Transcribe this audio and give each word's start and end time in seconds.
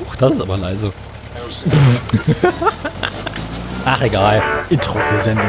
Huch, 0.00 0.16
das 0.16 0.32
ist 0.34 0.40
aber 0.42 0.56
leise. 0.56 0.92
Ach, 3.84 4.00
egal. 4.00 4.42
Intro 4.68 4.98
gesendet. 5.10 5.46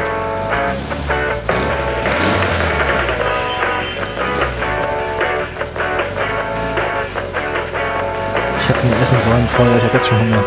Ich 8.58 8.68
hätte 8.68 8.86
mir 8.86 9.00
essen 9.00 9.20
sollen 9.20 9.48
vorher, 9.56 9.76
ich 9.76 9.82
habe 9.84 9.94
jetzt 9.94 10.08
schon 10.08 10.20
Hunger. 10.20 10.42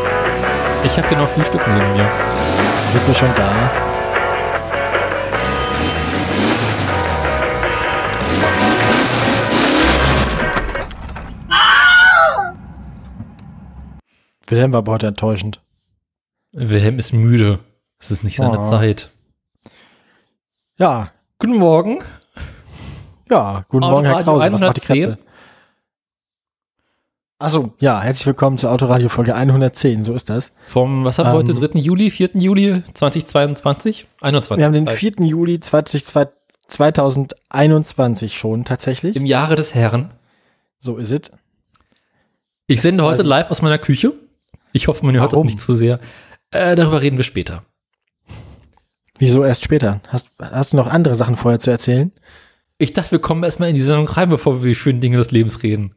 Ich 0.84 0.98
habe 0.98 1.08
hier 1.08 1.18
noch 1.18 1.30
Frühstück 1.30 1.62
neben 1.68 1.94
mir. 1.94 2.10
Sind 2.90 3.08
wir 3.08 3.14
schon 3.16 3.34
da? 3.36 3.93
Wilhelm 14.54 14.72
war 14.72 14.80
aber 14.80 14.92
heute 14.92 15.08
enttäuschend. 15.08 15.62
Wilhelm 16.52 17.00
ist 17.00 17.12
müde. 17.12 17.58
Es 17.98 18.12
ist 18.12 18.24
nicht 18.24 18.36
seine 18.36 18.60
Oh. 18.60 18.70
Zeit. 18.70 19.10
Ja, 20.78 21.10
Guten 21.40 21.58
Morgen. 21.58 22.04
ja, 23.32 23.66
guten 23.68 23.86
Morgen, 23.90 24.06
Herr 24.06 24.22
Krause. 24.24 24.52
Was 24.54 24.62
macht 24.62 24.78
die 24.78 24.82
110? 24.82 25.02
Katze? 25.10 25.18
Achso, 27.40 27.74
ja, 27.80 28.00
herzlich 28.02 28.28
willkommen 28.28 28.60
zur 28.60 28.72
Autoradio 28.72 29.10
Folge 29.10 29.34
110, 29.36 30.04
so 30.04 30.14
ist 30.14 30.30
das. 30.30 30.52
Vom, 30.68 31.04
was 31.04 31.18
haben 31.18 31.30
wir 31.32 31.34
heute? 31.34 31.52
Ähm. 31.54 31.60
3. 31.60 31.80
Juli, 31.80 32.12
4. 32.12 32.30
Juli 32.36 32.84
2022? 32.94 34.08
21. 34.22 34.60
Wir 34.60 34.66
haben 34.66 34.74
den 34.74 34.86
Äh, 34.88 34.96
4. 34.96 35.14
Juli 35.26 35.60
20, 35.60 36.06
2021 36.68 38.38
schon 38.38 38.64
tatsächlich. 38.66 39.16
Im 39.16 39.26
Jahre 39.26 39.56
des 39.56 39.74
Herrn. 39.74 40.12
So 40.80 40.98
ist 40.98 41.12
es. 41.12 41.32
Ich 42.68 42.82
sende 42.84 43.04
heute 43.04 43.24
also- 43.24 43.24
live 43.24 43.50
aus 43.52 43.62
meiner 43.64 43.80
Küche. 43.80 44.14
Ich 44.74 44.88
hoffe, 44.88 45.06
man 45.06 45.16
hört 45.16 45.26
das 45.28 45.34
Warum? 45.34 45.48
nicht 45.48 45.62
zu 45.62 45.76
sehr. 45.76 46.00
Äh, 46.52 46.76
darüber 46.76 47.02
reden 47.02 47.18
wir 47.18 47.24
später. 47.24 47.64
Wieso 49.20 49.44
erst 49.46 49.64
später? 49.64 50.02
Hast, 50.08 50.32
hast 50.40 50.74
du 50.74 50.78
noch 50.78 50.88
andere 50.88 51.16
Sachen 51.16 51.38
vorher 51.38 51.60
zu 51.60 51.70
erzählen? 51.72 52.12
Ich 52.80 52.94
dachte, 52.94 53.12
wir 53.12 53.20
kommen 53.20 53.44
erstmal 53.44 53.70
in 53.70 53.76
die 53.76 53.82
Sendung 53.82 54.08
rein, 54.08 54.30
bevor 54.30 54.54
wir 54.54 54.58
über 54.60 54.68
die 54.68 54.76
schönen 54.76 55.00
Dinge 55.00 55.18
des 55.18 55.32
Lebens 55.32 55.62
reden. 55.64 55.96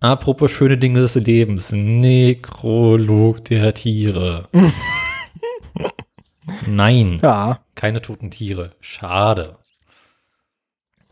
Apropos 0.00 0.50
schöne 0.50 0.76
Dinge 0.76 1.00
des 1.00 1.14
Lebens. 1.14 1.72
Nekrolog 1.72 3.44
der 3.46 3.72
Tiere. 3.74 4.48
Nein, 6.66 7.18
Ja. 7.22 7.60
keine 7.74 8.02
toten 8.02 8.30
Tiere. 8.30 8.72
Schade. 8.80 9.56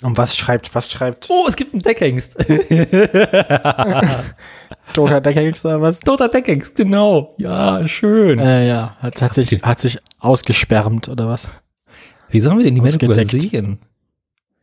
Und 0.02 0.18
was 0.18 0.36
schreibt, 0.36 0.74
was 0.74 0.90
schreibt 0.90 1.28
Oh, 1.30 1.46
es 1.48 1.56
gibt 1.56 1.72
einen 1.72 1.80
Deckhengst. 1.82 2.36
Toter 4.92 5.20
Deckhengst 5.20 5.64
oder 5.64 5.80
was? 5.80 6.00
Toter 6.00 6.28
Deckhengst, 6.28 6.76
genau. 6.76 7.34
Ja, 7.38 7.86
schön. 7.88 8.38
Äh, 8.38 8.68
ja, 8.68 8.96
hat, 9.00 9.20
hat, 9.22 9.34
sich, 9.34 9.50
hat 9.62 9.80
sich 9.80 9.98
ausgesperrt 10.20 11.08
oder 11.08 11.28
was? 11.28 11.48
Wieso 12.28 12.50
haben 12.50 12.58
wir 12.58 12.64
denn 12.64 12.74
die 12.74 12.80
Meldung 12.80 13.10
Ausgedeckt. 13.10 13.32
übersehen? 13.32 13.78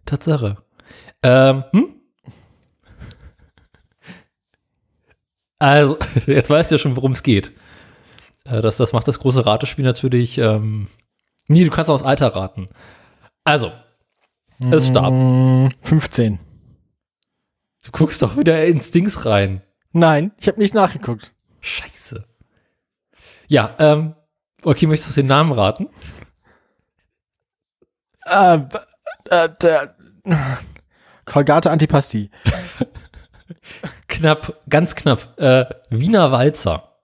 Tatsache. 0.05 0.57
Ähm, 1.23 1.63
hm? 1.71 1.89
Also, 5.59 5.97
jetzt 6.27 6.49
weißt 6.49 6.71
du 6.71 6.75
ja 6.75 6.79
schon, 6.79 6.95
worum 6.95 7.11
es 7.11 7.23
geht. 7.23 7.53
Äh, 8.45 8.61
das, 8.61 8.77
das 8.77 8.93
macht 8.93 9.07
das 9.07 9.19
große 9.19 9.45
Ratespiel 9.45 9.85
natürlich. 9.85 10.37
Ähm, 10.37 10.87
nee, 11.47 11.63
du 11.63 11.69
kannst 11.69 11.89
auch 11.89 11.97
das 11.97 12.05
Alter 12.05 12.35
raten. 12.35 12.67
Also, 13.43 13.71
es 14.69 14.87
starb. 14.87 15.13
Mm, 15.13 15.69
15. 15.81 16.39
Du 17.83 17.91
guckst 17.91 18.21
doch 18.21 18.37
wieder 18.37 18.63
ins 18.65 18.91
Dings 18.91 19.25
rein. 19.25 19.61
Nein, 19.93 20.31
ich 20.37 20.47
habe 20.47 20.59
nicht 20.59 20.73
nachgeguckt. 20.73 21.33
Scheiße. 21.59 22.25
Ja, 23.47 23.75
ähm, 23.79 24.15
okay, 24.63 24.87
möchtest 24.87 25.17
du 25.17 25.21
den 25.21 25.27
Namen 25.27 25.51
raten? 25.51 25.89
Äh, 28.25 28.59
äh, 29.29 29.49
der 29.61 29.95
Colgate 31.25 31.69
Antipasti. 31.69 32.29
Knapp, 34.07 34.61
ganz 34.69 34.95
knapp. 34.95 35.37
Äh, 35.39 35.65
Wiener 35.89 36.31
Walzer. 36.31 36.99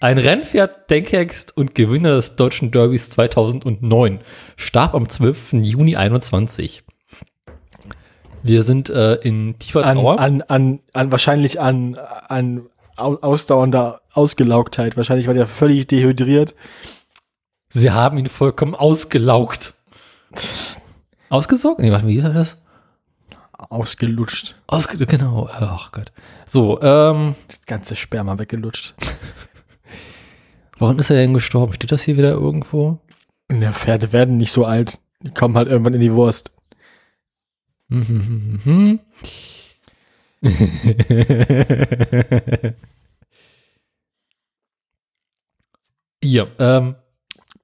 Ein 0.00 0.18
Rennpferd, 0.18 0.90
Denkhengst 0.90 1.56
und 1.56 1.74
Gewinner 1.74 2.16
des 2.16 2.36
deutschen 2.36 2.70
Derbys 2.70 3.10
2009 3.10 4.20
starb 4.56 4.94
am 4.94 5.08
12. 5.08 5.54
Juni 5.54 5.96
21. 5.96 6.84
Wir 8.42 8.62
sind 8.62 8.88
äh, 8.90 9.14
in 9.16 9.58
tiefer 9.58 9.84
An, 9.84 9.96
Trauer. 9.98 10.18
an, 10.18 10.42
an, 10.42 10.80
an 10.92 11.12
wahrscheinlich 11.12 11.60
an, 11.60 11.96
an 11.96 12.66
au- 12.96 13.18
ausdauernder 13.20 14.00
Ausgelaugtheit. 14.12 14.96
Wahrscheinlich 14.96 15.26
war 15.26 15.34
der 15.34 15.46
völlig 15.46 15.86
dehydriert. 15.88 16.54
Sie 17.68 17.90
haben 17.90 18.18
ihn 18.18 18.26
vollkommen 18.28 18.74
ausgelaugt. 18.74 19.74
Ausgesaugt? 21.28 21.80
Nee, 21.80 21.92
warte, 21.92 22.06
wie 22.06 22.22
war 22.22 22.30
das? 22.32 22.56
Ausgelutscht. 23.52 24.56
Ausge 24.66 25.04
genau. 25.06 25.48
Ach 25.52 25.92
Gott. 25.92 26.12
So, 26.46 26.80
ähm, 26.82 27.34
Das 27.46 27.60
ganze 27.66 27.94
Sperma 27.94 28.38
weggelutscht. 28.38 28.94
warum 30.78 30.98
ist 30.98 31.10
er 31.10 31.16
denn 31.16 31.34
gestorben? 31.34 31.74
Steht 31.74 31.92
das 31.92 32.02
hier 32.02 32.16
wieder 32.16 32.30
irgendwo? 32.30 32.98
Ja, 33.52 33.72
Pferde 33.72 34.12
werden 34.12 34.38
nicht 34.38 34.50
so 34.52 34.64
alt. 34.64 34.98
Die 35.22 35.30
kommen 35.34 35.56
halt 35.56 35.68
irgendwann 35.68 35.94
in 35.94 36.00
die 36.00 36.12
Wurst. 36.14 36.50
Hier, 46.22 46.48
ähm, 46.58 46.96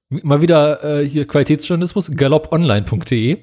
mal 0.09 0.41
wieder 0.41 0.83
äh, 1.01 1.05
hier 1.07 1.27
Qualitätsjournalismus, 1.27 2.11
galopponline.de. 2.11 3.37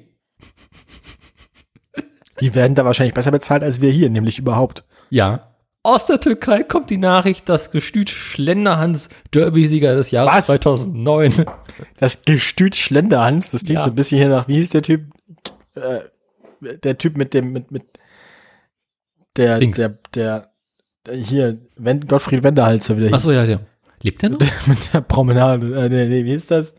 Die 2.41 2.53
werden 2.53 2.75
da 2.75 2.83
wahrscheinlich 2.83 3.13
besser 3.15 3.31
bezahlt 3.31 3.63
als 3.63 3.79
wir 3.79 3.91
hier, 3.91 4.09
nämlich 4.09 4.39
überhaupt. 4.39 4.83
Ja. 5.09 5.51
Aus 5.83 6.05
der 6.05 6.19
Türkei 6.19 6.63
kommt 6.63 6.89
die 6.89 6.97
Nachricht, 6.97 7.47
dass 7.47 7.71
Gestüt 7.71 8.09
Schlenderhans 8.09 9.07
Derby-Sieger 9.33 9.95
des 9.95 10.11
Jahres 10.11 10.33
Was? 10.33 10.45
2009. 10.47 11.45
Das 11.97 12.23
Gestüt 12.25 12.75
Schlenderhans, 12.75 13.51
das 13.51 13.63
klingt 13.63 13.79
Ja. 13.79 13.83
so 13.83 13.89
ein 13.91 13.95
bisschen 13.95 14.17
hier 14.17 14.29
nach, 14.29 14.47
wie 14.47 14.55
hieß 14.55 14.71
der 14.71 14.81
Typ? 14.81 15.05
Äh, 15.75 15.99
der 16.61 16.97
Typ 16.97 17.17
mit 17.17 17.33
dem, 17.33 17.51
mit, 17.51 17.71
mit 17.71 17.83
der, 19.37 19.59
Dings. 19.59 19.77
der, 19.77 19.97
der, 20.13 20.51
der, 21.05 21.15
hier, 21.15 21.59
Wen, 21.75 22.07
Gottfried 22.07 22.43
Wenderhalser 22.43 22.95
wieder 22.97 23.07
hieß. 23.07 23.15
Achso, 23.15 23.31
ja, 23.31 23.43
ja. 23.43 23.59
Lebt 24.01 24.21
der 24.21 24.29
noch? 24.29 24.39
mit 24.67 24.93
der 24.93 25.01
Promenade. 25.01 25.85
Äh, 25.85 25.89
nee, 25.89 26.05
nee, 26.07 26.25
wie 26.25 26.33
ist 26.33 26.51
das? 26.51 26.75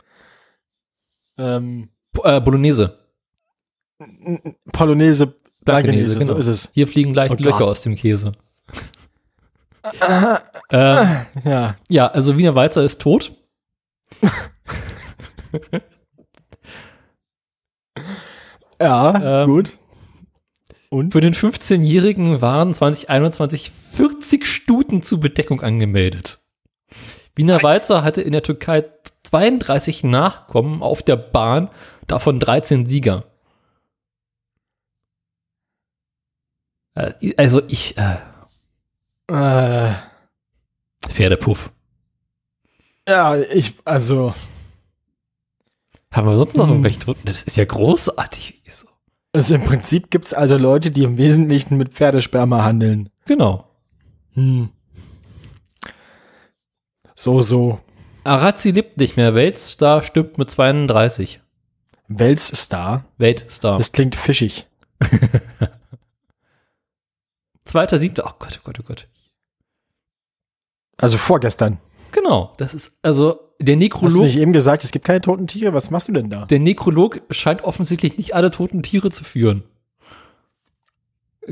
Ähm, 1.39 1.91
äh, 2.23 2.41
Bolognese. 2.41 2.99
Polonaise, 4.73 5.27
Blankenese, 5.27 5.35
Blankenese, 5.65 6.13
so 6.13 6.19
genau. 6.19 6.35
ist 6.37 6.47
es. 6.47 6.71
Hier 6.75 6.87
fliegen 6.87 7.15
leicht 7.15 7.33
Oh 7.33 7.37
Löcher 7.39 7.59
Gott. 7.59 7.71
aus 7.71 7.83
dem 7.83 7.95
Käse. 7.95 8.33
äh, 10.71 11.07
Ja, 11.45 11.77
Ja, 11.89 12.07
also 12.09 12.37
Wiener 12.37 12.55
Walzer 12.55 12.85
ist 12.85 13.01
tot. 13.01 13.35
ja, 18.81 19.43
Ähm, 19.43 19.49
gut. 19.49 19.73
Und? 20.89 21.13
Für 21.13 21.21
den 21.21 21.35
15-Jährigen 21.35 22.41
waren 22.41 22.73
2021 22.73 23.73
40 23.93 24.47
Stuten 24.47 25.03
zur 25.03 25.21
Bedeckung 25.21 25.61
angemeldet. 25.61 26.39
Wiener 27.35 27.63
Walzer 27.63 28.03
hatte 28.05 28.23
in 28.23 28.33
der 28.33 28.43
Türkei 28.43 28.85
32 29.25 30.05
Nachkommen 30.05 30.83
auf 30.83 31.03
der 31.03 31.17
Bahn, 31.17 31.69
davon 32.07 32.39
13 32.41 32.87
Sieger. 32.87 33.25
Äh, 36.95 37.13
Also 37.37 37.63
ich, 37.69 37.97
äh, 37.99 38.17
Äh, 39.29 39.93
Pferdepuff. 41.09 41.71
ja, 43.09 43.37
ich, 43.37 43.75
also, 43.85 44.35
Haben 46.17 46.29
wir 46.29 46.37
sonst 46.39 46.57
noch 46.57 46.65
Hm. 46.65 46.71
irgendwelche 46.73 47.01
Toten? 47.01 47.21
Das 47.27 47.43
ist 47.43 47.59
ja 47.59 47.67
großartig. 47.67 48.63
So. 48.73 48.87
also 49.35 49.55
im 49.55 49.65
Prinzip 49.65 50.11
gibt 50.11 50.25
es 50.25 50.33
also 50.33 50.57
Leute, 50.57 50.91
die 50.91 51.03
im 51.03 51.19
Wesentlichen 51.19 51.77
mit 51.77 51.93
Pferdesperma 51.93 52.65
handeln. 52.65 53.11
Genau. 53.27 53.69
Hm. 54.33 54.71
So, 57.15 57.43
so. 57.43 57.81
Arazi 58.25 58.71
lebt 58.71 58.97
nicht 58.97 59.19
mehr. 59.19 59.35
Weltstar 59.35 60.03
stimmt 60.03 60.39
mit 60.39 60.51
32. 60.51 61.41
Weltstar. 62.09 63.05
Weltstar. 63.19 63.77
Das 63.77 63.93
klingt 63.93 64.17
fischig. 64.17 64.67
Zweiter, 67.65 67.99
siebter. 67.99 68.25
Oh 68.27 68.37
Gott, 68.39 68.59
oh 68.59 68.65
Gott, 68.65 68.81
oh 68.81 68.85
Gott. 68.85 69.09
Also 70.97 71.19
vorgestern. 71.19 71.79
Genau. 72.13 72.55
Das 72.57 72.73
ist, 72.73 72.99
also, 73.03 73.46
der 73.59 73.75
Hast 73.75 73.81
du 73.81 73.85
Nekrolog, 73.85 74.23
nicht 74.25 74.39
eben 74.39 74.53
gesagt, 74.53 74.85
es 74.85 74.93
gibt 74.93 75.05
keine 75.05 75.21
toten 75.21 75.47
Tiere? 75.47 75.73
Was 75.73 75.91
machst 75.91 76.09
du 76.09 76.13
denn 76.13 76.31
da? 76.31 76.45
der 76.47 76.61
Nekrolog 76.61 77.23
scheint 77.31 77.65
offensichtlich 77.65 78.17
nicht 78.19 78.35
alle 78.35 78.51
toten 78.51 78.83
Tiere 78.83 79.11
zu 79.11 79.25
führen. 79.25 79.65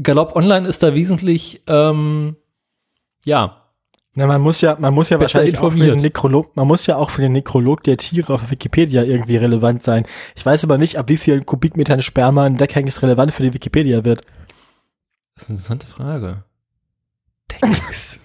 Galopp 0.03 0.35
Online 0.37 0.67
ist 0.67 0.83
da 0.83 0.95
wesentlich 0.95 1.63
ähm, 1.69 2.37
Ja, 3.25 3.63
Na, 4.15 4.27
man 4.27 4.41
muss 4.41 4.61
ja, 4.61 4.77
man 4.79 4.93
muss 4.93 5.11
ja 5.11 5.21
wahrscheinlich 5.21 5.59
auch 5.59 5.71
für 5.71 5.77
den 5.77 5.83
informiert. 5.85 6.03
Nekrolog, 6.03 6.57
man 6.57 6.67
muss 6.67 6.87
ja 6.87 6.97
auch 6.97 7.11
für 7.11 7.23
den 7.23 7.33
Nekrolog 7.33 7.85
der 7.85 7.97
Tiere 7.97 8.35
auf 8.35 8.51
Wikipedia 8.51 9.05
irgendwie 9.05 9.37
relevant 9.37 9.85
sein. 9.85 10.05
Ich 10.35 10.45
weiß 10.45 10.65
aber 10.65 10.79
nicht, 10.79 10.99
ab 10.99 11.09
wie 11.09 11.17
vielen 11.17 11.47
Kubikmetern 11.47 12.03
Sperma 12.03 12.45
ein 12.45 12.57
Deckhengst 12.57 13.03
relevant 13.03 13.33
für 13.33 13.45
die 13.45 13.55
Wikipedia 13.55 14.05
wird. 14.05 14.23
das 15.37 15.45
ist 15.45 15.49
eine 15.49 15.57
interessante 15.59 15.87
Frage. 15.87 16.45
Denkst. 17.63 18.19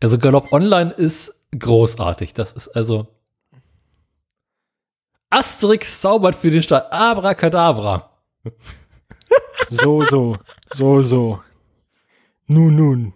also 0.00 0.18
Galopp 0.18 0.52
Online 0.52 0.90
ist 0.90 1.34
großartig. 1.56 2.34
Das 2.34 2.52
ist 2.52 2.68
also 2.68 3.08
Asterix 5.30 6.00
zaubert 6.00 6.34
für 6.34 6.50
den 6.50 6.62
Staat 6.62 6.90
Abracadabra. 6.92 8.10
So, 9.68 10.02
so, 10.04 10.36
so, 10.72 11.02
so. 11.02 11.42
Nun, 12.46 12.76
nun. 12.76 13.12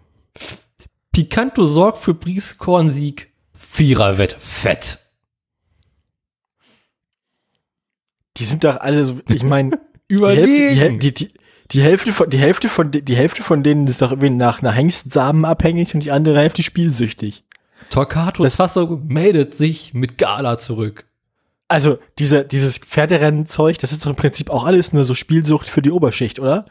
Picanto 1.11 1.65
sorgt 1.65 1.99
für 1.99 2.13
Brieskorn-Sieg. 2.13 3.33
Viererwette. 3.55 4.35
Fett. 4.39 4.99
Die 8.37 8.45
sind 8.45 8.63
doch 8.63 8.77
alle 8.77 9.03
so, 9.05 9.19
ich 9.29 9.43
meine, 9.43 9.71
die, 10.09 10.13
Überlegen. 10.15 10.75
Hälfte- 10.77 10.97
die, 10.99 11.13
die, 11.13 11.27
die, 11.27 11.33
die 11.71 11.81
Hälfte 11.81 12.13
von, 12.13 12.29
die 12.29 12.37
Hälfte 12.37 12.69
von, 12.69 12.91
die 12.91 13.15
Hälfte 13.15 13.41
von 13.43 13.63
denen 13.63 13.87
ist 13.87 14.01
doch 14.01 14.11
irgendwie 14.11 14.29
nach 14.29 14.61
einer 14.61 14.71
Hengstsamen 14.71 15.45
abhängig 15.45 15.93
und 15.95 16.01
die 16.01 16.11
andere 16.11 16.39
Hälfte 16.39 16.61
spielsüchtig. 16.61 17.43
Torquato 17.89 18.43
Das- 18.43 18.57
Tasso 18.57 18.99
meldet 19.07 19.53
sich 19.55 19.93
mit 19.93 20.17
Gala 20.17 20.57
zurück. 20.57 21.05
Also, 21.67 21.97
diese, 22.19 22.45
dieses 22.45 22.77
Pferderennenzeug, 22.77 23.79
das 23.79 23.91
ist 23.91 24.05
doch 24.05 24.09
im 24.11 24.15
Prinzip 24.15 24.49
auch 24.49 24.65
alles 24.65 24.93
nur 24.93 25.05
so 25.05 25.13
Spielsucht 25.13 25.67
für 25.67 25.81
die 25.81 25.91
Oberschicht, 25.91 26.39
oder? 26.39 26.65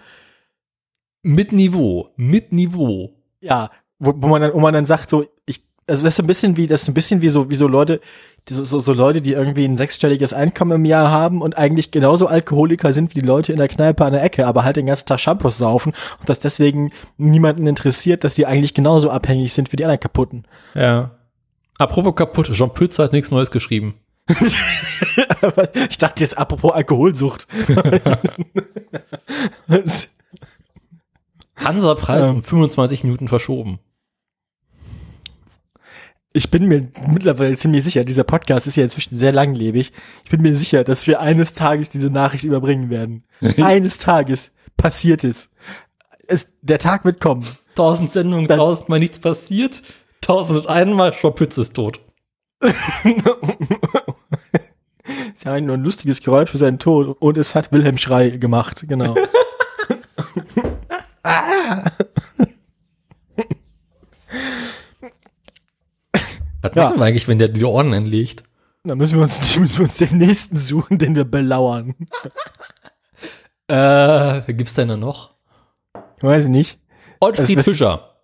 Mit 1.22 1.52
Niveau. 1.52 2.10
Mit 2.16 2.52
Niveau. 2.52 3.12
Ja, 3.40 3.70
wo, 3.98 4.12
wo 4.16 4.28
man 4.28 4.42
dann, 4.42 4.52
wo 4.54 4.60
man 4.60 4.74
dann 4.74 4.86
sagt, 4.86 5.08
so, 5.08 5.26
also 5.86 6.04
das 6.04 6.14
ist 6.14 6.20
ein 6.20 6.26
bisschen 6.26 6.56
wie, 6.56 6.66
das 6.66 6.82
ist 6.82 6.88
ein 6.88 6.94
bisschen 6.94 7.22
wie 7.22 7.28
so, 7.28 7.50
wie 7.50 7.56
so 7.56 7.66
Leute, 7.66 8.00
die, 8.48 8.54
so, 8.54 8.64
so, 8.64 8.78
so 8.78 8.92
Leute, 8.92 9.20
die 9.20 9.32
irgendwie 9.32 9.64
ein 9.64 9.76
sechsstelliges 9.76 10.32
Einkommen 10.32 10.72
im 10.72 10.84
Jahr 10.84 11.10
haben 11.10 11.42
und 11.42 11.56
eigentlich 11.56 11.90
genauso 11.90 12.26
Alkoholiker 12.26 12.92
sind 12.92 13.10
wie 13.14 13.20
die 13.20 13.26
Leute 13.26 13.52
in 13.52 13.58
der 13.58 13.68
Kneipe 13.68 14.04
an 14.04 14.12
der 14.12 14.22
Ecke, 14.22 14.46
aber 14.46 14.64
halt 14.64 14.76
den 14.76 14.86
ganzen 14.86 15.06
Tag 15.06 15.20
Shampoos 15.20 15.58
saufen 15.58 15.92
und 16.20 16.28
das 16.28 16.40
deswegen 16.40 16.92
niemanden 17.18 17.66
interessiert, 17.66 18.24
dass 18.24 18.34
sie 18.34 18.46
eigentlich 18.46 18.74
genauso 18.74 19.10
abhängig 19.10 19.52
sind 19.52 19.72
wie 19.72 19.76
die 19.76 19.84
anderen 19.84 20.00
kaputten. 20.00 20.44
Ja. 20.74 21.12
Apropos 21.78 22.14
kaputt, 22.14 22.52
Jean 22.52 22.72
Pütz 22.72 22.98
hat 22.98 23.12
nichts 23.12 23.30
Neues 23.30 23.50
geschrieben. 23.50 23.94
Ich 25.90 25.98
dachte 25.98 26.22
jetzt 26.22 26.38
apropos 26.38 26.72
Alkoholsucht. 26.72 27.48
Hansa-Preis 31.56 32.28
Ähm. 32.28 32.36
um 32.36 32.42
25 32.44 33.02
Minuten 33.04 33.28
verschoben. 33.28 33.80
Ich 36.34 36.50
bin 36.50 36.66
mir 36.66 36.88
mittlerweile 37.08 37.56
ziemlich 37.56 37.84
sicher, 37.84 38.04
dieser 38.04 38.24
Podcast 38.24 38.66
ist 38.66 38.76
ja 38.76 38.84
inzwischen 38.84 39.16
sehr 39.16 39.32
langlebig. 39.32 39.92
Ich 40.24 40.30
bin 40.30 40.40
mir 40.42 40.56
sicher, 40.56 40.82
dass 40.84 41.06
wir 41.06 41.20
eines 41.20 41.52
Tages 41.52 41.90
diese 41.90 42.10
Nachricht 42.10 42.44
überbringen 42.44 42.90
werden. 42.90 43.24
eines 43.62 43.98
Tages 43.98 44.52
passiert 44.76 45.24
es. 45.24 45.50
es. 46.26 46.48
Der 46.62 46.78
Tag 46.78 47.04
wird 47.04 47.20
kommen. 47.20 47.46
Tausend 47.74 48.12
Sendungen, 48.12 48.46
Das- 48.46 48.56
tausendmal 48.58 48.98
nichts 48.98 49.18
passiert. 49.18 49.82
Tausend 50.20 50.60
und 50.60 50.68
einmal, 50.68 51.10
Pütz 51.12 51.58
ist 51.58 51.74
tot. 51.74 52.00
Sie 55.34 55.48
haben 55.48 55.66
nur 55.66 55.76
ein 55.76 55.82
lustiges 55.82 56.22
Geräusch 56.22 56.50
für 56.50 56.58
seinen 56.58 56.78
Tod 56.78 57.16
und 57.20 57.36
es 57.36 57.56
hat 57.56 57.72
Wilhelm 57.72 57.98
Schrei 57.98 58.30
gemacht, 58.30 58.84
genau. 58.86 59.16
Was 66.62 66.72
Ja. 66.74 66.84
machen 66.88 66.98
wir 67.00 67.04
eigentlich, 67.04 67.28
wenn 67.28 67.38
der 67.38 67.48
die 67.48 67.64
Ohren 67.64 67.92
anlegt? 67.92 68.42
Dann 68.84 68.98
müssen 68.98 69.16
wir 69.16 69.22
uns, 69.24 69.56
müssen 69.58 69.78
wir 69.78 69.82
uns 69.84 69.96
den 69.96 70.18
nächsten 70.18 70.56
suchen, 70.56 70.98
den 70.98 71.14
wir 71.14 71.24
belauern. 71.24 71.94
Äh, 73.68 73.74
wer 74.44 74.54
gibt's 74.54 74.74
denn 74.74 74.88
da 74.88 74.96
noch? 74.96 75.30
Weiß 76.20 76.44
ich 76.46 76.50
nicht. 76.50 76.78
Ottfried 77.20 77.56
was- 77.56 77.64
Fischer. 77.64 78.16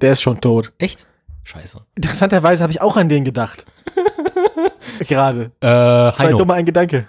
Der 0.00 0.12
ist 0.12 0.22
schon 0.22 0.40
tot. 0.40 0.72
Echt? 0.78 1.06
Scheiße. 1.44 1.80
Interessanterweise 1.94 2.62
habe 2.62 2.72
ich 2.72 2.80
auch 2.80 2.96
an 2.96 3.08
den 3.08 3.24
gedacht. 3.24 3.66
Gerade. 5.00 5.52
Äh, 5.60 6.12
Zwei 6.16 6.16
Heino. 6.18 6.38
dumme 6.38 6.54
ein 6.54 6.64
Gedanke. 6.66 7.06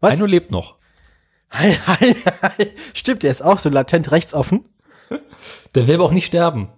Was? 0.00 0.12
Heino 0.12 0.26
lebt 0.26 0.52
noch. 0.52 0.76
Hi, 1.52 1.72
hi, 1.86 2.14
hi. 2.42 2.66
Stimmt, 2.92 3.22
der 3.22 3.30
ist 3.30 3.42
auch 3.42 3.58
so 3.60 3.70
latent 3.70 4.10
rechtsoffen. 4.12 4.64
Der 5.74 5.86
will 5.88 5.94
aber 5.94 6.04
auch 6.04 6.12
nicht 6.12 6.26
sterben. 6.26 6.68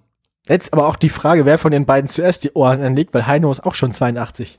Jetzt 0.48 0.72
aber 0.72 0.86
auch 0.88 0.96
die 0.96 1.08
Frage, 1.08 1.46
wer 1.46 1.58
von 1.58 1.70
den 1.70 1.86
beiden 1.86 2.08
zuerst 2.08 2.42
die 2.44 2.52
Ohren 2.52 2.82
anlegt, 2.82 3.14
weil 3.14 3.26
Heino 3.26 3.50
ist 3.50 3.64
auch 3.64 3.74
schon 3.74 3.92
82. 3.92 4.58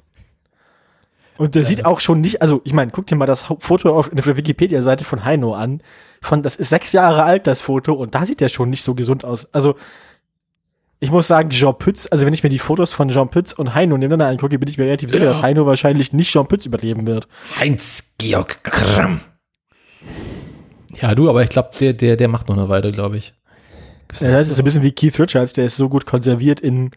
Und 1.38 1.56
der 1.56 1.66
sieht 1.66 1.86
auch 1.86 2.00
schon 2.00 2.22
nicht, 2.22 2.42
also 2.42 2.62
ich 2.64 2.74
meine, 2.74 2.92
guck 2.92 3.08
dir 3.08 3.16
mal 3.16 3.26
das 3.26 3.44
Foto 3.60 3.98
auf 3.98 4.10
der 4.10 4.38
Wikipedia-Seite 4.38 5.04
von 5.04 5.26
Heino 5.26 5.54
an. 5.54 5.82
Von, 6.22 6.42
das 6.44 6.56
ist 6.56 6.70
sechs 6.70 6.92
Jahre 6.94 7.24
alt, 7.24 7.48
das 7.48 7.62
Foto, 7.62 7.94
und 7.94 8.16
da 8.16 8.26
sieht 8.26 8.40
der 8.40 8.50
schon 8.50 8.70
nicht 8.70 8.84
so 8.84 8.94
gesund 8.96 9.26
aus. 9.26 9.52
Also, 9.54 9.76
ich 11.00 11.12
muss 11.12 11.28
sagen, 11.28 11.50
Jean 11.50 11.78
Pütz, 11.78 12.08
also 12.10 12.26
wenn 12.26 12.34
ich 12.34 12.44
mir 12.44 12.50
die 12.50 12.60
Fotos 12.60 12.94
von 12.94 13.10
Jean 13.10 13.30
Pütz 13.30 13.52
und 13.52 13.76
Heino 13.76 13.98
nebeneinander 13.98 14.28
angucke, 14.32 14.58
bin 14.58 14.70
ich 14.70 14.78
mir 14.78 14.86
relativ 14.86 15.10
sicher, 15.10 15.24
Ja. 15.26 15.32
dass 15.32 15.42
Heino 15.42 15.66
wahrscheinlich 15.66 16.14
nicht 16.14 16.32
Jean 16.32 16.48
Pütz 16.48 16.66
überleben 16.66 17.08
wird. 17.08 17.28
Heinz-Georg 17.60 18.64
Kramm. 18.64 19.20
Ja, 21.02 21.16
du, 21.16 21.30
aber 21.30 21.44
ich 21.44 21.50
glaube, 21.50 21.72
der, 21.80 21.94
der, 21.94 22.16
der 22.16 22.28
macht 22.30 22.48
noch 22.48 22.56
eine 22.58 22.70
Weile, 22.70 22.92
glaube 22.92 23.18
ich. 23.18 23.34
Ja, 24.20 24.32
das 24.32 24.50
ist 24.50 24.60
ein 24.60 24.64
bisschen 24.66 24.84
wie 24.84 24.92
Keith 24.92 25.20
Richards, 25.20 25.54
der 25.54 25.66
ist 25.66 25.78
so 25.78 25.90
gut 25.90 26.06
konserviert 26.06 26.60
in 26.60 26.92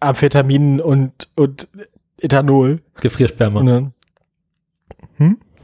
Amphetaminen 0.00 0.80
und, 0.80 1.28
und 1.36 1.68
Ethanol. 2.18 2.80
Gefriersperma. 3.00 3.62
Ne? 3.62 3.92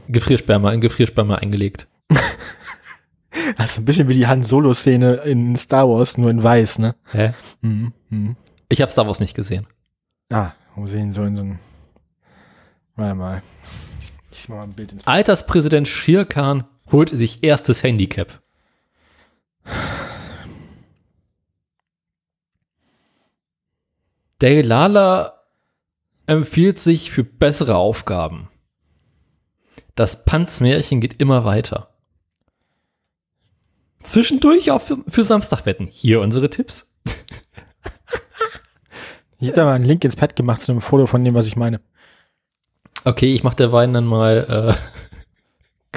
Gefriersperma, 0.07 0.71
in 0.71 0.81
Gefriersperma 0.81 1.35
eingelegt. 1.35 1.87
Das 3.57 3.71
ist 3.71 3.79
ein 3.79 3.85
bisschen 3.85 4.07
wie 4.07 4.13
die 4.13 4.27
Han 4.27 4.43
Solo-Szene 4.43 5.15
in 5.25 5.55
Star 5.57 5.89
Wars, 5.89 6.19
nur 6.19 6.29
in 6.29 6.43
weiß, 6.43 6.77
ne? 6.77 6.95
Hä? 7.11 7.33
Mhm. 7.61 7.91
Mhm. 8.09 8.35
Ich 8.69 8.79
habe 8.79 8.91
Star 8.91 9.07
Wars 9.07 9.19
nicht 9.19 9.33
gesehen. 9.33 9.65
Ah, 10.31 10.51
wo 10.75 10.85
sehen 10.85 11.11
so 11.11 11.23
in 11.23 11.35
so 11.35 11.41
einem. 11.41 11.59
Warte 12.95 13.15
mal. 13.15 13.41
Ich 14.31 14.47
mach 14.49 14.57
mal 14.57 14.63
ein 14.65 14.73
Bild 14.73 14.93
ins. 14.93 15.07
Alterspräsident 15.07 15.87
Schirkan 15.87 16.65
holt 16.91 17.09
sich 17.09 17.43
erstes 17.43 17.81
Handicap. 17.81 18.42
Der 24.41 24.63
Lala 24.63 25.41
empfiehlt 26.27 26.79
sich 26.79 27.11
für 27.11 27.23
bessere 27.23 27.75
Aufgaben. 27.75 28.49
Das 29.95 30.25
Panzmärchen 30.25 30.99
geht 30.99 31.21
immer 31.21 31.45
weiter. 31.45 31.89
Zwischendurch 33.99 34.71
auch 34.71 34.81
für, 34.81 34.97
für 35.07 35.23
Samstagwetten. 35.23 35.87
Hier 35.87 36.21
unsere 36.21 36.49
Tipps. 36.49 36.93
Ich 39.39 39.51
da 39.51 39.65
mal 39.65 39.73
einen 39.73 39.83
Link 39.83 40.05
ins 40.05 40.15
Pad 40.15 40.37
gemacht 40.37 40.61
zu 40.61 40.71
einem 40.71 40.79
Foto 40.79 41.05
von 41.05 41.25
dem, 41.25 41.33
was 41.33 41.47
ich 41.47 41.57
meine. 41.57 41.81
Okay, 43.03 43.33
ich 43.33 43.43
mach 43.43 43.53
der 43.53 43.73
Wein 43.73 43.93
dann 43.93 44.05
mal 44.05 44.77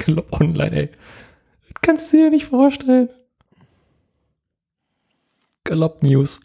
äh, 0.04 0.12
online, 0.32 0.76
ey. 0.76 0.88
Das 0.88 1.80
kannst 1.80 2.12
du 2.12 2.16
dir 2.16 2.30
nicht 2.30 2.46
vorstellen. 2.46 3.08
Galopp 5.66 6.02
News. 6.02 6.40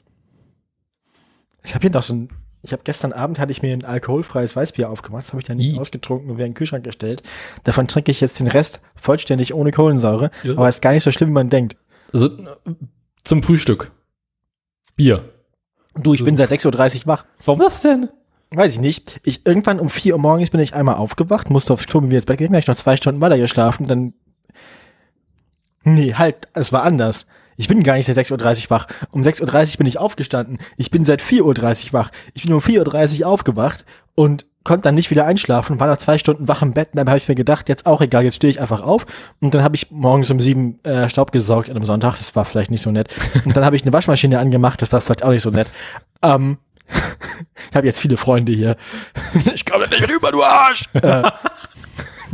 Ich 1.63 1.73
habe 1.75 1.81
hier 1.83 1.91
noch 1.91 2.03
so 2.03 2.13
ein. 2.13 2.29
Ich 2.63 2.73
habe 2.73 2.83
gestern 2.83 3.11
Abend 3.11 3.39
hatte 3.39 3.51
ich 3.51 3.63
mir 3.63 3.73
ein 3.73 3.83
alkoholfreies 3.83 4.55
Weißbier 4.55 4.87
aufgemacht, 4.87 5.23
das 5.23 5.31
habe 5.31 5.41
ich 5.41 5.47
dann 5.47 5.57
nicht 5.57 5.73
I. 5.75 5.79
ausgetrunken 5.79 6.29
und 6.29 6.37
wieder 6.37 6.45
in 6.45 6.51
den 6.51 6.55
Kühlschrank 6.57 6.83
gestellt. 6.83 7.23
Davon 7.63 7.87
trinke 7.87 8.11
ich 8.11 8.21
jetzt 8.21 8.39
den 8.39 8.45
Rest 8.45 8.81
vollständig 8.95 9.55
ohne 9.55 9.71
Kohlensäure, 9.71 10.29
Ja. 10.43 10.53
aber 10.53 10.69
ist 10.69 10.81
gar 10.83 10.91
nicht 10.91 11.03
so 11.03 11.11
schlimm, 11.11 11.29
wie 11.29 11.33
man 11.33 11.49
denkt. 11.49 11.75
Also 12.13 12.27
äh, 12.27 12.45
zum 13.23 13.41
Frühstück. 13.41 13.91
Bier. 14.95 15.27
Du, 15.95 16.13
ich 16.13 16.23
bin 16.23 16.37
seit 16.37 16.51
6.30 16.51 16.97
Uhr 17.01 17.07
wach. 17.07 17.25
Warum 17.45 17.61
das 17.61 17.81
denn? 17.81 18.09
Weiß 18.51 18.73
ich 18.75 18.79
nicht. 18.79 19.21
Ich, 19.23 19.43
irgendwann 19.47 19.79
um 19.79 19.89
4 19.89 20.13
Uhr 20.13 20.19
morgens 20.19 20.51
bin 20.51 20.59
ich 20.59 20.75
einmal 20.75 20.95
aufgewacht, 20.95 21.49
musste 21.49 21.73
aufs 21.73 21.87
Klo 21.87 21.99
und 21.99 22.07
wieder 22.09 22.17
ins 22.17 22.25
Bett 22.27 22.39
hab 22.41 22.53
ich 22.53 22.67
noch 22.67 22.75
zwei 22.75 22.95
Stunden 22.95 23.21
weiter 23.21 23.39
geschlafen, 23.39 23.87
dann. 23.87 24.13
Nee, 25.83 26.13
halt, 26.13 26.47
es 26.53 26.71
war 26.71 26.83
anders. 26.83 27.25
Ich 27.61 27.67
bin 27.67 27.83
gar 27.83 27.93
nicht 27.93 28.07
seit 28.07 28.17
6.30 28.17 28.63
Uhr 28.65 28.69
wach. 28.71 28.87
Um 29.11 29.21
6.30 29.21 29.73
Uhr 29.73 29.77
bin 29.77 29.85
ich 29.85 29.99
aufgestanden. 29.99 30.57
Ich 30.77 30.89
bin 30.89 31.05
seit 31.05 31.21
4.30 31.21 31.87
Uhr 31.87 31.93
wach. 31.93 32.09
Ich 32.33 32.41
bin 32.41 32.53
um 32.53 32.59
4.30 32.59 33.21
Uhr 33.21 33.27
aufgewacht 33.27 33.85
und 34.15 34.47
konnte 34.63 34.81
dann 34.81 34.95
nicht 34.95 35.11
wieder 35.11 35.25
einschlafen, 35.25 35.79
war 35.79 35.87
noch 35.87 35.97
zwei 35.97 36.17
Stunden 36.17 36.47
wach 36.47 36.63
im 36.63 36.71
Bett 36.71 36.89
und 36.93 36.97
dann 36.97 37.07
habe 37.07 37.19
ich 37.19 37.27
mir 37.27 37.35
gedacht, 37.35 37.69
jetzt 37.69 37.85
auch 37.85 38.01
egal, 38.01 38.23
jetzt 38.23 38.35
stehe 38.37 38.49
ich 38.51 38.61
einfach 38.61 38.81
auf 38.81 39.05
und 39.39 39.53
dann 39.53 39.63
habe 39.63 39.75
ich 39.75 39.91
morgens 39.91 40.29
um 40.31 40.39
sieben 40.39 40.79
äh, 40.83 41.07
Staub 41.09 41.31
gesaugt 41.31 41.69
an 41.69 41.75
einem 41.75 41.85
Sonntag, 41.85 42.17
das 42.17 42.35
war 42.35 42.45
vielleicht 42.45 42.69
nicht 42.71 42.81
so 42.81 42.91
nett. 42.91 43.07
Und 43.45 43.55
dann 43.55 43.65
habe 43.65 43.75
ich 43.75 43.81
eine 43.83 43.93
Waschmaschine 43.93 44.37
angemacht, 44.39 44.81
das 44.81 44.91
war 44.91 45.01
vielleicht 45.01 45.23
auch 45.23 45.29
nicht 45.29 45.41
so 45.43 45.49
nett. 45.51 45.71
Ähm, 46.21 46.57
ich 47.69 47.75
habe 47.75 47.87
jetzt 47.87 47.99
viele 47.99 48.17
Freunde 48.17 48.51
hier. 48.51 48.75
Ich 49.53 49.65
komme 49.65 49.87
nicht 49.87 50.07
rüber, 50.11 50.31
du 50.31 50.43
Arsch! 50.43 50.89
äh, 50.93 51.23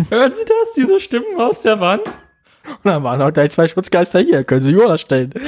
Hören 0.09 0.33
Sie 0.33 0.45
das? 0.45 0.73
Diese 0.75 0.99
Stimmen 0.99 1.39
aus 1.39 1.61
der 1.61 1.79
Wand? 1.79 2.19
Und 2.67 2.85
dann 2.85 3.03
waren 3.03 3.21
auch 3.21 3.31
gleich 3.31 3.51
zwei 3.51 3.67
Schutzgeister 3.67 4.19
hier, 4.19 4.43
können 4.43 4.61
Sie 4.61 4.73
Jonas 4.73 5.01
stellen. 5.01 5.33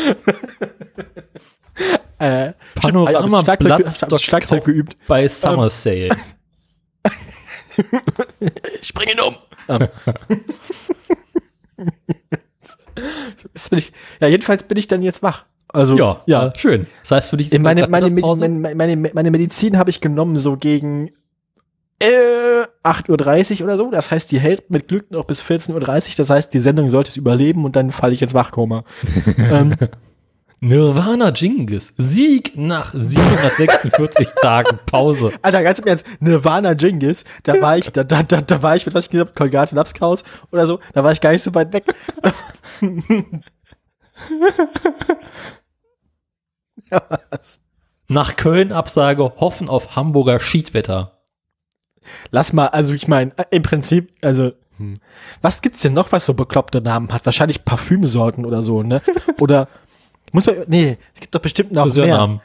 Äh, 2.21 2.51
Panorama 2.75 3.41
Schlagzeug, 3.41 4.19
Schlagzeug 4.19 4.65
geübt. 4.65 4.97
bei 5.07 5.25
Summer 5.29 5.69
Sale. 5.69 6.09
Ich 8.81 8.93
bringe 8.93 9.13
ihn 9.13 9.19
um. 9.21 9.35
Ähm. 9.69 9.87
Jetzt 13.53 13.69
bin 13.69 13.79
ich, 13.79 13.93
ja, 14.19 14.27
jedenfalls 14.27 14.63
bin 14.63 14.77
ich 14.77 14.87
dann 14.87 15.01
jetzt 15.01 15.23
wach. 15.23 15.45
Also, 15.69 15.95
Ja, 15.95 16.21
ja. 16.25 16.45
ja, 16.47 16.53
schön. 16.57 16.87
Das 17.03 17.11
heißt 17.11 17.29
für 17.29 17.37
dich, 17.37 17.53
In 17.53 17.61
meine, 17.61 17.87
meine, 17.87 18.09
meine, 18.09 18.97
meine 18.97 19.31
Medizin 19.31 19.77
habe 19.77 19.89
ich 19.91 20.01
genommen 20.01 20.37
so 20.37 20.57
gegen 20.57 21.11
äh, 21.99 22.63
8.30 22.83 23.59
Uhr 23.59 23.65
oder 23.65 23.77
so. 23.77 23.91
Das 23.91 24.11
heißt, 24.11 24.31
die 24.31 24.39
hält 24.39 24.69
mit 24.69 24.87
Glück 24.87 25.11
noch 25.11 25.25
bis 25.25 25.41
14.30 25.41 25.73
Uhr. 25.73 26.15
Das 26.17 26.29
heißt, 26.29 26.53
die 26.53 26.59
Sendung 26.59 26.89
sollte 26.89 27.09
es 27.09 27.17
überleben 27.17 27.65
und 27.65 27.75
dann 27.75 27.91
falle 27.91 28.13
ich 28.13 28.21
ins 28.21 28.33
Wachkoma. 28.33 28.83
ähm, 29.37 29.75
Nirvana 30.61 31.29
Jingis. 31.29 31.93
Sieg 31.97 32.57
nach 32.57 32.93
746 32.93 34.29
Tagen 34.41 34.77
Pause. 34.85 35.31
Alter, 35.41 35.63
ganz 35.63 35.79
im 35.79 35.87
Ernst, 35.87 36.05
Nirvana 36.19 36.73
Jingis, 36.73 37.23
da 37.43 37.61
war 37.61 37.77
ich, 37.77 37.89
da, 37.91 38.03
da, 38.03 38.23
da, 38.23 38.41
da 38.41 38.61
war 38.61 38.75
ich 38.75 38.85
mit 38.85 38.93
was 38.93 39.05
ich 39.05 39.11
gesagt, 39.11 39.37
Kolgate 39.37 39.73
Lapskaus 39.75 40.25
oder 40.51 40.67
so, 40.67 40.79
da 40.93 41.03
war 41.03 41.13
ich 41.13 41.21
gar 41.21 41.31
nicht 41.31 41.43
so 41.43 41.55
weit 41.55 41.71
weg. 41.71 41.85
ja, 46.91 47.01
was? 47.29 47.59
Nach 48.09 48.35
Köln 48.35 48.73
Absage, 48.73 49.33
hoffen 49.37 49.69
auf 49.69 49.95
Hamburger 49.95 50.41
Schiedwetter. 50.41 51.18
Lass 52.31 52.53
mal, 52.53 52.67
also 52.67 52.93
ich 52.93 53.07
meine, 53.07 53.31
im 53.51 53.63
Prinzip, 53.63 54.11
also, 54.21 54.51
hm. 54.77 54.95
was 55.41 55.61
gibt's 55.61 55.81
denn 55.81 55.93
noch, 55.93 56.11
was 56.11 56.25
so 56.25 56.33
bekloppte 56.33 56.81
Namen 56.81 57.11
hat? 57.11 57.25
Wahrscheinlich 57.25 57.65
Parfümsorten 57.65 58.45
oder 58.45 58.61
so, 58.61 58.83
ne? 58.83 59.01
Oder, 59.39 59.67
muss 60.31 60.45
man, 60.45 60.55
nee, 60.67 60.97
es 61.13 61.21
gibt 61.21 61.33
doch 61.33 61.41
bestimmt 61.41 61.71
noch 61.71 61.85
mehr. 61.85 61.93
Friseurnamen. 61.93 62.41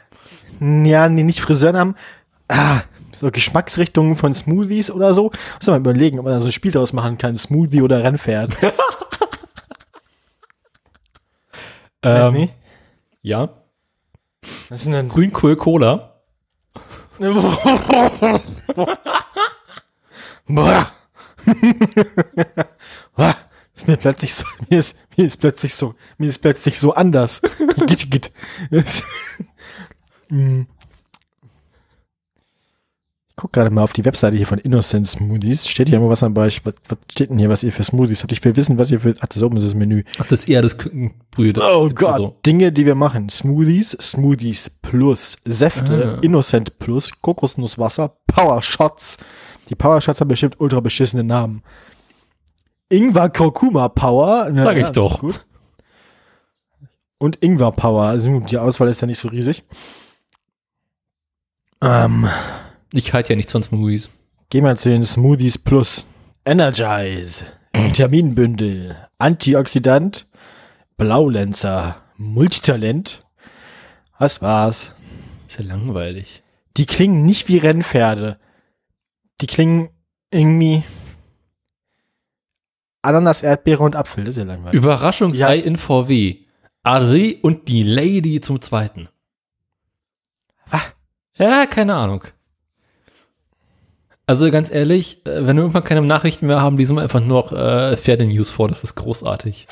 Ja, 0.87 1.09
nee, 1.09 1.23
nicht 1.23 1.41
Friseurnamen. 1.41 1.97
Ah, 2.49 2.83
so 3.13 3.31
Geschmacksrichtungen 3.31 4.17
von 4.17 4.35
Smoothies 4.35 4.91
oder 4.91 5.15
so. 5.15 5.25
Muss 5.25 5.67
man 5.67 5.83
mal 5.83 5.91
überlegen, 5.91 6.19
ob 6.19 6.25
man 6.25 6.35
da 6.35 6.41
so 6.41 6.47
ein 6.47 6.53
Spiel 6.53 6.73
draus 6.73 6.93
machen 6.93 7.19
kann. 7.19 7.37
Smoothie 7.37 7.83
oder 7.83 8.03
Rennpferd. 8.03 8.57
Ähm, 12.05 12.35
nee. 12.35 12.51
Ja. 13.23 13.49
Was 14.69 14.85
ist 14.85 14.93
denn 14.93 15.09
Grünkohl 15.09 15.57
Cola. 15.57 16.21
Boah. 20.47 20.91
Boah. 23.17 23.37
Ist 23.77 23.89
mir 23.89 23.97
plötzlich 23.97 24.33
so, 24.35 24.45
mir 24.71 24.79
ist, 24.79 24.97
mir 25.17 25.27
ist 25.27 25.39
plötzlich 25.39 25.75
so, 25.75 25.95
mir 26.19 26.29
ist 26.29 26.39
plötzlich 26.41 26.79
so 26.79 26.95
anders. 26.95 27.43
Git, 27.87 28.11
git. 28.11 28.33
Hm. 30.29 30.67
Ich 33.37 33.37
guck 33.37 33.53
gerade 33.53 33.71
mal 33.71 33.83
auf 33.83 33.93
die 33.93 34.05
Webseite 34.05 34.37
hier 34.37 34.47
von 34.47 34.59
Innocent 34.59 35.09
Smoothies. 35.09 35.67
Steht 35.69 35.89
hier 35.89 35.99
immer 35.99 36.09
was 36.09 36.23
am 36.23 36.35
Beispiel. 36.35 36.73
Was, 36.73 36.81
was 36.89 36.99
steht 37.11 37.31
denn 37.31 37.39
hier, 37.39 37.49
was 37.49 37.65
ihr 37.65 37.73
für 37.73 37.83
Smoothies 37.83 38.23
habt? 38.23 38.31
Ich 38.33 38.45
will 38.45 38.55
wissen, 38.55 38.79
was 38.79 38.93
ihr 38.93 39.01
für, 39.01 39.17
ach, 39.21 39.27
das 39.27 39.43
oben 39.43 39.57
ist 39.57 39.65
das 39.67 39.75
Menü. 39.75 40.05
Ach, 40.19 40.27
das 40.27 40.41
ist 40.41 40.49
eher 40.49 40.63
das 40.63 40.79
Kükenbrühe. 40.79 41.53
Oh 41.61 41.89
Gott. 41.91 42.13
also, 42.13 42.37
Dinge, 42.47 42.71
die 42.71 42.87
wir 42.87 42.95
machen. 42.95 43.29
Smoothies, 43.29 43.91
Smoothies 44.01 44.71
Plus, 44.83 45.37
Säfte, 45.45 46.17
Ah. 46.17 46.21
Innocent 46.23 46.79
Plus, 46.79 47.11
Kokosnusswasser, 47.21 48.17
Power 48.29 48.63
Shots. 48.63 49.19
Die 49.69 49.75
Power 49.75 50.01
Shots 50.01 50.21
haben 50.21 50.29
bestimmt 50.29 50.61
ultra 50.61 50.81
beschissene 50.81 51.25
Namen. 51.25 51.63
Ingwer 52.91 53.31
Kurkuma 53.31 53.89
Power. 53.89 54.49
Na, 54.53 54.65
Sag 54.65 54.77
ich 54.77 54.91
doch. 54.91 55.19
Gut. 55.21 55.45
Und 57.19 57.43
Ingwer 57.43 57.73
Power. 57.73 58.05
Also 58.05 58.41
die 58.41 58.59
Auswahl 58.59 58.89
ist 58.89 59.01
ja 59.01 59.07
nicht 59.07 59.19
so 59.19 59.29
riesig. 59.29 59.63
Ähm, 61.83 62.29
Ich 62.93 63.13
halte 63.13 63.33
ja 63.33 63.37
nichts 63.37 63.53
von 63.53 63.63
Smoothies. 63.63 64.11
geh 64.51 64.61
mal 64.61 64.77
zu 64.77 64.89
den 64.91 65.03
Smoothies 65.03 65.59
Plus. 65.59 66.07
Energize, 66.45 67.45
Vitaminbündel, 67.73 68.97
Antioxidant, 69.19 70.27
Blaulenzer, 70.99 71.97
Multitalent. 72.19 73.25
Was 74.19 74.43
war's? 74.43 74.93
Ist 75.49 75.59
ja 75.59 75.65
langweilig. 75.65 76.43
Die 76.77 76.87
klingen 76.87 77.25
nicht 77.25 77.49
wie 77.49 77.59
Rennpferde. 77.59 78.39
Die 79.41 79.47
klingen 79.47 79.91
irgendwie 80.31 80.85
Ananas, 83.03 83.43
Erdbeere 83.43 83.83
und 83.83 83.97
Apfel. 83.97 84.25
Das 84.25 84.37
ist 84.37 84.39
ja 84.39 84.45
langweilig. 84.45 84.75
Überraschungsei 84.75 85.57
in 85.57 85.77
VW. 85.77 86.39
Adri 86.83 87.39
und 87.41 87.69
die 87.69 87.83
Lady 87.83 88.41
zum 88.41 88.61
zweiten. 88.61 89.09
Was? 90.67 90.95
Ja, 91.37 91.67
keine 91.67 91.95
Ahnung. 91.95 92.25
Also 94.27 94.51
ganz 94.51 94.71
ehrlich, 94.71 95.25
äh, 95.27 95.47
wenn 95.47 95.57
wir 95.57 95.63
irgendwann 95.63 95.85
keine 95.85 96.01
Nachrichten 96.03 96.47
mehr 96.47 96.63
haben, 96.63 96.79
lesen 96.79 96.97
wir 96.97 97.03
einfach 97.03 97.21
nur 97.21 97.43
noch 97.43 97.53
äh, 97.53 97.97
Pferde-News 97.97 98.51
vor. 98.51 98.69
Das 98.69 98.85
ist 98.85 98.95
großartig. 98.95 99.67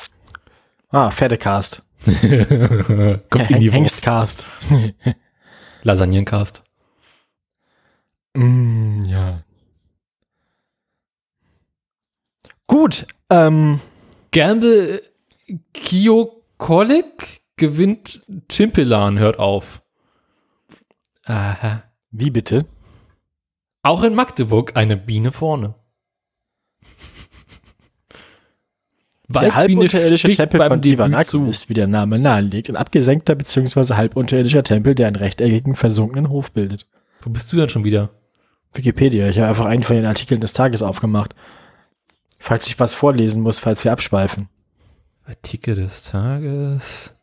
Ah, 0.89 1.09
Pferdecast. 1.09 1.81
Kommt 2.05 3.49
in 3.49 3.59
die. 3.59 3.71
Hengstcast. 3.71 4.45
Lasagnencast. 5.83 6.63
Mm, 8.35 9.05
ja. 9.05 9.43
Gut. 12.67 13.05
Ähm, 13.29 13.79
Gamble 14.31 15.01
Kiokolik 15.73 17.41
gewinnt 17.55 18.23
Chimpelan, 18.49 19.19
hört 19.19 19.39
auf. 19.39 19.81
Aha. 21.25 21.83
wie 22.11 22.31
bitte? 22.31 22.65
Auch 23.81 24.03
in 24.03 24.15
Magdeburg 24.15 24.75
eine 24.75 24.97
Biene 24.97 25.31
vorne. 25.31 25.75
Der 29.29 29.55
halbunterirdische 29.55 30.27
Tempel 30.35 30.67
von 30.67 31.25
zu. 31.25 31.45
ist, 31.45 31.69
wie 31.69 31.73
der 31.73 31.87
Name 31.87 32.19
nahelegt, 32.19 32.69
ein 32.69 32.75
abgesenkter 32.75 33.35
bzw. 33.35 33.95
halbunterirdischer 33.95 34.63
Tempel, 34.63 34.95
der 34.95 35.07
einen 35.07 35.15
rechteckigen, 35.15 35.75
versunkenen 35.75 36.29
Hof 36.29 36.51
bildet. 36.51 36.87
Wo 37.21 37.29
bist 37.29 37.51
du 37.51 37.57
denn 37.57 37.69
schon 37.69 37.83
wieder? 37.83 38.09
Wikipedia. 38.73 39.29
Ich 39.29 39.39
habe 39.39 39.49
einfach 39.49 39.65
einen 39.65 39.83
von 39.83 39.95
den 39.95 40.05
Artikeln 40.05 40.41
des 40.41 40.53
Tages 40.53 40.83
aufgemacht. 40.83 41.35
Falls 42.45 42.67
ich 42.67 42.77
was 42.77 42.93
vorlesen 42.93 43.41
muss, 43.41 43.59
falls 43.59 43.85
wir 43.85 43.93
abschweifen. 43.93 44.49
Artikel 45.23 45.75
des 45.75 46.03
Tages. 46.03 47.13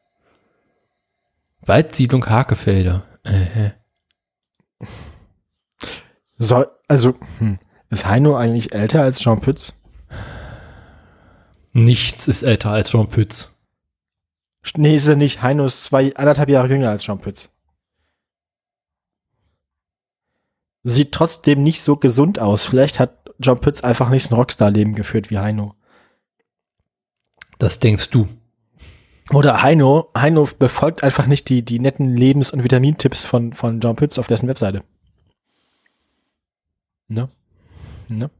Waldsiedlung 1.60 2.24
Hakefelder. 2.24 3.04
Äh, 3.24 3.72
So, 6.38 6.64
also, 6.88 7.16
hm, 7.38 7.58
ist 7.90 8.06
Heino 8.06 8.34
eigentlich 8.34 8.72
älter 8.72 9.02
als 9.02 9.20
Jean 9.20 9.42
Pütz? 9.42 9.74
nichts 11.74 12.26
ist 12.26 12.42
älter 12.42 12.70
als 12.70 12.88
Jean 12.88 13.08
Pütz. 13.08 13.50
Nee, 14.74 14.94
ist 14.94 15.06
er 15.06 15.16
nicht. 15.16 15.42
Heino 15.42 15.66
ist 15.66 15.84
zwei, 15.84 16.16
anderthalb 16.16 16.48
Jahre 16.48 16.68
jünger 16.68 16.88
als 16.88 17.04
Jean 17.04 17.18
Pütz. 17.18 17.50
Sieht 20.82 21.12
trotzdem 21.12 21.62
nicht 21.62 21.82
so 21.82 21.96
gesund 21.96 22.38
aus. 22.38 22.64
Vielleicht 22.64 22.98
hat 22.98 23.30
Jean 23.40 23.58
Pütz 23.58 23.82
einfach 23.82 24.08
nicht 24.08 24.24
so 24.24 24.34
ein 24.34 24.38
Rockstar-Leben 24.38 24.94
geführt 24.94 25.30
wie 25.30 25.38
Heino. 25.38 25.74
Das 27.58 27.78
denkst 27.78 28.10
du. 28.10 28.28
Oder 29.32 29.62
Heino, 29.62 30.10
Heino 30.16 30.48
befolgt 30.58 31.04
einfach 31.04 31.26
nicht 31.26 31.48
die, 31.48 31.62
die 31.62 31.78
netten 31.78 32.16
Lebens- 32.16 32.50
und 32.50 32.64
Vitamintipps 32.64 33.26
von, 33.26 33.52
von 33.52 33.80
Jean 33.80 33.96
Pütz 33.96 34.18
auf 34.18 34.26
dessen 34.26 34.48
Webseite. 34.48 34.82
Ne? 37.08 37.28
Ne? 38.08 38.30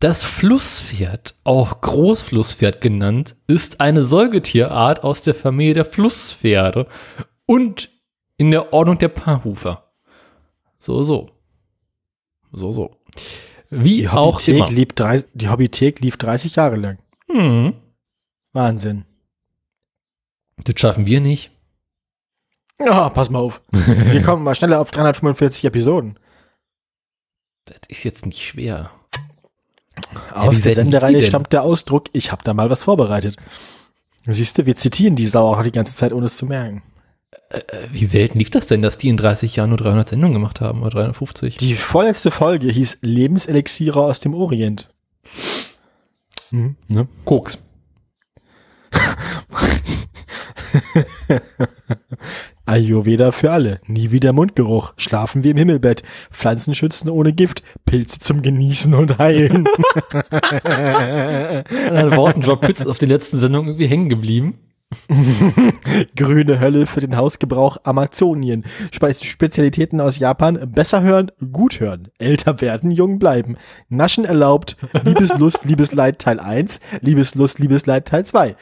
Das 0.00 0.24
Flusspferd, 0.24 1.34
auch 1.44 1.82
Großflusspferd 1.82 2.80
genannt, 2.80 3.36
ist 3.46 3.82
eine 3.82 4.02
Säugetierart 4.02 5.04
aus 5.04 5.20
der 5.20 5.34
Familie 5.34 5.74
der 5.74 5.84
Flusspferde 5.84 6.86
und 7.44 7.90
in 8.40 8.50
der 8.50 8.72
Ordnung 8.72 8.96
der 8.96 9.08
Paarhufer. 9.08 9.84
So, 10.78 11.02
so. 11.02 11.28
So, 12.52 12.72
so. 12.72 12.96
Wie 13.68 13.98
Die 13.98 14.08
auch 14.08 14.40
immer. 14.48 14.70
lief 14.70 14.88
drei, 14.94 15.22
die 15.34 15.50
Hobbythek 15.50 16.00
lief 16.00 16.16
30 16.16 16.56
Jahre 16.56 16.76
lang. 16.76 16.98
Hm, 17.30 17.74
Wahnsinn. 18.54 19.04
das 20.56 20.80
schaffen 20.80 21.04
wir 21.04 21.20
nicht. 21.20 21.50
Ja, 22.82 23.10
pass 23.10 23.28
mal 23.28 23.40
auf. 23.40 23.60
Wir 23.72 24.22
kommen 24.22 24.42
mal 24.42 24.54
schneller 24.54 24.80
auf 24.80 24.90
345 24.90 25.66
Episoden. 25.66 26.18
Das 27.66 27.76
ist 27.88 28.04
jetzt 28.04 28.24
nicht 28.24 28.40
schwer. 28.42 28.90
Aus 30.32 30.56
wie 30.56 30.62
der 30.62 30.74
Sendereihe 30.76 31.26
stammt 31.26 31.52
der 31.52 31.62
Ausdruck, 31.62 32.06
ich 32.14 32.32
habe 32.32 32.42
da 32.42 32.54
mal 32.54 32.70
was 32.70 32.84
vorbereitet. 32.84 33.36
Siehst 34.24 34.56
du, 34.56 34.64
wir 34.64 34.76
zitieren 34.76 35.14
die 35.14 35.26
Sau 35.26 35.46
auch 35.52 35.62
die 35.62 35.72
ganze 35.72 35.94
Zeit, 35.94 36.14
ohne 36.14 36.24
es 36.24 36.38
zu 36.38 36.46
merken. 36.46 36.82
Äh, 37.50 37.60
Wie 37.90 38.06
selten 38.06 38.38
lief 38.38 38.50
das 38.50 38.66
denn, 38.66 38.82
dass 38.82 38.98
die 38.98 39.08
in 39.08 39.16
30 39.16 39.56
Jahren 39.56 39.70
nur 39.70 39.78
300 39.78 40.08
Sendungen 40.08 40.34
gemacht 40.34 40.60
haben 40.60 40.82
oder 40.82 40.90
350? 40.90 41.56
Die 41.56 41.74
vorletzte 41.74 42.30
Folge 42.30 42.68
hieß 42.68 42.98
Lebenselixiere 43.02 44.02
aus 44.02 44.20
dem 44.20 44.34
Orient. 44.34 44.92
Hm, 46.50 46.76
ne? 46.88 47.08
Koks. 47.24 47.58
Ayurveda 52.66 53.32
für 53.32 53.50
alle. 53.50 53.80
Nie 53.86 54.12
wieder 54.12 54.32
Mundgeruch. 54.32 54.94
Schlafen 54.96 55.42
wir 55.42 55.50
im 55.52 55.56
Himmelbett. 55.56 56.02
Pflanzen 56.30 56.74
schützen 56.74 57.10
ohne 57.10 57.32
Gift. 57.32 57.62
Pilze 57.84 58.20
zum 58.20 58.42
Genießen 58.42 58.94
und 58.94 59.18
Heilen. 59.18 59.66
An 60.64 62.16
Worten 62.16 62.42
Job 62.42 62.60
Pütz 62.60 62.80
ist 62.80 62.86
auf 62.86 62.98
die 62.98 63.06
letzten 63.06 63.38
Sendung 63.38 63.66
irgendwie 63.66 63.88
hängen 63.88 64.08
geblieben. 64.08 64.58
Grüne 66.16 66.60
Hölle 66.60 66.86
für 66.86 67.00
den 67.00 67.16
Hausgebrauch 67.16 67.78
Amazonien. 67.84 68.64
Spe 68.92 69.14
Spezialitäten 69.14 70.00
aus 70.00 70.18
Japan. 70.18 70.70
Besser 70.72 71.02
hören, 71.02 71.30
gut 71.52 71.80
hören. 71.80 72.08
Älter 72.18 72.60
werden, 72.60 72.90
jung 72.90 73.18
bleiben. 73.18 73.56
Naschen 73.88 74.24
erlaubt. 74.24 74.76
Liebeslust, 75.04 75.64
Liebesleid 75.64 76.18
Teil 76.18 76.40
1. 76.40 76.80
Liebeslust, 77.00 77.58
Liebesleid 77.58 78.06
Teil 78.06 78.26
2. 78.26 78.56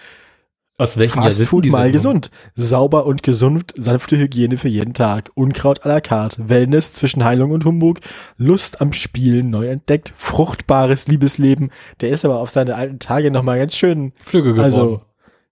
Aus 0.81 0.97
welchem 0.97 1.17
Jahr 1.17 1.25
Fast 1.27 1.39
sind 1.39 1.49
Food 1.49 1.65
die 1.65 1.71
mal 1.71 1.91
gesund. 1.91 2.31
Sauber 2.55 3.05
und 3.07 3.25
gesund, 3.25 3.75
sanfte 3.77 4.17
Hygiene 4.17 4.59
für 4.59 4.69
jeden 4.69 4.95
Tag. 4.95 5.33
Unkraut 5.35 5.85
à 5.85 5.89
la 5.89 6.01
carte. 6.01 6.49
Wellness 6.49 6.93
zwischen 6.93 7.25
Heilung 7.25 7.51
und 7.51 7.65
Humbug. 7.65 7.99
Lust 8.37 8.81
am 8.81 8.93
Spielen 8.93 9.51
neu 9.51 9.67
entdeckt. 9.69 10.15
Fruchtbares 10.17 11.09
Liebesleben. 11.09 11.73
Der 12.01 12.11
ist 12.11 12.25
aber 12.25 12.39
auf 12.39 12.51
seine 12.51 12.77
alten 12.77 13.01
Tage 13.01 13.33
noch 13.33 13.43
mal 13.43 13.59
ganz 13.59 13.77
schön. 13.77 14.13
Flügge 14.23 14.51
geworden. 14.51 14.65
Also, 14.65 15.03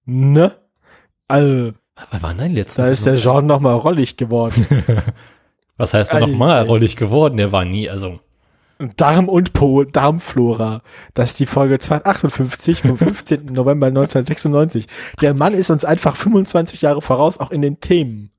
ne? 0.05 0.53
Also, 1.29 1.73
Was 2.11 2.23
war 2.23 2.35
denn 2.35 2.55
letzte 2.55 2.83
da 2.83 2.89
ist 2.89 3.07
der 3.07 3.19
Sendung? 3.19 3.35
Jean 3.41 3.47
noch 3.47 3.61
mal 3.61 3.75
rollig 3.75 4.17
geworden. 4.17 4.67
Was 5.77 5.93
heißt 5.93 6.13
er 6.13 6.19
Ei, 6.19 6.21
nochmal 6.21 6.63
rollig 6.65 6.97
geworden? 6.97 7.37
Der 7.37 7.53
war 7.53 7.65
nie, 7.65 7.89
also. 7.91 8.21
Darm 8.97 9.29
und 9.29 9.53
Po, 9.55 9.85
Darmflora. 9.85 10.83
Das 11.15 11.31
ist 11.33 11.41
die 11.41 11.47
Folge 11.47 11.79
258 11.79 12.83
vom 12.83 12.99
15. 12.99 13.47
November 13.47 13.87
1996. 13.87 14.87
Der 15.21 15.35
Mann 15.35 15.55
ist 15.55 15.71
uns 15.71 15.85
einfach 15.85 16.17
25 16.17 16.83
Jahre 16.83 17.03
voraus, 17.03 17.39
auch 17.39 17.51
in 17.51 17.63
den 17.63 17.81
Themen. 17.81 18.31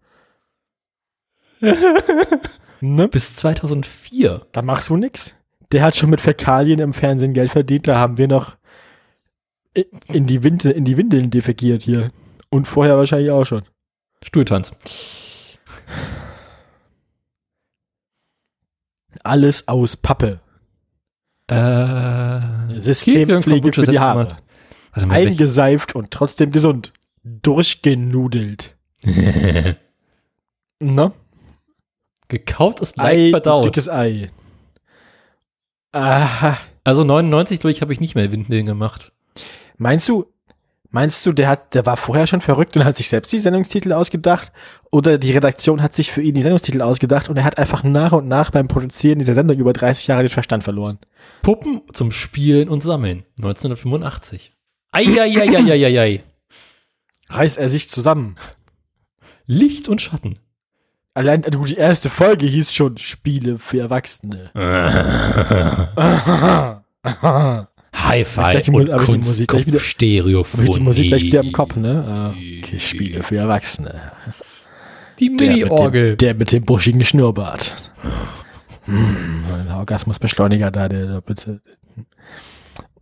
ne? 2.82 3.08
Bis 3.12 3.36
2004. 3.36 4.46
Da 4.52 4.62
machst 4.62 4.90
du 4.90 4.98
nix. 4.98 5.34
Der 5.72 5.84
hat 5.84 5.96
schon 5.96 6.10
mit 6.12 6.22
Fäkalien 6.22 6.80
im 6.80 6.94
Fernsehen 6.94 7.34
Geld 7.34 7.52
verdient, 7.52 7.88
da 7.88 7.98
haben 7.98 8.18
wir 8.18 8.28
noch 8.28 8.56
in 10.08 10.26
die, 10.26 10.42
Winde, 10.42 10.72
in 10.72 10.86
die 10.86 10.98
Windeln 10.98 11.30
defekiert 11.30 11.84
hier. 11.84 12.10
Und 12.50 12.66
vorher 12.66 12.98
wahrscheinlich 12.98 13.32
auch 13.32 13.46
schon. 13.46 13.64
Stuhltanz. 14.24 14.74
Alles 19.24 19.68
aus 19.68 19.98
Pappe. 19.98 20.40
Äh, 21.48 22.80
Systempflege 22.80 23.74
für 23.74 23.86
die 23.86 24.00
Haare. 24.00 24.38
Mal, 24.96 25.12
Eingeseift 25.12 25.96
und 25.96 26.12
trotzdem 26.12 26.52
gesund. 26.52 26.94
Durchgenudelt. 27.24 28.76
Ne? 30.80 31.12
Gekaut 32.28 32.82
ist 32.82 33.00
Ei, 33.00 33.04
leicht 33.16 33.32
verdaut. 33.32 33.66
dickes 33.66 33.90
Ei. 33.90 34.30
Aha. 35.92 36.56
Also 36.84 37.04
99, 37.04 37.60
glaube 37.60 37.72
ich, 37.72 37.82
habe 37.82 37.94
ich 37.94 38.00
nicht 38.00 38.14
mehr 38.14 38.32
Windeln 38.32 38.68
gemacht. 38.68 39.12
Meinst 39.78 40.08
du, 40.08 40.32
meinst 40.90 41.26
du, 41.26 41.34
der 41.34 41.50
hat, 41.50 41.74
der 41.74 41.86
war 41.86 41.98
vorher 41.98 42.28
schon 42.28 42.42
verrückt 42.42 42.78
und 42.78 42.86
hat 42.86 42.98
sich 42.98 43.10
selbst 43.10 43.32
die 43.32 43.40
Sendungstitel 43.40 43.94
ausgedacht? 43.94 44.52
Oder 44.92 45.18
die 45.18 45.32
Redaktion 45.32 45.82
hat 45.82 45.94
sich 45.94 46.12
für 46.12 46.22
ihn 46.22 46.36
die 46.36 46.42
Sendungstitel 46.42 46.82
ausgedacht 46.82 47.30
und 47.30 47.38
er 47.38 47.44
hat 47.44 47.58
einfach 47.58 47.84
nach 47.84 48.12
und 48.12 48.28
nach 48.28 48.52
beim 48.52 48.68
Produzieren 48.68 49.20
dieser 49.20 49.36
Sendung 49.36 49.58
über 49.58 49.74
30 49.74 50.08
Jahre 50.08 50.24
den 50.24 50.30
Verstand 50.30 50.64
verloren? 50.64 51.00
Puppen 51.42 51.82
zum 51.94 52.12
Spielen 52.12 52.70
und 52.70 52.84
Sammeln. 52.84 53.24
1985. 53.38 54.54
Eieieiei. 54.92 56.24
Reißt 57.30 57.58
er 57.58 57.70
sich 57.70 57.90
zusammen. 57.90 58.38
Licht 59.46 59.90
und 59.90 60.02
Schatten. 60.02 60.40
Allein 61.14 61.42
du, 61.42 61.66
die 61.66 61.76
erste 61.76 62.10
Folge 62.10 62.46
hieß 62.46 62.74
schon 62.74 62.98
Spiele 62.98 63.60
für 63.60 63.80
Erwachsene. 63.80 64.52
Hi-Fi 68.04 68.42
Ich 68.42 68.48
dachte, 68.54 68.72
die 68.72 68.78
und 68.78 68.90
ich 68.90 69.06
die 69.10 69.18
Musik 69.18 69.48
gleich 69.50 69.66
wieder- 69.68 69.80
Stereophonie. 69.80 70.70
Die 70.70 70.80
Musik 70.80 71.08
gleich 71.10 71.24
wieder 71.24 71.42
im 71.44 71.52
Kopf, 71.52 71.76
ne? 71.76 72.04
Ah, 72.08 72.30
Okay, 72.32 72.80
Spiele 72.80 73.24
für 73.24 73.38
Erwachsene. 73.38 74.12
Die 75.20 75.36
Der 75.36 75.48
mit, 75.50 75.58
Mini-Orgel. 75.58 76.10
dem, 76.12 76.18
der 76.18 76.34
mit 76.36 76.52
dem 76.52 76.64
buschigen 76.64 77.04
Schnurrbart. 77.04 77.76
Hm, 78.86 79.44
ein 79.68 79.72
Orgasmusbeschleuniger 79.76 80.70
da, 80.72 80.88
der, 80.88 81.08
der 81.08 81.22
bitte. 81.22 81.62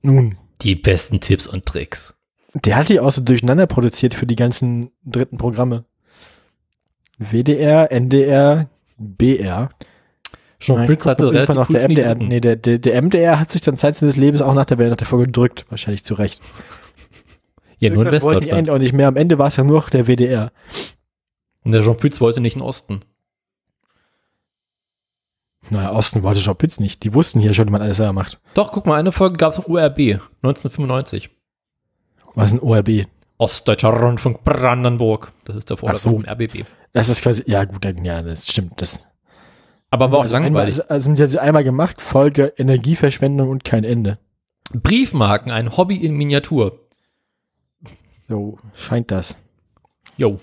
Nun, 0.01 0.37
Die 0.61 0.75
besten 0.75 1.19
Tipps 1.19 1.45
und 1.47 1.65
Tricks. 1.65 2.13
der 2.53 2.77
hat 2.77 2.89
die 2.89 2.99
auch 2.99 3.11
so 3.11 3.21
durcheinander 3.21 3.67
produziert 3.67 4.13
für 4.13 4.25
die 4.25 4.35
ganzen 4.37 4.91
dritten 5.03 5.37
Programme. 5.37 5.83
WDR, 7.17 7.91
NDR, 7.91 8.69
BR. 8.97 9.69
Jean 10.65 10.85
Pütz 10.85 11.05
hatte 11.05 11.31
relativ 11.31 11.55
noch 11.55 11.67
der 11.67 11.87
MDR. 11.89 12.15
Nee, 12.15 12.39
der, 12.39 12.55
der, 12.55 12.79
der 12.79 13.01
MDR 13.01 13.39
hat 13.39 13.51
sich 13.51 13.61
dann 13.61 13.77
Zeit 13.77 13.95
seines 13.95 14.15
Lebens 14.17 14.41
auch 14.41 14.53
nach 14.53 14.65
der, 14.65 14.77
nach 14.77 14.95
der 14.95 15.07
Folge 15.07 15.27
gedrückt. 15.27 15.65
Wahrscheinlich 15.69 16.03
zu 16.03 16.13
Recht. 16.15 16.41
Ja, 17.77 17.89
nur 17.89 18.03
in 18.03 18.05
Irgendwann 18.07 18.21
wollten 18.23 18.39
die 18.39 18.45
Westdeutschland. 18.45 18.69
auch 18.69 18.79
nicht 18.79 18.93
mehr. 18.93 19.07
Am 19.09 19.17
Ende 19.17 19.37
war 19.37 19.47
es 19.47 19.57
ja 19.57 19.63
nur 19.65 19.75
noch 19.75 19.89
der 19.89 20.07
WDR. 20.07 20.53
Und 21.65 21.73
der 21.73 21.83
Jean 21.83 21.97
Pütz 21.97 22.21
wollte 22.21 22.39
nicht 22.39 22.55
in 22.55 22.61
den 22.61 22.67
Osten. 22.67 23.01
Naja, 25.71 25.91
Osten 25.91 26.23
wollte 26.23 26.39
Jean 26.39 26.55
Pütz 26.55 26.79
nicht. 26.79 27.03
Die 27.03 27.13
wussten 27.13 27.41
hier 27.41 27.53
schon, 27.53 27.67
wie 27.67 27.71
man 27.71 27.81
alles 27.81 27.97
selber 27.97 28.13
macht. 28.13 28.39
Doch, 28.53 28.71
guck 28.71 28.85
mal, 28.85 28.97
eine 28.97 29.11
Folge 29.11 29.35
gab 29.35 29.51
es 29.51 29.59
auf 29.59 29.67
URB. 29.67 29.99
1995. 30.41 31.29
Was 32.35 32.53
ist 32.53 32.53
ein 32.53 32.59
ORB? 32.61 33.07
Ostdeutscher 33.37 33.89
Rundfunk 33.89 34.43
Brandenburg. 34.43 35.33
Das 35.43 35.55
ist 35.57 35.69
der 35.69 35.77
Vorder 35.77 35.95
Ach 35.95 35.99
so. 35.99 36.11
vom 36.11 36.25
RBB. 36.25 36.65
Das 36.93 37.09
ist 37.09 37.21
quasi, 37.21 37.43
ja 37.45 37.65
gut, 37.65 37.83
ja, 38.03 38.21
das 38.21 38.47
stimmt. 38.47 38.81
Das, 38.81 39.05
Aber 39.95 40.11
war 40.11 40.19
auch 40.19 40.23
also 40.23 40.35
einmal, 40.35 40.51
langweilig. 40.51 40.79
also, 40.79 40.89
also 40.89 41.03
sind 41.05 41.19
ja 41.19 41.27
so 41.27 41.39
einmal 41.39 41.63
gemacht, 41.63 42.01
Folge 42.01 42.53
Energieverschwendung 42.57 43.49
und 43.49 43.63
kein 43.63 43.83
Ende. 43.83 44.19
Briefmarken, 44.73 45.51
ein 45.51 45.77
Hobby 45.77 45.95
in 45.97 46.15
Miniatur. 46.15 46.79
So 48.27 48.59
scheint 48.73 49.11
das. 49.11 49.37
Jo. 50.17 50.39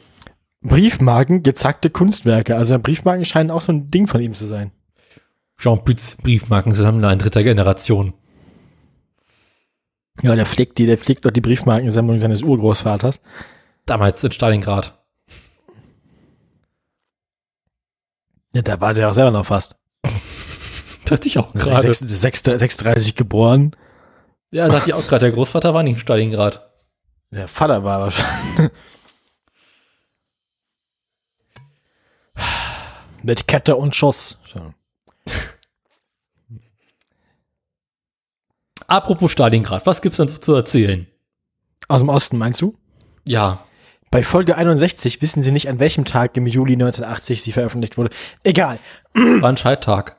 Briefmarken, 0.62 1.42
gezackte 1.42 1.90
Kunstwerke. 1.90 2.56
Also 2.56 2.78
Briefmarken 2.78 3.24
scheinen 3.24 3.50
auch 3.50 3.60
so 3.60 3.72
ein 3.72 3.90
Ding 3.90 4.06
von 4.06 4.20
ihm 4.20 4.32
zu 4.32 4.46
sein. 4.46 4.70
Jean 5.58 5.84
Pütz, 5.84 6.16
Briefmarkensammler 6.22 7.12
in 7.12 7.18
dritter 7.18 7.42
Generation. 7.42 8.14
Ja, 10.22 10.34
der 10.34 10.46
pflegt 10.46 10.78
die, 10.78 10.86
der 10.86 10.98
pflegt 10.98 11.24
doch 11.24 11.30
die 11.30 11.40
Briefmarkensammlung 11.40 12.18
seines 12.18 12.42
Urgroßvaters. 12.42 13.20
Damals 13.86 14.22
in 14.22 14.32
Stalingrad. 14.32 15.01
Ja, 18.52 18.62
da 18.62 18.80
war 18.80 18.94
der 18.94 19.10
auch 19.10 19.14
selber 19.14 19.30
noch 19.30 19.46
fast. 19.46 19.76
Dachte 21.04 21.28
ich 21.28 21.38
auch 21.38 21.50
gerade. 21.52 21.92
6, 21.92 22.00
6, 22.00 22.42
36 22.44 23.16
geboren. 23.16 23.76
Ja, 24.50 24.68
dachte 24.68 24.90
ich 24.90 24.94
auch 24.94 25.06
gerade. 25.06 25.26
Der 25.26 25.32
Großvater 25.32 25.74
war 25.74 25.82
nicht 25.82 25.94
in 25.94 26.00
Stalingrad. 26.00 26.70
Der 27.30 27.48
Vater 27.48 27.84
war 27.84 28.00
wahrscheinlich. 28.00 28.70
Mit 33.22 33.48
Kette 33.48 33.76
und 33.76 33.96
Schuss. 33.96 34.38
Apropos 38.86 39.32
Stalingrad, 39.32 39.86
was 39.86 40.02
gibt's 40.02 40.18
denn 40.18 40.28
so 40.28 40.36
zu 40.36 40.54
erzählen? 40.54 41.06
Aus 41.88 42.00
dem 42.00 42.10
Osten, 42.10 42.36
meinst 42.36 42.60
du? 42.60 42.76
Ja, 43.24 43.64
Bei 44.12 44.22
Folge 44.22 44.59
61 44.59 45.22
wissen 45.22 45.42
Sie 45.42 45.53
nicht, 45.53 45.70
an 45.70 45.81
welchem 45.81 46.05
Tag 46.05 46.37
im 46.37 46.46
Juli 46.46 46.75
1980 46.75 47.42
sie 47.42 47.53
veröffentlicht 47.53 47.96
wurde. 47.96 48.11
Egal. 48.44 48.79
war 49.14 49.48
ein 49.48 49.57
Scheittag. 49.57 50.18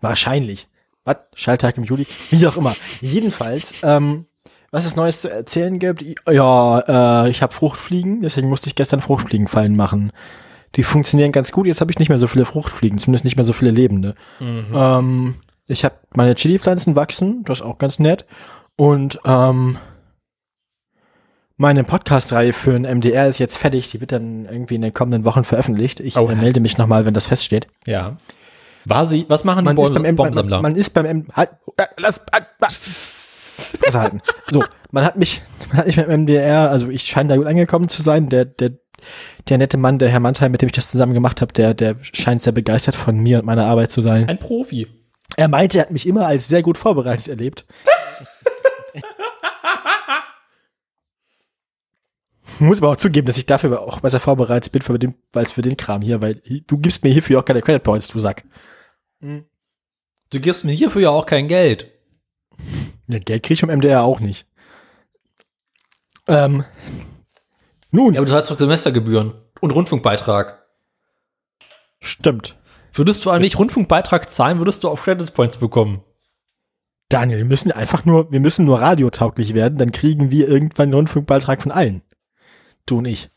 Wahrscheinlich. 0.00 0.66
Was? 1.04 1.18
Schalltag 1.34 1.78
im 1.78 1.84
Juli? 1.84 2.08
Wie 2.30 2.44
auch 2.44 2.56
immer. 2.56 2.74
Jedenfalls, 3.00 3.72
ähm, 3.84 4.26
was 4.72 4.84
es 4.84 4.96
Neues 4.96 5.20
zu 5.20 5.30
erzählen 5.30 5.78
gibt, 5.78 6.04
ja, 6.28 7.24
äh, 7.24 7.30
ich 7.30 7.40
habe 7.40 7.54
Fruchtfliegen, 7.54 8.22
deswegen 8.22 8.48
musste 8.48 8.66
ich 8.66 8.74
gestern 8.74 9.00
Fruchtfliegenfallen 9.00 9.76
machen. 9.76 10.10
Die 10.74 10.82
funktionieren 10.82 11.30
ganz 11.30 11.52
gut, 11.52 11.68
jetzt 11.68 11.80
habe 11.80 11.92
ich 11.92 12.00
nicht 12.00 12.08
mehr 12.08 12.18
so 12.18 12.26
viele 12.26 12.46
Fruchtfliegen, 12.46 12.98
zumindest 12.98 13.24
nicht 13.24 13.36
mehr 13.36 13.44
so 13.44 13.52
viele 13.52 13.70
lebende. 13.70 14.16
Ähm, 14.74 15.36
ich 15.68 15.84
habe 15.84 15.94
meine 16.16 16.34
Chili-Pflanzen 16.34 16.96
wachsen, 16.96 17.44
das 17.44 17.60
ist 17.60 17.64
auch 17.64 17.78
ganz 17.78 18.00
nett. 18.00 18.26
Und 18.74 19.20
ähm, 19.24 19.78
meine 21.56 21.84
Podcast-Reihe 21.84 22.52
für 22.52 22.74
ein 22.74 22.82
MDR 22.82 23.28
ist 23.28 23.38
jetzt 23.38 23.56
fertig, 23.58 23.90
die 23.90 24.00
wird 24.00 24.12
dann 24.12 24.44
irgendwie 24.46 24.74
in 24.74 24.82
den 24.82 24.92
kommenden 24.92 25.24
Wochen 25.24 25.44
veröffentlicht. 25.44 26.00
Ich 26.00 26.16
Oh. 26.16 26.28
äh, 26.28 26.34
melde 26.34 26.60
mich 26.60 26.76
nochmal, 26.78 27.06
wenn 27.06 27.14
das 27.14 27.26
feststeht. 27.26 27.66
Ja. 27.86 28.16
War 28.84 29.06
sie, 29.06 29.24
was 29.28 29.42
machen 29.44 29.64
die 29.64 29.74
Man 29.74 29.76
beim 29.76 29.96
M 29.96 30.02
man, 30.02 30.16
Baumsammler? 30.16 30.62
man 30.62 30.76
ist 30.76 30.90
beim 30.94 31.06
M 31.06 31.26
halt, 31.32 31.50
äh, 31.76 31.84
lass, 31.96 32.18
äh, 32.32 32.40
äh, 33.88 33.92
halten. 33.92 34.20
So, 34.50 34.64
man 34.90 35.04
hat 35.04 35.16
mich, 35.16 35.42
man 35.68 35.78
hat 35.78 35.86
mich 35.86 35.96
beim 35.96 36.10
MDR, 36.22 36.70
also 36.70 36.88
ich 36.90 37.04
scheine 37.04 37.30
da 37.30 37.36
gut 37.36 37.46
angekommen 37.46 37.88
zu 37.88 38.02
sein. 38.02 38.28
Der, 38.28 38.44
der, 38.44 38.72
der 39.48 39.58
nette 39.58 39.76
Mann, 39.76 39.98
der 39.98 40.08
Herr 40.10 40.20
Mantheim, 40.20 40.52
mit 40.52 40.62
dem 40.62 40.66
ich 40.68 40.72
das 40.74 40.90
zusammen 40.90 41.14
gemacht 41.14 41.40
habe, 41.40 41.52
der, 41.52 41.74
der 41.74 41.96
scheint 42.00 42.42
sehr 42.42 42.52
begeistert 42.52 42.96
von 42.96 43.18
mir 43.18 43.38
und 43.40 43.46
meiner 43.46 43.66
Arbeit 43.66 43.90
zu 43.90 44.02
sein. 44.02 44.28
ein 44.28 44.38
Profi. 44.38 44.86
Er 45.36 45.48
meinte, 45.48 45.78
er 45.78 45.82
hat 45.84 45.90
mich 45.90 46.06
immer 46.06 46.26
als 46.26 46.48
sehr 46.48 46.62
gut 46.62 46.78
vorbereitet 46.78 47.28
erlebt. 47.28 47.66
muss 52.58 52.78
aber 52.82 52.90
auch 52.90 52.96
zugeben, 52.96 53.26
dass 53.26 53.38
ich 53.38 53.46
dafür 53.46 53.80
auch 53.80 54.00
besser 54.00 54.20
vorbereitet 54.20 54.72
bin 54.72 54.82
für 54.82 54.98
den, 54.98 55.14
als 55.34 55.52
für 55.52 55.62
den 55.62 55.76
Kram 55.76 56.02
hier, 56.02 56.22
weil 56.22 56.42
du 56.66 56.78
gibst 56.78 57.04
mir 57.04 57.10
hierfür 57.10 57.40
auch 57.40 57.44
keine 57.44 57.62
Credit 57.62 57.82
Points, 57.82 58.08
du 58.08 58.18
Sack. 58.18 58.44
Du 59.20 60.40
gibst 60.40 60.64
mir 60.64 60.72
hierfür 60.72 61.02
ja 61.02 61.10
auch 61.10 61.26
kein 61.26 61.48
Geld. 61.48 61.90
Ja, 63.08 63.18
Geld 63.18 63.42
krieg 63.42 63.54
ich 63.54 63.60
vom 63.60 63.70
MDR 63.70 64.02
auch 64.02 64.20
nicht. 64.20 64.46
Ähm, 66.28 66.64
nun, 67.90 68.14
Ja, 68.14 68.20
aber 68.20 68.28
du 68.28 68.34
hast 68.34 68.50
doch 68.50 68.58
Semestergebühren 68.58 69.34
und 69.60 69.70
Rundfunkbeitrag. 69.72 70.64
stimmt. 72.00 72.56
Würdest 72.92 73.24
du 73.24 73.30
eigentlich 73.30 73.58
Rundfunkbeitrag 73.58 74.32
zahlen, 74.32 74.58
würdest 74.58 74.82
du 74.82 74.88
auch 74.88 75.02
Credit 75.02 75.32
Points 75.34 75.58
bekommen. 75.58 76.02
Daniel, 77.10 77.38
wir 77.38 77.44
müssen 77.44 77.70
einfach 77.70 78.04
nur, 78.06 78.32
wir 78.32 78.40
müssen 78.40 78.64
nur 78.64 78.80
radiotauglich 78.80 79.54
werden, 79.54 79.78
dann 79.78 79.92
kriegen 79.92 80.30
wir 80.30 80.48
irgendwann 80.48 80.84
einen 80.84 80.94
Rundfunkbeitrag 80.94 81.62
von 81.62 81.70
allen. 81.70 82.02
Du 82.86 82.98
und 82.98 83.04
ich. 83.06 83.30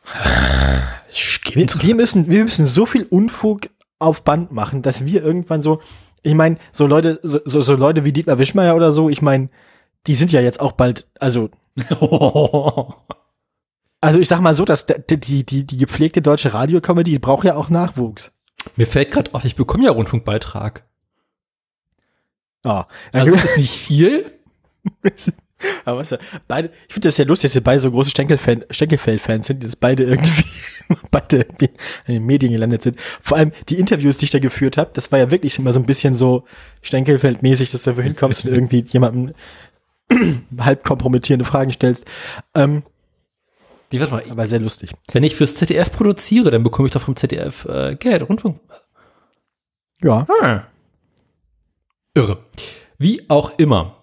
Wir, 1.54 1.68
wir, 1.68 1.96
müssen, 1.96 2.30
wir 2.30 2.44
müssen 2.44 2.66
so 2.66 2.86
viel 2.86 3.04
Unfug 3.04 3.70
auf 3.98 4.24
Band 4.24 4.52
machen, 4.52 4.84
dass 4.84 5.06
wir 5.06 5.24
irgendwann 5.24 5.64
so, 5.64 5.82
ich 6.22 6.36
meine, 6.36 6.58
so 6.72 6.86
Leute, 6.86 7.20
so, 7.24 7.40
so, 7.46 7.62
so 7.62 7.76
Leute 7.76 8.06
wie 8.06 8.14
Dietmar 8.14 8.38
Wischmeier 8.38 8.76
oder 8.76 8.92
so, 8.92 9.10
ich 9.10 9.22
meine, 9.22 9.50
die 10.08 10.14
sind 10.14 10.32
ja 10.32 10.40
jetzt 10.40 10.60
auch 10.60 10.74
bald, 10.74 11.08
also, 11.20 11.50
also 14.02 14.20
ich 14.20 14.28
sag 14.28 14.42
mal 14.42 14.56
so, 14.56 14.66
dass 14.66 14.86
die, 14.86 15.46
die, 15.46 15.66
die 15.66 15.78
gepflegte 15.78 16.22
deutsche 16.22 16.54
Radiokomödie 16.54 17.12
die 17.14 17.20
braucht 17.20 17.46
ja 17.46 17.56
auch 17.56 17.70
Nachwuchs. 17.70 18.32
Mir 18.76 18.86
fällt 18.88 19.12
gerade 19.12 19.34
auf, 19.34 19.46
ich 19.46 19.56
bekomme 19.56 19.86
ja 19.86 19.92
Rundfunkbeitrag. 19.92 20.86
Ja, 22.64 22.88
Also 23.12 23.34
ist 23.34 23.58
nicht 23.58 23.78
viel. 23.78 24.32
Aber 25.86 26.00
was, 26.00 26.16
beide, 26.48 26.70
ich 26.88 26.94
finde 26.94 27.08
das 27.08 27.18
ja 27.18 27.26
lustig, 27.26 27.50
dass 27.50 27.56
wir 27.56 27.64
beide 27.64 27.80
so 27.80 27.92
große 27.92 28.10
Stenkelfan, 28.10 28.66
Stenkelfeld-Fans 28.70 29.48
sind, 29.48 29.64
dass 29.64 29.76
beide 29.76 30.04
irgendwie, 30.04 30.44
beide 31.12 31.38
irgendwie 31.38 31.70
in 32.08 32.14
den 32.16 32.26
Medien 32.26 32.52
gelandet 32.52 32.84
sind. 32.84 33.00
Vor 33.00 33.38
allem 33.38 33.52
die 33.68 33.80
Interviews, 33.80 34.18
die 34.18 34.26
ich 34.26 34.32
da 34.32 34.40
geführt 34.40 34.78
habe, 34.78 34.92
das 34.94 35.12
war 35.12 35.20
ja 35.20 35.32
wirklich 35.32 35.60
immer 35.60 35.74
so 35.74 35.80
ein 35.80 35.86
bisschen 35.86 36.16
so 36.16 36.46
Stenkelfeld-mäßig, 36.84 37.72
dass 37.72 37.84
du 37.84 37.92
da 37.92 38.02
hinkommst 38.02 38.46
und 38.46 38.54
irgendwie 38.54 38.86
jemandem 38.88 39.34
halb 40.60 40.84
kompromittierende 40.84 41.46
Fragen 41.46 41.74
stellst. 41.74 42.06
Ähm, 42.56 42.84
Nee, 43.92 44.00
warte 44.00 44.14
mal, 44.14 44.24
aber 44.30 44.46
sehr 44.46 44.60
lustig. 44.60 44.92
wenn 45.12 45.24
ich 45.24 45.36
fürs 45.36 45.56
ZDF 45.56 45.92
produziere, 45.92 46.52
dann 46.52 46.62
bekomme 46.62 46.88
ich 46.88 46.94
doch 46.94 47.02
vom 47.02 47.16
ZDF 47.16 47.66
äh, 47.66 47.96
Geld, 47.96 48.30
Rundfunk. 48.30 48.60
Ja. 50.04 50.28
Ah. 50.42 50.64
Irre. 52.14 52.46
Wie 52.98 53.28
auch 53.30 53.58
immer. 53.58 53.99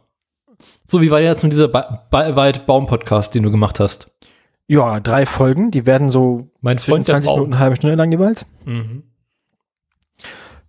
So, 0.88 1.03
wie 1.03 1.11
war 1.11 1.20
jetzt 1.20 1.42
mit 1.42 1.53
dieser 1.53 1.66
ba 1.66 2.07
ba 2.11 2.37
Wald-Baum-Podcast, 2.37 3.35
den 3.35 3.42
du 3.42 3.51
gemacht 3.51 3.81
hast? 3.81 4.09
Ja, 4.68 5.01
drei 5.01 5.27
Folgen, 5.27 5.72
die 5.72 5.85
werden 5.85 6.11
so 6.11 6.53
Mein 6.61 6.79
zwischen 6.79 7.05
Freund 7.05 7.09
der 7.09 7.14
20 7.16 7.31
Minuten, 7.33 7.53
eine 7.55 7.61
halbe 7.61 7.77
Stunde 7.77 7.96
lang 7.96 8.12
jeweils. 8.12 8.46
Mhm. 8.64 9.03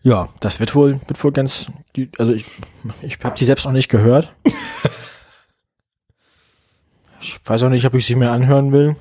Ja, 0.01 0.29
das 0.39 0.59
wird 0.59 0.73
wohl, 0.73 0.99
wird 1.07 1.23
wohl 1.23 1.31
ganz, 1.31 1.67
also 2.17 2.33
ich, 2.33 2.45
ich 3.01 3.19
habe 3.23 3.35
die 3.35 3.45
selbst 3.45 3.65
noch 3.65 3.71
nicht 3.71 3.89
gehört. 3.89 4.33
ich 7.21 7.39
weiß 7.43 7.61
auch 7.63 7.69
nicht, 7.69 7.85
ob 7.85 7.93
ich 7.93 8.05
sie 8.05 8.15
mir 8.15 8.31
anhören 8.31 8.71
will. 8.71 8.95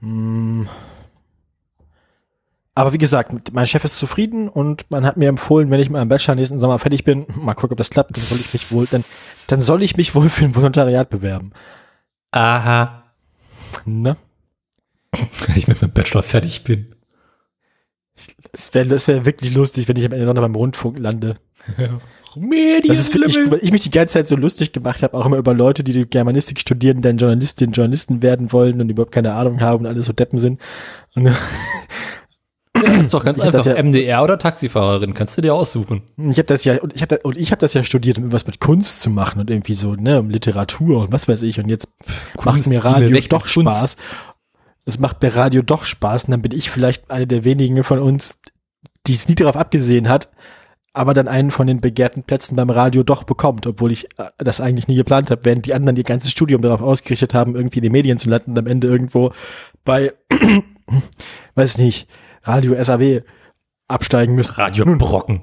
Hm. 0.00 0.68
Aber 2.76 2.92
wie 2.92 2.98
gesagt, 2.98 3.32
mein 3.54 3.66
Chef 3.66 3.84
ist 3.84 3.96
zufrieden 3.96 4.50
und 4.50 4.84
man 4.90 5.06
hat 5.06 5.16
mir 5.16 5.30
empfohlen, 5.30 5.70
wenn 5.70 5.80
ich 5.80 5.88
mit 5.88 5.94
meinem 5.98 6.10
Bachelor 6.10 6.34
nächsten 6.34 6.60
Sommer 6.60 6.78
fertig 6.78 7.04
bin, 7.04 7.24
mal 7.34 7.54
gucken, 7.54 7.72
ob 7.72 7.78
das 7.78 7.88
klappt, 7.88 8.14
dann 8.14 8.22
soll 8.22 8.38
ich 8.38 8.52
mich 8.52 8.70
wohl, 8.70 8.84
dann, 8.84 9.02
dann 9.46 9.62
soll 9.62 9.82
ich 9.82 9.96
mich 9.96 10.14
wohl 10.14 10.28
für 10.28 10.44
ein 10.44 10.54
Volontariat 10.54 11.08
bewerben. 11.08 11.52
Aha. 12.32 13.04
Ne? 13.86 14.18
Ich 15.56 15.66
mit 15.68 15.80
meinem 15.80 15.92
Bachelor 15.92 16.22
fertig 16.22 16.64
bin. 16.64 16.94
Das 18.52 18.74
wäre 18.74 18.86
das 18.86 19.08
wär 19.08 19.24
wirklich 19.24 19.54
lustig, 19.54 19.88
wenn 19.88 19.96
ich 19.96 20.04
am 20.04 20.12
Ende 20.12 20.26
noch 20.26 20.34
beim 20.34 20.54
Rundfunk 20.54 20.98
lande. 20.98 21.36
Medien. 22.36 22.88
Das 22.88 22.98
ist 22.98 23.14
wirklich, 23.14 23.50
weil 23.50 23.60
ich 23.62 23.72
mich 23.72 23.84
die 23.84 23.90
ganze 23.90 24.12
Zeit 24.12 24.28
so 24.28 24.36
lustig 24.36 24.72
gemacht 24.72 25.02
habe, 25.02 25.14
auch 25.14 25.24
immer 25.24 25.38
über 25.38 25.54
Leute, 25.54 25.82
die 25.82 25.94
die 25.94 26.04
Germanistik 26.04 26.60
studieren, 26.60 27.00
dann 27.00 27.16
Journalistinnen, 27.16 27.72
Journalisten 27.72 28.20
werden 28.20 28.52
wollen 28.52 28.82
und 28.82 28.90
überhaupt 28.90 29.12
keine 29.12 29.32
Ahnung 29.32 29.62
haben 29.62 29.86
und 29.86 29.86
alles 29.86 30.04
so 30.04 30.12
Deppen 30.12 30.38
sind. 30.38 30.60
Und, 31.14 31.34
das 32.84 32.96
ist 32.98 33.14
doch 33.14 33.24
ganz 33.24 33.38
Ich 33.38 33.44
einfach. 33.44 33.64
ja- 33.64 33.74
MDR 33.82 34.22
oder 34.22 34.38
Taxifahrerin, 34.38 35.14
kannst 35.14 35.36
du 35.36 35.42
dir 35.42 35.54
aussuchen. 35.54 36.02
ich 36.30 36.38
habe 36.38 36.44
das 36.46 36.64
ja 36.64 36.80
und 36.80 36.94
ich 36.94 37.02
habe 37.02 37.18
und 37.22 37.36
ich 37.36 37.50
habe 37.52 37.60
das 37.60 37.74
ja 37.74 37.84
studiert, 37.84 38.18
um 38.18 38.24
irgendwas 38.24 38.46
mit 38.46 38.60
Kunst 38.60 39.00
zu 39.00 39.10
machen 39.10 39.40
und 39.40 39.50
irgendwie 39.50 39.74
so, 39.74 39.94
ne, 39.94 40.20
um 40.20 40.30
Literatur 40.30 41.02
und 41.02 41.12
was 41.12 41.28
weiß 41.28 41.42
ich 41.42 41.58
und 41.60 41.68
jetzt 41.68 41.88
macht 42.36 42.54
Kunst, 42.54 42.68
mir 42.68 42.76
Liebe, 42.76 42.84
Radio 42.84 43.08
und 43.16 43.32
doch 43.32 43.42
Kunst. 43.42 43.52
Spaß. 43.60 43.96
Es 44.84 44.98
macht 44.98 45.20
mir 45.22 45.34
Radio 45.34 45.62
doch 45.62 45.84
Spaß 45.84 46.24
und 46.24 46.30
dann 46.32 46.42
bin 46.42 46.52
ich 46.52 46.70
vielleicht 46.70 47.10
eine 47.10 47.26
der 47.26 47.44
wenigen 47.44 47.82
von 47.82 47.98
uns, 47.98 48.38
die 49.06 49.14
es 49.14 49.28
nie 49.28 49.34
darauf 49.34 49.56
abgesehen 49.56 50.08
hat, 50.08 50.28
aber 50.92 51.12
dann 51.12 51.28
einen 51.28 51.50
von 51.50 51.66
den 51.66 51.80
begehrten 51.80 52.22
Plätzen 52.22 52.56
beim 52.56 52.70
Radio 52.70 53.02
doch 53.02 53.24
bekommt, 53.24 53.66
obwohl 53.66 53.92
ich 53.92 54.04
äh, 54.18 54.28
das 54.38 54.60
eigentlich 54.60 54.88
nie 54.88 54.94
geplant 54.96 55.30
habe, 55.30 55.44
während 55.44 55.66
die 55.66 55.74
anderen 55.74 55.96
ihr 55.96 56.04
ganzes 56.04 56.30
Studium 56.30 56.62
darauf 56.62 56.80
ausgerichtet 56.82 57.34
haben, 57.34 57.54
irgendwie 57.54 57.78
in 57.78 57.82
den 57.82 57.92
Medien 57.92 58.16
zu 58.16 58.28
landen 58.30 58.52
und 58.52 58.58
am 58.58 58.66
Ende 58.66 58.86
irgendwo 58.86 59.32
bei, 59.84 60.12
weiß 61.54 61.72
ich 61.72 61.78
nicht, 61.78 62.08
Radio 62.46 62.82
SAW 62.82 63.20
absteigen 63.88 64.34
müssen. 64.34 64.54
Radio 64.54 64.84
Brocken. 64.96 65.42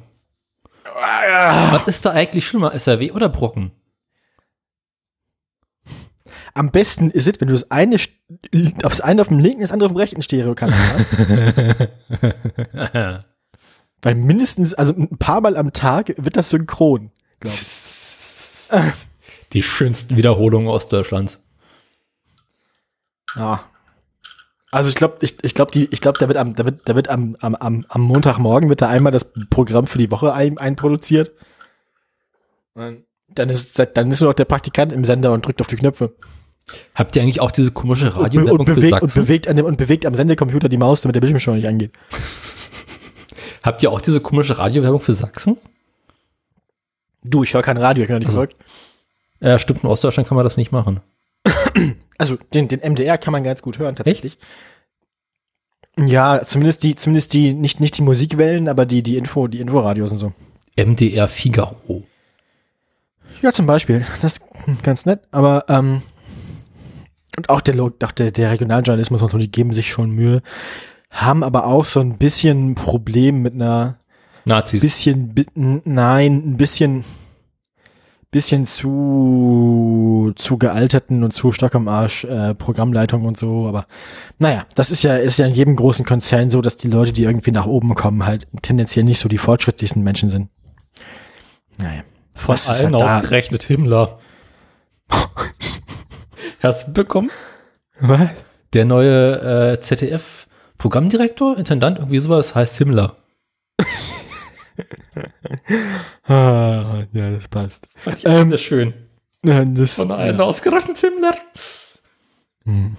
Was 0.95 1.87
ist 1.87 2.05
da 2.05 2.11
eigentlich 2.11 2.47
schlimmer, 2.47 2.77
SRW 2.77 3.11
oder 3.11 3.29
Brocken? 3.29 3.71
Am 6.53 6.69
besten 6.71 7.09
ist 7.09 7.27
es, 7.27 7.41
wenn 7.41 7.47
du 7.47 7.53
das 7.53 7.71
eine, 7.71 7.95
aufs 8.83 9.01
eine 9.01 9.21
auf 9.21 9.29
dem 9.29 9.39
linken, 9.39 9.61
das 9.61 9.71
andere 9.71 9.87
auf 9.87 9.93
dem 9.93 9.97
rechten 9.97 10.21
Stereokanal 10.21 10.77
hast. 10.93 11.17
Weil 14.03 14.15
mindestens, 14.15 14.73
also 14.73 14.93
ein 14.93 15.17
paar 15.17 15.41
Mal 15.41 15.57
am 15.57 15.73
Tag 15.73 16.13
wird 16.17 16.37
das 16.37 16.51
synchron, 16.51 17.11
glaube 17.39 17.55
ich. 17.55 17.63
Die 19.53 19.63
schönsten 19.63 20.15
Wiederholungen 20.15 20.67
Ostdeutschlands. 20.67 21.41
Ja. 23.35 23.65
Also 24.73 24.89
ich 24.89 24.95
glaube, 24.95 25.17
ich, 25.21 25.36
ich 25.43 25.53
glaube, 25.53 25.71
die, 25.71 25.88
ich 25.91 26.01
glaube, 26.01 26.17
da 26.19 26.27
wird 26.27 26.38
am, 26.38 26.55
da 26.55 26.65
wird, 26.65 26.81
da 26.86 26.95
wird 26.95 27.07
am, 27.09 27.36
am, 27.39 27.53
am, 27.55 27.86
am 27.88 28.01
Montagmorgen 28.01 28.69
wird 28.69 28.81
da 28.81 28.89
einmal 28.89 29.12
das 29.12 29.31
Programm 29.49 29.86
für 29.88 29.99
die 29.99 30.09
Woche 30.09 30.33
ein, 30.33 30.57
einproduziert. 30.57 31.31
Und 32.73 33.03
Dann 33.27 33.49
ist, 33.49 33.77
dann 33.93 34.09
ist 34.12 34.19
nur 34.21 34.31
noch 34.31 34.36
der 34.36 34.45
Praktikant 34.45 34.91
im 34.91 35.03
Sender 35.05 35.31
und 35.33 35.45
drückt 35.45 35.62
auf 35.62 35.67
die 35.67 35.75
Knöpfe. 35.75 36.13
Habt 36.95 37.15
ihr 37.15 37.21
eigentlich 37.21 37.39
auch 37.41 37.51
diese 37.51 37.71
komische 37.71 38.07
Und, 38.07 38.13
be- 38.15 38.21
Radiowerbung 38.23 38.59
und, 38.62 38.65
für 38.69 38.75
bewegt, 38.75 38.93
und, 39.01 39.09
Sachsen? 39.09 39.21
bewegt 39.23 39.47
an 39.47 39.55
dem, 39.57 39.65
und 39.65 39.77
bewegt 39.77 40.05
am 40.07 40.15
Sendecomputer 40.15 40.69
die 40.69 40.77
Maus, 40.77 41.01
damit 41.01 41.15
der 41.15 41.21
Bildschirm 41.21 41.55
nicht 41.55 41.67
angeht. 41.67 41.91
Habt 43.63 43.83
ihr 43.83 43.91
auch 43.91 44.01
diese 44.01 44.21
komische 44.21 44.57
Radiowerbung 44.57 45.01
für 45.01 45.13
Sachsen? 45.13 45.57
Du, 47.23 47.43
ich 47.43 47.53
höre 47.53 47.62
kein 47.62 47.77
Radio, 47.77 48.03
ich 48.03 48.07
bin 48.07 48.15
noch 48.15 48.19
nicht 48.19 48.27
Also. 48.27 48.38
verrückt. 48.38 48.55
Ja, 49.39 49.59
stimmt, 49.59 49.83
in 49.83 49.89
Ostdeutschland 49.89 50.27
kann 50.27 50.36
man 50.36 50.45
das 50.45 50.57
nicht 50.57 50.71
machen. 50.71 50.99
Also 52.17 52.38
den, 52.54 52.67
den 52.67 52.80
MDR 52.80 53.17
kann 53.17 53.32
man 53.32 53.43
ganz 53.43 53.62
gut 53.62 53.80
hören, 53.80 53.95
tatsächlich. 53.95 54.38
Ja, 55.99 56.41
zumindest 56.43 56.84
die, 56.84 56.95
zumindest 56.95 57.34
die, 57.34 57.54
nicht, 57.54 57.80
nicht 57.80 57.97
die 57.97 58.02
Musikwellen, 58.02 58.67
aber 58.67 58.86
die, 58.86 59.04
die 59.04 59.17
Info, 59.17 59.47
die 59.47 59.60
Inforadios 59.60 60.12
und 60.12 60.17
so. 60.17 60.34
MDR 60.76 61.28
Figaro. 61.28 62.04
Ja, 63.41 63.52
zum 63.52 63.65
Beispiel. 63.65 64.06
Das 64.21 64.38
ist 64.38 64.43
ganz 64.84 65.06
nett, 65.06 65.21
aber 65.32 65.65
ähm, 65.67 66.02
und 67.38 67.49
auch 67.49 67.62
der, 67.62 67.80
auch 67.82 68.12
der, 68.12 68.32
der 68.32 68.52
Regionaljournalismus 68.52 69.21
und 69.21 69.30
so, 69.30 69.38
die 69.38 69.52
geben 69.52 69.73
sich 69.73 69.89
schon 69.89 70.12
Mühe, 70.12 70.41
haben 71.10 71.43
aber 71.43 71.67
auch 71.67 71.86
so 71.86 71.99
ein 71.99 72.17
bisschen 72.17 72.71
ein 72.71 72.76
Problem 72.76 73.41
mit 73.41 73.54
einer 73.54 73.97
Nazis. 74.45 74.82
bisschen, 74.82 75.34
nein, 75.56 76.36
ein 76.45 76.58
bisschen, 76.58 77.04
bisschen 78.33 78.65
zu, 78.65 80.33
zu 80.35 80.57
gealterten 80.57 81.23
und 81.23 81.31
zu 81.31 81.51
stark 81.51 81.75
am 81.75 81.87
Arsch 81.87 82.25
äh, 82.25 82.55
Programmleitung 82.55 83.23
und 83.23 83.37
so, 83.37 83.67
aber 83.67 83.85
naja, 84.39 84.65
das 84.75 84.91
ist 84.91 85.03
ja, 85.03 85.15
ist 85.15 85.37
ja 85.37 85.45
in 85.45 85.53
jedem 85.53 85.75
großen 85.75 86.03
Konzern 86.03 86.49
so, 86.49 86.61
dass 86.61 86.75
die 86.75 86.89
Leute, 86.89 87.13
die 87.13 87.23
irgendwie 87.23 87.51
nach 87.51 87.67
oben 87.67 87.93
kommen, 87.95 88.25
halt 88.25 88.47
tendenziell 88.63 89.05
nicht 89.05 89.19
so 89.19 89.29
die 89.29 89.37
fortschrittlichsten 89.37 90.03
Menschen 90.03 90.29
sind. 90.29 90.49
Naja. 91.77 92.01
Von 92.35 92.57
allen 92.67 92.93
halt 92.93 93.03
ausgerechnet 93.03 93.63
Himmler. 93.63 94.17
Hast 96.59 96.87
du 96.87 96.93
bekommen? 96.93 97.29
Was? 97.99 98.29
Der 98.73 98.85
neue 98.85 99.73
äh, 99.73 99.79
ZDF-Programmdirektor, 99.79 101.57
Intendant, 101.57 101.99
irgendwie 101.99 102.17
sowas, 102.17 102.55
heißt 102.55 102.77
Himmler. 102.77 103.17
Ah, 106.25 107.03
ja, 107.12 107.31
das 107.31 107.47
passt. 107.47 107.88
Fand 107.97 108.19
ich 108.19 108.25
Ähm, 108.25 108.49
das 108.51 108.62
schön. 108.62 108.93
Ja, 109.45 109.65
das, 109.65 109.95
Von 109.95 110.12
allen 110.12 110.38
ja. 110.38 110.43
ausgerechnet 110.45 110.97
Himmler. 110.97 111.36
Hm. 112.65 112.95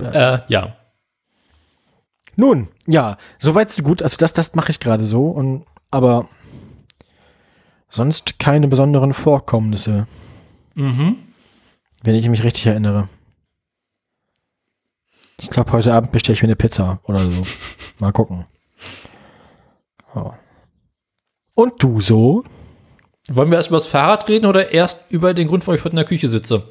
Äh, 0.00 0.38
ja. 0.48 0.76
Nun, 2.36 2.68
ja, 2.86 3.16
soweit 3.40 3.70
so 3.70 3.82
gut. 3.82 4.00
Also 4.02 4.16
das, 4.18 4.32
das 4.32 4.54
mache 4.54 4.70
ich 4.70 4.78
gerade 4.78 5.06
so 5.06 5.28
und 5.28 5.66
aber 5.90 6.28
sonst 7.90 8.38
keine 8.38 8.68
besonderen 8.68 9.12
Vorkommnisse, 9.14 10.06
Mhm. 10.74 11.16
wenn 12.02 12.14
ich 12.14 12.28
mich 12.28 12.44
richtig 12.44 12.66
erinnere. 12.66 13.08
Ich 15.40 15.50
glaube, 15.50 15.72
heute 15.72 15.92
Abend 15.92 16.12
bestelle 16.12 16.34
ich 16.34 16.42
mir 16.42 16.48
eine 16.48 16.56
Pizza 16.56 17.00
oder 17.04 17.18
so. 17.18 17.44
Mal 17.98 18.12
gucken. 18.12 18.46
Ja. 20.14 20.38
Und 21.58 21.82
du 21.82 22.00
so? 22.00 22.44
Wollen 23.28 23.50
wir 23.50 23.56
erst 23.56 23.70
über 23.70 23.78
das 23.78 23.88
Fahrrad 23.88 24.28
reden 24.28 24.46
oder 24.46 24.70
erst 24.70 25.00
über 25.08 25.34
den 25.34 25.48
Grund, 25.48 25.66
warum 25.66 25.74
ich 25.74 25.80
heute 25.82 25.90
in 25.90 25.96
der 25.96 26.04
Küche 26.04 26.28
sitze? 26.28 26.62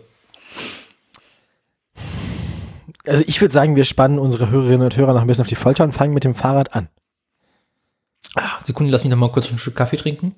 Also 3.05 3.21
ich 3.27 3.41
würde 3.41 3.51
sagen, 3.51 3.75
wir 3.75 3.83
spannen 3.83 4.17
unsere 4.17 4.49
Hörerinnen 4.49 4.83
und 4.83 4.95
Hörer 4.95 5.11
noch 5.11 5.19
ein 5.19 5.27
bisschen 5.27 5.41
auf 5.41 5.49
die 5.49 5.55
Folter 5.55 5.83
und 5.83 5.91
fangen 5.91 6.13
mit 6.13 6.23
dem 6.23 6.35
Fahrrad 6.35 6.73
an. 6.73 6.87
Ah, 8.35 8.61
Sekunde, 8.63 8.89
lass 8.89 9.03
mich 9.03 9.11
noch 9.11 9.17
mal 9.17 9.29
kurz 9.29 9.51
ein 9.51 9.57
Stück 9.57 9.75
Kaffee 9.75 9.97
trinken. 9.97 10.35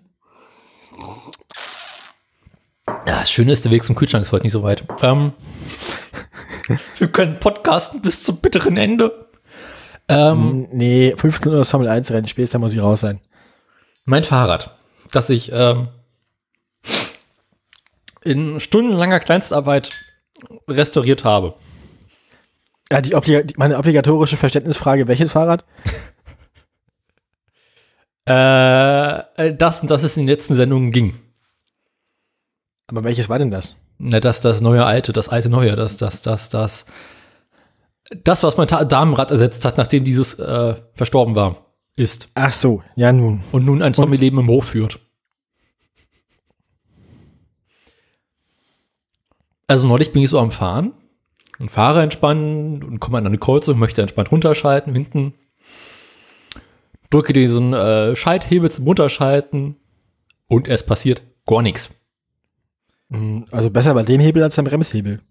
Ja, 2.88 3.20
das 3.20 3.30
Schöne 3.30 3.52
ist, 3.52 3.66
der 3.66 3.72
Weg 3.72 3.84
zum 3.84 3.96
Kühlschrank 3.96 4.26
ist 4.26 4.32
heute 4.32 4.46
nicht 4.46 4.54
so 4.54 4.64
weit. 4.64 4.84
Ähm, 5.04 5.34
wir 6.98 7.08
können 7.10 7.40
podcasten 7.40 8.02
bis 8.02 8.24
zum 8.24 8.38
bitteren 8.38 8.78
Ende. 8.78 9.30
Ähm, 10.08 10.68
Nee, 10.72 11.14
15 11.16 11.52
Uhr 11.52 11.60
das 11.60 11.70
Formel 11.70 11.88
1 11.88 12.10
Rennen, 12.10 12.28
spätestens 12.28 12.60
muss 12.60 12.74
ich 12.74 12.82
raus 12.82 13.02
sein. 13.02 13.20
Mein 14.10 14.24
Fahrrad, 14.24 14.76
das 15.12 15.30
ich 15.30 15.52
ähm, 15.54 15.90
in 18.24 18.60
stundenlanger 18.60 19.20
Kleinstarbeit 19.20 20.04
restauriert 20.68 21.24
habe. 21.24 21.54
Ja, 22.92 23.02
die, 23.02 23.12
die 23.12 23.54
meine 23.58 23.78
obligatorische 23.78 24.36
Verständnisfrage, 24.36 25.08
welches 25.08 25.32
Fahrrad? 25.32 25.64
Äh, 28.26 29.54
das 29.54 29.82
und 29.82 29.90
das 29.90 30.04
es 30.04 30.18
in 30.18 30.24
den 30.24 30.36
letzten 30.36 30.56
Sendungen 30.56 30.92
ging. 30.92 31.20
Aber 32.88 33.04
welches 33.04 33.30
war 33.30 33.40
denn 33.40 33.52
das? 33.52 33.76
Na, 33.98 34.20
das, 34.20 34.42
das 34.42 34.62
neue 34.62 34.86
alte, 34.86 35.14
das 35.14 35.30
alte 35.30 35.50
neue, 35.50 35.76
das, 35.76 35.98
das, 35.98 36.22
das, 36.22 36.50
das. 36.50 36.86
Das, 38.24 38.44
was 38.44 38.58
mein 38.58 38.68
Ta 38.68 38.86
Damenrad 38.86 39.32
ersetzt 39.32 39.66
hat, 39.66 39.78
nachdem 39.78 40.04
dieses 40.04 40.38
äh, 40.40 40.76
verstorben 40.96 41.36
war, 41.36 41.69
ist. 42.00 42.30
Ach 42.34 42.54
so, 42.54 42.84
ja 42.96 43.12
nun. 43.14 43.42
Und 43.52 43.66
nun 43.66 43.82
ein 43.82 43.94
Zombie-Leben 43.94 44.40
im 44.40 44.48
Hof 44.48 44.66
führt. 44.68 45.00
Also 49.68 49.88
neulich 49.88 50.12
bin 50.12 50.24
ich 50.24 50.30
so 50.30 50.40
am 50.40 50.52
Fahren 50.52 50.94
und 51.60 51.70
fahre 51.70 52.02
entspannt 52.02 52.84
und 52.84 53.00
komme 53.00 53.20
an 53.20 53.28
eine 53.28 53.38
Kreuzung, 53.38 53.78
möchte 53.78 54.02
entspannt 54.02 54.32
runterschalten, 54.32 54.94
hinten 54.94 55.36
drücke 57.10 57.34
diesen 57.34 57.74
äh, 57.74 58.16
Schalthebel 58.16 58.72
zum 58.72 58.86
Runterschalten 58.86 59.76
und 60.48 60.68
es 60.68 60.86
passiert 60.86 61.22
gar 61.46 61.62
nichts. 61.62 61.92
Hm, 63.12 63.46
Also 63.52 63.70
besser 63.70 63.94
bei 63.94 64.04
dem 64.04 64.22
Hebel 64.22 64.44
als 64.44 64.56
beim 64.56 64.66
Bremshebel. 64.66 65.22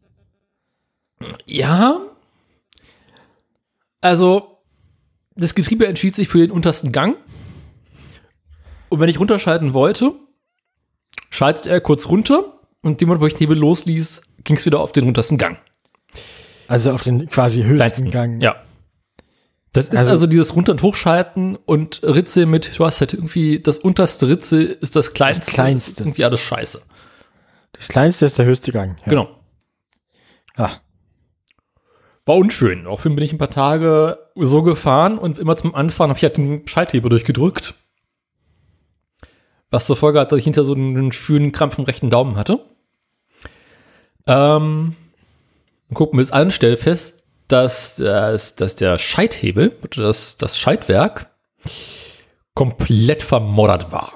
Ja. 1.46 2.00
Also, 4.00 4.57
das 5.38 5.54
Getriebe 5.54 5.86
entschied 5.86 6.14
sich 6.14 6.28
für 6.28 6.38
den 6.38 6.50
untersten 6.50 6.92
Gang. 6.92 7.16
Und 8.88 9.00
wenn 9.00 9.08
ich 9.08 9.18
runterschalten 9.20 9.72
wollte, 9.74 10.12
schaltet 11.30 11.66
er 11.66 11.80
kurz 11.80 12.06
runter 12.08 12.60
und 12.82 13.00
dem 13.00 13.08
Moment, 13.08 13.22
wo 13.22 13.26
ich 13.26 13.34
den 13.34 13.40
Hebel 13.40 13.58
losließ, 13.58 14.22
ging 14.44 14.56
es 14.56 14.66
wieder 14.66 14.80
auf 14.80 14.92
den 14.92 15.06
untersten 15.06 15.38
Gang. 15.38 15.58
Also 16.66 16.92
auf 16.92 17.02
den 17.02 17.28
quasi 17.28 17.62
höchsten 17.62 17.76
Kleinsten. 17.76 18.10
Gang. 18.10 18.40
Ja. 18.42 18.56
Das 19.72 19.88
ist 19.88 19.96
Also- 19.96 20.10
also, 20.12 20.26
dieses 20.26 20.56
Runter- 20.56 20.72
und 20.72 20.82
Hochschalten 20.82 21.56
und 21.56 22.00
Ritze 22.02 22.46
mit, 22.46 22.78
du 22.78 22.84
hast 22.86 23.00
halt 23.00 23.12
irgendwie, 23.14 23.60
das 23.60 23.78
unterste 23.78 24.28
Ritze 24.28 24.62
ist 24.62 24.96
das 24.96 25.12
kleinste. 25.12 25.44
Das 25.46 25.54
kleinste. 25.54 26.02
Irgendwie 26.04 26.24
alles 26.24 26.40
scheiße. 26.40 26.82
Das 27.72 27.88
kleinste 27.88 28.26
ist 28.26 28.38
der 28.38 28.46
höchste 28.46 28.72
Gang. 28.72 28.96
Ja. 29.00 29.10
Genau. 29.10 29.28
Ah, 30.56 30.72
War 32.28 32.36
unschön. 32.36 32.84
Daraufhin 32.84 33.14
bin 33.14 33.24
ich 33.24 33.32
ein 33.32 33.38
paar 33.38 33.48
Tage 33.48 34.18
so 34.34 34.62
gefahren 34.62 35.16
und 35.16 35.38
immer 35.38 35.56
zum 35.56 35.74
Anfahren 35.74 36.10
habe 36.10 36.18
ich 36.18 36.24
halt 36.24 36.36
den 36.36 36.68
Schalthebel 36.68 37.08
durchgedrückt. 37.08 37.72
Was 39.70 39.86
zur 39.86 39.96
Folge 39.96 40.20
hat, 40.20 40.30
dass 40.30 40.38
ich 40.38 40.44
hinter 40.44 40.64
so 40.64 40.74
einen 40.74 41.10
schönen 41.10 41.52
Krampf 41.52 41.78
im 41.78 41.84
rechten 41.84 42.10
Daumen 42.10 42.36
hatte. 42.36 42.66
Ähm, 44.26 44.94
gucken 45.94 46.18
wir 46.18 46.22
jetzt 46.22 46.34
an, 46.34 46.50
stell 46.50 46.76
fest, 46.76 47.22
dass, 47.48 47.96
dass, 47.96 48.56
dass 48.56 48.74
der 48.76 48.98
Schalthebel, 48.98 49.74
oder 49.82 50.02
das, 50.02 50.36
das 50.36 50.58
Schaltwerk, 50.58 51.30
komplett 52.52 53.22
vermoddert 53.22 53.90
war. 53.90 54.12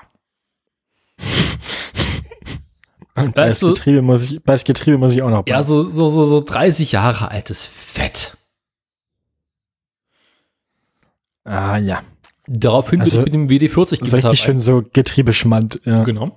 Und 3.15 3.35
bei, 3.35 3.47
das 3.49 3.63
Also- 3.63 3.69
Getriebe 3.69 4.03
muss 4.03 4.31
ich, 4.31 4.43
bei 4.43 4.53
das 4.55 4.65
Getriebe 4.65 4.99
muss 4.99 5.13
ich 5.13 5.23
auch 5.23 5.31
noch. 5.31 5.47
Ja, 5.47 5.59
bauen. 5.59 5.67
so, 5.69 5.83
so, 5.85 6.11
so, 6.11 6.25
so 6.25 6.41
30 6.41 6.93
Jahre 6.93 7.31
altes 7.31 7.67
Fett. 7.67 8.37
Ah, 11.45 11.77
ja. 11.79 12.03
Daraufhin 12.47 13.01
Also, 13.01 13.23
bin 13.25 13.27
ich 13.45 13.51
mit 13.51 13.51
dem 13.63 13.71
WD-40 13.71 14.05
So 14.05 14.17
richtig 14.17 14.41
schön 14.41 14.59
so 14.61 14.83
Getriebeschmand. 14.93 15.81
Ja. 15.85 16.05
Genau. 16.05 16.37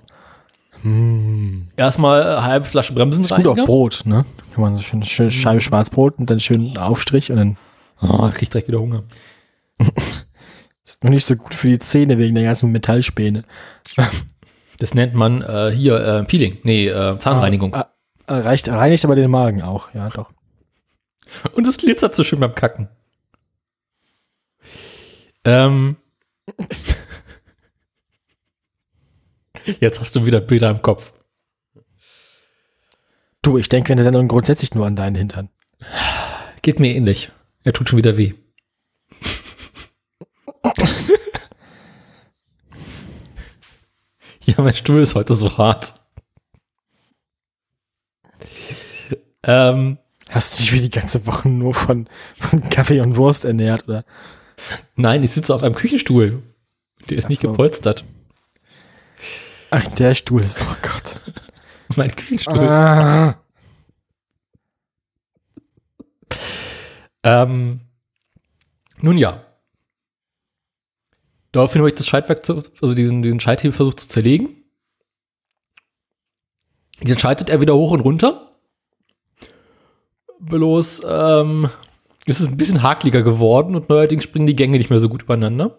Hm. 0.82 1.68
Erstmal 1.76 2.22
eine 2.22 2.44
halbe 2.44 2.66
Flasche 2.66 2.92
Bremsen 2.92 3.22
Ist 3.24 3.34
gut 3.34 3.46
auf. 3.46 3.58
Brot, 3.64 4.02
ne? 4.04 4.24
Kann 4.52 4.62
man 4.62 4.76
so 4.76 4.82
schön, 4.82 5.02
schön 5.02 5.30
Scheibe 5.30 5.60
Schwarzbrot 5.60 6.18
und 6.18 6.30
dann 6.30 6.40
schön 6.40 6.76
Aufstrich 6.78 7.30
und 7.30 7.36
dann 7.38 7.56
Oh, 8.02 8.28
krieg 8.30 8.50
direkt 8.50 8.68
wieder 8.68 8.78
Hunger. 8.80 9.04
ist 10.84 11.02
noch 11.02 11.10
nicht 11.10 11.24
so 11.24 11.34
gut 11.34 11.54
für 11.54 11.68
die 11.68 11.78
Zähne 11.78 12.18
wegen 12.18 12.34
der 12.34 12.44
ganzen 12.44 12.70
Metallspäne. 12.72 13.44
Das 14.78 14.94
nennt 14.94 15.14
man 15.14 15.42
äh, 15.42 15.70
hier 15.74 15.98
äh, 16.00 16.24
Peeling. 16.24 16.58
Nee, 16.62 16.88
äh, 16.88 17.18
Zahnreinigung. 17.18 17.74
Ah, 17.74 17.90
ah, 18.26 18.40
reicht, 18.40 18.68
reinigt 18.68 19.04
aber 19.04 19.16
den 19.16 19.30
Magen 19.30 19.62
auch, 19.62 19.94
ja 19.94 20.08
doch. 20.10 20.30
Und 21.52 21.66
es 21.66 21.76
glitzert 21.78 22.14
so 22.14 22.24
schön 22.24 22.40
beim 22.40 22.54
Kacken. 22.54 22.88
Ähm. 25.44 25.96
Jetzt 29.80 30.00
hast 30.00 30.14
du 30.14 30.24
wieder 30.26 30.40
Bilder 30.40 30.70
im 30.70 30.82
Kopf. 30.82 31.12
Du, 33.42 33.58
ich 33.58 33.68
denke 33.68 33.92
in 33.92 33.96
der 33.96 34.04
Sendung 34.04 34.28
grundsätzlich 34.28 34.74
nur 34.74 34.86
an 34.86 34.96
deinen 34.96 35.16
Hintern. 35.16 35.48
Geht 36.62 36.80
mir 36.80 36.94
ähnlich. 36.94 37.30
Er 37.64 37.72
tut 37.72 37.88
schon 37.88 37.98
wieder 37.98 38.16
weh. 38.16 38.34
ja, 44.56 44.62
mein 44.62 44.74
Stuhl 44.74 45.00
ist 45.00 45.14
heute 45.14 45.34
so 45.34 45.58
hart. 45.58 45.94
Ähm, 49.42 49.98
Hast 50.30 50.58
du 50.58 50.62
dich 50.62 50.72
wie 50.72 50.80
die 50.80 50.90
ganze 50.90 51.26
Woche 51.26 51.48
nur 51.48 51.74
von, 51.74 52.08
von 52.38 52.68
Kaffee 52.68 53.00
und 53.00 53.16
Wurst 53.16 53.44
ernährt, 53.44 53.88
oder? 53.88 54.04
nein, 54.96 55.22
ich 55.22 55.32
sitze 55.32 55.54
auf 55.54 55.62
einem 55.62 55.74
Küchenstuhl. 55.74 56.42
Der 57.08 57.18
ist 57.18 57.26
Ach 57.26 57.28
nicht 57.28 57.42
so. 57.42 57.50
gepolstert. 57.50 58.04
Ach, 59.70 59.86
der 59.94 60.14
Stuhl 60.14 60.42
ist, 60.42 60.60
oh 60.60 60.76
Gott. 60.82 61.20
Mein 61.96 62.14
Küchenstuhl. 62.14 62.58
Ah. 62.58 63.40
Ähm, 67.22 67.80
nun 69.00 69.18
ja. 69.18 69.45
Daraufhin 71.56 71.80
habe 71.80 71.88
ich 71.88 71.94
das 71.94 72.06
Schaltwerk, 72.06 72.44
zu, 72.44 72.56
also 72.82 72.92
diesen, 72.92 73.22
diesen 73.22 73.40
Schalthebel 73.40 73.72
versucht 73.72 74.00
zu 74.00 74.08
zerlegen. 74.08 74.62
Jetzt 77.02 77.22
schaltet 77.22 77.48
er 77.48 77.62
wieder 77.62 77.74
hoch 77.74 77.92
und 77.92 78.00
runter. 78.00 78.58
Bloß, 80.38 81.00
ähm, 81.08 81.70
es 82.26 82.40
ist 82.40 82.48
ein 82.48 82.58
bisschen 82.58 82.82
hakliger 82.82 83.22
geworden 83.22 83.74
und 83.74 83.88
neuerdings 83.88 84.24
springen 84.24 84.46
die 84.46 84.54
Gänge 84.54 84.76
nicht 84.76 84.90
mehr 84.90 85.00
so 85.00 85.08
gut 85.08 85.22
übereinander. 85.22 85.78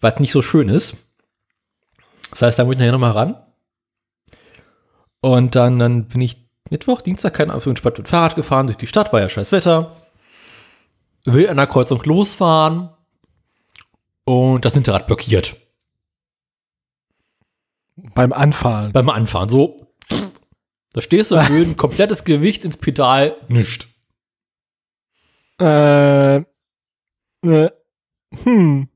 Was 0.00 0.18
nicht 0.18 0.32
so 0.32 0.42
schön 0.42 0.68
ist. 0.68 0.96
Das 2.30 2.42
heißt, 2.42 2.58
da 2.58 2.64
muss 2.64 2.72
ich 2.72 2.80
nachher 2.80 2.90
nochmal 2.90 3.12
ran. 3.12 3.40
Und 5.20 5.54
dann, 5.54 5.78
dann 5.78 6.08
bin 6.08 6.22
ich 6.22 6.44
Mittwoch, 6.70 7.02
Dienstag, 7.02 7.34
keine 7.34 7.52
Ahnung, 7.52 7.68
entspannt 7.68 7.98
mit 7.98 8.08
Fahrrad 8.08 8.34
gefahren 8.34 8.66
durch 8.66 8.78
die 8.78 8.88
Stadt, 8.88 9.12
war 9.12 9.20
ja 9.20 9.28
scheiß 9.28 9.52
Wetter. 9.52 9.94
Will 11.24 11.48
an 11.48 11.56
der 11.56 11.68
Kreuzung 11.68 12.02
losfahren. 12.02 12.90
Und 14.30 14.64
das 14.64 14.74
Hinterrad 14.74 15.08
blockiert. 15.08 15.56
Beim 18.14 18.32
Anfahren. 18.32 18.92
Beim 18.92 19.08
Anfahren. 19.08 19.48
So. 19.48 19.76
Da 20.92 21.00
stehst 21.00 21.32
du 21.32 21.36
Böden, 21.48 21.76
komplettes 21.76 22.22
Gewicht 22.22 22.64
ins 22.64 22.76
Pedal, 22.76 23.34
nischt. 23.48 23.88
Äh, 25.60 26.36
äh, 26.36 27.70
hm. 28.44 28.88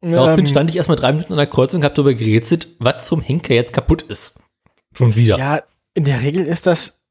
Daraufhin 0.00 0.46
Ähm, 0.46 0.46
stand 0.46 0.70
ich 0.70 0.76
erstmal 0.76 0.96
drei 0.96 1.12
Minuten 1.12 1.32
an 1.32 1.38
der 1.38 1.48
Kreuzung 1.48 1.80
und 1.80 1.84
hab 1.84 1.96
darüber 1.96 2.14
gerätselt, 2.14 2.76
was 2.78 3.08
zum 3.08 3.20
Henker 3.20 3.54
jetzt 3.54 3.72
kaputt 3.72 4.02
ist. 4.02 4.38
Schon 4.92 5.16
wieder. 5.16 5.36
Ja, 5.36 5.62
in 5.94 6.04
der 6.04 6.22
Regel 6.22 6.46
ist 6.46 6.68
das. 6.68 7.04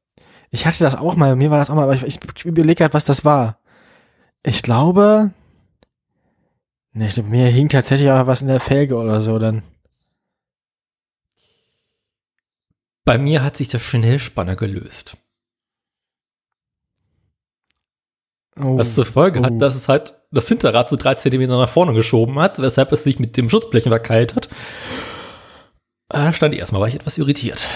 Ich 0.50 0.64
hatte 0.64 0.82
das 0.82 0.94
auch 0.94 1.14
mal, 1.14 1.36
mir 1.36 1.50
war 1.50 1.58
das 1.58 1.68
auch 1.68 1.74
mal, 1.74 1.82
aber 1.82 1.94
ich, 1.94 2.04
ich 2.04 2.44
überlege 2.46 2.76
gerade, 2.76 2.94
was 2.94 3.04
das 3.04 3.26
war. 3.26 3.58
Ich 4.42 4.62
glaube. 4.62 5.32
Ne, 6.98 7.06
ich 7.06 7.14
glaube, 7.14 7.28
mir 7.28 7.46
hing 7.46 7.68
tatsächlich 7.68 8.10
auch 8.10 8.26
was 8.26 8.42
in 8.42 8.48
der 8.48 8.58
Felge 8.58 8.96
oder 8.96 9.20
so 9.22 9.38
dann. 9.38 9.62
Bei 13.04 13.18
mir 13.18 13.44
hat 13.44 13.56
sich 13.56 13.68
der 13.68 13.78
Schnellspanner 13.78 14.56
gelöst. 14.56 15.16
Oh. 18.56 18.76
Was 18.76 18.96
zur 18.96 19.06
Folge 19.06 19.38
Oh. 19.38 19.44
hat, 19.44 19.62
dass 19.62 19.76
es 19.76 19.88
halt 19.88 20.20
das 20.32 20.48
Hinterrad 20.48 20.90
so 20.90 20.96
drei 20.96 21.14
Zentimeter 21.14 21.56
nach 21.56 21.68
vorne 21.68 21.92
geschoben 21.94 22.40
hat, 22.40 22.58
weshalb 22.58 22.90
es 22.90 23.04
sich 23.04 23.20
mit 23.20 23.36
dem 23.36 23.48
Schutzblechen 23.48 23.90
verkeilt 23.90 24.34
hat. 24.34 24.48
Äh, 26.12 26.32
stand 26.32 26.52
ich 26.54 26.58
erstmal, 26.60 26.80
war 26.80 26.88
ich 26.88 26.96
etwas 26.96 27.16
irritiert. 27.16 27.68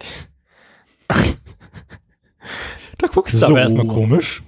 da 1.10 3.06
guckst 3.12 3.34
du 3.34 3.38
So. 3.38 3.46
aber 3.48 3.60
erstmal 3.60 3.86
komisch. 3.86 4.42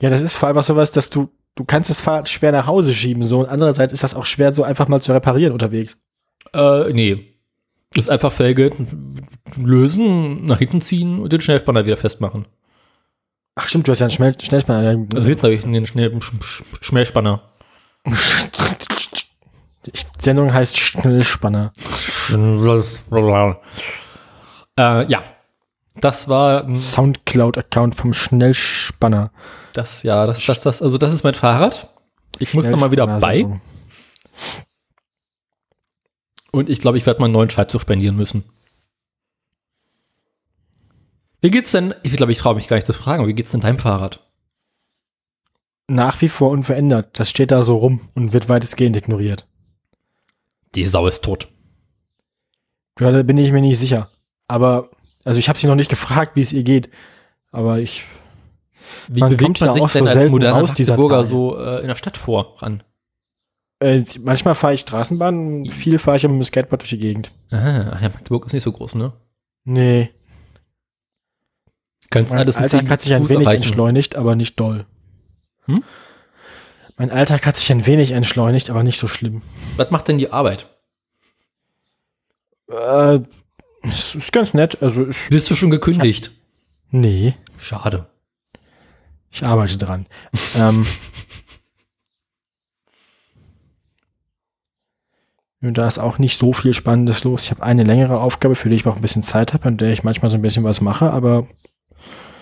Ja, 0.00 0.10
das 0.10 0.22
ist 0.22 0.36
vor 0.36 0.48
allem 0.48 0.58
auch 0.58 0.62
sowas, 0.62 0.92
dass 0.92 1.10
du, 1.10 1.28
du 1.56 1.64
kannst 1.64 1.90
das 1.90 2.00
Fahrrad 2.00 2.28
schwer 2.28 2.52
nach 2.52 2.66
Hause 2.66 2.94
schieben, 2.94 3.22
so. 3.22 3.40
Und 3.40 3.46
andererseits 3.46 3.92
ist 3.92 4.02
das 4.02 4.14
auch 4.14 4.26
schwer, 4.26 4.54
so 4.54 4.62
einfach 4.62 4.88
mal 4.88 5.00
zu 5.02 5.12
reparieren 5.12 5.52
unterwegs. 5.52 5.98
Äh, 6.52 6.92
nee. 6.92 7.34
Das 7.94 8.04
ist 8.04 8.10
einfach 8.10 8.32
Felge 8.32 8.70
lösen, 9.56 10.44
nach 10.46 10.58
hinten 10.58 10.80
ziehen 10.80 11.20
und 11.20 11.32
den 11.32 11.40
Schnellspanner 11.40 11.84
wieder 11.86 11.96
festmachen. 11.96 12.46
Ach 13.54 13.66
stimmt, 13.68 13.88
du 13.88 13.92
hast 13.92 13.98
ja 14.00 14.06
einen 14.06 14.12
Schnell 14.12 14.34
Schnellspanner. 14.40 15.06
Also 15.14 15.28
hinten 15.28 15.42
habe 15.42 15.54
ich 15.54 15.62
den 15.62 15.86
Schnell 15.86 16.10
Sch- 16.16 16.40
Sch- 16.40 16.62
Schnellspanner. 16.80 17.42
Die 19.86 19.92
Sendung 20.20 20.52
heißt 20.52 20.76
Schnellspanner. 20.76 21.72
äh, 24.78 25.06
ja. 25.10 25.22
Das 26.00 26.28
war 26.28 26.72
Soundcloud-Account 26.76 27.94
vom 27.96 28.12
Schnellspanner. 28.12 29.32
Das, 29.78 30.02
ja, 30.02 30.26
das, 30.26 30.44
das, 30.44 30.60
das, 30.62 30.82
also 30.82 30.98
das 30.98 31.14
ist 31.14 31.22
mein 31.24 31.34
Fahrrad. 31.34 31.94
Ich 32.38 32.52
muss 32.52 32.66
da 32.66 32.76
mal 32.76 32.90
wieder 32.90 33.06
bei 33.06 33.60
und 36.50 36.68
ich 36.68 36.80
glaube, 36.80 36.98
ich 36.98 37.06
werde 37.06 37.20
mal 37.20 37.26
einen 37.26 37.34
neuen 37.34 37.50
Schaltzug 37.50 37.80
suspendieren 37.80 38.16
müssen. 38.16 38.44
Wie 41.40 41.50
geht's 41.50 41.70
denn? 41.70 41.94
Ich 42.02 42.16
glaube, 42.16 42.32
ich 42.32 42.38
traue 42.38 42.56
mich 42.56 42.66
gar 42.66 42.76
nicht 42.76 42.86
zu 42.86 42.92
fragen, 42.92 43.26
wie 43.28 43.34
geht's 43.34 43.52
denn 43.52 43.60
deinem 43.60 43.78
Fahrrad? 43.78 44.26
Nach 45.86 46.20
wie 46.20 46.28
vor 46.28 46.50
unverändert. 46.50 47.18
Das 47.18 47.30
steht 47.30 47.52
da 47.52 47.62
so 47.62 47.76
rum 47.76 48.08
und 48.14 48.32
wird 48.32 48.48
weitestgehend 48.48 48.96
ignoriert. 48.96 49.46
Die 50.74 50.84
Sau 50.84 51.06
ist 51.06 51.24
tot. 51.24 51.48
Ja, 52.98 53.12
da 53.12 53.22
bin 53.22 53.38
ich 53.38 53.52
mir 53.52 53.60
nicht 53.60 53.78
sicher. 53.78 54.10
Aber, 54.48 54.90
also 55.24 55.38
ich 55.38 55.48
habe 55.48 55.58
sie 55.58 55.68
noch 55.68 55.76
nicht 55.76 55.88
gefragt, 55.88 56.34
wie 56.34 56.42
es 56.42 56.52
ihr 56.52 56.64
geht. 56.64 56.90
Aber 57.52 57.78
ich, 57.78 58.04
Wie 59.08 59.20
Man 59.20 59.30
bewegt 59.36 59.60
man 59.60 59.68
ja 59.68 59.74
sich 59.74 59.82
auch 59.82 59.88
so 59.90 59.98
denn 59.98 60.08
als 60.08 60.14
selten 60.14 60.32
moderner 60.32 60.62
Magdeburger 60.62 61.24
so 61.24 61.58
äh, 61.58 61.80
in 61.80 61.88
der 61.88 61.96
Stadt 61.96 62.16
vor 62.16 62.56
ran? 62.62 62.82
äh, 63.80 64.02
manchmal 64.20 64.54
fahre 64.54 64.74
ich 64.74 64.80
Straßenbahn, 64.80 65.66
viel 65.70 65.98
fahre 65.98 66.16
ich 66.16 66.22
mit 66.24 66.32
dem 66.32 66.42
Skateboard 66.42 66.82
durch 66.82 66.90
die 66.90 66.98
Gegend. 66.98 67.30
Ah, 67.50 67.98
ja, 68.02 68.08
Magdeburg 68.08 68.46
ist 68.46 68.52
nicht 68.52 68.64
so 68.64 68.72
groß, 68.72 68.96
ne? 68.96 69.12
Nee, 69.64 70.10
Kannst 72.10 72.32
mein 72.32 72.40
alles 72.40 72.56
Alltag 72.56 72.88
hat 72.88 73.02
sich 73.02 73.12
ein 73.14 73.22
Fuß 73.22 73.30
wenig 73.30 73.46
erreichen. 73.46 73.62
entschleunigt, 73.64 74.16
aber 74.16 74.34
nicht 74.34 74.58
doll. 74.58 74.86
Hm? 75.66 75.84
Mein 76.96 77.10
Alltag 77.10 77.44
hat 77.46 77.56
sich 77.56 77.70
ein 77.70 77.86
wenig 77.86 78.12
entschleunigt, 78.12 78.70
aber 78.70 78.82
nicht 78.82 78.98
so 78.98 79.08
schlimm. 79.08 79.42
Was 79.76 79.90
macht 79.90 80.08
denn 80.08 80.18
die 80.18 80.32
Arbeit? 80.32 80.68
Äh, 82.68 83.20
es 83.82 84.14
ist 84.14 84.32
ganz 84.32 84.54
nett. 84.54 84.82
Also, 84.82 85.06
ich, 85.06 85.28
Bist 85.28 85.50
du 85.50 85.54
schon 85.54 85.70
gekündigt? 85.70 86.32
nee, 86.90 87.34
Schade. 87.58 88.07
Ich 89.30 89.44
arbeite 89.44 89.76
dran. 89.78 90.06
ähm, 90.56 90.86
und 95.60 95.76
da 95.78 95.86
ist 95.86 95.98
auch 95.98 96.18
nicht 96.18 96.38
so 96.38 96.52
viel 96.52 96.74
Spannendes 96.74 97.24
los. 97.24 97.44
Ich 97.44 97.50
habe 97.50 97.62
eine 97.62 97.84
längere 97.84 98.20
Aufgabe, 98.20 98.54
für 98.54 98.68
die 98.68 98.76
ich 98.76 98.86
auch 98.86 98.96
ein 98.96 99.02
bisschen 99.02 99.22
Zeit 99.22 99.52
habe, 99.54 99.66
an 99.66 99.76
der 99.76 99.92
ich 99.92 100.04
manchmal 100.04 100.30
so 100.30 100.36
ein 100.36 100.42
bisschen 100.42 100.64
was 100.64 100.80
mache, 100.80 101.10
aber 101.10 101.46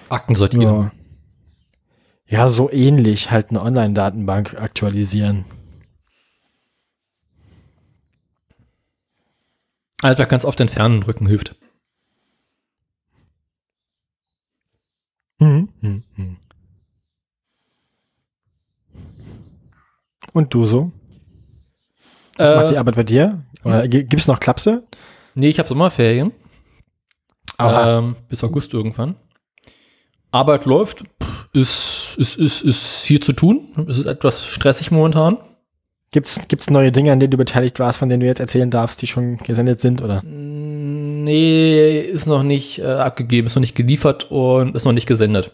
Akten 0.08 0.34
sortieren. 0.34 0.92
ja, 2.26 2.38
ja 2.42 2.48
so 2.48 2.70
ähnlich 2.70 3.30
halt 3.30 3.50
eine 3.50 3.62
Online-Datenbank 3.62 4.54
aktualisieren. 4.60 5.44
Einfach 10.02 10.28
ganz 10.28 10.44
oft 10.44 10.60
entfernen 10.60 11.00
drücken 11.00 11.26
hilft. 11.26 11.56
Mhm. 15.38 15.68
Mhm. 15.80 16.36
Und 20.36 20.52
du 20.52 20.66
so? 20.66 20.92
Was 22.36 22.54
macht 22.54 22.68
die 22.68 22.74
Äh, 22.74 22.78
Arbeit 22.78 22.96
bei 22.96 23.04
dir? 23.04 23.42
Oder 23.64 23.88
gibt 23.88 24.12
es 24.12 24.28
noch 24.28 24.38
Klapse? 24.38 24.82
nee, 25.34 25.48
ich 25.48 25.58
habe 25.58 25.66
Sommerferien. 25.66 26.32
Ähm, 27.58 28.16
bis 28.28 28.44
August 28.44 28.74
irgendwann. 28.74 29.16
Arbeit 30.32 30.66
läuft, 30.66 31.04
ist, 31.54 32.16
ist, 32.18 32.36
ist, 32.36 32.60
ist 32.60 33.00
viel 33.00 33.20
zu 33.20 33.32
tun. 33.32 33.86
Es 33.88 33.96
ist 33.96 34.06
etwas 34.06 34.44
stressig 34.44 34.90
momentan. 34.90 35.38
Gibt's 36.10 36.38
gibt's 36.48 36.68
neue 36.68 36.92
Dinge, 36.92 37.12
an 37.12 37.20
denen 37.20 37.30
du 37.30 37.38
beteiligt 37.38 37.78
warst, 37.80 37.98
von 37.98 38.10
denen 38.10 38.20
du 38.20 38.26
jetzt 38.26 38.40
erzählen 38.40 38.70
darfst, 38.70 39.00
die 39.00 39.06
schon 39.06 39.38
gesendet 39.38 39.80
sind? 39.80 40.02
Oder? 40.02 40.22
Nee, 40.22 41.98
ist 41.98 42.26
noch 42.26 42.42
nicht 42.42 42.80
äh, 42.80 42.84
abgegeben, 42.84 43.46
ist 43.46 43.54
noch 43.54 43.62
nicht 43.62 43.74
geliefert 43.74 44.30
und 44.30 44.76
ist 44.76 44.84
noch 44.84 44.92
nicht 44.92 45.08
gesendet. 45.08 45.52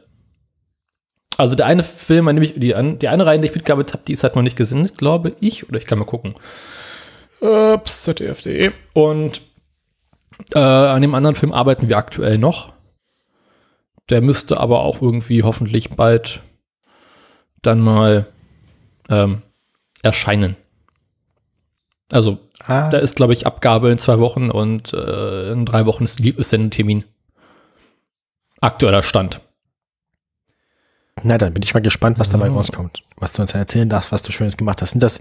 Also 1.36 1.56
der 1.56 1.66
eine 1.66 1.82
Film, 1.82 2.28
an 2.28 2.36
dem 2.36 2.42
ich, 2.42 2.54
die, 2.54 2.74
an, 2.74 2.98
die 2.98 3.08
eine 3.08 3.26
Reihe, 3.26 3.38
die 3.38 3.48
ich 3.48 3.54
mitgearbeitet 3.54 3.94
habe, 3.94 4.04
die 4.06 4.12
ist 4.12 4.22
halt 4.22 4.36
noch 4.36 4.42
nicht 4.42 4.56
gesendet, 4.56 4.98
glaube 4.98 5.34
ich. 5.40 5.68
Oder 5.68 5.78
ich 5.78 5.86
kann 5.86 5.98
mal 5.98 6.04
gucken. 6.04 6.34
Ups, 7.40 8.04
ZDF.de. 8.04 8.70
Und 8.92 9.40
äh, 10.54 10.58
an 10.58 11.02
dem 11.02 11.14
anderen 11.14 11.36
Film 11.36 11.52
arbeiten 11.52 11.88
wir 11.88 11.96
aktuell 11.96 12.38
noch. 12.38 12.72
Der 14.10 14.20
müsste 14.20 14.60
aber 14.60 14.80
auch 14.80 15.00
irgendwie 15.00 15.42
hoffentlich 15.42 15.90
bald 15.90 16.42
dann 17.62 17.80
mal 17.80 18.26
ähm, 19.08 19.42
erscheinen. 20.02 20.56
Also 22.10 22.38
Ah, 22.66 22.90
da 22.90 22.98
ist, 22.98 23.16
glaube 23.16 23.32
ich, 23.32 23.46
Abgabe 23.46 23.90
in 23.90 23.98
zwei 23.98 24.18
Wochen 24.18 24.50
und 24.50 24.92
äh, 24.92 25.50
in 25.50 25.66
drei 25.66 25.86
Wochen 25.86 26.04
ist, 26.04 26.20
ist 26.20 26.54
ein 26.54 26.70
Termin. 26.70 27.04
Aktueller 28.60 29.02
Stand. 29.02 29.40
Na, 31.22 31.38
dann 31.38 31.52
bin 31.54 31.62
ich 31.62 31.74
mal 31.74 31.80
gespannt, 31.80 32.18
was 32.18 32.30
dabei 32.30 32.46
Ja. 32.46 32.52
rauskommt. 32.52 33.02
Was 33.16 33.34
du 33.34 33.42
uns 33.42 33.52
dann 33.52 33.60
erzählen 33.60 33.88
darfst, 33.88 34.12
was 34.12 34.22
du 34.22 34.32
Schönes 34.32 34.56
gemacht 34.56 34.80
hast. 34.82 34.92
Sind 34.92 35.02
das, 35.02 35.20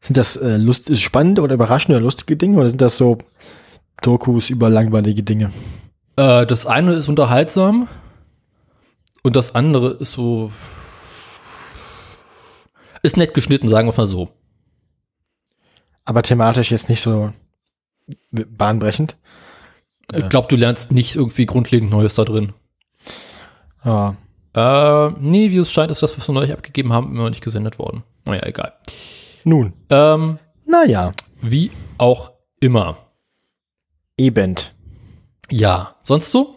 sind 0.00 0.16
das 0.16 0.36
äh, 0.36 0.56
lust 0.56 0.96
spannende 0.98 1.42
oder 1.42 1.54
überraschende 1.54 1.96
oder 1.96 2.04
lustige 2.04 2.36
Dinge 2.36 2.58
oder 2.58 2.68
sind 2.68 2.80
das 2.80 2.96
so 2.96 3.18
Dokus 4.02 4.50
über 4.50 4.68
langweilige 4.70 5.22
Dinge? 5.22 5.52
Äh, 6.16 6.46
das 6.46 6.66
eine 6.66 6.94
ist 6.94 7.08
unterhaltsam 7.08 7.88
und 9.22 9.36
das 9.36 9.54
andere 9.54 9.90
ist 9.90 10.12
so. 10.12 10.50
Ist 13.02 13.16
nett 13.16 13.34
geschnitten, 13.34 13.68
sagen 13.68 13.88
wir 13.88 13.94
mal 13.96 14.06
so. 14.06 14.30
Aber 16.04 16.22
thematisch 16.22 16.70
jetzt 16.70 16.88
nicht 16.88 17.00
so 17.00 17.32
bahnbrechend. 18.30 19.16
Ich 20.14 20.28
glaube, 20.28 20.48
du 20.48 20.56
lernst 20.56 20.92
nicht 20.92 21.16
irgendwie 21.16 21.46
grundlegend 21.46 21.90
Neues 21.90 22.14
da 22.14 22.24
drin. 22.24 22.52
Ja. 23.84 24.16
Äh, 24.56 25.10
nee, 25.20 25.50
wie 25.50 25.58
es 25.58 25.70
scheint, 25.70 25.90
ist 25.92 26.02
das, 26.02 26.16
was 26.16 26.26
wir 26.28 26.32
neulich 26.34 26.52
abgegeben 26.52 26.92
haben, 26.92 27.12
immer 27.12 27.24
noch 27.24 27.30
nicht 27.30 27.44
gesendet 27.44 27.78
worden. 27.78 28.02
Naja, 28.24 28.46
egal. 28.46 28.72
Nun, 29.44 29.74
Ähm, 29.90 30.38
naja, 30.64 31.12
wie 31.42 31.70
auch 31.98 32.32
immer. 32.60 32.96
eben. 34.16 34.56
Ja, 35.50 35.94
sonst 36.02 36.30
so? 36.32 36.54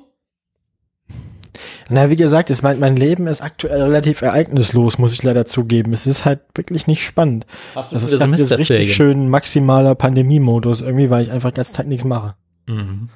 Na, 1.89 2.09
wie 2.09 2.15
gesagt, 2.15 2.49
ist 2.49 2.61
mein, 2.61 2.79
mein 2.79 2.95
Leben 2.95 3.27
ist 3.27 3.41
aktuell 3.41 3.81
relativ 3.81 4.21
ereignislos, 4.21 4.97
muss 4.97 5.13
ich 5.13 5.23
leider 5.23 5.45
zugeben. 5.45 5.91
Es 5.91 6.07
ist 6.07 6.23
halt 6.23 6.41
wirklich 6.55 6.87
nicht 6.87 7.03
spannend. 7.03 7.45
Hast 7.75 7.91
Das 7.93 8.03
ist 8.03 8.11
so 8.11 8.55
richtig 8.55 8.95
schön 8.95 9.27
maximaler 9.29 9.95
Pandemie-Modus, 9.95 10.81
irgendwie, 10.81 11.09
weil 11.09 11.23
ich 11.23 11.31
einfach 11.31 11.51
den 11.51 11.55
ganzen 11.55 11.75
Tag 11.75 11.87
nichts 11.87 12.05
mache. 12.05 12.35
Mhm. 12.67 13.09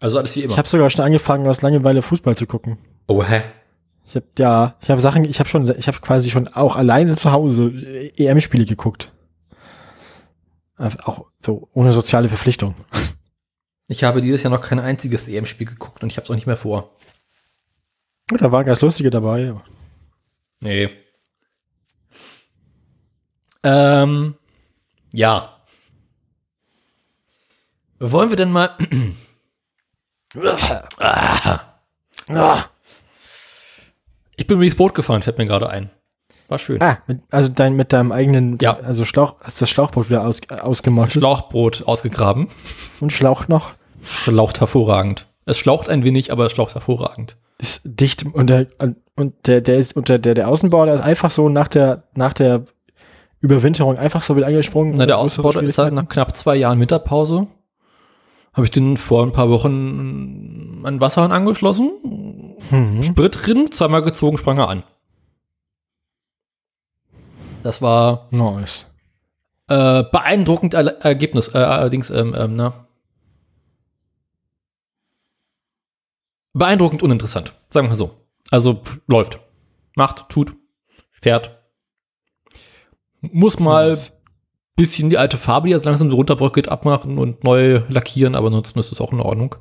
Also 0.00 0.18
alles 0.18 0.34
wie 0.36 0.40
immer. 0.40 0.52
Ich 0.52 0.58
habe 0.58 0.68
sogar 0.68 0.90
schon 0.90 1.04
angefangen, 1.04 1.46
aus 1.46 1.62
Langeweile 1.62 2.02
Fußball 2.02 2.36
zu 2.36 2.46
gucken. 2.46 2.78
oh, 3.06 3.22
hä? 3.22 3.42
Ich 4.10 4.16
habe 4.16 4.26
ja, 4.38 4.74
ich 4.82 4.90
habe 4.90 5.00
Sachen, 5.00 5.24
ich 5.24 5.38
habe 5.38 5.48
schon, 5.48 5.62
ich 5.78 5.86
habe 5.86 6.00
quasi 6.00 6.30
schon 6.30 6.48
auch 6.48 6.74
alleine 6.74 7.14
zu 7.14 7.30
Hause 7.30 7.68
äh, 7.68 8.12
EM-Spiele 8.16 8.64
geguckt. 8.64 9.12
Äh, 10.80 10.90
Auch 11.04 11.26
so 11.38 11.68
ohne 11.74 11.92
soziale 11.92 12.28
Verpflichtung. 12.28 12.74
Ich 13.86 14.02
habe 14.02 14.20
dieses 14.20 14.42
Jahr 14.42 14.50
noch 14.50 14.62
kein 14.62 14.80
einziges 14.80 15.28
EM-Spiel 15.28 15.68
geguckt 15.68 16.02
und 16.02 16.10
ich 16.10 16.16
habe 16.16 16.24
es 16.24 16.30
auch 16.30 16.34
nicht 16.34 16.48
mehr 16.48 16.56
vor. 16.56 16.90
Da 18.26 18.50
war 18.50 18.64
ganz 18.64 18.80
lustige 18.80 19.10
dabei. 19.10 19.54
Nee. 20.58 20.90
Ähm, 23.62 24.34
ja. 25.12 25.56
Wollen 28.00 28.30
wir 28.30 28.36
denn 28.36 28.50
mal. 28.50 28.76
Ah. 30.98 31.60
Ah, 32.28 32.69
Ich 34.40 34.46
bin 34.46 34.56
übrigens 34.56 34.74
Boot 34.76 34.94
gefahren, 34.94 35.20
fällt 35.20 35.36
mir 35.36 35.44
gerade 35.44 35.68
ein. 35.68 35.90
War 36.48 36.58
schön. 36.58 36.80
ah 36.80 36.96
mit, 37.06 37.20
also 37.30 37.50
dein 37.54 37.74
mit 37.76 37.92
deinem 37.92 38.10
eigenen, 38.10 38.56
Ja. 38.62 38.72
also 38.80 39.04
Schlauch, 39.04 39.36
hast 39.42 39.60
das 39.60 39.68
Schlauchboot 39.68 40.08
wieder 40.08 40.26
aus, 40.26 40.40
ausgemottet 40.48 41.12
Schlauchbrot 41.12 41.82
ausgegraben. 41.86 42.48
und 43.00 43.12
Schlauch 43.12 43.48
noch. 43.48 43.72
Schlaucht 44.02 44.60
hervorragend. 44.60 45.26
Es 45.44 45.58
schlaucht 45.58 45.90
ein 45.90 46.04
wenig, 46.04 46.32
aber 46.32 46.46
es 46.46 46.52
schlaucht 46.52 46.72
hervorragend. 46.74 47.36
ist 47.58 47.82
dicht 47.84 48.24
und 48.24 48.46
der, 48.48 48.66
und 49.14 49.34
der, 49.46 49.60
der 49.60 49.76
ist 49.76 49.94
unter 49.94 50.18
der, 50.18 50.32
der 50.32 50.48
Außenbau, 50.48 50.86
der 50.86 50.94
ist 50.94 51.02
einfach 51.02 51.30
so 51.30 51.50
nach 51.50 51.68
der, 51.68 52.04
nach 52.14 52.32
der 52.32 52.64
Überwinterung 53.40 53.98
einfach 53.98 54.22
so 54.22 54.36
wieder 54.36 54.46
angesprungen. 54.46 54.94
Na, 54.96 55.04
der 55.04 55.18
Außenbau 55.18 55.50
ist 55.50 55.76
halt 55.76 55.92
nach 55.92 56.08
knapp 56.08 56.34
zwei 56.34 56.56
Jahren 56.56 56.80
Winterpause. 56.80 57.46
Habe 58.54 58.64
ich 58.64 58.70
den 58.72 58.96
vor 58.96 59.22
ein 59.22 59.32
paar 59.32 59.50
Wochen 59.50 60.80
an 60.82 61.00
Wasserhahn 61.00 61.30
angeschlossen. 61.30 61.92
Mhm. 62.70 63.02
Sprit 63.02 63.46
drin, 63.46 63.72
zweimal 63.72 64.02
gezogen, 64.02 64.38
sprang 64.38 64.58
er 64.58 64.68
an. 64.68 64.82
Das 67.62 67.82
war 67.82 68.28
Nice. 68.30 68.90
äh, 69.68 70.02
beeindruckend 70.04 70.74
Erle- 70.74 71.00
Ergebnis. 71.02 71.48
Äh, 71.54 71.58
allerdings, 71.58 72.10
ähm, 72.10 72.34
ähm, 72.36 72.56
na. 72.56 72.86
Beeindruckend 76.52 77.02
uninteressant. 77.02 77.54
Sagen 77.70 77.86
wir 77.86 77.90
mal 77.90 77.96
so. 77.96 78.16
Also 78.50 78.82
läuft. 79.06 79.38
Macht, 79.96 80.28
tut, 80.28 80.54
fährt. 81.10 81.58
Muss 83.20 83.60
mal 83.60 83.90
Nice. 83.90 84.12
bisschen 84.76 85.10
die 85.10 85.18
alte 85.18 85.36
Farbe, 85.36 85.68
die 85.68 85.72
jetzt 85.74 85.84
langsam 85.84 86.10
so 86.10 86.16
runterbröckelt, 86.16 86.68
abmachen 86.68 87.18
und 87.18 87.44
neu 87.44 87.82
lackieren, 87.88 88.34
aber 88.34 88.46
ansonsten 88.48 88.78
ist 88.78 88.90
das 88.90 89.00
auch 89.00 89.12
in 89.12 89.20
Ordnung. 89.20 89.54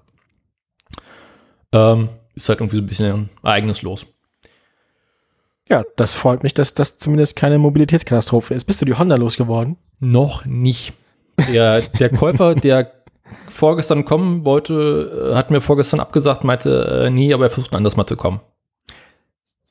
Ähm, 1.74 2.10
ist 2.44 2.50
halt 2.50 2.60
irgendwie 2.60 2.78
so 2.78 2.84
ein 2.84 2.88
bisschen 2.88 3.30
ereignislos. 3.44 4.06
Ja, 5.70 5.84
das 5.96 6.16
freut 6.16 6.42
mich, 6.42 6.54
dass 6.54 6.74
das 6.74 6.98
zumindest 6.98 7.36
keine 7.36 7.60
Mobilitätskatastrophe 7.60 8.54
ist. 8.54 8.66
Bist 8.66 8.82
du 8.82 8.86
die 8.86 8.96
Honda 8.96 9.16
losgeworden? 9.16 9.78
Noch 10.00 10.46
nicht. 10.46 10.94
Der, 11.54 11.82
der 11.82 12.10
Käufer, 12.10 12.56
der 12.56 12.92
vorgestern 13.50 14.06
kommen 14.06 14.46
wollte, 14.46 15.32
äh, 15.32 15.36
hat 15.36 15.52
mir 15.52 15.62
vorgestern 15.62 16.00
abgesagt, 16.00 16.44
meinte, 16.44 17.06
äh, 17.06 17.10
nee, 17.12 17.34
aber 17.34 17.46
er 17.46 17.50
versucht 17.52 17.74
anders 17.74 17.96
mal 17.96 18.08
zu 18.08 18.16
kommen. 18.16 18.40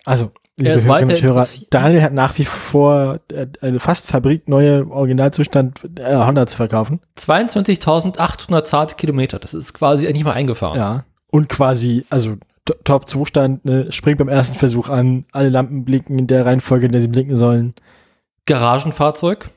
Also, 0.04 0.30
ist 0.56 0.86
Hörerinnen 0.86 1.10
und 1.10 1.10
weiter 1.10 1.22
Hörer. 1.22 1.46
Daniel 1.70 2.02
hat 2.02 2.12
nach 2.12 2.38
wie 2.38 2.44
vor 2.44 3.20
äh, 3.32 3.46
eine 3.60 3.80
fast 3.80 4.06
fabrikneue 4.06 4.88
Originalzustand 4.88 5.80
äh, 5.98 6.16
Honda 6.16 6.46
zu 6.46 6.56
verkaufen. 6.56 7.00
22.800 7.18 8.64
zarte 8.64 8.94
Kilometer, 8.94 9.38
das 9.38 9.54
ist 9.54 9.74
quasi 9.74 10.10
nicht 10.12 10.24
mal 10.24 10.32
eingefahren. 10.32 10.78
Ja. 10.78 11.04
Und 11.30 11.48
quasi, 11.48 12.04
also 12.10 12.36
Top-Zustand, 12.84 13.64
ne, 13.64 13.90
springt 13.92 14.18
beim 14.18 14.28
ersten 14.28 14.56
Versuch 14.56 14.88
an, 14.88 15.24
alle 15.32 15.48
Lampen 15.48 15.84
blinken 15.84 16.18
in 16.18 16.26
der 16.26 16.46
Reihenfolge, 16.46 16.86
in 16.86 16.92
der 16.92 17.00
sie 17.00 17.08
blinken 17.08 17.36
sollen. 17.36 17.74
Garagenfahrzeug, 18.46 19.50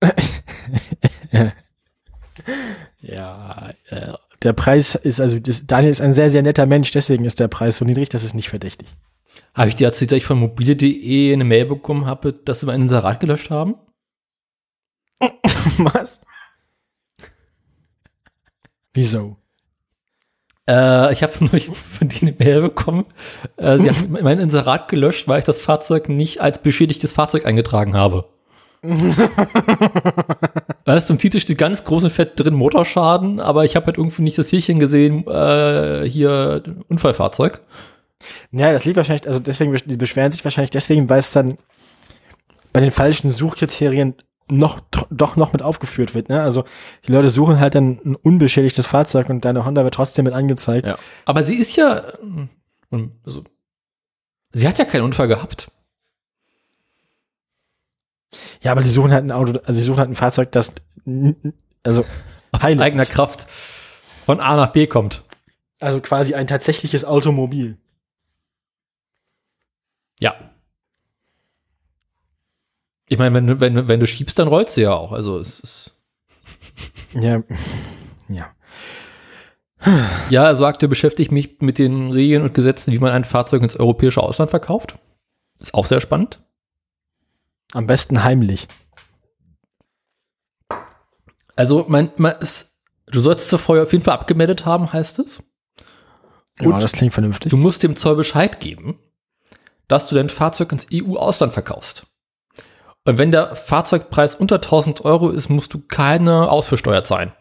Ja, 3.00 3.72
äh, 3.88 4.12
der 4.42 4.52
Preis 4.52 4.94
ist, 4.94 5.20
also 5.20 5.38
das, 5.38 5.66
Daniel 5.66 5.90
ist 5.90 6.00
ein 6.00 6.12
sehr, 6.12 6.30
sehr 6.30 6.42
netter 6.42 6.66
Mensch, 6.66 6.90
deswegen 6.90 7.24
ist 7.24 7.40
der 7.40 7.48
Preis 7.48 7.78
so 7.78 7.84
niedrig, 7.84 8.08
das 8.08 8.24
ist 8.24 8.34
nicht 8.34 8.48
verdächtig. 8.48 8.88
habe 9.54 9.68
ich 9.68 9.76
dir 9.76 9.86
erzählt, 9.86 10.12
dass 10.12 10.18
ich 10.18 10.26
von 10.26 10.38
mobile.de 10.38 11.32
eine 11.32 11.44
Mail 11.44 11.66
bekommen 11.66 12.06
habe, 12.06 12.32
dass 12.32 12.60
sie 12.60 12.66
mein 12.66 12.82
Inserat 12.82 13.20
gelöscht 13.20 13.50
haben? 13.50 13.76
Was? 15.78 16.20
Wieso? 18.92 19.36
Äh, 20.68 21.12
ich 21.12 21.22
habe 21.22 21.32
von 21.38 21.50
euch 21.52 21.66
von 21.66 22.08
denen 22.08 22.34
eine 22.34 22.44
Mail 22.44 22.62
bekommen. 22.62 23.04
Äh, 23.56 23.78
sie 23.78 23.90
haben 23.90 24.16
mein 24.22 24.40
Inserat 24.40 24.88
gelöscht, 24.88 25.28
weil 25.28 25.38
ich 25.38 25.44
das 25.44 25.60
Fahrzeug 25.60 26.08
nicht 26.08 26.40
als 26.40 26.58
beschädigtes 26.58 27.12
Fahrzeug 27.12 27.46
eingetragen 27.46 27.94
habe. 27.94 28.24
Weißt 30.84 31.08
du, 31.08 31.14
im 31.14 31.18
Titel 31.18 31.40
steht 31.40 31.58
ganz 31.58 31.82
groß 31.84 32.04
und 32.04 32.10
fett 32.10 32.38
drin 32.38 32.54
Motorschaden, 32.54 33.40
aber 33.40 33.64
ich 33.64 33.74
habe 33.74 33.86
halt 33.86 33.98
irgendwie 33.98 34.22
nicht 34.22 34.38
das 34.38 34.46
Tierchen 34.48 34.78
gesehen, 34.78 35.26
äh, 35.26 36.04
hier 36.08 36.62
Unfallfahrzeug. 36.88 37.62
Ja, 38.52 38.72
das 38.72 38.84
liegt 38.84 38.96
wahrscheinlich, 38.96 39.26
also 39.26 39.40
deswegen, 39.40 39.74
die 39.74 39.96
beschweren 39.96 40.30
sich 40.30 40.44
wahrscheinlich 40.44 40.70
deswegen, 40.70 41.08
weil 41.08 41.18
es 41.18 41.32
dann 41.32 41.56
bei 42.72 42.80
den 42.80 42.92
falschen 42.92 43.30
Suchkriterien 43.30 44.14
noch, 44.48 44.80
doch 45.10 45.36
noch 45.36 45.52
mit 45.52 45.62
aufgeführt 45.62 46.14
wird, 46.14 46.28
ne? 46.28 46.40
Also, 46.40 46.64
die 47.06 47.12
Leute 47.12 47.28
suchen 47.30 47.58
halt 47.60 47.74
dann 47.74 48.00
ein 48.04 48.14
unbeschädigtes 48.14 48.86
Fahrzeug 48.86 49.28
und 49.28 49.44
deine 49.44 49.64
Honda 49.64 49.82
wird 49.84 49.94
trotzdem 49.94 50.24
mit 50.24 50.34
angezeigt. 50.34 50.86
Ja. 50.86 50.96
Aber 51.24 51.42
sie 51.42 51.56
ist 51.56 51.74
ja, 51.76 52.12
ähm, 52.92 53.12
also, 53.24 53.44
sie 54.52 54.68
hat 54.68 54.78
ja 54.78 54.84
keinen 54.84 55.02
Unfall 55.02 55.28
gehabt. 55.28 55.70
Ja, 58.60 58.72
aber 58.72 58.82
die 58.82 58.88
suchen 58.88 59.12
halt 59.12 59.24
ein 59.24 59.32
Auto, 59.32 59.58
also 59.64 59.80
sie 59.80 59.86
suchen 59.86 59.98
halt 59.98 60.10
ein 60.10 60.16
Fahrzeug, 60.16 60.52
das, 60.52 60.74
also, 61.82 62.04
Hilux. 62.60 62.82
Eigener 62.82 63.04
Kraft 63.04 63.46
von 64.24 64.40
A 64.40 64.56
nach 64.56 64.72
B 64.72 64.86
kommt. 64.86 65.22
also 65.80 66.00
quasi 66.00 66.34
ein 66.34 66.46
tatsächliches 66.46 67.04
Automobil. 67.04 67.78
Ja. 70.20 70.34
Ich 73.08 73.18
meine, 73.18 73.34
wenn, 73.34 73.46
du- 73.46 73.60
wenn, 73.60 73.88
wenn 73.88 74.00
du 74.00 74.06
schiebst, 74.06 74.38
dann 74.38 74.48
rollst 74.48 74.76
du 74.76 74.82
ja 74.82 74.94
auch. 74.94 75.12
Also 75.12 75.38
es 75.38 75.60
ist. 75.60 75.90
Ja, 77.14 77.42
ja. 78.28 78.50
Ja, 80.30 80.44
er 80.46 80.56
sagte, 80.56 80.88
beschäftigt 80.88 81.30
mich 81.30 81.60
mit 81.60 81.78
den 81.78 82.10
Regeln 82.10 82.42
und 82.42 82.54
Gesetzen, 82.54 82.92
wie 82.92 82.98
man 82.98 83.12
ein 83.12 83.24
Fahrzeug 83.24 83.62
ins 83.62 83.76
europäische 83.76 84.22
Ausland 84.22 84.50
verkauft. 84.50 84.98
Ist 85.60 85.74
auch 85.74 85.86
sehr 85.86 86.00
spannend. 86.00 86.40
Am 87.72 87.86
besten 87.86 88.24
heimlich. 88.24 88.66
Also, 91.54 91.84
mein, 91.88 92.10
mein, 92.16 92.34
es, 92.40 92.76
du 93.06 93.20
sollst 93.20 93.48
zuvor 93.48 93.82
auf 93.82 93.92
jeden 93.92 94.04
Fall 94.04 94.14
abgemeldet 94.14 94.66
haben, 94.66 94.92
heißt 94.92 95.18
es. 95.20 95.42
Ja, 96.60 96.68
Und 96.68 96.82
das 96.82 96.92
klingt 96.92 97.12
vernünftig. 97.14 97.50
Du 97.50 97.56
musst 97.56 97.82
dem 97.82 97.96
Zoll 97.96 98.16
Bescheid 98.16 98.60
geben, 98.60 98.98
dass 99.88 100.08
du 100.08 100.14
dein 100.14 100.28
Fahrzeug 100.30 100.72
ins 100.72 100.86
EU-Ausland 100.92 101.52
verkaufst. 101.52 102.06
Und 103.06 103.18
wenn 103.18 103.30
der 103.30 103.54
Fahrzeugpreis 103.54 104.34
unter 104.34 104.56
1000 104.56 105.04
Euro 105.04 105.30
ist, 105.30 105.48
musst 105.48 105.72
du 105.72 105.80
keine 105.80 106.50
Ausfuhrsteuer 106.50 107.04
zahlen. 107.04 107.32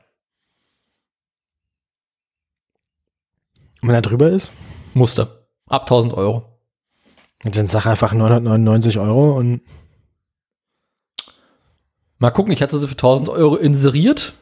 Und 3.81 3.89
wenn 3.89 3.95
er 3.95 4.01
drüber 4.01 4.29
ist, 4.29 4.51
Musste. 4.93 5.45
Ab 5.67 5.81
1000 5.83 6.13
Euro. 6.13 6.59
dann 7.43 7.67
sag 7.67 7.85
einfach 7.85 8.13
999 8.13 8.99
Euro 8.99 9.37
und 9.37 9.61
Mal 12.17 12.31
gucken, 12.31 12.53
ich 12.53 12.61
hatte 12.61 12.79
sie 12.79 12.87
für 12.87 12.93
1000 12.93 13.27
Euro 13.29 13.57
inseriert. 13.57 14.33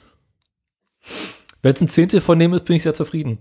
Wenn 1.64 1.74
es 1.74 1.82
ein 1.82 1.90
Zehntel 1.90 2.22
von 2.22 2.38
dem 2.38 2.54
ist, 2.54 2.66
bin 2.66 2.76
ich 2.76 2.84
sehr 2.84 2.94
zufrieden. 2.94 3.40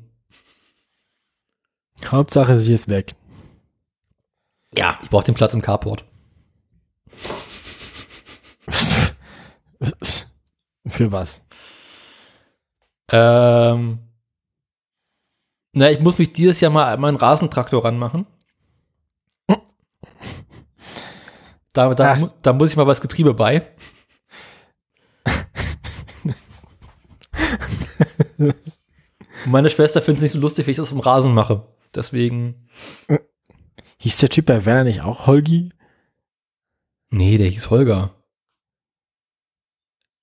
Hauptsache 2.07 2.57
sie 2.57 2.73
ist 2.73 2.89
weg. 2.89 3.15
Ja. 4.75 4.99
Ich 5.03 5.11
brauche 5.11 5.25
den 5.25 5.35
Platz 5.35 5.53
im 5.53 5.61
Carport. 5.61 6.05
Für 10.87 11.13
was? 11.13 11.45
Ähm, 13.11 13.99
na, 15.75 15.91
ich 15.91 16.01
muss 16.01 16.19
mich 16.19 16.33
dieses 16.33 16.61
Jahr 16.61 16.71
mal 16.71 16.97
meinen 16.99 17.17
Rasentraktor 17.17 17.85
ranmachen. 17.85 18.27
Da, 21.73 21.95
da, 21.95 22.13
Ach. 22.13 22.33
da 22.43 22.53
muss 22.53 22.71
ich 22.71 22.77
mal 22.77 22.87
was 22.87 23.01
Getriebe 23.01 23.33
bei. 23.33 23.67
Meine 29.47 29.71
Schwester 29.71 30.03
findet 30.03 30.19
es 30.19 30.25
nicht 30.25 30.33
so 30.33 30.41
lustig, 30.41 30.67
wenn 30.67 30.73
ich 30.73 30.77
das 30.77 30.91
vom 30.91 31.01
Rasen 31.01 31.33
mache. 31.33 31.67
Deswegen. 31.95 32.69
Hieß 33.99 34.19
der 34.19 34.29
Typ 34.29 34.45
bei 34.47 34.67
Werner 34.67 34.85
nicht 34.85 35.03
auch 35.03 35.27
Holgi? 35.27 35.73
Nee, 37.11 37.39
der 37.39 37.49
hieß 37.49 37.71
Holger. 37.71 38.15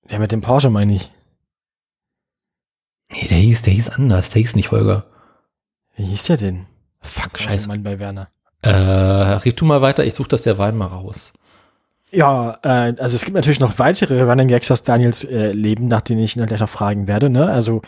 Der 0.08 0.18
mit 0.18 0.32
dem 0.32 0.40
Porsche 0.40 0.70
meine 0.70 0.94
ich. 0.94 1.12
Nee, 3.12 3.26
der 3.28 3.38
hieß, 3.38 3.62
der 3.62 3.72
hieß 3.72 3.90
anders. 3.90 4.30
Der 4.30 4.42
hieß 4.42 4.56
nicht 4.56 4.70
Holger. 4.70 5.06
Wie 5.96 6.04
hieß 6.06 6.24
der 6.24 6.36
denn? 6.36 6.66
Fuck, 7.00 7.38
scheiße. 7.38 7.68
Mann 7.68 7.82
bei 7.82 7.98
Werner. 7.98 8.28
Äh, 8.62 8.70
red 8.70 9.60
du 9.60 9.64
mal 9.64 9.80
weiter, 9.80 10.04
ich 10.04 10.14
suche 10.14 10.28
das 10.28 10.42
der 10.42 10.58
Wein 10.58 10.76
mal 10.76 10.86
raus. 10.86 11.32
Ja, 12.10 12.58
äh, 12.62 12.94
also 12.98 13.16
es 13.16 13.24
gibt 13.24 13.34
natürlich 13.34 13.60
noch 13.60 13.78
weitere 13.78 14.22
Running 14.22 14.48
Gags 14.48 14.70
aus 14.70 14.82
Daniels 14.82 15.24
äh, 15.24 15.52
Leben, 15.52 15.88
nach 15.88 16.00
denen 16.00 16.20
ich 16.20 16.36
ihn 16.36 16.40
dann 16.40 16.48
gleich 16.48 16.60
noch 16.60 16.68
fragen 16.68 17.06
werde. 17.06 17.30
Ne? 17.30 17.46
Also 17.46 17.82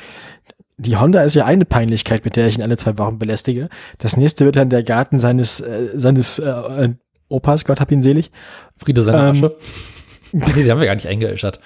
die 0.78 0.96
Honda 0.96 1.22
ist 1.22 1.34
ja 1.34 1.44
eine 1.44 1.64
Peinlichkeit, 1.64 2.24
mit 2.24 2.36
der 2.36 2.46
ich 2.46 2.56
ihn 2.56 2.62
alle 2.62 2.76
zwei 2.76 2.96
Wochen 2.98 3.18
belästige. 3.18 3.68
Das 3.98 4.16
nächste 4.16 4.44
wird 4.44 4.56
dann 4.56 4.70
der 4.70 4.82
Garten 4.82 5.18
seines 5.18 5.60
äh, 5.60 5.90
seines 5.94 6.38
äh, 6.38 6.90
Opas, 7.28 7.64
Gott 7.64 7.80
hab 7.80 7.90
ihn 7.90 8.02
selig. 8.02 8.30
Friede 8.76 9.02
seine 9.02 9.18
Ähm. 9.18 9.44
Asche. 9.44 9.56
nee, 10.32 10.44
den 10.44 10.70
haben 10.70 10.80
wir 10.80 10.86
gar 10.86 10.94
nicht 10.94 11.08
eingeäschert. 11.08 11.60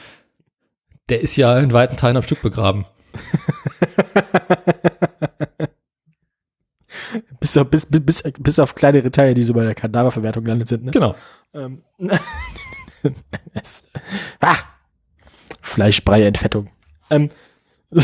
Der 1.09 1.21
ist 1.21 1.37
ja 1.37 1.59
in 1.59 1.73
weiten 1.73 1.97
Teilen 1.97 2.17
am 2.17 2.23
Stück 2.23 2.43
begraben. 2.43 2.85
Bis 7.41 7.57
auf, 7.57 7.71
bis, 7.71 7.87
bis, 7.87 8.23
bis, 8.23 8.59
auf 8.59 8.75
kleinere 8.75 9.11
Teile, 9.11 9.35
die 9.35 9.43
so 9.45 9.55
bei 9.55 9.63
der 9.65 9.77
Kadaververwertung 9.77 10.43
gelandet 10.43 10.69
sind. 10.69 10.85
Ne? 10.85 10.91
Genau. 10.91 11.15
Ähm, 11.55 11.83
es, 13.55 13.85
ah, 14.41 14.57
Fleischbrei-Entfettung. 15.63 16.71
Ähm, 17.09 17.29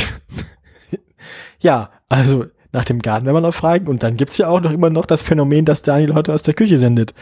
ja, 1.61 1.91
also 2.09 2.47
nach 2.73 2.85
dem 2.85 3.01
Garten, 3.01 3.27
wenn 3.27 3.35
man 3.35 3.43
noch 3.43 3.55
fragen. 3.55 3.89
Und 3.89 4.03
dann 4.05 4.17
gibt's 4.17 4.39
ja 4.39 4.49
auch 4.49 4.61
noch 4.61 4.71
immer 4.71 4.91
noch 4.91 5.07
das 5.07 5.23
Phänomen, 5.23 5.65
dass 5.65 5.83
Daniel 5.83 6.15
heute 6.15 6.33
aus 6.33 6.45
der 6.45 6.55
Küche 6.55 6.79
sendet. 6.79 7.15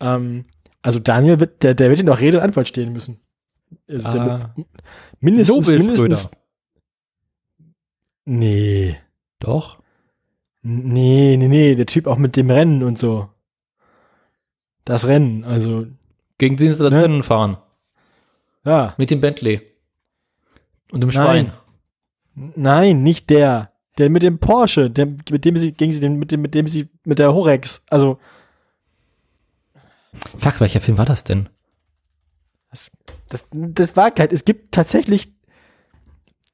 Ähm, 0.00 0.46
also 0.82 0.98
Daniel 0.98 1.40
wird, 1.40 1.62
der, 1.62 1.74
der 1.74 1.88
wird 1.88 2.00
ihn 2.00 2.10
auch 2.10 2.20
Rede 2.20 2.38
und 2.38 2.44
Antwort 2.44 2.68
stehen 2.68 2.92
müssen. 2.92 3.20
Also 3.88 4.08
Ah. 4.08 4.54
mindestens, 5.20 5.66
Nobel 5.68 5.78
mindestens. 5.78 6.30
Nee. 8.24 8.96
Doch. 9.38 9.78
Nee, 10.62 11.36
nee, 11.36 11.48
nee, 11.48 11.74
der 11.74 11.86
Typ 11.86 12.06
auch 12.06 12.16
mit 12.16 12.36
dem 12.36 12.50
Rennen 12.50 12.82
und 12.82 12.98
so. 12.98 13.28
Das 14.84 15.06
Rennen, 15.06 15.44
also, 15.44 15.86
Gegen 16.38 16.56
den 16.56 16.72
sie 16.72 16.78
das 16.82 16.92
Ne? 16.92 17.02
Rennen 17.04 17.22
fahren. 17.22 17.58
ja. 18.64 18.94
Mit 18.96 19.10
dem 19.10 19.20
Bentley. 19.20 19.60
Und 20.90 21.00
dem 21.02 21.10
Nein. 21.10 21.52
Schwein. 22.34 22.52
Nein, 22.56 23.02
nicht 23.02 23.30
der. 23.30 23.72
Der 23.98 24.10
mit 24.10 24.22
dem 24.24 24.38
Porsche, 24.40 24.90
der, 24.90 25.06
mit 25.06 25.44
dem 25.44 25.56
sie, 25.56 25.72
gegen 25.72 25.92
sie 25.92 26.08
mit 26.08 26.32
dem, 26.32 26.42
mit 26.42 26.54
dem 26.54 26.66
sie, 26.66 26.88
mit 27.04 27.18
der 27.20 27.32
Horex, 27.32 27.84
also, 27.90 28.18
Fuck, 30.38 30.60
welcher 30.60 30.80
Film 30.80 30.96
war 30.98 31.06
das 31.06 31.24
denn? 31.24 31.48
das, 32.70 32.90
das, 33.34 33.46
das 33.50 33.96
war 33.96 34.12
kein, 34.12 34.30
es 34.30 34.44
gibt 34.44 34.72
tatsächlich, 34.72 35.34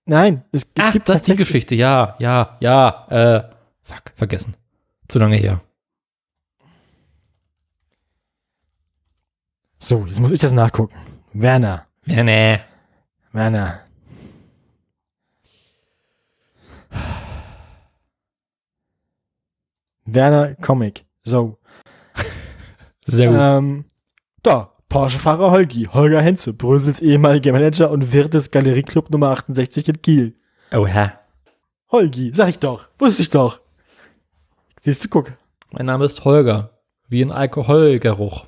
nein, 0.06 0.44
es, 0.50 0.62
es 0.62 0.70
Ach, 0.78 0.92
gibt 0.92 1.08
das 1.10 1.16
ist 1.16 1.28
die 1.28 1.36
Geschichte. 1.36 1.74
Ja, 1.74 2.16
ja, 2.18 2.56
ja. 2.60 3.06
Äh, 3.10 3.50
fuck, 3.82 4.12
vergessen. 4.16 4.56
Zu 5.06 5.18
lange 5.18 5.36
her. 5.36 5.60
So, 9.78 10.06
jetzt 10.06 10.20
muss 10.20 10.30
ich 10.30 10.38
das 10.38 10.52
nachgucken. 10.52 10.94
Werner, 11.34 11.86
nee. 12.06 12.60
Werner. 13.32 13.80
Werner 20.06 20.54
Comic. 20.56 21.04
So. 21.24 21.58
Sehr 23.04 23.28
gut. 23.28 23.38
Ähm, 23.38 23.84
da, 24.42 24.69
Porsche-Fahrer 24.90 25.52
Holgi, 25.52 25.84
Holger 25.84 26.20
Henze, 26.20 26.52
Brösels 26.52 27.00
ehemaliger 27.00 27.52
Manager 27.52 27.92
und 27.92 28.12
Wirt 28.12 28.34
des 28.34 28.50
Galerieclub 28.50 29.08
Nummer 29.10 29.28
68 29.28 29.88
in 29.88 30.02
Kiel. 30.02 30.34
oh, 30.72 30.84
hä? 30.84 31.12
Holgi, 31.92 32.32
sag 32.34 32.48
ich 32.48 32.58
doch, 32.58 32.88
wusste 32.98 33.22
ich 33.22 33.30
doch. 33.30 33.60
Siehst 34.80 35.04
du, 35.04 35.08
guck. 35.08 35.32
Mein 35.70 35.86
Name 35.86 36.04
ist 36.06 36.24
Holger. 36.24 36.82
Wie 37.08 37.22
ein 37.22 37.30
Alkoholgeruch. 37.30 38.46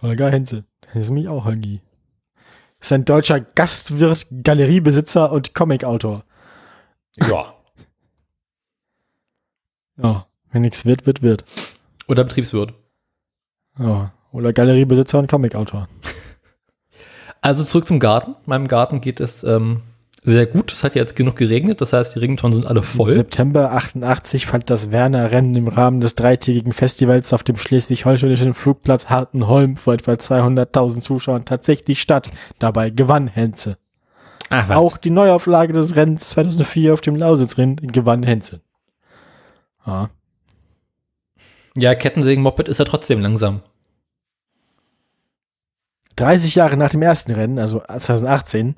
Holger 0.00 0.30
Henze. 0.30 0.64
Das 0.80 0.94
ist 0.94 1.10
mich 1.10 1.28
auch 1.28 1.44
Holgi. 1.44 1.80
Ist 2.78 2.92
ein 2.92 3.04
deutscher 3.04 3.40
Gastwirt, 3.40 4.28
Galeriebesitzer 4.44 5.32
und 5.32 5.54
Comicautor. 5.54 6.24
Ja. 7.16 7.52
Ja, 9.96 10.26
wenn 10.52 10.62
nichts 10.62 10.84
wird, 10.84 11.04
wird, 11.04 11.22
wird. 11.22 11.44
Oder 12.06 12.22
Betriebswirt. 12.22 12.74
Ja, 13.78 14.12
oder 14.36 14.52
Galeriebesitzer 14.52 15.18
und 15.18 15.28
Comicautor. 15.28 15.88
Also 17.42 17.62
zurück 17.62 17.86
zum 17.86 18.00
Garten. 18.00 18.34
Meinem 18.46 18.66
Garten 18.66 19.00
geht 19.00 19.20
es 19.20 19.44
ähm, 19.44 19.82
sehr 20.24 20.46
gut. 20.46 20.72
Es 20.72 20.82
hat 20.82 20.96
ja 20.96 21.02
jetzt 21.02 21.14
genug 21.14 21.36
geregnet. 21.36 21.80
Das 21.80 21.92
heißt, 21.92 22.16
die 22.16 22.18
Regentonnen 22.18 22.54
sind 22.54 22.66
alle 22.66 22.80
Im 22.80 22.84
voll. 22.84 23.12
September 23.12 23.70
88 23.70 24.46
fand 24.46 24.68
das 24.68 24.90
Werner-Rennen 24.90 25.54
im 25.54 25.68
Rahmen 25.68 26.00
des 26.00 26.16
dreitägigen 26.16 26.72
Festivals 26.72 27.32
auf 27.32 27.44
dem 27.44 27.56
schleswig-holsteinischen 27.56 28.52
Flugplatz 28.52 29.10
Hartenholm 29.10 29.76
vor 29.76 29.94
etwa 29.94 30.14
200.000 30.14 31.00
Zuschauern 31.00 31.44
tatsächlich 31.44 32.00
statt. 32.00 32.32
Dabei 32.58 32.90
gewann 32.90 33.28
Henze. 33.28 33.76
Ach, 34.50 34.68
was? 34.68 34.76
Auch 34.76 34.96
die 34.96 35.10
Neuauflage 35.10 35.72
des 35.72 35.94
Rennens 35.94 36.30
2004 36.30 36.94
auf 36.94 37.00
dem 37.00 37.14
Lausitzring 37.14 37.76
gewann 37.76 38.24
Henze. 38.24 38.62
Ja. 39.86 40.10
Ja, 41.76 41.94
Kettensägen-Moped 41.94 42.66
ist 42.66 42.78
ja 42.78 42.84
trotzdem 42.84 43.20
langsam. 43.20 43.62
30 46.16 46.54
Jahre 46.54 46.76
nach 46.76 46.90
dem 46.90 47.02
ersten 47.02 47.32
Rennen, 47.32 47.58
also 47.58 47.80
2018, 47.80 48.76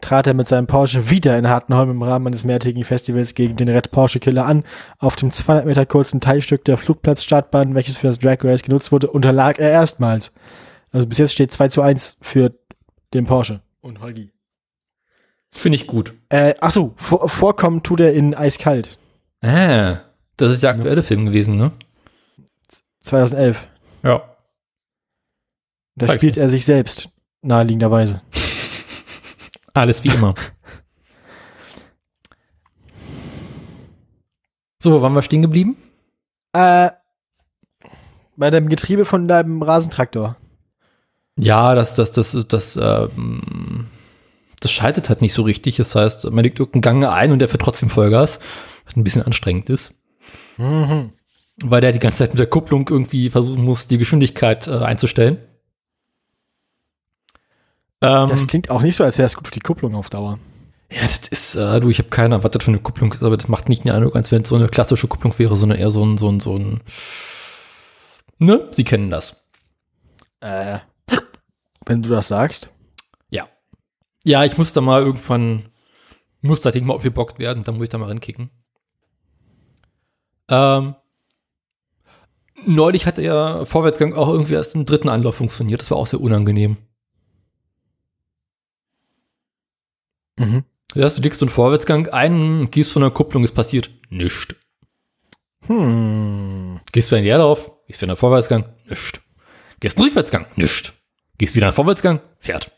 trat 0.00 0.26
er 0.26 0.34
mit 0.34 0.48
seinem 0.48 0.66
Porsche 0.66 1.10
wieder 1.10 1.36
in 1.36 1.48
Hartenholm 1.48 1.90
im 1.90 2.02
Rahmen 2.02 2.28
eines 2.28 2.44
mehrtägigen 2.44 2.84
Festivals 2.84 3.34
gegen 3.34 3.56
den 3.56 3.68
Red 3.68 3.90
Porsche 3.90 4.20
Killer 4.20 4.46
an. 4.46 4.64
Auf 4.98 5.16
dem 5.16 5.30
200 5.30 5.66
Meter 5.66 5.84
kurzen 5.84 6.20
Teilstück 6.20 6.64
der 6.64 6.78
Flugplatzstartbahn, 6.78 7.74
welches 7.74 7.98
für 7.98 8.06
das 8.06 8.18
Drag 8.18 8.38
Race 8.42 8.62
genutzt 8.62 8.92
wurde, 8.92 9.10
unterlag 9.10 9.58
er 9.58 9.70
erstmals. 9.70 10.32
Also 10.92 11.06
bis 11.06 11.18
jetzt 11.18 11.32
steht 11.32 11.52
2 11.52 11.68
zu 11.68 11.82
1 11.82 12.18
für 12.22 12.52
den 13.12 13.26
Porsche 13.26 13.60
und 13.80 14.00
Holgi. 14.00 14.32
Finde 15.52 15.76
ich 15.76 15.86
gut. 15.86 16.14
Äh, 16.28 16.54
achso, 16.60 16.94
vor, 16.96 17.28
vorkommen 17.28 17.82
tut 17.82 18.00
er 18.00 18.12
in 18.12 18.34
Eiskalt. 18.34 18.98
Ah, 19.42 19.98
das 20.36 20.52
ist 20.52 20.62
der 20.62 20.70
aktuelle 20.70 21.02
Film 21.02 21.26
gewesen, 21.26 21.56
ne? 21.56 21.72
2011. 23.02 23.66
Ja. 24.02 24.22
Da 26.00 26.06
Zeig 26.06 26.16
spielt 26.16 26.38
er 26.38 26.48
sich 26.48 26.64
selbst, 26.64 27.10
naheliegenderweise. 27.42 28.22
Alles 29.74 30.02
wie 30.02 30.08
immer. 30.08 30.34
so, 34.82 34.92
wo 34.92 35.02
waren 35.02 35.12
wir 35.12 35.20
stehen 35.20 35.42
geblieben? 35.42 35.76
Äh, 36.54 36.88
bei 38.34 38.48
dem 38.48 38.70
Getriebe 38.70 39.04
von 39.04 39.28
deinem 39.28 39.60
Rasentraktor. 39.60 40.38
Ja, 41.36 41.74
das, 41.74 41.96
das, 41.96 42.12
das, 42.12 42.34
das, 42.48 42.78
ähm, 42.80 43.88
das 44.60 44.72
schaltet 44.72 45.10
halt 45.10 45.20
nicht 45.20 45.34
so 45.34 45.42
richtig. 45.42 45.76
Das 45.76 45.94
heißt, 45.94 46.30
man 46.30 46.44
legt 46.44 46.60
irgendeinen 46.60 47.00
Gang 47.00 47.12
ein 47.12 47.30
und 47.30 47.40
der 47.40 47.50
fährt 47.50 47.60
trotzdem 47.60 47.90
Vollgas, 47.90 48.38
was 48.86 48.96
ein 48.96 49.04
bisschen 49.04 49.22
anstrengend 49.22 49.68
ist. 49.68 50.00
Mhm. 50.56 51.12
Weil 51.62 51.82
der 51.82 51.92
die 51.92 51.98
ganze 51.98 52.20
Zeit 52.20 52.30
mit 52.30 52.38
der 52.38 52.46
Kupplung 52.46 52.88
irgendwie 52.88 53.28
versuchen 53.28 53.62
muss, 53.62 53.86
die 53.86 53.98
Geschwindigkeit 53.98 54.66
äh, 54.66 54.78
einzustellen. 54.78 55.36
Ähm, 58.02 58.28
Das 58.28 58.46
klingt 58.46 58.70
auch 58.70 58.82
nicht 58.82 58.96
so, 58.96 59.04
als 59.04 59.18
wäre 59.18 59.26
es 59.26 59.36
gut 59.36 59.46
für 59.48 59.54
die 59.54 59.60
Kupplung 59.60 59.94
auf 59.94 60.08
Dauer. 60.10 60.38
ja, 60.90 61.02
das 61.02 61.28
ist, 61.28 61.54
äh, 61.56 61.80
du, 61.80 61.88
ich 61.90 61.98
habe 61.98 62.08
keine 62.08 62.34
Ahnung, 62.34 62.44
was 62.44 62.50
das 62.52 62.64
für 62.64 62.70
eine 62.70 62.80
Kupplung 62.80 63.12
ist, 63.12 63.22
aber 63.22 63.36
das 63.36 63.48
macht 63.48 63.68
nicht 63.68 63.84
den 63.84 63.92
Eindruck, 63.92 64.16
als 64.16 64.32
wenn 64.32 64.42
es 64.42 64.48
so 64.48 64.56
eine 64.56 64.68
klassische 64.68 65.06
Kupplung 65.08 65.38
wäre, 65.38 65.54
sondern 65.56 65.78
eher 65.78 65.90
so 65.90 66.04
ein, 66.04 66.16
so 66.18 66.28
ein, 66.30 66.40
so 66.40 66.56
ein, 66.58 66.80
ne? 68.38 68.68
Sie 68.72 68.84
kennen 68.84 69.10
das. 69.10 69.44
Äh, 70.40 70.78
wenn 71.86 72.02
du 72.02 72.08
das 72.08 72.28
sagst. 72.28 72.70
Ja. 73.30 73.48
Ja, 74.24 74.44
ich 74.44 74.56
muss 74.56 74.72
da 74.72 74.80
mal 74.80 75.02
irgendwann, 75.02 75.68
muss 76.40 76.60
das 76.62 76.72
Ding 76.72 76.86
mal 76.86 76.94
aufgebockt 76.94 77.38
werden, 77.38 77.62
dann 77.64 77.74
muss 77.76 77.84
ich 77.84 77.90
da 77.90 77.98
mal 77.98 78.08
rankicken. 78.08 78.50
Ähm, 80.48 80.94
neulich 82.66 83.06
hat 83.06 83.18
der 83.18 83.66
Vorwärtsgang 83.66 84.14
auch 84.14 84.28
irgendwie 84.28 84.54
erst 84.54 84.74
im 84.74 84.84
dritten 84.84 85.08
Anlauf 85.08 85.36
funktioniert. 85.36 85.80
Das 85.80 85.90
war 85.90 85.98
auch 85.98 86.06
sehr 86.06 86.20
unangenehm. 86.20 86.76
Mhm. 90.40 90.64
Ja, 90.94 91.08
du 91.08 91.20
legst 91.20 91.38
so 91.38 91.44
einen 91.46 91.50
Vorwärtsgang 91.50 92.08
ein, 92.08 92.70
gehst 92.70 92.92
von 92.92 93.02
der 93.02 93.10
Kupplung, 93.12 93.44
es 93.44 93.52
passiert 93.52 93.90
nichts. 94.08 94.48
Hm. 95.66 96.80
Gehst 96.92 97.10
wieder 97.10 97.18
in 97.18 97.24
die 97.24 97.30
Erde 97.30 97.44
auf, 97.44 97.70
gehst 97.86 98.00
wieder 98.00 98.10
in 98.12 98.14
den 98.14 98.20
Vorwärtsgang, 98.20 98.64
nichts. 98.88 99.12
Gehst 99.78 99.96
in 99.96 100.02
den 100.02 100.08
Rückwärtsgang, 100.08 100.46
nichts. 100.56 100.92
Gehst 101.38 101.54
wieder 101.54 101.66
in 101.66 101.70
den 101.70 101.76
Vorwärtsgang, 101.76 102.20
fährt. 102.38 102.72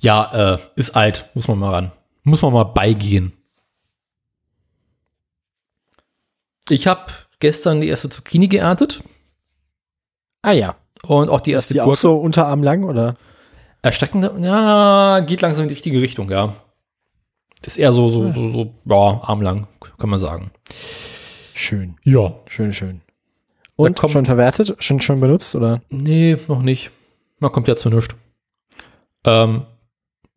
Ja, 0.00 0.54
äh, 0.54 0.58
ist 0.74 0.94
alt, 0.96 1.30
muss 1.34 1.48
man 1.48 1.58
mal 1.58 1.70
ran. 1.72 1.92
Muss 2.24 2.42
man 2.42 2.52
mal 2.52 2.64
beigehen. 2.64 3.32
Ich 6.68 6.86
habe 6.86 7.12
gestern 7.40 7.80
die 7.80 7.88
erste 7.88 8.08
Zucchini 8.10 8.48
geerntet 8.48 9.02
Ah 10.42 10.52
ja. 10.52 10.76
und 11.02 11.28
auch 11.28 11.40
die 11.40 11.52
Ist 11.52 11.56
erste 11.56 11.74
die 11.74 11.80
auch 11.80 11.86
Gurke. 11.86 11.98
so 12.00 12.16
unterarm 12.18 12.62
lang, 12.62 12.84
oder? 12.84 13.16
Erstreckend, 13.86 14.28
ja, 14.42 15.20
geht 15.20 15.42
langsam 15.42 15.62
in 15.62 15.68
die 15.68 15.74
richtige 15.74 16.02
Richtung, 16.02 16.28
ja. 16.28 16.56
Das 17.62 17.74
ist 17.74 17.78
eher 17.78 17.92
so, 17.92 18.08
so, 18.10 18.32
so, 18.32 18.52
so, 18.52 18.74
ja, 18.84 19.20
armlang, 19.22 19.68
kann 19.96 20.10
man 20.10 20.18
sagen. 20.18 20.50
Schön. 21.54 21.96
Ja. 22.02 22.34
Schön, 22.48 22.72
schön. 22.72 23.00
Und 23.76 23.96
kommt- 23.96 24.12
schon 24.12 24.24
verwertet? 24.26 24.74
Schon, 24.82 25.00
schon 25.00 25.20
benutzt, 25.20 25.54
oder? 25.54 25.82
Nee, 25.88 26.36
noch 26.48 26.62
nicht. 26.62 26.90
Man 27.38 27.52
kommt 27.52 27.68
ja 27.68 27.76
zu 27.76 27.88
nichts. 27.88 28.16
Ähm, 29.22 29.62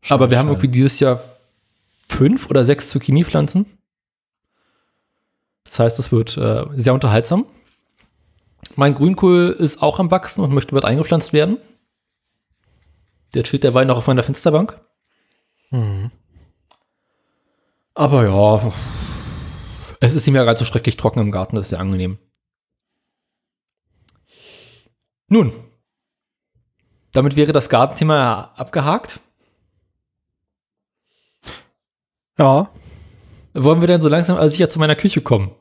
aber 0.09 0.29
wir 0.29 0.37
haben 0.37 0.45
schade. 0.49 0.53
irgendwie 0.57 0.67
dieses 0.67 0.99
Jahr 0.99 1.19
fünf 2.07 2.51
oder 2.51 2.65
sechs 2.65 2.89
Zucchini-Pflanzen. 2.89 3.65
Das 5.63 5.79
heißt, 5.79 5.97
es 5.97 6.11
wird 6.11 6.37
äh, 6.37 6.65
sehr 6.75 6.93
unterhaltsam. 6.93 7.45
Mein 8.75 8.93
Grünkohl 8.93 9.55
ist 9.57 9.81
auch 9.81 9.97
am 9.99 10.11
Wachsen 10.11 10.41
und 10.43 10.53
möchte 10.53 10.73
bald 10.73 10.85
eingepflanzt 10.85 11.33
werden. 11.33 11.57
Der 13.33 13.43
chillt 13.43 13.63
derweil 13.63 13.85
noch 13.85 13.97
auf 13.97 14.07
meiner 14.07 14.23
Fensterbank. 14.23 14.79
Mhm. 15.71 16.11
Aber 17.93 18.25
ja, 18.25 18.73
es 19.99 20.13
ist 20.13 20.25
nicht 20.25 20.33
mehr 20.33 20.45
ganz 20.45 20.59
so 20.59 20.65
schrecklich 20.65 20.97
trocken 20.97 21.19
im 21.19 21.31
Garten, 21.31 21.55
das 21.55 21.65
ist 21.65 21.69
sehr 21.69 21.79
angenehm. 21.79 22.17
Nun, 25.27 25.53
damit 27.11 27.35
wäre 27.35 27.53
das 27.53 27.69
Gartenthema 27.69 28.53
abgehakt. 28.55 29.19
Ja. 32.37 32.71
Wollen 33.53 33.81
wir 33.81 33.87
denn 33.87 34.01
so 34.01 34.09
langsam 34.09 34.37
also 34.37 34.53
sicher 34.53 34.69
zu 34.69 34.79
meiner 34.79 34.95
Küche 34.95 35.21
kommen? 35.21 35.53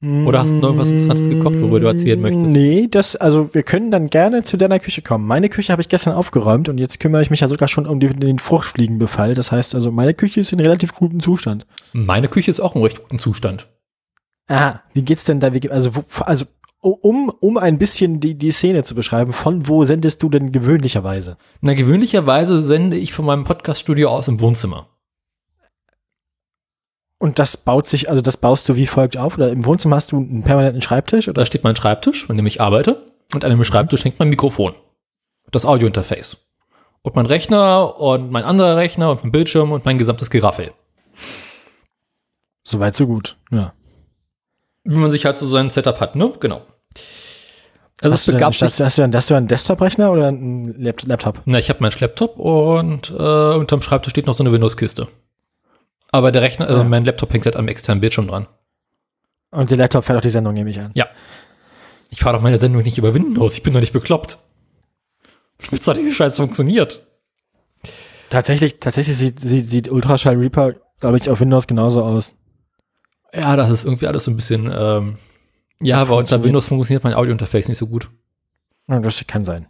Oder 0.00 0.42
hast 0.42 0.54
du 0.54 0.60
noch 0.60 0.68
irgendwas 0.68 0.90
Interessantes 0.90 1.28
gekocht, 1.28 1.60
worüber 1.60 1.80
du 1.80 1.86
erzählen 1.88 2.20
möchtest? 2.20 2.46
Nee, 2.46 2.86
das, 2.88 3.16
also 3.16 3.52
wir 3.52 3.64
können 3.64 3.90
dann 3.90 4.06
gerne 4.06 4.44
zu 4.44 4.56
deiner 4.56 4.78
Küche 4.78 5.02
kommen. 5.02 5.26
Meine 5.26 5.48
Küche 5.48 5.72
habe 5.72 5.82
ich 5.82 5.88
gestern 5.88 6.14
aufgeräumt 6.14 6.68
und 6.68 6.78
jetzt 6.78 7.00
kümmere 7.00 7.20
ich 7.22 7.30
mich 7.30 7.40
ja 7.40 7.48
sogar 7.48 7.66
schon 7.66 7.84
um 7.84 7.98
die, 7.98 8.06
den 8.08 8.38
Fruchtfliegenbefall. 8.38 9.34
Das 9.34 9.50
heißt 9.50 9.74
also, 9.74 9.90
meine 9.90 10.14
Küche 10.14 10.38
ist 10.38 10.52
in 10.52 10.60
relativ 10.60 10.94
gutem 10.94 11.18
Zustand. 11.18 11.66
Meine 11.92 12.28
Küche 12.28 12.48
ist 12.48 12.60
auch 12.60 12.76
im 12.76 12.82
recht 12.82 13.02
guten 13.02 13.18
Zustand. 13.18 13.66
Aha, 14.46 14.82
wie 14.94 15.02
geht's 15.02 15.24
denn 15.24 15.40
da? 15.40 15.50
Also, 15.70 15.96
wo, 15.96 16.04
also 16.22 16.44
um, 16.80 17.32
um 17.40 17.58
ein 17.58 17.78
bisschen 17.78 18.20
die, 18.20 18.36
die 18.36 18.52
Szene 18.52 18.84
zu 18.84 18.94
beschreiben, 18.94 19.32
von 19.32 19.66
wo 19.66 19.84
sendest 19.84 20.22
du 20.22 20.28
denn 20.28 20.52
gewöhnlicherweise? 20.52 21.38
Na, 21.60 21.74
gewöhnlicherweise 21.74 22.62
sende 22.62 22.96
ich 22.96 23.12
von 23.12 23.24
meinem 23.24 23.42
Podcaststudio 23.42 24.10
aus 24.10 24.28
im 24.28 24.40
Wohnzimmer. 24.40 24.88
Und 27.18 27.38
das 27.40 27.56
baut 27.56 27.86
sich, 27.86 28.08
also 28.08 28.20
das 28.22 28.36
baust 28.36 28.68
du 28.68 28.76
wie 28.76 28.86
folgt 28.86 29.16
auf? 29.16 29.36
Oder 29.36 29.50
im 29.50 29.66
Wohnzimmer 29.66 29.96
hast 29.96 30.12
du 30.12 30.18
einen 30.18 30.44
permanenten 30.44 30.80
Schreibtisch? 30.82 31.26
Oder? 31.28 31.40
Da 31.42 31.46
steht 31.46 31.64
mein 31.64 31.74
Schreibtisch, 31.76 32.30
an 32.30 32.36
dem 32.36 32.46
ich 32.46 32.60
arbeite. 32.60 33.02
Und 33.34 33.44
an 33.44 33.50
dem 33.50 33.64
Schreibtisch 33.64 34.04
hängt 34.04 34.18
mein 34.18 34.28
Mikrofon. 34.28 34.74
Das 35.50 35.64
Audiointerface. 35.66 36.46
Und 37.02 37.16
mein 37.16 37.26
Rechner 37.26 37.98
und 37.98 38.30
mein 38.30 38.44
anderer 38.44 38.76
Rechner 38.76 39.10
und 39.10 39.22
mein 39.22 39.32
Bildschirm 39.32 39.72
und 39.72 39.84
mein 39.84 39.98
gesamtes 39.98 40.30
Geraffel. 40.30 40.70
Soweit 42.62 42.94
so 42.94 43.06
gut, 43.06 43.36
ja. 43.50 43.72
Wie 44.84 44.96
man 44.96 45.10
sich 45.10 45.24
halt 45.24 45.38
so 45.38 45.48
sein 45.48 45.70
Setup 45.70 46.00
hat, 46.00 46.16
ne? 46.16 46.32
Genau. 46.40 46.62
Also 48.00 48.12
hast, 48.14 48.28
es 48.28 48.34
du 48.36 48.52
statt- 48.52 48.74
sich, 48.74 48.84
hast 48.84 48.98
du 48.98 49.02
dann 49.02 49.14
hast 49.14 49.30
du 49.30 49.34
einen 49.34 49.48
Desktop-Rechner 49.48 50.12
oder 50.12 50.28
einen 50.28 50.80
Lapt- 50.80 51.06
Laptop? 51.06 51.42
na, 51.46 51.58
ich 51.58 51.68
habe 51.68 51.80
meinen 51.82 51.94
Laptop 51.98 52.38
und 52.38 53.10
äh, 53.10 53.54
unterm 53.54 53.82
Schreibtisch 53.82 54.10
steht 54.10 54.26
noch 54.26 54.34
so 54.34 54.42
eine 54.44 54.52
Windows-Kiste. 54.52 55.08
Aber 56.10 56.32
der 56.32 56.42
Rechner, 56.42 56.66
also 56.66 56.78
Ja. 56.82 56.84
mein 56.88 57.04
Laptop 57.04 57.32
hängt 57.32 57.44
halt 57.44 57.56
am 57.56 57.68
externen 57.68 58.00
Bildschirm 58.00 58.28
dran. 58.28 58.46
Und 59.50 59.70
der 59.70 59.76
Laptop 59.78 60.04
fährt 60.04 60.18
auch 60.18 60.22
die 60.22 60.30
Sendung, 60.30 60.54
nehme 60.54 60.70
ich 60.70 60.80
an. 60.80 60.90
Ja. 60.94 61.08
Ich 62.10 62.20
fahre 62.20 62.36
doch 62.36 62.42
meine 62.42 62.58
Sendung 62.58 62.82
nicht 62.82 62.96
über 62.98 63.12
Windows, 63.14 63.54
ich 63.54 63.62
bin 63.62 63.72
doch 63.74 63.80
nicht 63.80 63.92
bekloppt. 63.92 64.38
Wie 65.70 65.78
doch 65.78 65.94
diese 65.94 66.14
Scheiße 66.14 66.36
funktioniert. 66.36 67.06
Tatsächlich, 68.30 68.78
tatsächlich 68.80 69.16
sieht, 69.16 69.40
sieht, 69.40 69.66
sieht 69.66 69.90
Ultraschall 69.90 70.36
Reaper, 70.36 70.74
glaube 71.00 71.16
ich, 71.18 71.28
auf 71.30 71.40
Windows 71.40 71.66
genauso 71.66 72.02
aus. 72.04 72.34
Ja, 73.32 73.56
das 73.56 73.70
ist 73.70 73.84
irgendwie 73.84 74.06
alles 74.06 74.24
so 74.24 74.30
ein 74.30 74.36
bisschen, 74.36 74.70
ähm, 74.74 75.18
ja, 75.80 75.98
aber 75.98 76.16
unter. 76.16 76.42
Windows 76.42 76.66
funktioniert 76.66 77.04
mein 77.04 77.14
Audiointerface 77.14 77.68
nicht 77.68 77.78
so 77.78 77.86
gut. 77.86 78.10
Ja, 78.88 78.98
Das 79.00 79.24
kann 79.26 79.44
sein. 79.44 79.66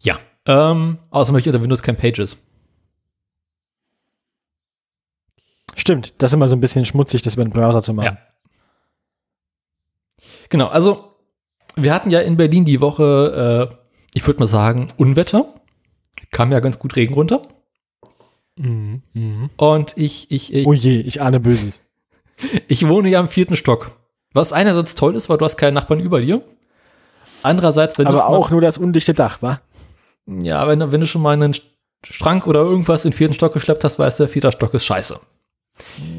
Ja. 0.00 0.18
Ähm, 0.46 0.98
außerdem 1.10 1.34
habe 1.34 1.40
ich 1.40 1.46
unter 1.46 1.62
Windows 1.62 1.82
kein 1.82 1.96
Pages. 1.96 2.36
Stimmt, 5.82 6.14
das 6.22 6.30
ist 6.30 6.34
immer 6.34 6.46
so 6.46 6.54
ein 6.54 6.60
bisschen 6.60 6.84
schmutzig, 6.84 7.22
das 7.22 7.34
über 7.34 7.42
den 7.44 7.50
Browser 7.52 7.82
zu 7.82 7.92
machen. 7.92 8.04
Ja. 8.16 8.18
Genau, 10.48 10.68
also 10.68 11.16
wir 11.74 11.92
hatten 11.92 12.10
ja 12.10 12.20
in 12.20 12.36
Berlin 12.36 12.64
die 12.64 12.80
Woche, 12.80 13.68
äh, 13.72 13.74
ich 14.14 14.24
würde 14.26 14.38
mal 14.38 14.46
sagen, 14.46 14.86
Unwetter. 14.96 15.52
Kam 16.30 16.52
ja 16.52 16.60
ganz 16.60 16.78
gut 16.78 16.94
Regen 16.94 17.14
runter. 17.14 17.42
Mhm. 18.56 19.02
Mhm. 19.12 19.50
Und 19.56 19.96
ich, 19.96 20.30
ich, 20.30 20.54
ich, 20.54 20.66
Oh 20.68 20.72
je, 20.72 21.00
ich 21.00 21.20
ahne 21.20 21.40
Böses. 21.40 21.80
ich 22.68 22.86
wohne 22.86 23.08
ja 23.08 23.18
im 23.18 23.26
vierten 23.28 23.56
Stock. 23.56 23.90
Was 24.34 24.52
einerseits 24.52 24.94
toll 24.94 25.16
ist, 25.16 25.28
weil 25.28 25.38
du 25.38 25.44
hast 25.44 25.56
keinen 25.56 25.74
Nachbarn 25.74 25.98
über 26.00 26.20
dir. 26.20 26.42
Andererseits, 27.42 27.98
wenn 27.98 28.04
du 28.04 28.10
Aber 28.12 28.20
schon 28.22 28.30
mal- 28.30 28.36
auch 28.38 28.50
nur 28.50 28.60
das 28.60 28.78
undichte 28.78 29.14
Dach, 29.14 29.42
wa? 29.42 29.60
Ja, 30.26 30.68
wenn, 30.68 30.92
wenn 30.92 31.00
du 31.00 31.06
schon 31.08 31.22
mal 31.22 31.32
einen 31.34 31.56
Schrank 32.08 32.46
oder 32.46 32.60
irgendwas 32.60 33.04
in 33.04 33.10
den 33.10 33.16
vierten 33.16 33.34
Stock 33.34 33.52
geschleppt 33.52 33.82
hast, 33.82 33.98
weißt 33.98 34.20
du, 34.20 34.24
der 34.24 34.28
vierte 34.32 34.52
Stock 34.52 34.72
ist 34.74 34.84
scheiße. 34.84 35.18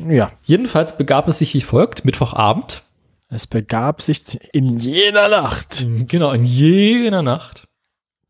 Ja. 0.07 0.31
Jedenfalls 0.43 0.97
begab 0.97 1.27
es 1.27 1.37
sich 1.39 1.53
wie 1.53 1.61
folgt, 1.61 2.05
Mittwochabend. 2.05 2.83
Es 3.29 3.47
begab 3.47 4.01
sich 4.01 4.39
in 4.53 4.77
jener 4.79 5.27
Nacht. 5.29 5.85
Genau, 6.07 6.31
in 6.31 6.43
jener 6.43 7.21
Nacht. 7.23 7.67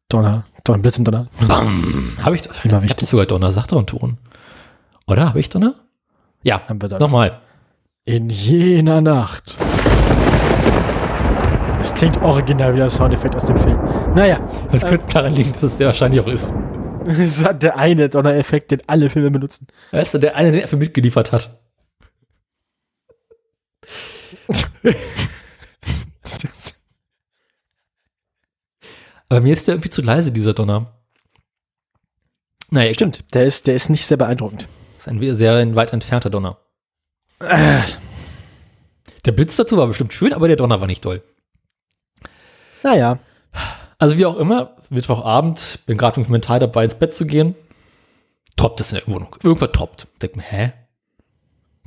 Donner, 0.10 0.46
Donner, 0.64 0.80
Blitz 0.80 0.98
und 1.00 1.06
Donner. 1.06 1.28
Bam. 1.48 2.18
Habe 2.22 2.36
ich, 2.36 2.44
Immer 2.64 2.78
ich 2.78 2.84
wichtig. 2.84 3.10
sogar 3.10 3.26
Donner, 3.26 3.52
sagt 3.52 3.72
doch 3.72 3.80
ein 3.80 3.88
Ton. 3.88 4.18
Oder? 5.08 5.28
Habe 5.30 5.40
ich 5.40 5.50
Donner? 5.50 5.76
Ja, 6.44 6.62
Haben 6.68 6.82
wir 6.82 6.88
Donner. 6.90 7.00
nochmal. 7.02 7.40
In 8.06 8.30
jener 8.30 9.02
Nacht. 9.02 9.58
Das 11.80 11.94
klingt 11.96 12.22
original 12.22 12.74
wie 12.74 12.78
der 12.78 12.90
Soundeffekt 12.90 13.36
aus 13.36 13.46
dem 13.46 13.58
Film. 13.58 13.78
Naja, 14.16 14.40
Das 14.72 14.84
könnte 14.86 15.06
daran 15.08 15.34
liegen, 15.34 15.52
dass 15.54 15.64
es 15.64 15.78
der 15.78 15.88
wahrscheinlich 15.88 16.22
auch 16.22 16.28
ist. 16.28 16.54
das 17.08 17.18
ist 17.20 17.46
der 17.62 17.78
eine 17.78 18.10
Donner-Effekt, 18.10 18.72
den 18.72 18.82
alle 18.88 19.10
Filme 19.10 19.32
benutzen. 19.32 19.68
Weißt 19.92 20.14
du, 20.14 20.18
der 20.20 20.36
eine, 20.36 20.52
der 20.52 20.62
dafür 20.62 20.80
mitgeliefert 20.80 21.32
hat. 21.32 21.60
Aber 29.30 29.42
mir 29.42 29.54
ist 29.54 29.68
der 29.68 29.76
irgendwie 29.76 29.90
zu 29.90 30.02
leise, 30.02 30.32
dieser 30.32 30.54
Donner. 30.54 30.94
Naja. 32.70 32.94
Stimmt, 32.94 33.24
der 33.34 33.46
ist, 33.46 33.68
der 33.68 33.76
ist 33.76 33.90
nicht 33.90 34.06
sehr 34.06 34.18
beeindruckend. 34.18 34.68
Das 34.98 35.08
ist 35.08 35.08
ein 35.08 35.36
sehr 35.36 35.76
weit 35.76 35.94
entfernter 35.94 36.30
Donner. 36.30 36.58
Äh, 37.40 37.82
Der 39.26 39.32
Blitz 39.32 39.56
dazu 39.56 39.78
war 39.78 39.88
bestimmt 39.88 40.14
schön, 40.14 40.34
aber 40.34 40.48
der 40.48 40.58
Donner 40.58 40.80
war 40.80 40.88
nicht 40.88 41.04
toll. 41.04 41.22
naja, 42.84 43.20
Also 43.98 44.18
wie 44.18 44.26
auch 44.26 44.38
immer, 44.38 44.78
Mittwochabend, 44.90 45.80
bin 45.86 45.98
gerade 45.98 46.24
Kommentar 46.24 46.60
dabei, 46.60 46.86
ins 46.86 46.96
Bett 46.96 47.14
zu 47.14 47.26
gehen. 47.26 47.56
Tropft 48.56 48.82
es 48.82 48.92
in 48.92 49.00
der 49.00 49.08
Wohnung. 49.08 49.36
Irgendwas 49.44 49.72
tropft. 49.72 50.08
Denk 50.22 50.36
mir, 50.36 50.44
hä? 50.44 50.74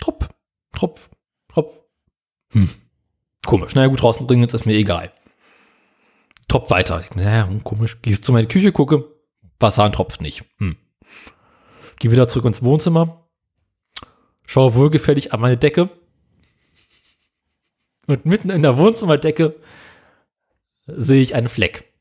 Tropf, 0.01 0.29
Tropf, 0.73 1.11
Tropf. 1.49 1.85
Hm. 2.51 2.71
Komisch. 3.45 3.75
Naja, 3.75 3.89
gut, 3.89 4.03
draußen 4.03 4.27
dringend 4.27 4.53
ist 4.53 4.67
mir 4.67 4.75
egal. 4.75 5.13
Tropft 6.49 6.71
weiter. 6.71 7.01
Ich 7.01 7.23
ja, 7.23 7.47
hm, 7.47 7.65
komisch. 7.65 8.01
Gehst 8.03 8.25
zu 8.25 8.33
meiner 8.33 8.49
Küche, 8.49 8.73
gucke. 8.73 9.05
Wasser 9.59 9.91
tropft 9.91 10.21
nicht. 10.21 10.45
Hm. 10.59 10.77
Geh 11.99 12.11
wieder 12.11 12.29
zurück 12.29 12.45
ins 12.47 12.63
Wohnzimmer. 12.63 13.27
Schaue 14.47 14.75
wohlgefällig 14.75 15.33
an 15.33 15.41
meine 15.41 15.57
Decke. 15.57 15.91
Und 18.07 18.27
mitten 18.27 18.51
in 18.51 18.63
der 18.63 18.79
Wohnzimmerdecke 18.79 19.57
sehe 20.87 21.23
ich 21.23 21.35
einen 21.35 21.49
Fleck. 21.49 21.93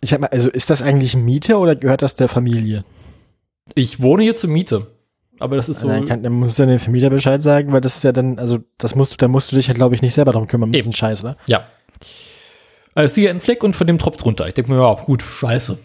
Ich 0.00 0.12
hab 0.12 0.20
mal, 0.20 0.28
also 0.28 0.50
ist 0.50 0.70
das 0.70 0.82
eigentlich 0.82 1.16
Miete 1.16 1.58
oder 1.58 1.76
gehört 1.76 2.02
das 2.02 2.14
der 2.14 2.28
Familie? 2.28 2.84
Ich 3.74 4.00
wohne 4.00 4.22
hier 4.22 4.36
zur 4.36 4.50
Miete. 4.50 4.86
Aber 5.38 5.56
das 5.56 5.68
ist 5.68 5.80
so. 5.80 5.88
dann, 5.88 6.06
kann, 6.06 6.22
dann 6.22 6.32
musst 6.32 6.58
du 6.58 6.62
ja 6.62 6.68
dem 6.68 6.78
Vermieter 6.78 7.10
Bescheid 7.10 7.42
sagen, 7.42 7.72
weil 7.72 7.80
das 7.80 7.96
ist 7.96 8.04
ja 8.04 8.12
dann, 8.12 8.38
also 8.38 8.58
das 8.78 8.94
musst 8.94 9.12
du, 9.12 9.16
da 9.18 9.28
musst 9.28 9.52
du 9.52 9.56
dich 9.56 9.66
ja, 9.66 9.74
glaube 9.74 9.94
ich, 9.94 10.02
nicht 10.02 10.14
selber 10.14 10.32
drum 10.32 10.46
kümmern 10.46 10.70
mit 10.70 10.76
Eben. 10.78 10.90
diesem 10.90 10.96
Scheiß, 10.96 11.24
ne? 11.24 11.36
Ja. 11.46 11.66
Also 12.94 13.10
ich 13.10 13.14
sehe 13.14 13.28
einen 13.28 13.40
Fleck 13.40 13.62
und 13.62 13.76
von 13.76 13.86
dem 13.86 13.98
tropft 13.98 14.24
runter. 14.24 14.46
Ich 14.46 14.54
denke 14.54 14.72
mir, 14.72 14.80
ja, 14.80 14.94
gut, 14.94 15.22
scheiße. 15.22 15.78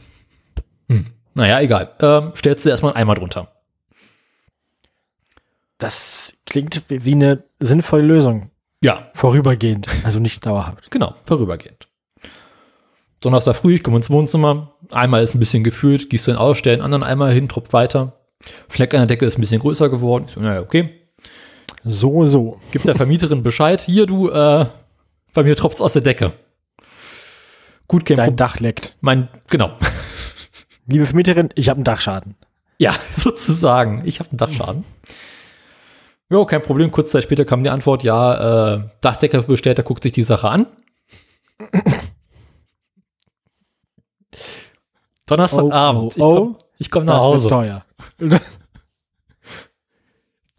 Hm. 0.88 1.08
Naja, 1.34 1.60
egal. 1.60 1.92
Ähm, 2.00 2.32
stellst 2.36 2.66
du 2.66 2.70
erstmal 2.70 2.94
einen 2.94 3.02
Eimer 3.02 3.16
drunter. 3.16 3.52
Das 5.78 6.36
klingt 6.46 6.84
wie 6.88 7.14
eine 7.14 7.44
sinnvolle 7.60 8.04
Lösung. 8.04 8.52
Ja, 8.84 9.10
Vorübergehend, 9.14 9.88
also 10.04 10.20
nicht 10.20 10.46
dauerhaft. 10.46 10.90
genau, 10.90 11.16
vorübergehend. 11.26 11.88
Donnerstag 13.22 13.56
früh, 13.56 13.76
ich 13.76 13.84
komme 13.84 13.98
ins 13.98 14.10
Wohnzimmer. 14.10 14.74
Einmal 14.92 15.24
ist 15.24 15.36
ein 15.36 15.40
bisschen 15.40 15.64
gefühlt, 15.64 16.10
gehst 16.10 16.28
du 16.28 16.32
den 16.32 16.38
aus, 16.38 16.58
stell 16.58 16.74
einen 16.74 16.82
anderen 16.82 17.04
Eimer 17.04 17.30
hin, 17.30 17.48
tropft 17.48 17.72
weiter. 17.72 18.14
Fleck 18.68 18.94
an 18.96 19.02
der 19.02 19.08
Decke 19.08 19.28
ist 19.28 19.38
ein 19.38 19.42
bisschen 19.42 19.62
größer 19.62 19.90
geworden. 19.90 20.26
Ich 20.28 20.34
so, 20.34 20.40
naja, 20.40 20.62
okay. 20.62 20.90
So, 21.84 22.26
so. 22.26 22.60
Gib 22.72 22.82
der 22.84 22.96
Vermieterin 22.96 23.44
Bescheid. 23.44 23.82
Hier, 23.82 24.08
du, 24.08 24.30
äh, 24.30 24.66
bei 25.34 25.44
mir 25.44 25.56
tropft's 25.56 25.82
aus 25.82 25.94
der 25.94 26.02
Decke. 26.02 26.34
Gut, 27.88 28.06
kein 28.06 28.18
Dein 28.18 28.26
Problem. 28.30 28.38
Dach 28.38 28.60
leckt. 28.60 28.98
Mein, 29.02 29.28
genau. 29.50 29.78
Liebe 30.88 31.06
Vermieterin, 31.06 31.50
ich 31.54 31.70
habe 31.70 31.78
einen 31.78 31.84
Dachschaden. 31.84 32.36
Ja, 32.80 32.96
sozusagen. 33.16 34.02
Ich 34.06 34.20
habe 34.20 34.32
einen 34.32 34.38
Dachschaden. 34.38 34.84
Jo, 36.32 36.46
kein 36.46 36.64
Problem. 36.64 36.92
Kurz 36.92 37.12
Zeit 37.12 37.24
später 37.24 37.46
kam 37.46 37.64
die 37.64 37.70
Antwort, 37.70 38.04
ja, 38.04 38.76
äh, 38.76 38.84
Dachdecker 39.02 39.44
bestellt, 39.44 39.78
der 39.78 39.86
guckt 39.86 40.02
sich 40.02 40.14
die 40.14 40.24
Sache 40.24 40.50
an. 40.50 40.66
Donnerstagabend. 45.32 46.18
Oh, 46.18 46.24
oh, 46.24 46.38
oh. 46.38 46.56
ich 46.78 46.92
komme 46.92 47.06
komm 47.06 47.16
nach 47.16 47.24
Hause. 47.24 47.48
teuer. 47.48 47.86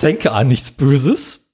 Denke 0.00 0.32
an 0.32 0.48
nichts 0.48 0.70
Böses. 0.70 1.50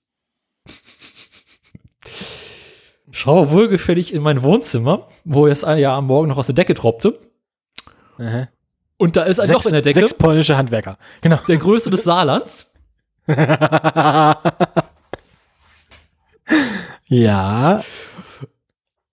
Schaue 3.10 3.50
wohlgefällig 3.50 4.14
in 4.14 4.22
mein 4.22 4.44
Wohnzimmer, 4.44 5.08
wo 5.24 5.48
es 5.48 5.62
ja 5.62 5.96
am 5.96 6.06
Morgen 6.06 6.28
noch 6.28 6.38
aus 6.38 6.46
der 6.46 6.54
Decke 6.54 6.74
tropfte. 6.74 7.18
Aha. 8.18 8.48
Und 8.96 9.16
da 9.16 9.24
ist 9.24 9.40
ein 9.40 9.48
Sechs, 9.48 9.64
Loch 9.64 9.66
in 9.66 9.72
der 9.72 9.82
Decke, 9.82 10.00
sechs 10.00 10.14
polnische 10.14 10.56
Handwerker. 10.56 10.96
Genau. 11.20 11.38
der 11.48 11.56
Größe 11.56 11.90
des 11.90 12.04
Saarlands. 12.04 12.72
ja. 17.06 17.82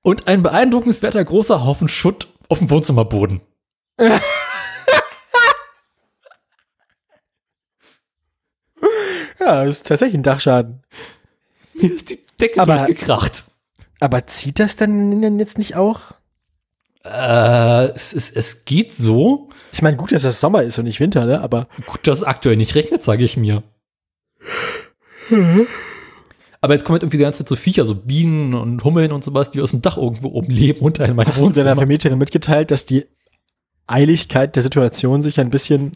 Und 0.03 0.27
ein 0.27 0.43
beeindruckenswerter 0.43 1.25
großer 1.25 1.65
Haufen 1.65 1.87
Schutt 1.87 2.27
auf 2.49 2.59
dem 2.59 2.69
Wohnzimmerboden. 2.69 3.41
Ja, 9.39 9.65
das 9.65 9.75
ist 9.77 9.87
tatsächlich 9.87 10.17
ein 10.19 10.23
Dachschaden. 10.23 10.81
Mir 11.73 11.93
ist 11.93 12.09
die 12.09 12.19
Decke 12.39 12.59
Aber- 12.59 12.77
durchgekracht. 12.77 13.43
Aber 13.99 14.27
zieht 14.27 14.59
das 14.59 14.75
dann 14.75 15.39
jetzt 15.39 15.57
nicht 15.57 15.75
auch? 15.75 16.01
Äh, 17.05 17.85
es, 17.95 18.13
es, 18.13 18.29
es 18.29 18.65
geht 18.65 18.91
so. 18.91 19.49
Ich 19.71 19.81
meine, 19.81 19.95
gut, 19.95 20.11
dass 20.11 20.23
das 20.23 20.39
Sommer 20.41 20.63
ist 20.63 20.77
und 20.77 20.85
nicht 20.85 20.99
Winter, 20.99 21.25
ne? 21.25 21.39
Aber 21.41 21.67
Gut, 21.85 22.05
dass 22.07 22.19
es 22.19 22.23
aktuell 22.23 22.57
nicht 22.57 22.75
regnet, 22.75 23.03
sage 23.03 23.23
ich 23.23 23.37
mir. 23.37 23.63
Aber 26.61 26.73
jetzt 26.73 26.83
kommen 26.83 26.95
halt 26.95 27.03
irgendwie 27.03 27.17
die 27.17 27.23
ganze 27.23 27.39
Zeit 27.39 27.49
so 27.49 27.55
Viecher, 27.55 27.85
so 27.85 27.95
Bienen 27.95 28.53
und 28.53 28.83
Hummeln 28.83 29.11
und 29.11 29.23
sowas, 29.23 29.51
die 29.51 29.61
aus 29.61 29.71
dem 29.71 29.81
Dach 29.81 29.97
irgendwo 29.97 30.29
oben 30.29 30.51
leben 30.51 30.81
unter 30.81 31.05
in 31.05 31.15
meinem 31.15 31.27
hast 31.27 31.39
du 31.41 31.49
deiner. 31.49 31.75
Vermieterin 31.75 32.17
mitgeteilt, 32.17 32.71
dass 32.71 32.85
die 32.85 33.05
Eiligkeit 33.87 34.55
der 34.55 34.63
Situation 34.63 35.21
sich 35.21 35.39
ein 35.39 35.49
bisschen, 35.49 35.93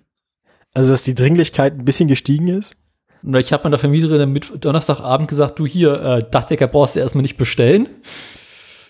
also 0.73 0.91
dass 0.91 1.03
die 1.03 1.15
Dringlichkeit 1.15 1.73
ein 1.73 1.85
bisschen 1.85 2.07
gestiegen 2.07 2.47
ist? 2.47 2.75
Und 3.21 3.35
ich 3.35 3.51
habe 3.51 3.63
meiner 3.63 3.77
Vermieterin 3.79 4.31
mit 4.31 4.63
Donnerstagabend 4.63 5.27
gesagt, 5.27 5.59
du 5.59 5.65
hier, 5.65 6.01
äh, 6.01 6.29
Dachdecker 6.29 6.67
brauchst 6.67 6.95
du 6.95 6.99
erstmal 6.99 7.21
nicht 7.21 7.37
bestellen. 7.37 7.89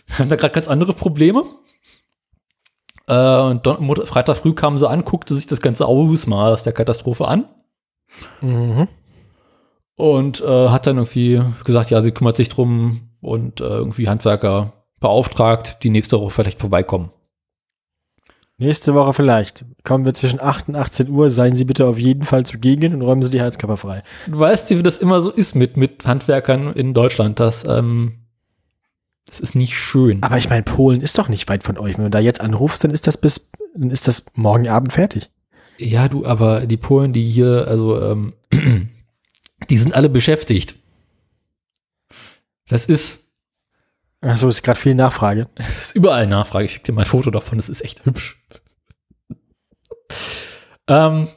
Wir 0.07 0.19
haben 0.19 0.29
da 0.29 0.35
gerade 0.35 0.53
ganz 0.53 0.67
andere 0.67 0.93
Probleme. 0.93 1.43
Äh, 3.07 3.39
und 3.41 3.65
Don 3.65 3.95
Freitag 4.05 4.37
früh 4.37 4.53
kam 4.53 4.77
sie 4.77 4.87
an, 4.87 5.03
guckte 5.05 5.33
sich 5.35 5.47
das 5.47 5.61
ganze 5.61 5.85
Ausmaß 5.85 6.63
der 6.63 6.73
Katastrophe 6.73 7.27
an 7.27 7.45
Mhm. 8.41 8.87
und 9.95 10.41
äh, 10.41 10.69
hat 10.69 10.87
dann 10.87 10.97
irgendwie 10.97 11.41
gesagt, 11.63 11.91
ja, 11.91 12.01
sie 12.01 12.11
kümmert 12.11 12.37
sich 12.37 12.49
drum 12.49 13.09
und 13.21 13.61
äh, 13.61 13.65
irgendwie 13.65 14.09
Handwerker 14.09 14.73
beauftragt, 14.99 15.77
die 15.83 15.91
nächste 15.91 16.19
Woche 16.19 16.31
vielleicht 16.31 16.59
vorbeikommen. 16.59 17.11
Nächste 18.59 18.93
Woche 18.93 19.13
vielleicht. 19.13 19.63
Kommen 19.85 20.03
wir 20.03 20.13
zwischen 20.13 20.41
8 20.41 20.67
und 20.67 20.75
18 20.75 21.09
Uhr. 21.09 21.29
Seien 21.29 21.55
Sie 21.55 21.63
bitte 21.63 21.87
auf 21.87 21.97
jeden 21.97 22.23
Fall 22.23 22.45
zugegen 22.45 22.93
und 22.93 23.01
räumen 23.01 23.21
Sie 23.21 23.29
die 23.29 23.41
Heizkörper 23.41 23.77
frei. 23.77 24.03
Du 24.27 24.37
weißt, 24.37 24.69
wie 24.71 24.83
das 24.83 24.97
immer 24.97 25.21
so 25.21 25.31
ist 25.31 25.55
mit, 25.55 25.77
mit 25.77 26.05
Handwerkern 26.05 26.73
in 26.73 26.93
Deutschland, 26.93 27.39
dass 27.39 27.63
ähm, 27.63 28.19
das 29.25 29.39
ist 29.39 29.55
nicht 29.55 29.77
schön. 29.77 30.23
Aber 30.23 30.37
ich 30.37 30.49
meine, 30.49 30.63
Polen 30.63 30.99
ist 30.99 31.17
doch 31.17 31.29
nicht 31.29 31.47
weit 31.47 31.63
von 31.63 31.77
euch. 31.77 31.97
Wenn 31.97 32.03
du 32.03 32.09
da 32.09 32.19
jetzt 32.19 32.41
anrufst, 32.41 32.83
dann 32.83 32.91
ist 32.91 33.07
das 33.07 33.15
bis, 33.15 33.49
dann 33.75 33.91
ist 33.91 34.09
das 34.09 34.25
morgen 34.33 34.67
Abend 34.67 34.91
fertig. 34.91 35.29
Ja, 35.77 36.09
du, 36.09 36.25
aber 36.25 36.65
die 36.65 36.77
Polen, 36.77 37.13
die 37.13 37.23
hier, 37.23 37.65
also, 37.65 38.01
ähm, 38.01 38.33
die 39.69 39.77
sind 39.77 39.93
alle 39.93 40.09
beschäftigt. 40.09 40.75
Das 42.67 42.87
ist, 42.87 43.28
Achso, 44.21 44.49
ist 44.49 44.63
gerade 44.63 44.79
viel 44.79 44.95
Nachfrage. 44.95 45.47
das 45.55 45.85
ist 45.85 45.95
überall 45.95 46.27
Nachfrage. 46.27 46.65
Ich 46.65 46.73
schicke 46.73 46.85
dir 46.85 46.91
mal 46.93 47.01
ein 47.01 47.07
Foto 47.07 47.31
davon, 47.31 47.57
das 47.57 47.69
ist 47.69 47.81
echt 47.81 48.05
hübsch. 48.05 48.41
ähm, 50.87 51.27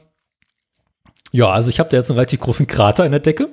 ja, 1.31 1.49
also 1.49 1.69
ich 1.69 1.79
habe 1.79 1.89
da 1.89 1.97
jetzt 1.97 2.09
einen 2.09 2.17
relativ 2.17 2.41
großen 2.41 2.67
Krater 2.67 3.05
in 3.05 3.11
der 3.11 3.21
Decke. 3.21 3.49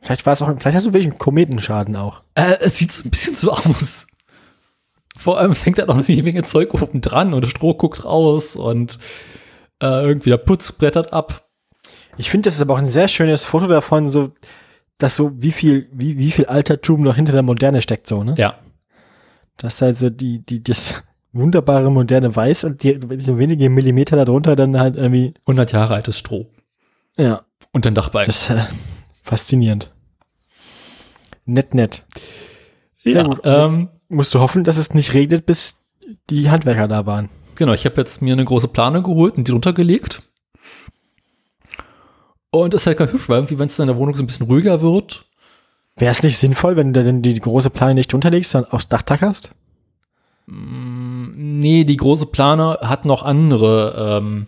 Vielleicht 0.00 0.26
war 0.26 0.32
es 0.32 0.42
auch, 0.42 0.48
vielleicht 0.58 0.76
hast 0.76 0.86
du 0.86 0.92
wirklich 0.92 1.10
einen 1.10 1.18
Kometenschaden 1.18 1.94
auch. 1.96 2.22
Äh, 2.34 2.56
es 2.60 2.76
sieht 2.76 2.90
so 2.90 3.04
ein 3.04 3.10
bisschen 3.10 3.36
so 3.36 3.52
aus. 3.52 4.06
Vor 5.16 5.38
allem, 5.38 5.52
es 5.52 5.64
hängt 5.64 5.78
da 5.78 5.86
noch 5.86 6.08
eine 6.08 6.22
Menge 6.22 6.42
Zeug 6.42 6.74
oben 6.74 7.00
dran 7.00 7.34
und 7.34 7.42
der 7.42 7.48
Stroh 7.48 7.74
guckt 7.74 8.04
raus 8.04 8.56
und 8.56 8.98
äh, 9.80 10.04
irgendwie 10.04 10.30
der 10.30 10.38
Putz 10.38 10.72
brettert 10.72 11.12
ab. 11.12 11.48
Ich 12.16 12.30
finde, 12.30 12.48
das 12.48 12.56
ist 12.56 12.62
aber 12.62 12.74
auch 12.74 12.78
ein 12.78 12.86
sehr 12.86 13.08
schönes 13.08 13.44
Foto 13.44 13.66
davon, 13.66 14.08
so, 14.08 14.32
dass 15.02 15.16
so, 15.16 15.32
wie 15.34 15.52
viel, 15.52 15.88
wie, 15.92 16.16
wie 16.18 16.30
viel 16.30 16.46
Altertum 16.46 17.02
noch 17.02 17.16
hinter 17.16 17.32
der 17.32 17.42
Moderne 17.42 17.82
steckt, 17.82 18.06
so, 18.06 18.22
ne? 18.24 18.34
Ja. 18.38 18.58
Das 19.56 19.74
ist 19.74 19.82
also 19.82 20.10
die, 20.10 20.38
die, 20.44 20.62
das 20.62 21.02
wunderbare 21.32 21.90
moderne 21.90 22.34
Weiß 22.34 22.64
und 22.64 22.82
die, 22.82 22.98
so 23.18 23.38
wenige 23.38 23.68
Millimeter 23.70 24.16
darunter 24.24 24.56
dann 24.56 24.78
halt 24.78 24.96
irgendwie, 24.96 25.34
100 25.46 25.72
Jahre 25.72 25.94
altes 25.94 26.18
Stroh. 26.18 26.46
ja, 27.16 27.42
Und 27.72 27.84
dann 27.86 27.94
Dachbalken. 27.94 28.28
das 28.28 28.50
ist 28.50 28.56
äh, 28.56 28.64
faszinierend. 29.22 29.92
Nett, 31.44 31.74
nett. 31.74 32.04
ja, 33.02 33.22
gut, 33.24 33.40
ähm, 33.44 33.88
Musst 34.08 34.34
du 34.34 34.40
hoffen, 34.40 34.62
dass 34.64 34.76
es 34.76 34.94
nicht 34.94 35.14
regnet, 35.14 35.46
bis 35.46 35.82
die 36.30 36.50
Handwerker 36.50 36.86
da 36.88 37.06
waren. 37.06 37.30
genau. 37.54 37.72
Ich 37.72 37.84
habe 37.86 37.96
jetzt 37.96 38.20
mir 38.22 38.32
eine 38.34 38.44
große 38.44 38.68
Plane 38.68 39.02
geholt 39.02 39.36
und 39.36 39.48
die 39.48 39.50
drunter 39.52 39.72
gelegt. 39.72 40.22
Und 42.52 42.74
das 42.74 42.82
ist 42.82 42.86
halt 42.86 42.98
ganz 42.98 43.12
hübsch, 43.12 43.28
weil 43.28 43.38
irgendwie, 43.38 43.58
wenn 43.58 43.66
es 43.66 43.78
in 43.78 43.86
der 43.88 43.96
Wohnung 43.96 44.14
so 44.14 44.22
ein 44.22 44.26
bisschen 44.26 44.46
ruhiger 44.46 44.80
wird, 44.80 45.24
Wäre 45.96 46.12
es 46.12 46.22
nicht 46.22 46.38
sinnvoll, 46.38 46.76
wenn 46.76 46.94
du 46.94 47.02
denn 47.04 47.20
die 47.20 47.34
große 47.34 47.68
Plane 47.70 47.94
nicht 47.94 48.12
drunter 48.12 48.30
legst, 48.30 48.54
dann 48.54 48.64
aufs 48.64 48.88
Dach 48.88 49.02
tackerst? 49.02 49.52
nee, 50.46 51.84
die 51.84 51.96
große 51.96 52.26
Plane 52.26 52.78
hat 52.80 53.04
noch 53.04 53.22
andere 53.22 54.18
ähm, 54.18 54.46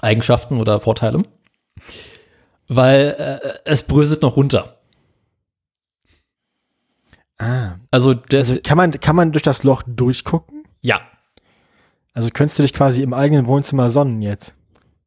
Eigenschaften 0.00 0.60
oder 0.60 0.80
Vorteile. 0.80 1.24
Weil 2.68 3.16
äh, 3.18 3.58
es 3.64 3.82
bröselt 3.82 4.22
noch 4.22 4.36
runter. 4.36 4.76
Ah. 7.38 7.76
Also, 7.90 8.14
Also 8.32 8.58
kann 8.62 8.76
man, 8.76 8.92
kann 8.92 9.16
man 9.16 9.32
durch 9.32 9.42
das 9.42 9.64
Loch 9.64 9.82
durchgucken? 9.86 10.64
ja. 10.82 11.00
Also 12.14 12.30
könntest 12.32 12.58
du 12.58 12.64
dich 12.64 12.72
quasi 12.72 13.02
im 13.02 13.14
eigenen 13.14 13.46
Wohnzimmer 13.46 13.88
sonnen 13.88 14.22
jetzt? 14.22 14.52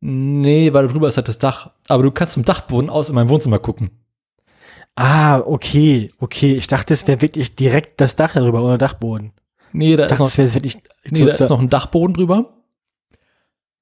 Nee, 0.02 0.74
weil 0.74 0.88
drüber 0.88 1.08
ist 1.08 1.18
halt 1.18 1.28
das 1.28 1.38
Dach. 1.40 1.72
Aber 1.88 2.04
du 2.04 2.12
kannst 2.12 2.34
zum 2.34 2.44
Dachboden 2.44 2.90
aus 2.90 3.10
in 3.10 3.16
mein 3.16 3.30
Wohnzimmer 3.30 3.60
gucken. 3.60 3.92
Ah, 4.96 5.40
okay, 5.40 6.12
okay. 6.20 6.54
Ich 6.56 6.68
dachte, 6.68 6.94
es 6.94 7.08
wäre 7.08 7.22
wirklich 7.22 7.56
direkt 7.56 8.02
das 8.02 8.16
Dach 8.16 8.34
darüber 8.34 8.64
oder 8.64 8.78
Dachboden. 8.78 9.32
Nee, 9.72 9.96
da 9.96 10.04
Ich 10.04 10.06
ist 10.06 10.12
dachte, 10.12 10.24
noch, 10.24 10.28
es 10.30 10.38
wäre 10.38 10.54
wirklich. 10.56 10.78
nee, 11.12 11.18
so- 11.20 11.26
da 11.26 11.34
ist 11.34 11.50
noch 11.50 11.60
ein 11.60 11.70
Dachboden 11.70 12.14
drüber. 12.16 12.54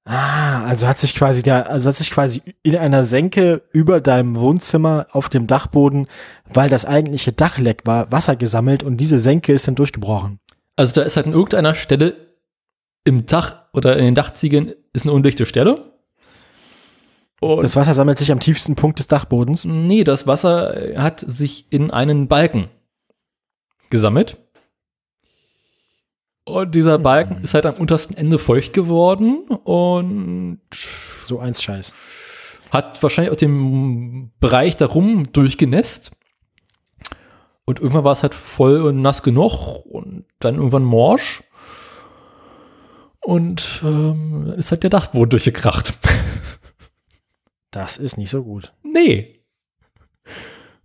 ah, 0.04 0.64
also 0.64 0.86
hat 0.86 0.98
sich 0.98 1.14
quasi 1.14 1.42
da, 1.42 1.62
also 1.62 1.88
hat 1.88 1.96
sich 1.96 2.10
quasi 2.10 2.42
in 2.62 2.76
einer 2.76 3.04
Senke 3.04 3.62
über 3.72 4.00
deinem 4.00 4.36
Wohnzimmer 4.36 5.06
auf 5.12 5.28
dem 5.28 5.46
Dachboden, 5.46 6.06
weil 6.52 6.68
das 6.68 6.84
eigentliche 6.84 7.32
Dachleck 7.32 7.82
war, 7.86 8.10
Wasser 8.12 8.36
gesammelt 8.36 8.82
und 8.82 8.96
diese 8.98 9.18
Senke 9.18 9.52
ist 9.52 9.66
dann 9.68 9.74
durchgebrochen. 9.74 10.38
Also 10.76 10.92
da 10.94 11.02
ist 11.02 11.16
halt 11.16 11.26
an 11.26 11.32
irgendeiner 11.32 11.74
Stelle 11.74 12.14
im 13.04 13.26
Dach 13.26 13.64
oder 13.72 13.96
in 13.96 14.04
den 14.04 14.14
Dachziegeln 14.14 14.74
ist 14.92 15.04
eine 15.04 15.12
undichte 15.12 15.46
Stelle. 15.46 15.92
Und 17.40 17.64
Das 17.64 17.74
Wasser 17.74 17.94
sammelt 17.94 18.18
sich 18.18 18.30
am 18.30 18.40
tiefsten 18.40 18.76
Punkt 18.76 18.98
des 18.98 19.08
Dachbodens. 19.08 19.64
nee, 19.64 20.04
das 20.04 20.26
Wasser 20.26 20.76
äh, 20.76 20.98
hat 20.98 21.20
sich 21.26 21.66
in 21.70 21.90
einen 21.90 22.28
Balken 22.28 22.68
gesammelt. 23.88 24.36
Und 26.44 26.74
dieser 26.74 26.98
Balken 26.98 27.42
ist 27.42 27.54
halt 27.54 27.66
am 27.66 27.74
untersten 27.74 28.16
Ende 28.16 28.38
feucht 28.38 28.72
geworden 28.72 29.44
und 29.64 30.60
So 31.24 31.38
eins 31.38 31.62
Scheiß. 31.62 31.94
hat 32.70 33.02
wahrscheinlich 33.02 33.32
auch 33.32 33.36
den 33.36 34.32
Bereich 34.40 34.76
darum 34.76 35.32
durchgenässt. 35.32 36.10
Und 37.64 37.78
irgendwann 37.80 38.04
war 38.04 38.12
es 38.12 38.22
halt 38.22 38.34
voll 38.34 38.82
und 38.82 39.00
nass 39.00 39.22
genug 39.22 39.84
und 39.86 40.24
dann 40.40 40.56
irgendwann 40.56 40.82
morsch. 40.82 41.42
Und 43.20 43.80
ähm, 43.84 44.44
dann 44.48 44.58
ist 44.58 44.70
halt 44.72 44.82
der 44.82 44.90
Dachboden 44.90 45.30
durchgekracht. 45.30 45.94
Das 47.70 47.98
ist 47.98 48.16
nicht 48.16 48.30
so 48.30 48.42
gut. 48.42 48.72
nee. 48.82 49.36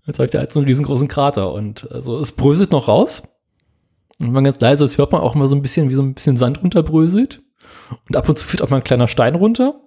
Jetzt 0.06 0.20
habe 0.20 0.26
ich 0.26 0.32
da 0.32 0.42
jetzt 0.42 0.56
einen 0.56 0.68
riesengroßen 0.68 1.08
Krater 1.08 1.52
und 1.52 1.92
also 1.92 2.20
es 2.20 2.32
bröselt 2.32 2.72
noch 2.72 2.88
raus. 2.88 3.24
Und 4.20 4.28
wenn 4.28 4.34
man 4.34 4.44
ganz 4.44 4.60
leise 4.60 4.86
ist, 4.86 4.98
hört 4.98 5.12
man 5.12 5.22
auch 5.22 5.36
mal 5.36 5.48
so 5.48 5.56
ein 5.56 5.62
bisschen, 5.62 5.90
wie 5.90 5.96
so 5.96 6.04
ein 6.04 6.14
bisschen 6.14 6.38
Sand 6.38 6.62
runterbröselt. 6.62 7.42
Und 8.08 8.16
ab 8.16 8.30
und 8.30 8.38
zu 8.38 8.46
führt 8.46 8.62
auch 8.62 8.70
mal 8.70 8.78
ein 8.78 8.84
kleiner 8.84 9.08
Stein 9.08 9.36
runter. 9.36 9.82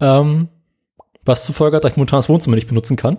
Ähm, 0.00 0.48
was 1.24 1.44
zur 1.44 1.54
Folge 1.54 1.76
hat, 1.76 1.84
dass 1.84 1.92
ich 1.92 1.96
momentan 1.96 2.18
das 2.18 2.28
Wohnzimmer 2.28 2.56
nicht 2.56 2.68
benutzen 2.68 2.96
kann. 2.96 3.18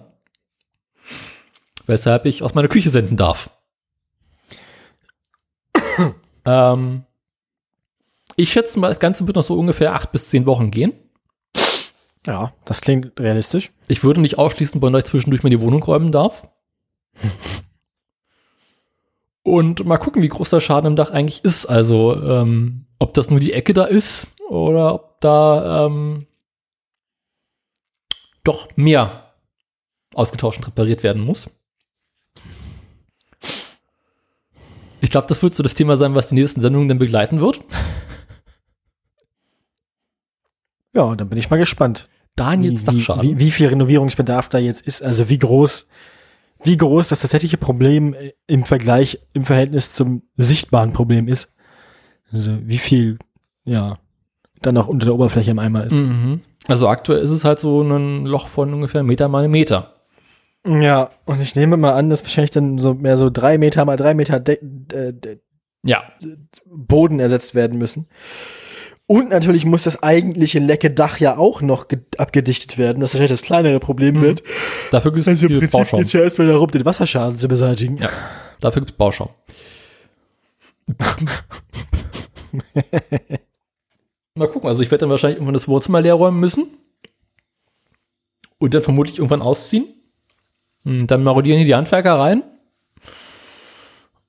Weshalb 1.85 2.25
ich 2.25 2.43
aus 2.43 2.53
meiner 2.53 2.67
Küche 2.67 2.89
senden 2.89 3.17
darf. 3.17 3.49
ähm, 6.45 7.05
ich 8.35 8.51
schätze 8.51 8.79
mal, 8.79 8.89
das 8.89 8.99
Ganze 8.99 9.25
wird 9.25 9.35
noch 9.35 9.43
so 9.43 9.57
ungefähr 9.57 9.93
acht 9.93 10.11
bis 10.11 10.29
zehn 10.29 10.45
Wochen 10.45 10.69
gehen. 10.71 10.93
Ja, 12.25 12.53
das 12.65 12.81
klingt 12.81 13.19
realistisch. 13.19 13.71
Ich 13.87 14.03
würde 14.03 14.21
nicht 14.21 14.37
ausschließen, 14.37 14.81
wollen, 14.81 14.93
dass 14.93 15.03
ich 15.03 15.09
zwischendurch 15.09 15.43
mal 15.43 15.49
die 15.49 15.61
Wohnung 15.61 15.81
räumen 15.81 16.11
darf. 16.11 16.47
Und 19.43 19.85
mal 19.85 19.97
gucken, 19.97 20.21
wie 20.21 20.29
groß 20.29 20.51
der 20.51 20.61
Schaden 20.61 20.85
im 20.91 20.95
Dach 20.95 21.09
eigentlich 21.09 21.43
ist. 21.43 21.65
Also, 21.65 22.15
ähm, 22.21 22.85
ob 22.99 23.15
das 23.15 23.31
nur 23.31 23.39
die 23.39 23.53
Ecke 23.53 23.73
da 23.73 23.85
ist 23.85 24.27
oder 24.49 24.93
ob 24.93 25.19
da 25.21 25.87
ähm, 25.87 26.27
doch 28.43 28.67
mehr 28.75 29.33
ausgetauscht 30.13 30.59
und 30.59 30.67
repariert 30.67 31.01
werden 31.01 31.23
muss. 31.23 31.49
Ich 34.99 35.09
glaube, 35.09 35.25
das 35.27 35.41
wird 35.41 35.55
so 35.55 35.63
das 35.63 35.73
Thema 35.73 35.97
sein, 35.97 36.13
was 36.13 36.27
die 36.27 36.35
nächsten 36.35 36.61
Sendungen 36.61 36.87
dann 36.87 36.99
begleiten 36.99 37.41
wird. 37.41 37.61
Ja, 40.95 41.15
dann 41.15 41.29
bin 41.29 41.37
ich 41.37 41.49
mal 41.49 41.57
gespannt. 41.57 42.07
Daniels 42.35 42.81
wie, 42.81 42.85
Dachschaden. 42.85 43.23
wie, 43.23 43.39
wie 43.39 43.51
viel 43.51 43.67
Renovierungsbedarf 43.67 44.49
da 44.49 44.57
jetzt 44.57 44.85
ist, 44.87 45.03
also 45.03 45.29
wie 45.29 45.37
groß, 45.37 45.89
wie 46.63 46.77
groß 46.77 47.09
das 47.09 47.21
tatsächliche 47.21 47.57
Problem 47.57 48.13
äh, 48.13 48.33
im 48.47 48.63
Vergleich, 48.65 49.19
im 49.33 49.43
Verhältnis 49.45 49.93
zum 49.93 50.23
sichtbaren 50.37 50.93
Problem 50.93 51.27
ist. 51.27 51.55
Also 52.31 52.57
wie 52.61 52.77
viel, 52.77 53.19
ja, 53.65 53.97
dann 54.61 54.77
auch 54.77 54.87
unter 54.87 55.05
der 55.05 55.15
Oberfläche 55.15 55.51
im 55.51 55.59
Eimer 55.59 55.85
ist. 55.85 55.95
Mhm. 55.95 56.41
Also 56.67 56.87
aktuell 56.87 57.21
ist 57.21 57.31
es 57.31 57.43
halt 57.43 57.59
so 57.59 57.81
ein 57.81 58.25
Loch 58.25 58.47
von 58.47 58.73
ungefähr 58.73 59.03
Meter 59.03 59.27
mal 59.27 59.43
einen 59.43 59.51
Meter. 59.51 59.95
Ja, 60.65 61.09
und 61.25 61.41
ich 61.41 61.55
nehme 61.55 61.75
mal 61.75 61.93
an, 61.93 62.09
dass 62.09 62.21
wahrscheinlich 62.23 62.51
dann 62.51 62.77
so 62.77 62.93
mehr 62.93 63.17
so 63.17 63.29
drei 63.31 63.57
Meter 63.57 63.83
mal 63.83 63.97
drei 63.97 64.13
Meter 64.13 64.39
De 64.39 64.57
äh, 64.93 65.11
De 65.11 65.39
Ja. 65.83 66.03
Boden 66.67 67.19
ersetzt 67.19 67.55
werden 67.55 67.79
müssen. 67.79 68.07
Und 69.11 69.29
natürlich 69.29 69.65
muss 69.65 69.83
das 69.83 70.01
eigentliche 70.03 70.59
lecke 70.59 70.89
Dach 70.89 71.17
ja 71.19 71.37
auch 71.37 71.61
noch 71.61 71.89
ge- 71.89 71.99
abgedichtet 72.17 72.77
werden, 72.77 73.03
was 73.03 73.13
wahrscheinlich 73.13 73.31
das 73.31 73.41
kleinere 73.41 73.81
Problem 73.81 74.15
Mhm. 74.15 74.21
wird. 74.21 74.43
Dafür 74.91 75.11
gibt 75.11 75.19
es 75.21 75.27
Also 75.27 75.47
im 75.47 75.67
Bauschaum. 75.67 76.01
ja 76.05 76.21
erstmal 76.21 76.47
darum, 76.47 76.71
den 76.71 76.85
Wasserschaden 76.85 77.37
zu 77.37 77.49
beseitigen. 77.49 77.97
Ja, 77.97 78.09
dafür 78.61 78.81
gibt 78.83 78.91
es 78.91 78.97
Bauschaum. 78.97 79.27
Mal 84.35 84.47
gucken, 84.47 84.69
also 84.69 84.81
ich 84.81 84.89
werde 84.89 85.01
dann 85.01 85.09
wahrscheinlich 85.09 85.37
irgendwann 85.37 85.53
das 85.55 85.67
Wohnzimmer 85.67 85.99
leer 86.01 86.13
räumen 86.13 86.39
müssen. 86.39 86.67
Und 88.59 88.73
dann 88.73 88.81
vermutlich 88.83 89.17
irgendwann 89.17 89.41
ausziehen. 89.41 89.87
Und 90.85 91.07
dann 91.07 91.23
marodieren 91.23 91.57
hier 91.57 91.65
die 91.65 91.75
Handwerker 91.75 92.13
rein. 92.17 92.43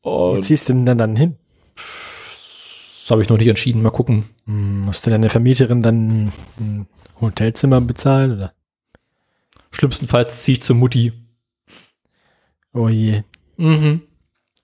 Wo 0.02 0.30
Und 0.32 0.42
ziehst 0.42 0.68
du 0.68 0.72
denn 0.72 0.86
dann, 0.86 0.98
dann 0.98 1.14
hin? 1.16 1.36
Habe 3.12 3.22
ich 3.22 3.28
noch 3.28 3.38
nicht 3.38 3.48
entschieden. 3.48 3.82
Mal 3.82 3.90
gucken. 3.90 4.24
Hm, 4.46 4.80
Musst 4.82 5.06
du 5.06 5.10
deine 5.10 5.30
Vermieterin 5.30 5.82
dann 5.82 6.32
ein 6.58 6.86
Hotelzimmer 7.20 7.80
bezahlen? 7.80 8.32
Oder? 8.32 8.52
Schlimmstenfalls 9.70 10.42
ziehe 10.42 10.58
ich 10.58 10.62
zur 10.62 10.76
Mutti. 10.76 11.12
Oh 12.74 12.88
je. 12.88 13.22
Mhm. 13.56 14.02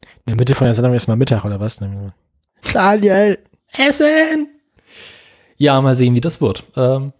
In 0.02 0.26
der 0.26 0.36
Mitte 0.36 0.54
von 0.54 0.64
der 0.66 0.74
Sendung 0.74 0.94
ist 0.94 1.06
mal 1.06 1.16
Mittag 1.16 1.44
oder 1.44 1.60
was? 1.60 1.80
Daniel! 2.72 3.38
Essen! 3.72 4.48
Ja, 5.56 5.80
mal 5.80 5.94
sehen, 5.94 6.14
wie 6.14 6.20
das 6.20 6.40
wird. 6.40 6.64
Ähm. 6.76 7.12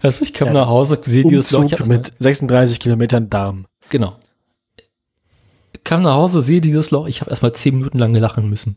Also 0.00 0.22
ich 0.24 0.32
kam 0.32 0.48
Ja, 0.48 0.54
nach 0.54 0.66
Hause, 0.68 1.00
sehe 1.04 1.24
dieses 1.24 1.50
Loch. 1.52 1.64
ich 1.64 1.84
mit 1.86 2.12
36 2.18 2.78
Kilometern 2.80 3.30
Darm. 3.30 3.66
Genau. 3.90 4.16
Kam 5.82 6.02
nach 6.02 6.14
Hause, 6.14 6.40
sehe 6.42 6.60
dieses 6.60 6.90
Loch. 6.90 7.06
Ich 7.06 7.20
habe 7.20 7.30
erstmal 7.30 7.52
zehn 7.54 7.76
Minuten 7.76 7.98
lang 7.98 8.14
lachen 8.14 8.48
müssen. 8.48 8.76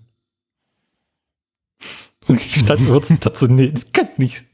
Und 2.28 2.42
ich 2.42 2.56
stand 2.56 2.88
kurz 2.88 3.10
und 3.10 3.26
dachte, 3.26 3.52
nee, 3.52 3.72
das 3.72 3.92
kann 3.92 4.10
nicht. 4.18 4.46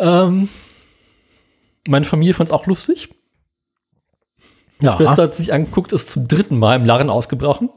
ähm, 0.00 0.48
meine 1.86 2.04
Familie 2.04 2.34
fand 2.34 2.50
es 2.50 2.52
auch 2.52 2.66
lustig. 2.66 3.10
Ja, 4.80 4.96
Schwester 4.96 5.24
hat 5.24 5.36
sich 5.36 5.52
angeguckt, 5.52 5.92
ist 5.92 6.10
zum 6.10 6.28
dritten 6.28 6.58
Mal 6.58 6.76
im 6.76 6.84
Lachen 6.84 7.10
ausgebrochen. 7.10 7.70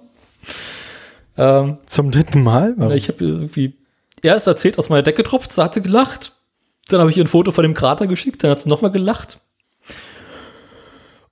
Ähm, 1.37 1.77
zum 1.85 2.11
dritten 2.11 2.43
Mal? 2.43 2.73
Warum? 2.77 2.93
ich 2.93 3.07
habe 3.09 3.23
irgendwie 3.23 3.77
erst 4.21 4.47
erzählt, 4.47 4.79
aus 4.79 4.89
meiner 4.89 5.03
Decke 5.03 5.23
tropft, 5.23 5.57
da 5.57 5.65
hat 5.65 5.75
sie 5.75 5.81
gelacht. 5.81 6.33
Dann 6.89 6.99
habe 6.99 7.11
ich 7.11 7.17
ihr 7.17 7.23
ein 7.23 7.27
Foto 7.27 7.51
von 7.51 7.63
dem 7.63 7.73
Krater 7.73 8.07
geschickt, 8.07 8.43
dann 8.43 8.51
hat 8.51 8.61
sie 8.61 8.69
nochmal 8.69 8.91
gelacht. 8.91 9.39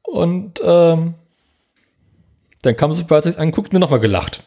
Und 0.03 0.61
ähm, 0.63 1.15
dann 2.61 2.77
kam 2.77 2.93
sie, 2.93 3.05
als 3.09 3.25
ich 3.25 3.33
es 3.33 3.37
anguckt, 3.37 3.73
mir 3.73 3.79
nochmal 3.79 3.99
gelacht. 3.99 4.43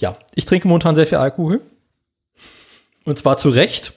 Ja, 0.00 0.16
ich 0.34 0.46
trinke 0.46 0.66
momentan 0.66 0.94
sehr 0.94 1.06
viel 1.06 1.18
Alkohol. 1.18 1.60
Und 3.04 3.18
zwar 3.18 3.36
zu 3.36 3.50
Recht. 3.50 3.92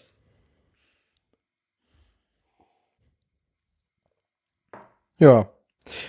Ja. 5.20 5.49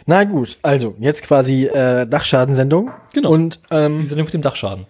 Na 0.06 0.24
gut, 0.24 0.58
also 0.62 0.94
jetzt 0.98 1.22
quasi 1.22 1.66
äh, 1.66 2.06
Dachschadensendung. 2.06 2.92
Genau. 3.12 3.30
Und 3.30 3.60
ähm, 3.70 4.00
Die 4.00 4.06
sind 4.06 4.18
mit 4.22 4.32
dem 4.34 4.42
Dachschaden. 4.42 4.86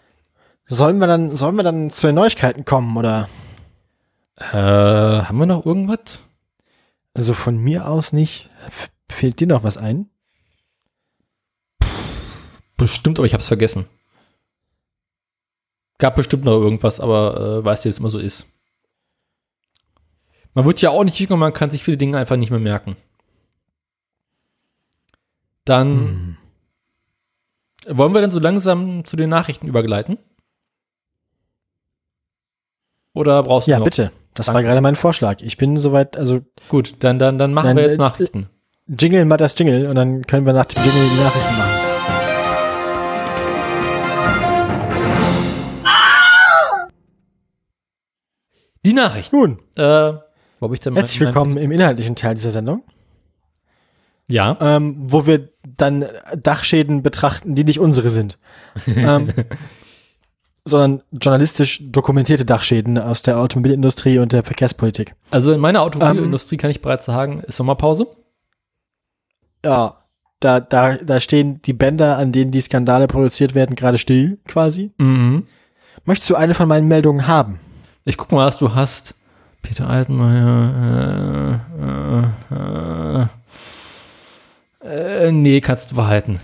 sollen 0.67 0.99
wir 0.99 1.07
dann 1.07 1.35
sollen 1.35 1.57
wir 1.57 1.63
dann 1.63 1.91
zu 1.91 2.07
den 2.07 2.17
Neuigkeiten 2.17 2.65
kommen 2.65 2.97
oder? 2.97 3.29
Äh, 4.37 4.53
haben 4.57 5.39
wir 5.39 5.47
noch 5.47 5.65
irgendwas? 5.65 6.19
Also 7.15 7.35
von 7.35 7.57
mir 7.57 7.89
aus 7.89 8.13
nicht. 8.13 8.51
F 8.69 8.91
fehlt 9.11 9.41
dir 9.41 9.47
noch 9.47 9.63
was 9.65 9.77
ein? 9.77 10.11
Bestimmt, 12.77 13.19
aber 13.19 13.27
ich 13.27 13.35
hab's 13.35 13.47
vergessen. 13.47 13.87
Gab 16.05 16.17
bestimmt 16.17 16.45
noch 16.45 16.53
irgendwas, 16.61 17.01
aber 17.01 17.61
äh, 17.61 17.65
weißt 17.65 17.83
du, 17.83 17.89
wie 17.89 17.91
es 17.93 17.99
immer 17.99 18.11
so 18.11 18.19
ist. 18.19 18.47
Man 20.53 20.67
wird 20.67 20.83
ja 20.83 20.91
auch 20.91 21.03
nicht 21.03 21.19
jünger, 21.19 21.39
man 21.39 21.55
kann 21.55 21.71
sich 21.71 21.83
viele 21.83 21.97
Dinge 21.97 22.19
einfach 22.19 22.37
nicht 22.37 22.51
mehr 22.51 22.61
merken. 22.61 22.99
Dann 25.65 26.37
Hm. 27.87 27.97
wollen 27.97 28.13
wir 28.13 28.21
dann 28.21 28.31
so 28.33 28.39
langsam 28.39 29.07
zu 29.07 29.17
den 29.17 29.31
Nachrichten 29.31 29.67
übergleiten? 29.67 30.19
Oder 33.15 33.43
brauchst 33.43 33.67
du 33.67 33.71
Ja, 33.71 33.79
noch? 33.79 33.87
bitte. 33.87 34.13
Das 34.35 34.49
war 34.49 34.57
Danke. 34.57 34.69
gerade 34.69 34.83
mein 34.83 34.97
Vorschlag. 34.97 35.41
Ich 35.41 35.57
bin 35.57 35.79
soweit, 35.79 36.19
also 36.19 36.43
Gut, 36.69 36.97
dann, 36.99 37.19
dann, 37.19 37.39
dann 37.39 37.55
machen 37.55 37.69
Dann, 37.69 37.77
wir 37.79 37.85
jetzt 37.85 37.95
äh, 37.95 37.99
Nachrichten. 37.99 38.51
Jingle 38.89 39.25
mal 39.25 39.39
das 39.39 39.59
Jingle 39.59 39.87
und 39.87 39.95
dann 39.95 40.27
können 40.27 40.45
wir 40.45 40.53
nach 40.53 40.67
dem 40.67 40.85
Jingle 40.85 41.09
die 41.09 41.23
Nachrichten 41.23 41.57
machen. 41.57 41.84
Die 48.85 48.93
Nachrichten. 48.93 49.37
Nun, 49.37 49.59
Äh, 49.77 50.15
wo 50.61 50.73
ich 50.73 50.81
denn 50.81 50.95
herzlich 50.95 51.21
willkommen 51.21 51.57
im 51.57 51.71
inhaltlichen 51.73 52.17
Teil 52.17 52.35
dieser 52.35 52.51
Sendung, 52.51 52.83
Ja. 54.29 54.57
ähm, 54.61 54.97
wo 55.11 55.27
wir 55.27 55.49
dann 55.77 56.07
Dachschäden 56.37 57.03
betrachten, 57.03 57.55
die 57.55 57.65
nicht 57.65 57.81
unsere 57.81 58.11
sind. 58.11 58.39
ähm, 58.87 59.33
sondern 60.67 61.03
journalistisch 61.13 61.81
dokumentierte 61.83 62.47
Dachschäden 62.47 62.97
aus 62.99 63.21
der 63.21 63.39
Automobilindustrie 63.39 64.19
und 64.19 64.33
der 64.33 64.43
Verkehrspolitik. 64.45 65.15
Also 65.31 65.53
in 65.53 65.61
meiner 65.61 65.81
Ähm, 65.81 65.85
Automobilindustrie 65.87 66.57
kann 66.57 66.71
ich 66.71 66.81
bereits 66.81 67.05
sagen, 67.05 67.41
ist 67.41 67.57
Sommerpause. 67.57 68.07
Ja, 69.65 69.97
da, 70.41 70.61
da, 70.61 70.97
da 70.97 71.21
stehen 71.21 71.61
die 71.63 71.73
Bänder, 71.75 72.17
an 72.17 72.33
denen 72.33 72.51
die 72.51 72.61
Skandale 72.61 73.07
produziert 73.07 73.55
werden, 73.55 73.77
gerade 73.77 73.99
still 73.99 74.39
quasi. 74.47 74.93
Mhm. 74.99 75.47
Möchtest 76.07 76.31
du 76.31 76.35
eine 76.35 76.55
von 76.55 76.69
meinen 76.69 76.89
Meldungen 76.89 77.27
haben? 77.29 77.61
Ich 78.05 78.17
guck 78.19 78.33
mal, 78.33 78.47
was 78.47 78.59
du 78.59 78.75
hast. 78.75 79.15
Peter 79.63 79.89
Altmaier. 79.89 81.63
Äh, 82.53 82.55
äh, 82.55 83.27
äh, 84.85 85.27
äh, 85.27 85.33
nee, 85.33 85.61
kannst 85.63 85.91
du 85.91 85.97
behalten. 85.97 86.39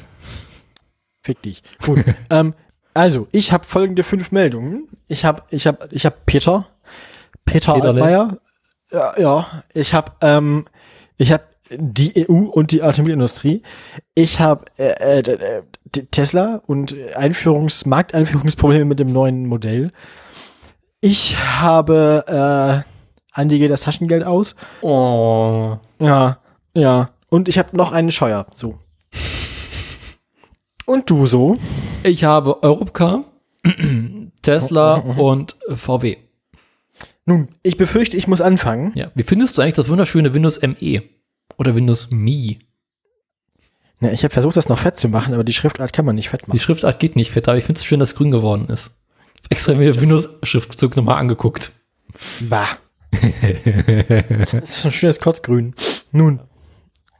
Fick 1.22 1.42
dich. 1.42 1.62
Gut. 1.84 2.02
ähm, 2.30 2.54
also, 2.94 3.28
ich 3.32 3.52
habe 3.52 3.64
folgende 3.64 4.04
fünf 4.04 4.32
Meldungen. 4.32 4.88
Ich 5.06 5.26
habe 5.26 5.42
ich 5.50 5.66
hab, 5.66 5.92
ich 5.92 6.06
hab 6.06 6.24
Peter. 6.24 6.66
Peter 7.44 7.74
Peterle. 7.74 8.02
Altmaier. 8.02 8.38
Ja, 8.90 9.20
ja. 9.20 9.62
Ich 9.74 9.92
habe 9.92 10.12
ähm, 10.22 10.64
ich 11.18 11.30
habe 11.30 11.44
die 11.70 12.26
EU 12.26 12.46
und 12.46 12.72
die 12.72 12.82
Automobilindustrie. 12.82 13.62
Ich 14.14 14.40
habe 14.40 14.64
äh, 14.78 15.20
äh, 15.20 15.62
Tesla 16.10 16.62
und 16.66 16.96
Einführungs 17.14 17.84
Markteinführungsprobleme 17.84 18.86
mit 18.86 18.98
dem 18.98 19.12
neuen 19.12 19.46
Modell. 19.46 19.92
Ich 21.02 21.36
habe 21.38 22.84
äh, 22.84 22.90
Andi 23.32 23.58
geht 23.58 23.70
das 23.70 23.82
Taschengeld 23.82 24.24
aus. 24.24 24.54
Oh. 24.82 25.78
Ja, 25.98 26.38
ja. 26.74 27.10
Und 27.30 27.48
ich 27.48 27.58
habe 27.58 27.76
noch 27.76 27.92
einen 27.92 28.10
Scheuer. 28.10 28.46
So. 28.52 28.78
Und 30.84 31.08
du 31.08 31.24
so? 31.26 31.56
Ich 32.02 32.24
habe 32.24 32.62
Europcar, 32.62 33.24
Tesla 34.42 34.94
und 34.94 35.56
VW. 35.68 36.16
Nun, 37.24 37.48
ich 37.62 37.76
befürchte, 37.76 38.16
ich 38.16 38.26
muss 38.26 38.40
anfangen. 38.40 38.92
Ja. 38.94 39.10
Wie 39.14 39.22
findest 39.22 39.56
du 39.56 39.62
eigentlich 39.62 39.74
das 39.74 39.88
wunderschöne 39.88 40.34
Windows 40.34 40.60
ME? 40.60 41.02
Oder 41.56 41.74
Windows 41.74 42.08
Me? 42.10 42.56
Ja, 44.00 44.10
ich 44.10 44.24
habe 44.24 44.32
versucht, 44.32 44.56
das 44.56 44.68
noch 44.68 44.80
fett 44.80 44.96
zu 44.96 45.08
machen, 45.08 45.32
aber 45.32 45.44
die 45.44 45.52
Schriftart 45.52 45.92
kann 45.92 46.04
man 46.04 46.16
nicht 46.16 46.30
fett 46.30 46.42
Die 46.42 46.48
machen. 46.48 46.58
Schriftart 46.58 46.98
geht 46.98 47.16
nicht 47.16 47.30
fett, 47.30 47.48
aber 47.48 47.58
ich 47.58 47.64
finde 47.64 47.78
es 47.78 47.84
schön, 47.84 48.00
dass 48.00 48.14
grün 48.14 48.30
geworden 48.30 48.66
ist. 48.68 48.90
Extra 49.48 49.74
mir 49.74 50.00
Windows-Schriftzug 50.00 50.96
nochmal 50.96 51.18
angeguckt. 51.18 51.72
Bah. 52.40 52.68
das 54.52 54.70
ist 54.78 54.86
ein 54.86 54.92
schönes 54.92 55.20
Kotzgrün. 55.20 55.74
Nun. 56.12 56.40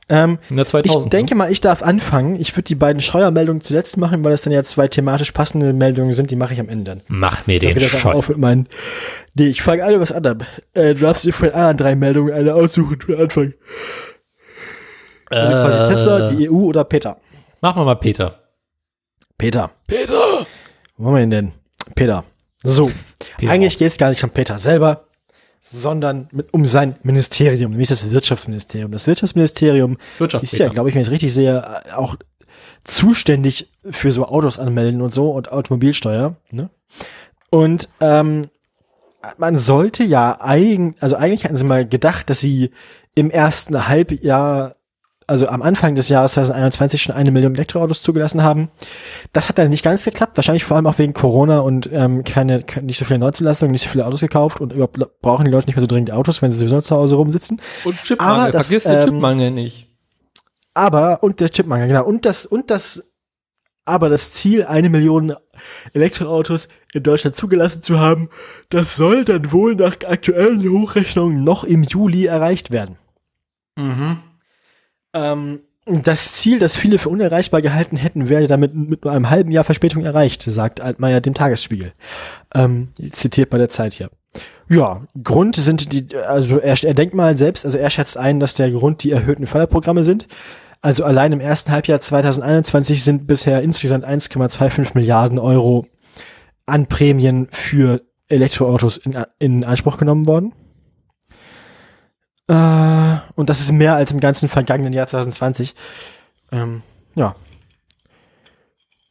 Ähm, 0.09 0.39
In 0.49 0.57
der 0.57 0.65
ich 0.65 0.71
2000. 0.71 1.13
denke 1.13 1.35
mal, 1.37 1.53
ich 1.53 1.61
darf 1.61 1.83
anfangen. 1.83 2.35
Ich 2.41 2.53
würde 2.57 2.65
die 2.65 2.75
beiden 2.75 3.01
Scheuermeldungen 3.01 3.61
zuletzt 3.61 3.97
machen, 3.97 4.25
weil 4.25 4.33
das 4.33 4.43
dann 4.43 4.53
ja 4.53 4.65
zwei 4.65 4.89
thematisch 4.89 5.31
passende 5.31 5.73
Meldungen 5.73 6.15
sind. 6.15 6.31
Die 6.33 6.37
mache 6.37 6.53
ich 6.53 6.61
am 6.61 6.69
Ende 6.69 6.85
dann. 6.85 7.01
Mach 7.07 7.47
mir 7.47 7.61
den 7.61 7.79
Scheu. 7.79 8.13
auf 8.13 8.29
mit 8.29 8.39
meinen. 8.39 8.69
Nee, 9.35 9.47
ich 9.47 9.63
fange 9.63 9.85
alle 9.85 10.01
was 10.01 10.11
an. 10.11 10.25
Äh, 10.75 10.95
du 10.95 11.01
darfst 11.01 11.25
dir 11.25 11.33
von 11.33 11.47
den 11.49 11.55
anderen 11.55 11.77
drei 11.77 11.95
Meldungen 11.95 12.35
eine 12.35 12.55
aussuchen 12.55 13.01
für 13.01 13.19
Anfang. 13.21 13.55
Also 15.31 15.53
quasi 15.53 15.91
Tesla, 15.93 16.29
die 16.33 16.51
EU 16.51 16.55
oder 16.65 16.83
Peter. 16.83 17.17
Mach 17.61 17.77
mal 17.77 17.85
mal 17.85 17.95
Peter. 17.95 18.41
Peter. 19.39 19.71
Peter! 19.87 20.45
Wo 20.97 21.07
haben 21.07 21.15
wir 21.15 21.23
ihn 21.23 21.31
denn? 21.31 21.53
Peter. 22.01 22.25
So. 22.63 22.91
Peter. 23.37 23.53
Eigentlich 23.53 23.77
geht 23.77 23.93
es 23.93 23.99
gar 23.99 24.09
nicht 24.09 24.25
um 24.25 24.31
Peter 24.31 24.59
selber, 24.59 25.05
sondern 25.61 26.29
mit, 26.33 26.51
um 26.55 26.65
sein 26.65 26.97
Ministerium, 27.03 27.73
nämlich 27.73 27.91
das 27.91 28.11
Wirtschaftsministerium. 28.11 28.91
Das 28.91 29.07
Wirtschaftsministerium 29.07 29.99
ist 30.41 30.57
ja, 30.57 30.71
glaube 30.71 30.89
ich, 30.89 30.95
wenn 30.95 31.03
ich 31.03 31.09
es 31.09 31.13
richtig 31.13 31.35
sehe, 31.35 31.63
auch 31.95 32.17
zuständig 32.85 33.71
für 33.91 34.11
so 34.13 34.25
Autos 34.25 34.59
anmelden 34.59 35.03
und 35.03 35.11
so 35.11 35.31
und 35.31 35.53
Automobilsteuer. 35.53 36.37
Ne? 36.51 36.71
Und 37.51 37.91
ähm, 38.01 38.49
man 39.37 39.59
sollte 39.59 40.03
ja 40.03 40.41
eigentlich, 40.41 41.03
also 41.03 41.17
eigentlich 41.17 41.45
hatten 41.45 41.59
sie 41.59 41.65
mal 41.65 41.87
gedacht, 41.87 42.31
dass 42.31 42.41
sie 42.41 42.71
im 43.15 43.31
ersten 43.31 43.89
Halbjahr, 43.89 44.77
also 45.31 45.47
am 45.47 45.63
Anfang 45.63 45.95
des 45.95 46.09
Jahres 46.09 46.33
2021 46.33 47.01
schon 47.01 47.15
eine 47.15 47.31
Million 47.31 47.55
Elektroautos 47.55 48.03
zugelassen 48.03 48.43
haben. 48.43 48.69
Das 49.33 49.49
hat 49.49 49.59
dann 49.59 49.71
nicht 49.71 49.85
ganz 49.85 50.05
geklappt, 50.05 50.37
wahrscheinlich 50.37 50.65
vor 50.65 50.77
allem 50.77 50.89
auch 50.89 50.99
wegen 50.99 51.15
Corona 51.15 51.61
und 51.61 51.89
ähm, 51.93 52.25
keine, 52.25 52.65
nicht 52.83 52.99
so 52.99 53.05
viele 53.05 53.21
Neuzulassungen, 53.21 53.71
nicht 53.71 53.83
so 53.83 53.91
viele 53.91 54.07
Autos 54.07 54.21
gekauft 54.21 54.61
und 54.61 54.73
überhaupt 54.73 54.99
brauchen 55.23 55.45
die 55.45 55.53
Leute 55.53 55.69
nicht 55.69 55.77
mehr 55.77 55.83
so 55.83 55.87
dringend 55.87 56.11
Autos, 56.11 56.43
wenn 56.43 56.51
sie 56.51 56.59
sowieso 56.59 56.81
zu 56.81 56.97
Hause 56.97 57.15
rumsitzen. 57.15 57.61
Und 57.85 58.03
Chipmangel, 58.03 58.41
Aber 58.41 58.51
das, 58.51 58.67
vergiss 58.67 58.85
den 58.85 58.93
ähm, 58.93 59.05
Chipmangel 59.05 59.51
nicht. 59.53 59.87
Aber, 60.75 61.23
und 61.23 61.39
der 61.39 61.51
Chipmangel, 61.51 61.87
genau, 61.87 62.05
und 62.05 62.27
das, 62.27 62.45
und 62.45 62.69
das, 62.69 63.13
aber 63.85 64.09
das 64.09 64.33
Ziel, 64.33 64.65
eine 64.65 64.91
Million 64.91 65.37
Elektroautos 65.93 66.69
in 66.93 67.05
Deutschland 67.05 67.37
zugelassen 67.37 67.83
zu 67.83 68.01
haben, 68.01 68.31
das 68.69 68.97
soll 68.97 69.25
dann 69.25 69.53
wohl 69.53 69.77
nach 69.77 69.97
aktuellen 70.09 70.69
Hochrechnungen 70.69 71.45
noch 71.45 71.63
im 71.63 71.85
Juli 71.85 72.27
erreicht 72.27 72.73
werden. 72.73 72.97
Mhm. 73.77 74.19
Ähm, 75.15 75.61
das 75.87 76.33
Ziel, 76.33 76.59
das 76.59 76.77
viele 76.77 76.99
für 76.99 77.09
unerreichbar 77.09 77.63
gehalten 77.63 77.97
hätten, 77.97 78.29
wäre 78.29 78.47
damit 78.47 78.75
mit 78.75 79.05
nur 79.05 79.13
einem 79.13 79.31
halben 79.31 79.51
Jahr 79.51 79.65
Verspätung 79.65 80.05
erreicht, 80.05 80.43
sagt 80.43 80.81
Altmaier 80.81 81.21
dem 81.21 81.35
Tagesspiegel. 81.35 81.93
Ähm, 82.55 82.89
zitiert 83.11 83.51
bei 83.51 83.59
der 83.59 83.69
Zeit 83.69 83.95
hier. 83.95 84.11
Ja, 84.69 85.03
Grund 85.23 85.57
sind 85.57 85.93
die, 85.93 86.17
also 86.17 86.59
er, 86.59 86.77
er 86.85 86.95
denkt 86.95 87.15
mal 87.15 87.37
selbst, 87.37 87.65
also 87.65 87.77
er 87.77 87.91
schätzt 87.91 88.17
ein, 88.17 88.39
dass 88.39 88.55
der 88.55 88.71
Grund 88.71 89.03
die 89.03 89.11
erhöhten 89.11 89.47
Förderprogramme 89.47 90.05
sind. 90.05 90.29
Also 90.81 91.05
allein 91.05 91.33
im 91.33 91.41
ersten 91.41 91.73
Halbjahr 91.73 92.01
2021 92.01 93.03
sind 93.03 93.27
bisher 93.27 93.63
insgesamt 93.63 94.07
1,25 94.07 94.91
Milliarden 94.95 95.39
Euro 95.39 95.87
an 96.67 96.87
Prämien 96.87 97.49
für 97.51 98.03
Elektroautos 98.29 98.97
in, 98.99 99.19
in 99.41 99.65
Anspruch 99.65 99.99
genommen 99.99 100.27
worden. 100.27 100.53
Äh, 102.51 103.21
und 103.37 103.49
das 103.49 103.61
ist 103.61 103.71
mehr 103.71 103.95
als 103.95 104.11
im 104.11 104.19
ganzen 104.19 104.49
vergangenen 104.49 104.93
Jahr 104.93 105.07
2020. 105.07 105.77
Ähm, 106.51 106.83
ja. 107.15 107.37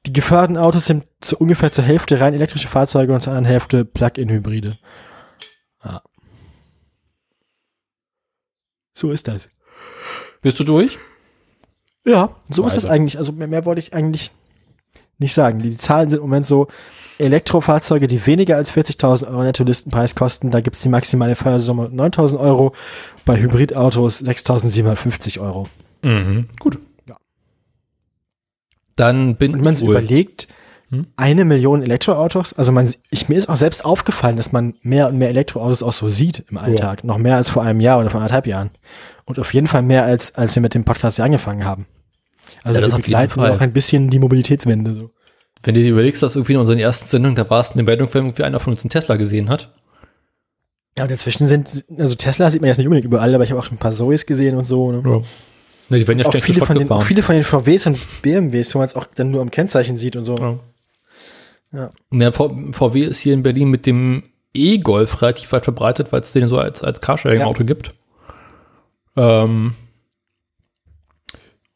Die 0.06 0.12
geförderten 0.12 0.58
Autos 0.58 0.86
sind 0.86 1.06
zu 1.22 1.38
ungefähr 1.38 1.72
zur 1.72 1.86
Hälfte 1.86 2.20
rein 2.20 2.34
elektrische 2.34 2.68
Fahrzeuge 2.68 3.14
und 3.14 3.22
zur 3.22 3.32
anderen 3.32 3.46
Hälfte 3.46 3.86
Plug-in-Hybride. 3.86 4.78
Ja. 5.86 6.02
So 8.94 9.12
ist 9.12 9.30
das. 9.30 9.48
Bist 10.42 10.60
du 10.60 10.66
durch? 10.66 11.00
Ja, 12.04 12.36
so 12.50 12.66
ist 12.66 12.76
das 12.76 12.84
Weise. 12.84 12.94
eigentlich. 12.94 13.20
Also 13.20 13.32
mehr, 13.32 13.48
mehr 13.48 13.64
wollte 13.64 13.80
ich 13.80 13.94
eigentlich 13.94 14.32
nicht 15.18 15.34
sagen. 15.34 15.60
Die, 15.60 15.70
die 15.70 15.78
Zahlen 15.78 16.10
sind 16.10 16.18
im 16.18 16.24
Moment 16.24 16.46
so, 16.46 16.68
Elektrofahrzeuge, 17.20 18.08
die 18.08 18.26
weniger 18.26 18.56
als 18.56 18.74
40.000 18.74 19.28
Euro 19.28 19.44
Netto-Listenpreis 19.44 20.16
kosten, 20.16 20.52
da 20.52 20.62
gibt's 20.62 20.82
die 20.82 20.90
maximale 20.90 21.36
Fördersumme 21.36 21.88
9.000 21.88 22.40
Euro, 22.40 22.74
bei 23.26 23.40
Hybridautos 23.40 24.24
6.750 24.24 25.40
Euro. 25.40 25.68
Mhm. 26.02 26.48
Gut. 26.60 26.80
Ja. 27.08 27.18
Dann 28.96 29.36
bin 29.36 29.52
Und 29.54 29.58
wenn 29.60 29.64
man 29.66 29.74
ich 29.74 29.80
sich 29.80 29.88
überlegt, 29.88 30.48
Hm? 30.92 31.06
eine 31.18 31.46
Million 31.46 31.84
Elektroautos, 31.84 32.54
also 32.54 32.72
man, 32.72 32.92
ich, 33.12 33.30
mir 33.30 33.38
ist 33.38 33.48
auch 33.48 33.56
selbst 33.56 33.86
aufgefallen, 33.86 34.38
dass 34.38 34.52
man 34.52 34.74
mehr 34.82 35.08
und 35.08 35.20
mehr 35.20 35.30
Elektroautos 35.30 35.84
auch 35.84 35.92
so 35.92 36.10
sieht 36.10 36.46
im 36.50 36.58
Alltag. 36.58 37.04
Noch 37.04 37.20
mehr 37.20 37.36
als 37.36 37.50
vor 37.50 37.62
einem 37.62 37.80
Jahr 37.80 38.00
oder 38.00 38.10
vor 38.10 38.22
anderthalb 38.22 38.48
Jahren. 38.48 38.72
Und 39.26 39.38
auf 39.38 39.54
jeden 39.54 39.68
Fall 39.68 39.84
mehr 39.84 40.04
als, 40.04 40.34
als 40.34 40.56
wir 40.56 40.62
mit 40.62 40.74
dem 40.74 40.86
Podcast 40.86 41.18
hier 41.18 41.26
angefangen 41.26 41.64
haben. 41.64 41.86
Also 42.64 42.80
Ja, 42.80 42.88
das 42.88 42.98
wir 42.98 43.04
begleiten 43.04 43.40
auch 43.40 43.62
ein 43.62 43.72
bisschen 43.72 44.10
die 44.10 44.18
Mobilitätswende 44.18 44.96
so. 44.96 45.12
Wenn 45.64 45.76
du 45.76 45.82
dir 45.82 45.92
überlegst, 45.92 46.24
dass 46.24 46.36
irgendwie 46.36 46.54
in 46.54 46.60
unseren 46.60 46.80
ersten 46.80 47.08
Sendungen, 47.08 47.36
da 47.36 47.50
war 47.50 47.62
es 47.62 47.72
eine 47.72 47.84
Meldung, 47.84 48.08
wenn 48.14 48.26
irgendwie 48.26 48.44
einer 48.44 48.60
von 48.60 48.74
uns 48.74 48.84
einen 48.84 48.90
Tesla 48.90 49.18
gesehen 49.18 49.50
hat. 49.50 49.74
Ja, 50.98 51.04
und 51.04 51.12
dazwischen 51.12 51.48
sind, 51.48 51.86
also 51.98 52.16
Tesla 52.16 52.50
sieht 52.50 52.62
man 52.62 52.70
jetzt 52.70 52.78
nicht 52.78 52.88
unbedingt 52.88 53.06
überall, 53.06 53.34
aber 53.36 53.44
ich 53.44 53.52
habe 53.52 53.60
auch 53.60 53.66
schon 53.66 53.76
ein 53.76 53.80
paar 53.80 53.92
Zoes 53.92 54.26
gesehen 54.26 54.56
und 54.56 54.64
so. 54.64 54.92
Ne? 54.92 55.02
Ja. 55.06 55.22
Ne, 55.90 56.00
die 56.00 56.08
werden 56.08 56.20
ja 56.20 56.26
auch, 56.26 56.32
ständig 56.32 56.46
viele 56.46 56.66
von 56.66 56.78
den, 56.78 56.90
auch 56.92 57.04
viele 57.04 57.24
von 57.24 57.36
den 57.36 57.44
VWs 57.44 57.88
und 57.88 58.22
BMWs, 58.22 58.76
wo 58.76 58.80
man 58.80 58.86
es 58.86 58.96
auch 58.96 59.06
dann 59.16 59.32
nur 59.32 59.42
am 59.42 59.52
Kennzeichen 59.52 59.98
sieht 59.98 60.16
und 60.16 60.24
so. 60.24 60.38
Ja. 60.38 60.60
Ja. 61.72 61.90
Ja, 62.12 62.32
VW 62.32 63.04
ist 63.04 63.20
hier 63.20 63.34
in 63.34 63.44
Berlin 63.44 63.70
mit 63.70 63.86
dem 63.86 64.24
E-Golf 64.54 65.22
relativ 65.22 65.52
weit 65.52 65.64
verbreitet, 65.64 66.12
weil 66.12 66.22
es 66.22 66.32
den 66.32 66.50
so 66.50 66.58
als, 66.58 66.84
als 66.84 67.02
Carsharing-Auto 67.02 67.64
gibt. 67.64 67.94
Ähm, 69.16 69.76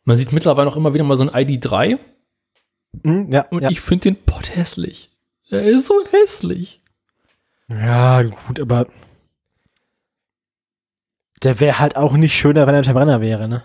man 0.04 0.18
sieht 0.18 0.32
mittlerweile 0.32 0.70
auch 0.70 0.76
immer 0.76 0.94
wieder 0.94 1.04
mal 1.04 1.18
so 1.18 1.24
ein 1.24 1.30
ID3 1.30 2.00
Hm, 3.04 3.32
ja, 3.32 3.46
und 3.50 3.64
ja. 3.64 3.70
ich 3.70 3.82
finde 3.82 4.12
den 4.12 4.24
Pott 4.24 4.56
hässlich. 4.56 5.10
Er 5.50 5.64
ist 5.64 5.88
so 5.88 5.96
hässlich. 6.12 6.82
ja, 7.70 8.24
gut, 8.24 8.60
aber 8.60 8.88
der 11.44 11.60
wäre 11.60 11.80
halt 11.80 11.98
auch 11.98 12.14
nicht 12.14 12.38
schöner, 12.38 12.68
wenn 12.68 12.76
er 12.76 12.80
ein 12.80 12.86
Verbrenner 12.86 13.22
wäre, 13.22 13.48
ne? 13.48 13.64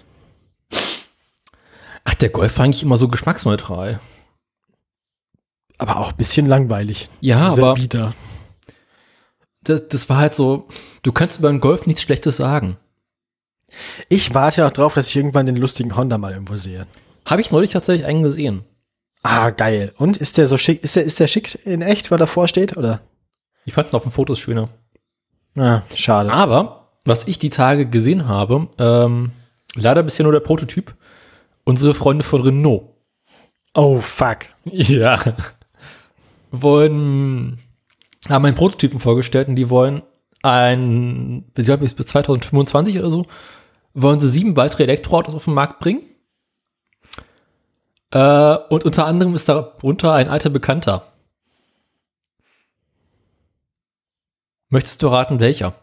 Ach, 2.05 2.15
der 2.15 2.31
Golf 2.31 2.57
war 2.57 2.65
eigentlich 2.65 2.83
immer 2.83 2.97
so 2.97 3.09
geschmacksneutral. 3.09 4.01
Aber 5.77 5.99
auch 5.99 6.11
ein 6.11 6.17
bisschen 6.17 6.47
langweilig. 6.47 7.09
Ja, 7.21 7.51
Sehr 7.51 7.65
aber 7.65 7.75
bieder. 7.75 8.15
das, 9.63 9.87
das 9.89 10.09
war 10.09 10.17
halt 10.17 10.35
so, 10.35 10.67
du 11.03 11.13
kannst 11.13 11.39
über 11.39 11.51
einen 11.51 11.61
Golf 11.61 11.87
nichts 11.87 12.03
Schlechtes 12.03 12.39
sagen. 12.39 12.77
Ich 14.09 14.35
warte 14.35 14.67
auch 14.67 14.71
drauf, 14.71 14.95
dass 14.95 15.09
ich 15.09 15.17
irgendwann 15.17 15.47
den 15.47 15.57
lustigen 15.57 15.95
Honda 15.97 16.19
mal 16.19 16.33
irgendwo 16.33 16.57
sehe. 16.57 16.87
Habe 17.27 17.43
ich 17.43 17.51
neulich 17.51 17.73
tatsächlich 17.73 18.07
einen 18.07 18.23
gesehen. 18.23 18.65
Ah, 19.31 19.51
geil. 19.51 19.93
Und 19.99 20.17
ist 20.17 20.39
der 20.39 20.47
so 20.47 20.57
schick? 20.57 20.83
Ist 20.83 20.97
der, 20.97 21.05
ist 21.05 21.21
der 21.21 21.27
schick 21.27 21.67
in 21.67 21.83
echt, 21.83 22.11
weil 22.11 22.17
davor 22.17 22.49
steht, 22.49 22.79
oder? 22.79 23.03
Ich 23.67 23.75
fand 23.75 23.93
ihn 23.93 23.97
auf 23.97 24.05
den 24.05 24.11
Fotos 24.11 24.39
schöner. 24.39 24.71
Ah, 25.55 25.83
schade. 25.95 26.33
Aber, 26.33 26.89
was 27.05 27.29
ich 27.29 27.39
die 27.39 27.51
Tage 27.51 27.85
gesehen 27.85 28.27
habe, 28.27 28.69
ähm, 28.79 29.33
leider 29.75 30.03
bisher 30.03 30.23
nur 30.25 30.33
der 30.33 30.41
Prototyp, 30.41 30.95
unsere 31.65 31.93
Freunde 31.93 32.25
von 32.25 32.41
Renault. 32.41 32.85
Oh, 33.75 34.01
fuck. 34.01 34.47
Ja. 34.65 35.23
Wollen, 36.51 37.59
haben 38.31 38.47
einen 38.47 38.57
Prototypen 38.57 38.99
vorgestellt 38.99 39.49
und 39.49 39.57
die 39.57 39.69
wollen 39.69 40.01
ein, 40.43 41.45
ich 41.55 41.67
glaube, 41.67 41.85
bis 41.85 41.95
2025 41.95 42.99
oder 42.99 43.11
so, 43.11 43.27
wollen 43.93 44.21
sie 44.21 44.31
sieben 44.31 44.57
weitere 44.57 44.85
Elektroautos 44.85 45.35
auf 45.35 45.45
den 45.45 45.53
Markt 45.53 45.81
bringen. 45.81 46.01
Äh, 48.11 48.57
und 48.71 48.85
unter 48.85 49.07
anderem 49.07 49.35
ist 49.35 49.49
darunter 49.49 50.15
ein 50.15 50.29
alter 50.29 50.51
Bekannter. 50.51 51.13
Möchtest 54.71 55.03
du 55.03 55.09
raten, 55.09 55.41
welcher? 55.41 55.75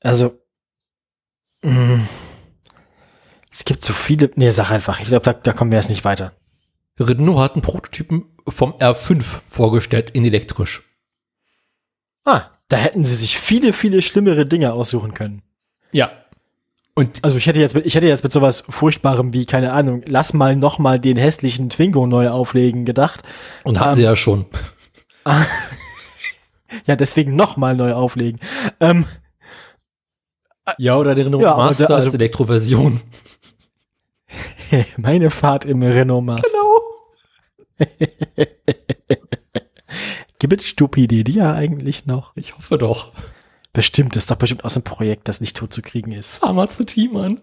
Also, 0.00 0.38
mh, 1.62 2.06
es 3.50 3.64
gibt 3.64 3.84
so 3.84 3.92
viele. 3.92 4.30
Nee, 4.34 4.50
sag 4.50 4.70
einfach. 4.70 5.00
Ich 5.00 5.08
glaube, 5.08 5.24
da, 5.24 5.32
da 5.32 5.52
kommen 5.52 5.70
wir 5.70 5.78
jetzt 5.78 5.90
nicht 5.90 6.04
weiter. 6.04 6.32
Renault 6.98 7.38
hat 7.38 7.52
einen 7.54 7.62
Prototypen 7.62 8.36
vom 8.48 8.72
R5 8.74 9.40
vorgestellt 9.48 10.10
in 10.10 10.24
elektrisch. 10.24 10.82
Ah, 12.24 12.50
da 12.68 12.76
hätten 12.76 13.04
sie 13.04 13.14
sich 13.14 13.38
viele, 13.38 13.72
viele 13.72 14.02
schlimmere 14.02 14.46
Dinge 14.46 14.72
aussuchen 14.72 15.14
können. 15.14 15.42
Ja. 15.92 16.10
Und 16.98 17.22
Also 17.22 17.36
ich 17.36 17.46
hätte 17.46 17.60
jetzt, 17.60 17.74
mit, 17.74 17.84
ich 17.84 17.94
hätte 17.94 18.08
jetzt 18.08 18.24
mit 18.24 18.32
sowas 18.32 18.64
Furchtbarem 18.70 19.32
wie, 19.34 19.44
keine 19.44 19.72
Ahnung, 19.72 20.02
lass 20.06 20.32
mal 20.32 20.56
noch 20.56 20.78
mal 20.78 20.98
den 20.98 21.18
hässlichen 21.18 21.68
Twingo 21.68 22.06
neu 22.06 22.30
auflegen 22.30 22.86
gedacht. 22.86 23.22
Und 23.64 23.78
haben 23.78 23.90
Ähm, 23.90 23.94
sie 23.96 24.02
ja 24.02 24.16
schon. 24.16 24.46
Ja, 26.84 26.96
deswegen 26.96 27.36
noch 27.36 27.56
mal 27.56 27.76
neu 27.76 27.92
auflegen. 27.92 28.40
Ähm, 28.80 29.06
Ja, 30.78 30.96
oder 30.96 31.14
den 31.14 31.26
Renault 31.26 31.42
Ja, 31.44 31.56
Master 31.56 31.90
also- 31.90 32.06
als 32.06 32.14
Elektroversion. 32.14 33.00
meine 34.96 35.30
Fahrt 35.30 35.64
im 35.64 35.82
Renault 35.82 36.24
Master. 36.24 36.48
Genau. 37.78 37.86
Gibt 40.38 40.60
es 40.60 40.66
Stupidedia 40.66 41.54
eigentlich 41.54 42.04
noch? 42.06 42.32
Ich 42.36 42.56
hoffe 42.56 42.78
doch. 42.78 43.12
Bestimmt, 43.76 44.16
das 44.16 44.24
ist 44.24 44.30
doch 44.30 44.36
bestimmt 44.36 44.64
aus 44.64 44.74
einem 44.74 44.84
Projekt, 44.84 45.28
das 45.28 45.42
nicht 45.42 45.54
tot 45.56 45.70
zu 45.70 45.82
kriegen 45.82 46.10
ist. 46.12 46.36
Fahr 46.36 46.54
mal 46.54 46.66
zu 46.68 46.84
Team 46.84 47.14
an. 47.18 47.40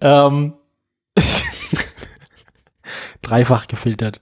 Ähm, 0.00 0.54
Dreifach 3.22 3.68
gefiltert. 3.68 4.20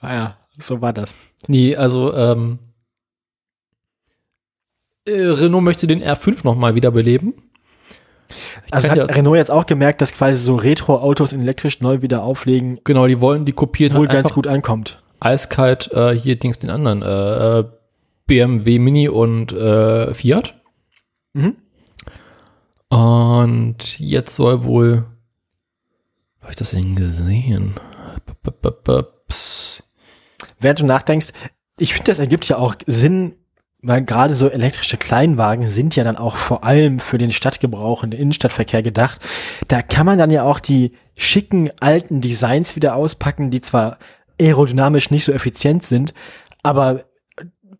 Ah 0.00 0.12
ja, 0.14 0.38
so 0.58 0.80
war 0.82 0.92
das. 0.92 1.14
nee, 1.46 1.74
also 1.74 2.14
ähm, 2.14 2.58
äh, 5.06 5.12
Renault 5.20 5.64
möchte 5.64 5.86
den 5.86 6.02
R5 6.02 6.44
nochmal 6.44 6.74
wiederbeleben. 6.74 7.32
Also 8.70 8.88
kann 8.88 9.00
hat 9.00 9.08
ja- 9.10 9.14
Renault 9.16 9.36
jetzt 9.36 9.50
auch 9.50 9.64
gemerkt, 9.66 10.00
dass 10.02 10.12
quasi 10.12 10.42
so 10.42 10.56
Retro-Autos 10.56 11.32
in 11.32 11.40
elektrisch 11.40 11.80
neu 11.80 12.02
wieder 12.02 12.22
auflegen 12.22 12.80
Genau, 12.84 13.06
die 13.06 13.20
wollen, 13.20 13.44
die 13.46 13.52
kopieren 13.52 13.96
wohl 13.96 14.08
halt 14.08 14.22
ganz 14.22 14.34
gut 14.34 14.46
ankommt. 14.46 15.02
eiskalt 15.20 15.90
äh, 15.92 16.14
hier 16.14 16.36
Dings 16.38 16.58
den 16.58 16.68
anderen. 16.70 17.00
Äh, 17.02 17.58
äh, 17.60 17.64
BMW 18.26 18.78
Mini 18.78 19.08
und 19.08 19.52
äh, 19.52 20.12
Fiat. 20.12 20.60
Mhm. 21.34 21.56
Und 22.88 23.98
jetzt 23.98 24.36
soll 24.36 24.64
wohl, 24.64 25.04
Habe 26.40 26.52
ich 26.52 26.56
das 26.56 26.70
denn 26.70 26.94
gesehen? 26.94 27.74
Während 30.60 30.80
du 30.80 30.86
nachdenkst, 30.86 31.32
ich 31.78 31.92
finde, 31.92 32.10
das 32.10 32.18
ergibt 32.18 32.48
ja 32.48 32.58
auch 32.58 32.76
Sinn, 32.86 33.34
weil 33.82 34.02
gerade 34.04 34.34
so 34.34 34.48
elektrische 34.48 34.96
Kleinwagen 34.96 35.68
sind 35.68 35.96
ja 35.96 36.04
dann 36.04 36.16
auch 36.16 36.36
vor 36.36 36.64
allem 36.64 37.00
für 37.00 37.18
den 37.18 37.32
Stadtgebrauch 37.32 38.02
und 38.02 38.12
den 38.12 38.20
Innenstadtverkehr 38.20 38.82
gedacht. 38.82 39.20
Da 39.68 39.82
kann 39.82 40.06
man 40.06 40.18
dann 40.18 40.30
ja 40.30 40.44
auch 40.44 40.60
die 40.60 40.92
schicken 41.16 41.70
alten 41.80 42.20
Designs 42.20 42.76
wieder 42.76 42.94
auspacken, 42.96 43.50
die 43.50 43.60
zwar 43.60 43.98
aerodynamisch 44.40 45.10
nicht 45.10 45.24
so 45.24 45.32
effizient 45.32 45.84
sind, 45.84 46.14
aber 46.62 47.04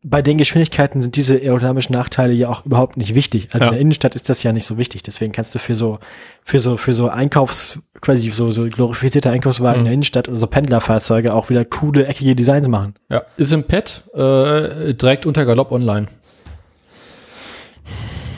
bei 0.07 0.21
den 0.21 0.37
Geschwindigkeiten 0.37 1.01
sind 1.01 1.17
diese 1.17 1.35
aerodynamischen 1.37 1.95
Nachteile 1.95 2.35
ja 2.35 2.51
auch 2.51 2.67
überhaupt 2.67 2.99
nicht 2.99 3.15
wichtig. 3.15 3.49
Also 3.53 3.65
Ja. 3.65 3.69
in 3.71 3.73
der 3.73 3.81
Innenstadt 3.81 4.15
ist 4.15 4.29
das 4.29 4.43
ja 4.43 4.53
nicht 4.53 4.67
so 4.67 4.77
wichtig. 4.77 5.03
Deswegen 5.03 5.33
kannst 5.33 5.55
du 5.55 5.59
für 5.59 5.75
so, 5.75 5.99
für 6.45 6.59
so, 6.59 6.77
für 6.77 6.93
so 6.93 7.09
Einkaufs, 7.09 7.79
quasi 8.03 8.31
so, 8.31 8.51
so 8.51 8.69
glorifizierte 8.69 9.31
Einkaufswagen 9.31 9.79
in 9.81 9.85
der 9.87 9.95
Innenstadt 9.95 10.29
oder 10.29 10.37
so 10.37 10.47
Pendlerfahrzeuge 10.47 11.33
auch 11.33 11.49
wieder 11.49 11.65
coole, 11.65 12.07
eckige 12.07 12.37
Designs 12.37 12.69
machen. 12.69 12.95
Ja, 13.09 13.23
ist 13.39 13.51
im 13.53 13.65
Pad, 13.65 14.05
äh, 14.13 14.93
direkt 14.93 15.25
unter 15.25 15.47
Galopp 15.47 15.73
online. 15.73 16.09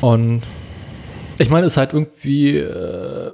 Und 0.01 0.43
ich 1.39 1.51
meine, 1.51 1.67
es 1.67 1.73
ist 1.73 1.77
halt 1.79 1.93
irgendwie 1.93 2.59
äh, 2.59 3.33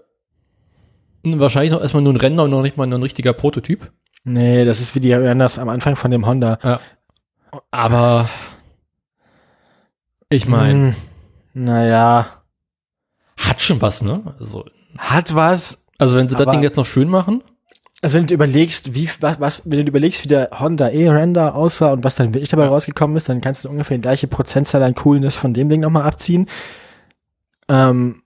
wahrscheinlich 1.22 1.72
noch 1.72 1.83
erstmal 1.83 2.03
nur 2.03 2.14
ein 2.14 2.18
Render 2.18 2.45
und 2.45 2.51
noch 2.51 2.62
nicht 2.62 2.78
mal 2.78 2.87
ein 2.87 3.03
richtiger 3.03 3.35
Prototyp. 3.35 3.93
Nee, 4.24 4.64
das 4.64 4.80
ist 4.80 4.95
wie 4.95 5.01
die 5.01 5.11
das 5.11 5.59
am 5.59 5.68
Anfang 5.68 5.97
von 5.97 6.11
dem 6.11 6.26
Honda. 6.26 6.59
Ja. 6.62 6.80
Aber 7.70 8.28
ich 10.28 10.46
meine, 10.46 10.94
Hm, 11.53 11.64
naja, 11.64 12.42
hat 13.36 13.61
schon 13.61 13.80
was, 13.82 14.03
ne? 14.03 14.34
Also, 14.38 14.64
hat 14.98 15.34
was. 15.34 15.84
also 15.98 16.16
wenn 16.16 16.28
sie 16.28 16.36
das 16.36 16.46
Ding 16.50 16.62
jetzt 16.62 16.76
noch 16.76 16.86
schön 16.86 17.09
machen, 17.09 17.42
Also 18.00 18.18
wenn 18.18 18.26
du 18.26 18.34
überlegst, 18.34 18.94
wie, 18.94 19.09
was, 19.20 19.38
was, 19.40 19.62
wenn 19.70 19.84
du 19.84 19.90
überlegst, 19.90 20.24
wie 20.24 20.28
der 20.28 20.50
Honda 20.59 20.88
E-Render 20.88 21.55
aussah 21.55 21.92
und 21.92 22.03
was 22.05 22.16
dann 22.16 22.34
wirklich 22.34 22.48
dabei 22.50 22.66
rausgekommen 22.66 23.16
ist, 23.16 23.28
dann 23.28 23.40
kannst 23.40 23.64
du 23.64 23.68
ungefähr 23.68 23.96
die 23.98 24.03
gleiche 24.03 24.26
Prozentzahl 24.26 24.82
an 24.82 24.94
Coolness 24.94 25.36
von 25.36 25.53
dem 25.55 25.68
Ding 25.68 25.80
nochmal 25.80 26.03
abziehen. 26.05 26.46
Ähm, 27.68 28.22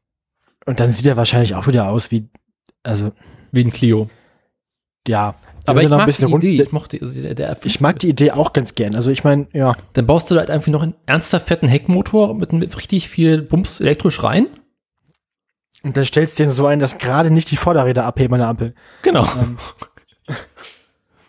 und 0.64 0.80
dann 0.80 0.90
sieht 0.92 1.06
er 1.06 1.16
wahrscheinlich 1.16 1.54
auch 1.54 1.66
wieder 1.66 1.88
aus 1.88 2.10
wie, 2.10 2.28
also, 2.82 3.12
wie 3.52 3.64
ein 3.64 3.72
Clio. 3.72 4.08
ja. 5.08 5.34
Aber 5.66 5.82
ich 5.82 5.88
mag 5.88 6.00
ein 6.00 6.06
bisschen 6.06 6.40
die 6.40 6.48
Idee, 6.54 6.62
ich 6.62 6.72
mochte 6.72 6.98
der, 6.98 7.34
der 7.34 7.56
Ich 7.64 7.80
mag 7.80 7.98
die 7.98 8.08
Idee 8.08 8.30
auch 8.32 8.52
ganz 8.52 8.74
gern. 8.74 8.94
Also 8.94 9.10
ich 9.10 9.24
meine, 9.24 9.46
ja. 9.52 9.74
Dann 9.94 10.06
baust 10.06 10.30
du 10.30 10.36
halt 10.36 10.50
einfach 10.50 10.68
noch 10.72 10.82
einen 10.82 10.94
ernsthaft 11.06 11.48
fetten 11.48 11.68
Heckmotor 11.68 12.34
mit, 12.34 12.52
mit 12.52 12.76
richtig 12.76 13.08
viel 13.08 13.42
Bums 13.42 13.80
elektrisch 13.80 14.22
rein. 14.22 14.46
Und 15.82 15.96
dann 15.96 16.04
stellst 16.04 16.38
du 16.38 16.44
den 16.44 16.50
so 16.50 16.66
ein, 16.66 16.78
dass 16.78 16.98
gerade 16.98 17.30
nicht 17.30 17.50
die 17.50 17.56
Vorderräder 17.56 18.04
abheben 18.06 18.34
an 18.34 18.40
der 18.40 18.48
Ampel. 18.48 18.74
Genau. 19.02 19.24
Ähm, 19.24 19.58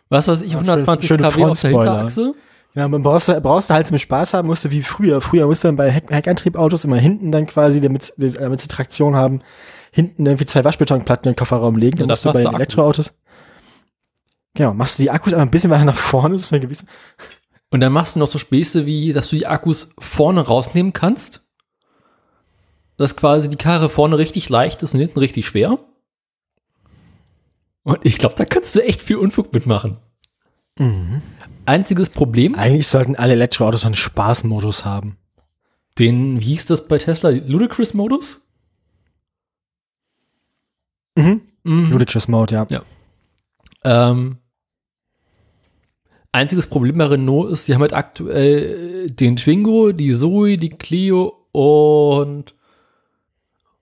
Was 0.10 0.28
weiß 0.28 0.42
ich, 0.42 0.52
Ja, 0.54 0.58
120 0.60 1.08
schöne- 1.08 1.24
schöne 1.32 1.34
kW 1.34 1.52
auf 1.52 1.62
der. 1.62 1.70
Hinterachse. 1.72 2.34
Ja, 2.76 2.88
man 2.88 3.02
brauchst 3.02 3.28
du, 3.28 3.42
brauchst 3.42 3.70
du 3.70 3.74
halt 3.74 3.88
zum 3.88 3.98
Spaß 3.98 4.36
haben, 4.36 4.48
musst 4.48 4.64
du 4.64 4.70
wie 4.72 4.84
früher. 4.84 5.20
Früher 5.20 5.48
musst 5.48 5.64
du 5.64 5.68
dann 5.70 5.76
bei 5.78 5.90
Heck, 5.90 6.12
Heckantriebautos 6.12 6.86
immer 6.86 6.98
hinten 6.98 7.32
dann 7.32 7.48
quasi, 7.48 7.82
damit, 7.82 8.14
damit 8.18 8.62
sie 8.62 8.68
Traktion 8.68 9.16
haben, 9.16 9.42
hinten 9.92 10.26
irgendwie 10.26 10.46
zwei 10.46 10.64
Waschbetonplatten 10.64 11.28
in 11.28 11.34
den 11.34 11.38
Kofferraum 11.38 11.76
legen. 11.76 11.98
Ja, 11.98 12.02
Dann 12.02 12.10
das 12.10 12.24
musst 12.24 12.36
du 12.36 12.38
bei 12.38 12.40
den 12.44 12.48
Akku. 12.50 12.60
Genau, 14.58 14.74
machst 14.74 14.98
du 14.98 15.04
die 15.04 15.12
Akkus 15.12 15.34
einfach 15.36 15.46
ein 15.46 15.52
bisschen 15.52 15.70
weiter 15.70 15.86
nach 15.86 15.96
vorne, 15.96 16.34
das 16.34 16.46
ist 16.46 16.52
eine 16.52 16.62
gewisse. 16.62 16.88
Und 17.70 17.80
dann 17.80 17.94
machst 17.94 18.16
du 18.16 18.20
noch 18.20 18.28
so 18.28 18.40
Späße 18.40 18.88
wie, 18.88 19.14
dass 19.14 19.30
du 19.30 19.36
die 19.36 19.46
Akkus 19.46 19.92
vorne 20.00 20.42
rausnehmen 20.42 20.94
kannst. 20.94 21.46
Dass 22.98 23.16
quasi 23.16 23.52
die 23.52 23.56
Karre 23.58 23.88
vorne 23.88 24.18
richtig 24.18 24.50
leicht 24.50 24.82
ist 24.82 24.96
und 24.96 25.00
hinten 25.00 25.20
richtig 25.20 25.46
schwer. 25.46 25.78
Und 27.84 28.00
ich 28.02 28.18
glaube, 28.18 28.34
da 28.34 28.46
kannst 28.46 28.76
du 28.76 28.84
echt 28.84 29.04
viel 29.04 29.18
Unfug 29.18 29.54
mitmachen. 29.54 29.98
Einziges 31.68 32.10
Problem, 32.10 32.56
Eigentlich 32.56 32.88
sollten 32.88 33.16
alle 33.16 33.34
Elektroautos 33.34 33.86
einen 33.86 33.94
Spaßmodus 33.94 34.86
haben. 34.86 35.18
den, 36.00 36.40
wie 36.42 36.46
hieß 36.46 36.66
das 36.66 36.88
bei 36.88 36.98
Tesla? 36.98 37.30
Ludicrous-Modus? 37.30 38.42
Mhm. 41.16 41.42
Mhm. 41.64 41.92
Ludicrous 41.92 42.28
Mode, 42.28 42.56
ja. 42.56 42.68
Ja. 42.70 42.82
Ähm, 43.84 44.40
einziges 46.32 46.68
Problem 46.68 46.98
bei 46.98 47.06
Renault 47.06 47.52
ist, 47.52 47.66
sie 47.66 47.74
haben 47.74 47.82
halt 47.82 47.94
aktuell 47.94 49.10
den 49.10 49.36
Twingo, 49.38 49.92
die 49.92 50.14
Zoe, 50.14 50.58
die 50.58 50.70
Clio 50.70 51.34
und 51.52 52.54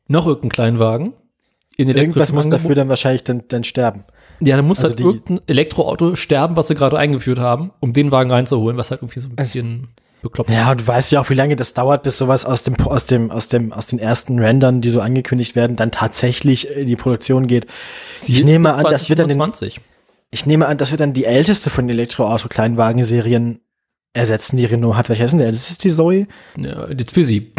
noch 0.08 0.26
irgendeinen 0.28 0.52
Kleinwagen. 0.52 1.14
In 1.78 1.90
Irgendwas 1.90 2.32
muss 2.32 2.46
Angebot. 2.46 2.64
dafür 2.64 2.76
dann 2.76 2.90
wahrscheinlich 2.90 3.24
dann, 3.24 3.44
dann 3.50 3.64
sterben. 3.64 4.06
Ja, 4.40 4.56
dann 4.56 4.66
muss 4.66 4.80
also 4.80 4.90
halt 4.90 5.00
irgendein 5.00 5.42
Elektroauto 5.48 6.16
sterben, 6.16 6.56
was 6.56 6.68
sie 6.68 6.76
gerade 6.76 6.98
eingeführt 6.98 7.40
haben, 7.40 7.72
um 7.80 7.94
den 7.94 8.12
Wagen 8.12 8.32
reinzuholen, 8.32 8.78
was 8.78 8.92
halt 8.92 9.02
irgendwie 9.02 9.20
so 9.20 9.30
ein 9.30 9.36
bisschen 9.36 9.90
bekloppt 10.22 10.50
Ja, 10.50 10.72
und 10.72 10.82
du 10.82 10.88
weißt 10.88 11.12
ja 11.12 11.22
auch, 11.22 11.30
wie 11.30 11.36
lange 11.36 11.56
das 11.56 11.74
dauert, 11.74 12.04
bis 12.04 12.18
sowas 12.18 12.46
aus 12.46 12.64
dem, 12.64 12.76
aus 12.80 13.06
dem, 13.06 13.32
aus 13.32 13.48
dem, 13.48 13.72
aus 13.72 13.88
den 13.88 14.00
ersten 14.00 14.40
Rendern, 14.40 14.82
die 14.82 14.90
so 14.90 15.00
angekündigt 15.00 15.56
werden, 15.56 15.76
dann 15.76 15.92
tatsächlich 15.92 16.70
in 16.70 16.88
die 16.88 16.96
Produktion 16.96 17.48
geht. 17.48 17.68
Ich 18.26 18.44
nehme 18.44 18.74
an, 18.74 18.84
das 18.84 19.10
wird 19.10 19.20
dann 19.20 19.30
den, 19.30 19.38
20. 19.38 19.80
ich 20.36 20.46
nehme 20.46 20.68
an, 20.68 20.78
das 20.78 20.92
wird 20.92 21.00
dann 21.02 21.14
die 21.14 21.26
älteste 21.26 21.70
von 21.70 21.88
den 21.88 21.98
Elektroauto-Kleinwagen-Serien 21.98 23.62
ersetzen, 24.14 24.58
die 24.58 24.66
Renault 24.66 24.96
hat. 24.98 25.08
Welcher 25.10 25.26
ist 25.26 25.32
denn 25.32 25.40
der? 25.40 25.48
Das 25.48 25.70
ist 25.72 25.84
die 25.84 25.90
Zoe. 25.90 26.28
Ja, 26.58 26.94
die 26.94 27.04
Twizy. 27.06 27.52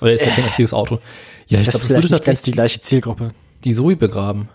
Oder 0.00 0.12
ist 0.14 0.26
das 0.26 0.34
kein 0.34 0.44
richtiges 0.44 0.72
Auto? 0.74 0.98
Ja, 1.46 1.60
ich 1.60 1.66
Das 1.66 1.74
glaube, 1.74 1.84
ist 1.84 1.90
das 1.90 2.02
würde 2.02 2.14
nicht 2.14 2.24
ganz 2.24 2.42
die 2.42 2.50
gleiche 2.50 2.80
Zielgruppe. 2.80 3.32
die 3.64 3.74
Zoe 3.74 3.94
begraben. 3.96 4.48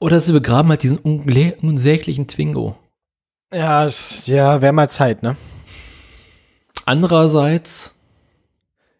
Oder 0.00 0.20
sie 0.20 0.32
begraben 0.32 0.70
halt 0.70 0.82
diesen 0.82 0.98
unsäglichen 0.98 2.28
Twingo. 2.28 2.76
Ja, 3.52 3.84
das- 3.84 4.26
ja, 4.26 4.62
wäre 4.62 4.72
mal 4.72 4.88
Zeit, 4.88 5.22
ne? 5.22 5.36
Andererseits, 6.84 7.94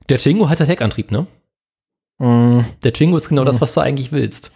der 0.08 0.18
Twingo 0.18 0.48
hat 0.48 0.60
halt 0.60 0.68
Heckantrieb, 0.68 1.10
ne? 1.10 1.26
Mm, 2.18 2.60
Der 2.82 2.92
Twingo 2.92 3.16
ist 3.16 3.28
genau 3.28 3.44
das, 3.44 3.60
was 3.60 3.72
du 3.74 3.80
eigentlich 3.80 4.12
willst. 4.12 4.50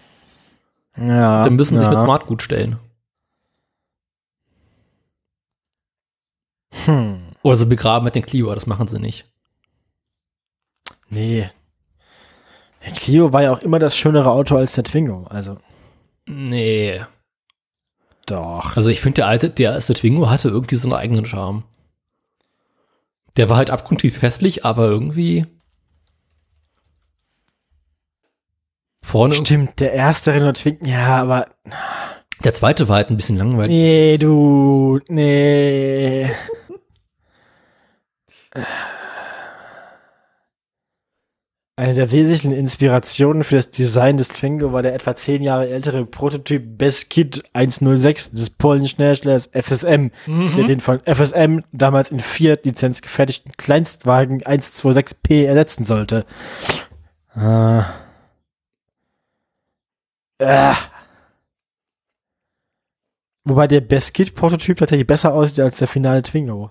Ja. 0.99 1.45
Dann 1.45 1.57
müssen 1.57 1.77
sie 1.77 1.83
ja. 1.83 1.89
sich 1.89 1.97
mit 1.97 2.05
Smart 2.05 2.27
gut 2.27 2.43
stellen. 2.43 2.79
Hm. 6.85 7.23
Oder 7.43 7.57
sie 7.57 7.67
begraben 7.67 8.05
mit 8.05 8.15
den 8.15 8.25
Clio, 8.25 8.55
das 8.55 8.67
machen 8.67 8.89
sie 8.89 8.99
nicht. 8.99 9.27
Nee. 11.09 11.51
Der 12.85 12.93
Clio 12.93 13.33
war 13.33 13.43
ja 13.43 13.53
auch 13.53 13.61
immer 13.61 13.79
das 13.79 13.97
schönere 13.97 14.31
Auto 14.31 14.57
als 14.57 14.73
der 14.75 14.85
Twingo. 14.85 15.27
Also, 15.29 15.59
Nee. 16.27 17.01
doch. 18.27 18.77
Also 18.77 18.91
ich 18.91 19.01
finde, 19.01 19.17
der 19.17 19.27
alte, 19.27 19.51
der 19.51 19.73
erste 19.73 19.95
Twingo 19.95 20.31
hatte 20.31 20.49
irgendwie 20.49 20.77
so 20.77 20.89
einen 20.89 20.99
eigenen 20.99 21.27
Charme. 21.27 21.65
Der 23.37 23.49
war 23.49 23.57
halt 23.57 23.71
abgrundtief 23.71 24.23
hässlich, 24.23 24.65
aber 24.65 24.87
irgendwie 24.87 25.47
vorne. 29.03 29.35
Stimmt, 29.35 29.81
der 29.81 29.93
erste 29.93 30.33
Renault 30.35 30.57
Twingo, 30.59 30.85
ja, 30.87 31.17
aber 31.17 31.47
Der 32.45 32.55
zweite 32.55 32.89
war 32.89 32.97
halt 32.97 33.11
ein 33.11 33.17
bisschen 33.17 33.37
langweilig. 33.37 33.71
nee, 33.77 34.17
du, 34.19 35.01
nee. 35.09 36.31
Eine 41.75 41.95
der 41.95 42.13
wesentlichen 42.13 42.53
Inspirationen 42.53 43.45
für 43.45 43.57
das 43.57 43.71
Design 43.71 44.19
des 44.19 44.29
Twingo 44.29 44.73
war 44.75 44.83
der 44.83 44.95
etwa 44.95 45.17
zehn 45.17 45.43
Jahre 45.43 45.69
ältere 45.71 46.05
Prototyp 46.05 46.77
Beskid 46.77 47.43
106 47.55 48.33
des 48.33 48.51
polnischen 48.51 49.03
Herstellers 49.03 49.51
FSM, 49.55 50.09
der 50.27 50.65
den 50.67 50.81
von 50.81 51.01
FSM 51.01 51.61
damals 51.73 52.11
in 52.11 52.21
Fiat-Lizenz 52.21 53.01
gefertigten 53.01 53.53
Kleinstwagen 53.57 54.43
126P 54.43 55.47
ersetzen 55.47 55.85
sollte. 55.85 56.27
Ah. 57.35 57.85
Ah. 60.47 60.77
Wobei 63.45 63.67
der 63.67 63.81
Beskid-Prototyp 63.81 64.79
tatsächlich 64.79 65.07
besser 65.07 65.35
aussieht 65.35 65.61
als 65.61 65.77
der 65.79 65.89
finale 65.89 66.23
Twingo. 66.23 66.71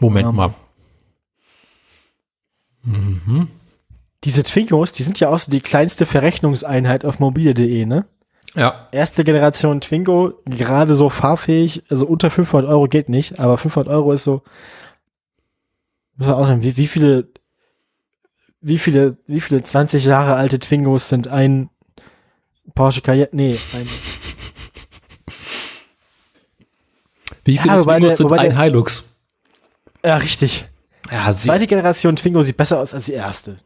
Moment 0.00 0.26
Ja. 0.26 0.32
mal. 0.32 0.54
Mhm. 2.82 3.48
Diese 4.24 4.42
Twingos, 4.42 4.92
die 4.92 5.02
sind 5.02 5.18
ja 5.20 5.28
auch 5.30 5.38
so 5.38 5.50
die 5.50 5.60
kleinste 5.60 6.06
Verrechnungseinheit 6.06 7.04
auf 7.04 7.18
mobile.de, 7.20 7.86
ne? 7.86 8.06
Ja. 8.54 8.88
Erste 8.92 9.24
Generation 9.24 9.80
Twingo, 9.80 10.34
gerade 10.44 10.94
so 10.94 11.08
fahrfähig, 11.08 11.84
also 11.90 12.06
unter 12.06 12.30
500 12.30 12.70
Euro 12.70 12.86
geht 12.86 13.08
nicht, 13.08 13.40
aber 13.40 13.56
500 13.56 13.90
Euro 13.92 14.12
ist 14.12 14.24
so, 14.24 14.42
muss 16.16 16.26
man 16.28 16.36
auch 16.36 16.46
sagen, 16.46 16.62
wie, 16.62 16.76
wie 16.76 16.86
viele, 16.86 17.28
wie 18.60 18.78
viele, 18.78 19.16
wie 19.26 19.40
viele 19.40 19.62
20 19.62 20.04
Jahre 20.04 20.34
alte 20.36 20.58
Twingos 20.58 21.08
sind 21.08 21.28
ein 21.28 21.70
Porsche 22.74 23.00
Cayenne, 23.02 23.28
nee, 23.32 23.58
ein, 23.74 23.88
Wie 27.44 27.58
viele 27.58 27.74
Ja, 27.74 27.80
wobei 27.80 27.94
Twingos 27.96 28.08
der- 28.10 28.16
sind 28.16 28.24
wobei 28.30 28.38
ein 28.40 28.50
der- 28.50 28.62
Hilux? 28.62 29.04
ja, 30.04 30.16
richtig. 30.16 30.66
Ja, 31.10 31.32
sie, 31.32 31.48
Zweite 31.48 31.66
Generation 31.66 32.16
Twingo 32.16 32.42
sieht 32.42 32.56
besser 32.56 32.78
aus 32.80 32.94
als 32.94 33.06
die 33.06 33.12
erste. 33.12 33.58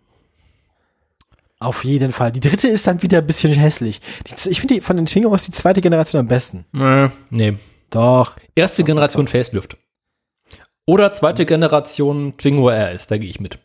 Auf 1.58 1.84
jeden 1.84 2.12
Fall. 2.12 2.32
Die 2.32 2.40
dritte 2.40 2.68
ist 2.68 2.86
dann 2.86 3.02
wieder 3.02 3.18
ein 3.18 3.26
bisschen 3.26 3.52
hässlich. 3.52 4.00
Die, 4.26 4.50
ich 4.50 4.60
finde 4.60 4.74
die 4.74 4.80
von 4.80 4.96
den 4.96 5.06
Twingo 5.06 5.34
ist 5.34 5.46
die 5.46 5.52
zweite 5.52 5.80
Generation 5.80 6.20
am 6.20 6.26
besten. 6.26 6.66
Äh, 6.74 7.08
nee. 7.30 7.56
Doch. 7.90 8.36
Erste 8.54 8.84
Generation 8.84 9.28
Facelift. 9.28 9.76
Oder 10.86 11.12
zweite 11.12 11.46
Generation 11.46 12.34
Twingo 12.36 12.68
RS, 12.68 13.06
da 13.06 13.16
gehe 13.18 13.30
ich 13.30 13.40
mit. 13.40 13.58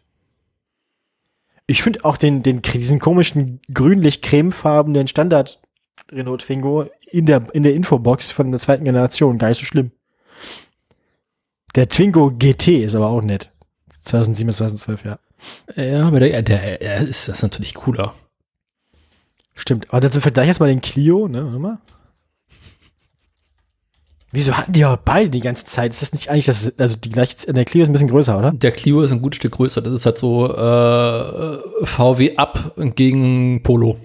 Ich 1.72 1.84
finde 1.84 2.04
auch 2.04 2.18
den, 2.18 2.44
den, 2.44 2.62
diesen 2.62 3.00
komischen 3.00 3.62
grünlich-cremefarbenen 3.74 5.08
Standard 5.08 5.62
Renault 6.12 6.42
Twingo 6.42 6.90
in 7.10 7.26
der, 7.26 7.46
in 7.54 7.64
der 7.64 7.74
Infobox 7.74 8.34
von 8.34 8.52
der 8.52 8.60
zweiten 8.60 8.84
Generation 8.84 9.38
gar 9.38 9.48
nicht 9.48 9.60
so 9.60 9.64
schlimm. 9.64 9.92
Der 11.76 11.88
Twingo 11.88 12.32
GT 12.32 12.84
ist 12.84 12.94
aber 12.94 13.08
auch 13.08 13.22
nett. 13.22 13.54
2007 14.02 14.48
bis 14.48 14.58
2012, 14.58 15.06
ja. 15.06 15.20
Ja, 15.78 16.08
aber 16.08 16.20
der, 16.20 16.42
der, 16.42 16.78
der 16.78 16.98
ist 17.08 17.30
das 17.30 17.38
ist 17.38 17.44
natürlich 17.44 17.74
cooler. 17.74 18.16
Stimmt. 19.56 19.90
Aber 19.92 20.02
dann 20.02 20.12
zum 20.12 20.22
Vergleich 20.22 20.48
jetzt 20.48 20.60
mal 20.60 20.68
den 20.68 20.82
Clio, 20.82 21.30
ne? 21.30 21.46
Warte 21.46 21.60
mal. 21.60 21.80
Wieso 24.34 24.56
hatten 24.58 24.72
die 24.72 24.80
ja 24.80 24.96
beide 24.96 25.30
die 25.30 25.42
ganze 25.42 25.66
Zeit? 25.66 25.92
Ist 25.92 26.02
das 26.02 26.14
nicht 26.14 26.30
eigentlich 26.30 26.46
das, 26.46 26.78
also 26.80 26.96
die 26.96 27.10
gleiche, 27.10 27.52
der 27.52 27.66
Clio 27.66 27.84
ist 27.84 27.90
ein 27.90 27.94
bisschen 27.94 28.08
größer, 28.10 28.38
oder? 28.38 28.52
Der 28.52 28.72
Clio 28.72 29.02
ist 29.02 29.12
ein 29.12 29.22
gutes 29.22 29.38
Stück 29.38 29.52
größer. 29.54 29.82
Das 29.82 29.92
ist 29.94 30.06
halt 30.06 30.18
so 30.18 30.46
äh, 30.48 31.86
VW 31.86 32.38
Up 32.38 32.74
gegen 32.96 33.62
Polo. 33.64 33.98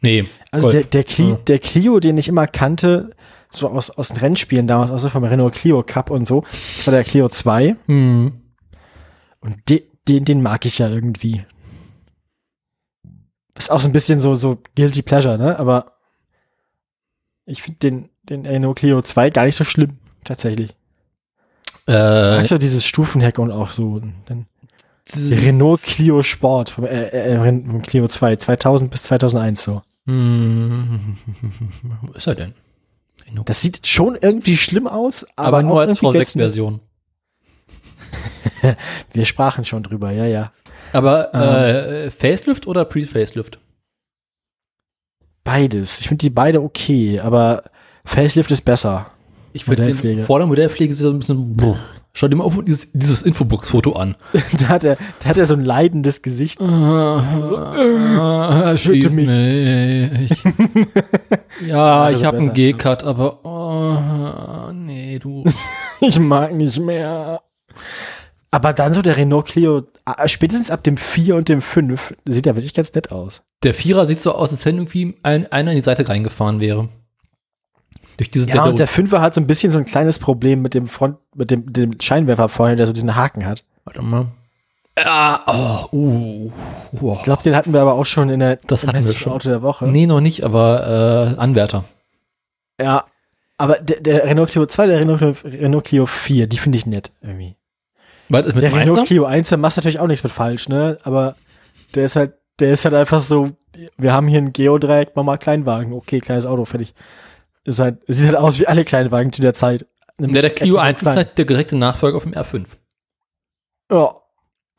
Nee. 0.00 0.24
Also 0.52 0.68
Golf. 0.68 0.74
der, 0.74 0.84
der, 0.84 1.04
Clio, 1.04 1.30
Ja. 1.30 1.36
der 1.36 1.58
Clio, 1.58 1.98
den 2.00 2.18
ich 2.18 2.28
immer 2.28 2.46
kannte, 2.46 3.10
so 3.50 3.68
aus, 3.68 3.90
aus 3.90 4.08
den 4.08 4.18
Rennspielen 4.18 4.66
damals, 4.66 4.90
außer 4.90 5.10
vom 5.10 5.24
Renault 5.24 5.54
Clio 5.54 5.82
Cup 5.82 6.10
und 6.10 6.24
so, 6.24 6.44
das 6.76 6.86
war 6.86 6.92
der 6.92 7.04
Clio 7.04 7.28
2. 7.28 7.76
Hm. 7.86 8.32
Und 9.40 9.68
de, 9.68 9.82
den, 10.08 10.24
den 10.24 10.40
mag 10.40 10.64
ich 10.66 10.78
ja 10.78 10.88
irgendwie. 10.88 11.44
Das 13.54 13.64
ist 13.64 13.70
auch 13.70 13.80
so 13.80 13.88
ein 13.88 13.92
bisschen 13.92 14.20
so, 14.20 14.34
so 14.36 14.58
Guilty 14.76 15.02
Pleasure, 15.02 15.36
ne? 15.36 15.58
Aber 15.58 15.98
ich 17.44 17.62
finde 17.62 17.78
den, 17.80 18.08
den 18.28 18.46
Renault 18.46 18.78
Clio 18.78 19.02
2 19.02 19.30
gar 19.30 19.44
nicht 19.44 19.56
so 19.56 19.64
schlimm, 19.64 19.98
tatsächlich. 20.24 20.70
Ich 21.86 21.94
Äh, 21.94 22.36
mag 22.36 22.46
so 22.48 22.58
dieses 22.58 22.84
Stufenheck 22.86 23.38
und 23.38 23.50
auch 23.50 23.70
so. 23.70 24.00
Dann 24.26 24.46
Renault 25.14 25.82
Clio 25.82 26.22
Sport 26.22 26.70
vom, 26.70 26.84
äh, 26.84 27.08
äh, 27.08 27.36
vom 27.38 27.82
Clio 27.82 28.06
2, 28.06 28.36
2000 28.36 28.90
bis 28.90 29.02
2001 29.04 29.62
so. 29.62 29.82
Hm. 30.06 31.16
Wo 32.02 32.12
ist 32.12 32.26
er 32.26 32.34
denn? 32.36 32.54
Das 33.44 33.62
sieht 33.62 33.86
schon 33.86 34.16
irgendwie 34.20 34.56
schlimm 34.56 34.86
aus, 34.86 35.24
aber, 35.36 35.58
aber, 35.58 35.62
nur 35.62 35.80
als 35.80 35.88
irgendwie 36.02 36.18
ganz 36.18 36.34
nett. 36.34 36.46
V6-Version. 36.50 36.80
Wir 39.12 39.24
sprachen 39.26 39.64
schon 39.64 39.82
drüber, 39.82 40.10
ja, 40.10 40.26
ja. 40.26 40.52
Aber 40.92 41.32
Ähm. 41.34 41.40
äh, 41.40 42.10
Facelift 42.10 42.66
oder 42.66 42.84
Pre-Facelift? 42.84 43.58
Beides. 45.44 46.00
Ich 46.00 46.08
finde 46.08 46.22
die 46.22 46.30
beide 46.30 46.62
okay, 46.62 47.18
aber 47.20 47.64
Facelift 48.04 48.50
ist 48.50 48.62
besser. 48.62 49.06
Ich 49.52 49.64
finde 49.64 50.24
vor 50.24 50.38
der 50.38 50.46
Modellpflege 50.46 50.94
so 50.94 51.10
ein 51.10 51.18
bisschen. 51.18 51.56
Bruch. 51.56 51.78
Schau 52.14 52.28
dir 52.28 52.36
mal 52.36 52.44
auf 52.44 52.62
dieses, 52.62 52.92
dieses 52.92 53.22
Infobox-Foto 53.22 53.92
an. 53.92 54.16
da 54.58 54.68
hat 54.68 54.84
er, 54.84 54.98
da 55.20 55.30
hat 55.30 55.38
er 55.38 55.46
so 55.46 55.54
ein 55.54 55.64
leidendes 55.64 56.20
Gesicht. 56.20 56.58
so, 56.58 56.66
äh, 56.66 58.76
schieß 58.76 59.12
mich. 59.12 59.26
mich. 59.26 60.30
ja, 61.66 62.10
ich 62.10 62.22
habe 62.24 62.36
einen. 62.36 62.52
G-Cut, 62.52 63.02
aber 63.02 63.42
oh, 63.44 64.72
nee, 64.72 65.18
du. 65.18 65.44
Ich 66.04 66.18
mag 66.18 66.52
nicht 66.52 66.80
mehr. 66.80 67.42
Aber 68.50 68.72
dann 68.72 68.92
so 68.92 69.02
der 69.02 69.16
Renault 69.16 69.46
Clio, 69.46 69.84
ah, 70.04 70.26
spätestens 70.26 70.72
ab 70.72 70.82
dem 70.82 70.96
4 70.96 71.36
und 71.36 71.48
dem 71.48 71.62
5, 71.62 72.14
sieht 72.26 72.44
ja 72.44 72.56
wirklich 72.56 72.74
ganz 72.74 72.92
nett 72.92 73.12
aus. 73.12 73.44
Der 73.62 73.72
Vierer 73.72 74.04
sieht 74.04 74.20
so 74.20 74.32
aus, 74.32 74.50
als 74.50 74.66
wenn 74.66 74.78
irgendwie 74.78 75.14
ein, 75.22 75.46
einer 75.52 75.70
in 75.70 75.76
die 75.76 75.84
Seite 75.84 76.08
reingefahren 76.08 76.58
wäre. 76.58 76.88
Durch 78.22 78.30
diese 78.30 78.48
Ja, 78.50 78.62
und 78.66 78.78
der 78.78 78.88
5er 78.88 79.20
hat 79.20 79.34
so 79.34 79.40
ein 79.40 79.48
bisschen 79.48 79.72
so 79.72 79.78
ein 79.78 79.84
kleines 79.84 80.20
Problem 80.20 80.62
mit 80.62 80.74
dem 80.74 80.86
Front, 80.86 81.16
mit 81.34 81.50
dem, 81.50 81.72
dem 81.72 82.00
Scheinwerfer 82.00 82.48
vorne, 82.48 82.76
der 82.76 82.86
so 82.86 82.92
diesen 82.92 83.16
Haken 83.16 83.44
hat. 83.44 83.64
Warte 83.84 84.00
mal. 84.00 84.26
Ja, 84.96 85.42
oh, 85.92 85.96
uh, 85.96 86.52
wow. 86.92 87.18
Ich 87.18 87.24
glaube, 87.24 87.42
den 87.42 87.56
hatten 87.56 87.72
wir 87.72 87.80
aber 87.80 87.94
auch 87.94 88.06
schon 88.06 88.28
in 88.28 88.38
der 88.38 88.60
Das 88.64 88.86
hatten 88.86 89.04
wir 89.04 89.12
schon. 89.12 89.32
Auto 89.32 89.48
der 89.48 89.62
Woche. 89.62 89.88
Nee, 89.88 90.06
noch 90.06 90.20
nicht, 90.20 90.44
aber 90.44 91.34
äh, 91.36 91.40
Anwärter. 91.40 91.82
Ja. 92.80 93.06
Aber 93.58 93.80
der, 93.80 94.00
der 94.00 94.24
Renault 94.24 94.50
Clio 94.50 94.66
2, 94.66 94.86
der 94.86 95.00
Renault, 95.00 95.44
Renault 95.44 95.84
Clio 95.84 96.06
4, 96.06 96.46
die 96.46 96.58
finde 96.58 96.78
ich 96.78 96.86
nett 96.86 97.10
irgendwie. 97.22 97.56
Was 98.28 98.46
ist 98.46 98.54
mit 98.54 98.62
Der 98.62 98.72
Renault? 98.72 99.08
Clio 99.08 99.24
1, 99.24 99.48
der 99.48 99.58
macht 99.58 99.76
natürlich 99.76 99.98
auch 99.98 100.06
nichts 100.06 100.22
mit 100.22 100.32
falsch, 100.32 100.68
ne? 100.68 100.96
Aber 101.02 101.34
der 101.96 102.04
ist 102.04 102.14
halt, 102.14 102.34
der 102.60 102.72
ist 102.72 102.84
halt 102.84 102.94
einfach 102.94 103.18
so, 103.18 103.50
wir 103.98 104.12
haben 104.12 104.28
hier 104.28 104.38
ein 104.38 104.52
Geodreieck, 104.52 105.10
mach 105.16 105.24
mal 105.24 105.38
Kleinwagen. 105.38 105.92
Okay, 105.92 106.20
kleines 106.20 106.46
Auto, 106.46 106.64
fertig. 106.64 106.94
Ist 107.64 107.78
halt, 107.78 107.98
sieht 108.08 108.26
halt 108.26 108.36
aus 108.38 108.58
wie 108.58 108.66
alle 108.66 108.84
Kleinwagen 108.84 109.32
zu 109.32 109.40
der 109.42 109.54
Zeit. 109.54 109.86
Ja, 110.18 110.26
der 110.26 110.50
Clio 110.50 110.74
Etwas 110.76 110.84
1 110.86 110.96
ist 110.96 111.02
klein. 111.02 111.16
halt 111.16 111.38
der 111.38 111.44
direkte 111.44 111.76
Nachfolger 111.76 112.16
auf 112.16 112.22
dem 112.24 112.32
R5. 112.32 112.66
Ja. 113.90 114.14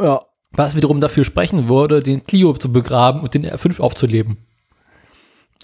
Ja. 0.01 0.19
Was 0.51 0.75
wiederum 0.75 1.01
dafür 1.01 1.23
sprechen 1.25 1.67
würde, 1.67 2.03
den 2.03 2.23
Clio 2.23 2.53
zu 2.53 2.71
begraben 2.71 3.21
und 3.21 3.33
den 3.33 3.45
R5 3.45 3.79
aufzuleben. 3.81 4.37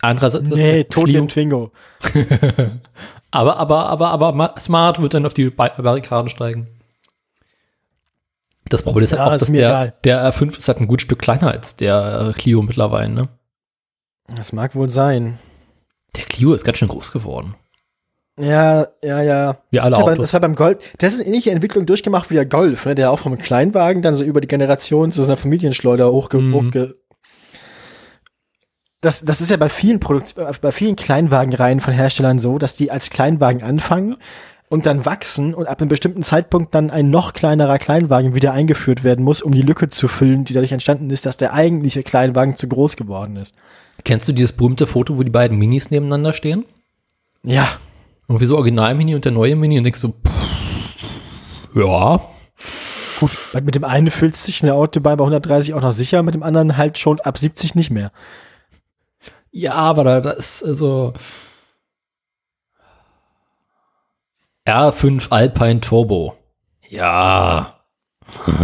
Andererseits 0.01 0.45
ist 0.47 0.55
Nee, 0.55 0.85
tot 0.85 1.05
Clio, 1.05 1.21
den 1.21 1.27
Twingo. 1.27 1.71
aber, 3.31 3.57
aber, 3.57 3.89
aber, 3.89 4.09
aber 4.09 4.31
Ma- 4.31 4.55
Smart 4.59 5.01
wird 5.01 5.13
dann 5.13 5.25
auf 5.25 5.33
die 5.33 5.49
Ba- 5.49 5.73
Barrikaden 5.77 6.29
steigen. 6.29 6.67
Das 8.69 8.83
Problem 8.83 9.03
ist 9.03 9.11
halt 9.11 9.19
Ja, 9.19 9.27
auch, 9.27 9.33
ist 9.33 9.41
dass 9.41 9.49
mir 9.49 9.59
der, 9.61 9.69
egal. 9.69 9.93
der 10.03 10.33
R5 10.33 10.57
ist 10.57 10.67
halt 10.67 10.79
ein 10.79 10.87
gut 10.87 11.01
Stück 11.01 11.19
kleiner 11.19 11.51
als 11.51 11.75
der 11.75 12.29
äh, 12.29 12.39
Clio 12.39 12.61
mittlerweile, 12.61 13.09
ne? 13.09 13.29
Das 14.35 14.53
mag 14.53 14.75
wohl 14.75 14.89
sein. 14.89 15.39
Der 16.15 16.23
Clio 16.25 16.53
ist 16.53 16.63
ganz 16.65 16.77
schön 16.77 16.87
groß 16.87 17.11
geworden. 17.11 17.55
Ja, 18.39 18.87
ja, 19.03 19.21
ja. 19.21 19.57
Wie 19.69 19.77
das 19.77 19.85
alle 19.85 19.95
ist 19.95 19.99
ja 19.99 20.05
beim, 20.05 20.17
das 20.17 20.33
war 20.33 20.39
beim 20.39 20.55
Golf. 20.55 20.77
Der 20.99 21.09
hat 21.09 21.15
eine 21.19 21.27
ähnliche 21.27 21.51
Entwicklung 21.51 21.85
durchgemacht 21.85 22.29
wie 22.29 22.35
der 22.35 22.45
Golf, 22.45 22.85
ne? 22.85 22.95
Der 22.95 23.11
auch 23.11 23.19
vom 23.19 23.37
Kleinwagen 23.37 24.01
dann 24.01 24.15
so 24.15 24.23
über 24.23 24.39
die 24.39 24.47
Generation 24.47 25.11
zu 25.11 25.21
so 25.21 25.27
einer 25.27 25.37
Familienschleuder 25.37 26.11
hochge, 26.11 26.37
Mhm. 26.39 26.53
hochge 26.53 26.95
das, 29.01 29.23
das 29.23 29.39
ist 29.41 29.49
ja 29.51 29.57
bei 29.57 29.69
vielen 29.69 29.99
Produkt 29.99 30.35
bei 30.35 30.71
vielen 30.71 30.95
Kleinwagenreihen 30.97 31.79
von 31.79 31.93
Herstellern 31.93 32.37
so, 32.39 32.57
dass 32.57 32.75
die 32.75 32.91
als 32.91 33.09
Kleinwagen 33.09 33.63
anfangen 33.63 34.17
und 34.69 34.85
dann 34.85 35.05
wachsen 35.05 35.53
und 35.53 35.67
ab 35.67 35.81
einem 35.81 35.89
bestimmten 35.89 36.23
Zeitpunkt 36.23 36.73
dann 36.75 36.91
ein 36.91 37.09
noch 37.09 37.33
kleinerer 37.33 37.79
Kleinwagen 37.79 38.35
wieder 38.35 38.53
eingeführt 38.53 39.03
werden 39.03 39.25
muss, 39.25 39.41
um 39.41 39.51
die 39.51 39.63
Lücke 39.63 39.89
zu 39.89 40.07
füllen, 40.07 40.45
die 40.45 40.53
dadurch 40.53 40.71
entstanden 40.71 41.09
ist, 41.09 41.25
dass 41.25 41.37
der 41.37 41.53
eigentliche 41.53 42.03
Kleinwagen 42.03 42.55
zu 42.55 42.67
groß 42.67 42.95
geworden 42.95 43.35
ist. 43.35 43.55
Kennst 44.05 44.29
du 44.29 44.33
dieses 44.33 44.51
berühmte 44.51 44.87
Foto, 44.87 45.17
wo 45.17 45.23
die 45.23 45.31
beiden 45.31 45.57
Minis 45.57 45.91
nebeneinander 45.91 46.33
stehen? 46.33 46.65
Ja, 47.43 47.67
Irgendwie 48.27 48.45
so 48.45 48.57
Original-Mini 48.57 49.15
und 49.15 49.25
der 49.25 49.31
neue 49.31 49.55
Mini 49.55 49.77
und 49.77 49.83
denkst 49.83 49.99
so, 49.99 50.09
pff, 50.09 51.75
ja, 51.75 52.21
Gut, 53.19 53.37
weil 53.53 53.63
mit 53.63 53.75
dem 53.75 53.83
einen 53.83 54.11
fühlt 54.11 54.35
sich 54.35 54.63
eine 54.63 54.75
Autobahn 54.75 55.17
bei 55.17 55.23
130 55.23 55.73
auch 55.73 55.81
noch 55.81 55.91
sicher, 55.91 56.23
mit 56.23 56.35
dem 56.35 56.43
anderen 56.43 56.77
halt 56.77 56.97
schon 56.97 57.19
ab 57.19 57.37
70 57.37 57.75
nicht 57.75 57.91
mehr. 57.91 58.11
Ja, 59.51 59.73
aber 59.73 60.21
da 60.21 60.31
ist 60.31 60.63
also 60.63 61.13
R5 64.77 65.29
Alpine 65.29 65.81
Turbo. 65.81 66.35
Ja. 66.89 67.79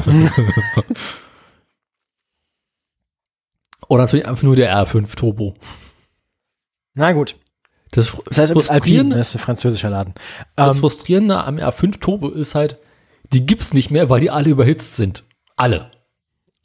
Oder 3.87 4.03
natürlich 4.03 4.25
einfach 4.27 4.43
nur 4.43 4.55
der 4.55 4.75
R5 4.75 5.15
Turbo. 5.15 5.53
Na 6.95 7.11
gut. 7.11 7.35
Das, 7.91 8.15
Das 8.25 8.37
heißt, 8.37 8.51
ist 8.55 8.69
Alpine, 8.69 8.71
Frustrierende, 8.71 9.15
das 9.17 9.29
ist 9.29 9.35
ein 9.35 9.39
französischer 9.39 9.89
Laden. 9.89 10.15
das 10.55 10.75
Ähm, 10.75 10.81
Frustrierende 10.81 11.43
am 11.43 11.57
R5 11.57 11.99
Turbo 11.99 12.29
ist 12.29 12.55
halt, 12.55 12.79
die 13.31 13.45
gibt's 13.45 13.73
nicht 13.73 13.91
mehr, 13.91 14.09
weil 14.09 14.21
die 14.21 14.31
alle 14.31 14.49
überhitzt 14.49 14.95
sind. 14.95 15.23
Alle. 15.55 15.91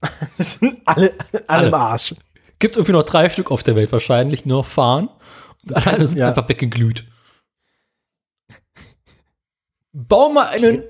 sind 0.39 0.79
alle, 0.87 1.12
alle, 1.33 1.49
Alle. 1.49 1.69
im 1.69 1.75
Arsch. 1.75 2.15
Gibt 2.59 2.77
irgendwie 2.77 2.93
noch 2.93 3.03
drei 3.05 3.29
Stück 3.31 3.51
auf 3.51 3.62
der 3.62 3.77
Welt 3.77 3.93
wahrscheinlich, 3.93 4.47
noch 4.47 4.67
fahren. 4.67 5.09
Und 5.62 5.87
alle 5.87 6.07
sind 6.09 6.19
Ja. 6.19 6.29
einfach 6.29 6.49
weggeglüht. 6.49 7.07
Bau 9.93 10.29
mal 10.31 10.47
einen, 10.49 10.85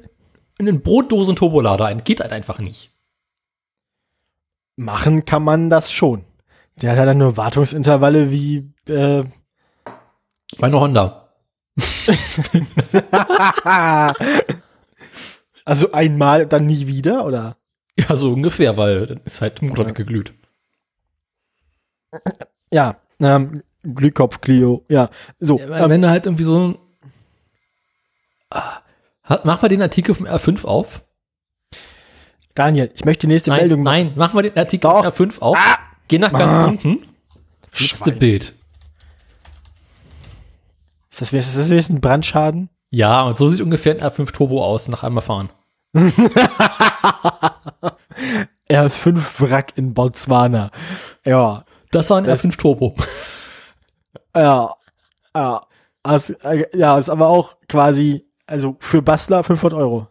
einen 0.58 0.82
Brotdosen-Turbolader 0.82 1.86
ein. 1.86 2.04
Geht 2.04 2.20
halt 2.20 2.32
einfach 2.32 2.58
nicht. 2.58 2.90
Machen 4.76 5.24
kann 5.24 5.42
man 5.42 5.70
das 5.70 5.92
schon. 5.92 6.24
Der 6.76 6.90
hat 6.92 6.98
ja 6.98 7.06
dann 7.06 7.18
nur 7.18 7.36
Wartungsintervalle 7.36 8.30
wie, 8.30 8.72
äh, 8.86 9.24
Meine 10.58 10.80
Honda. 10.80 11.28
also 15.64 15.92
einmal 15.92 16.42
und 16.44 16.52
dann 16.52 16.66
nie 16.66 16.86
wieder, 16.86 17.24
oder? 17.24 17.56
Ja, 17.98 18.16
so 18.16 18.32
ungefähr, 18.32 18.76
weil 18.76 19.06
dann 19.06 19.20
ist 19.24 19.40
halt 19.40 19.62
Motor 19.62 19.84
Ja. 19.84 19.90
weggeglüht. 19.90 20.32
Ja, 22.72 22.96
ähm, 23.20 23.62
Glühkopf 23.82 24.40
Clio, 24.40 24.84
ja. 24.88 25.10
So, 25.38 25.58
Ja, 25.58 25.68
weil 25.68 25.82
ähm, 25.82 25.90
wenn 25.90 26.02
du 26.02 26.10
halt 26.10 26.26
irgendwie 26.26 26.44
so 26.44 26.58
ein. 26.58 26.78
Ah, 28.50 28.80
mach 29.44 29.62
mal 29.62 29.68
den 29.68 29.82
Artikel 29.82 30.14
vom 30.14 30.26
R5 30.26 30.64
auf. 30.64 31.02
Daniel, 32.54 32.90
ich 32.94 33.04
möchte 33.04 33.26
die 33.26 33.32
nächste 33.32 33.50
Nein, 33.50 33.60
Meldung 33.60 33.82
nein, 33.82 34.12
mach 34.16 34.32
mal 34.32 34.42
den 34.42 34.56
Artikel 34.56 34.90
Doch. 34.90 35.14
vom 35.14 35.28
R5 35.30 35.38
auf. 35.40 35.58
Geh 36.08 36.18
nach 36.18 36.32
ganz 36.32 36.42
Ah. 36.52 36.64
unten. 36.66 37.06
Letzte. 37.78 38.12
Bild. 38.12 38.54
Ist 41.10 41.20
das, 41.22 41.32
ist 41.32 41.70
das 41.70 41.88
ein 41.90 42.00
Brandschaden? 42.00 42.68
Ja, 42.90 43.22
und 43.22 43.38
so 43.38 43.48
sieht 43.48 43.60
ungefähr 43.60 43.94
ein 43.94 44.00
R5 44.02 44.32
Turbo 44.32 44.64
aus, 44.64 44.88
nach 44.88 45.04
einmal 45.04 45.22
fahren. 45.22 45.50
R5 48.68 49.20
Wrack 49.38 49.72
in 49.76 49.94
Botswana. 49.94 50.70
Ja, 51.24 51.64
Das 51.92 52.08
war 52.10 52.18
ein 52.18 52.24
Das- 52.24 52.44
R5 52.44 52.56
Turbo. 52.56 52.96
ja, 54.34 54.74
ja. 55.34 55.60
Also, 56.02 56.34
äh, 56.44 56.64
ja, 56.76 56.96
ist 56.98 57.10
aber 57.10 57.28
auch 57.28 57.56
quasi, 57.68 58.26
also 58.50 58.76
für 58.80 59.00
Bastler 59.00 59.44
500 59.44 59.78
Euro. 59.78 60.08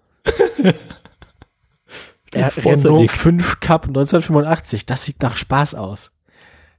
Der 2.33 2.55
Renault 2.55 2.63
Vorzerlegt. 2.63 3.11
5 3.11 3.59
Cup 3.59 3.87
1985, 3.87 4.85
das 4.85 5.03
sieht 5.03 5.21
nach 5.21 5.35
Spaß 5.35 5.75
aus. 5.75 6.11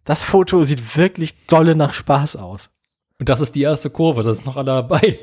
Das 0.05 0.24
Foto 0.24 0.65
sieht 0.65 0.97
wirklich 0.97 1.47
dolle 1.47 1.74
nach 1.74 1.93
Spaß 1.93 2.37
aus. 2.37 2.70
Und 3.19 3.28
das 3.28 3.41
ist 3.41 3.55
die 3.55 3.62
erste 3.62 3.91
Kurve, 3.91 4.23
das 4.23 4.39
ist 4.39 4.47
noch 4.47 4.57
alle 4.57 4.66
dabei. 4.66 5.19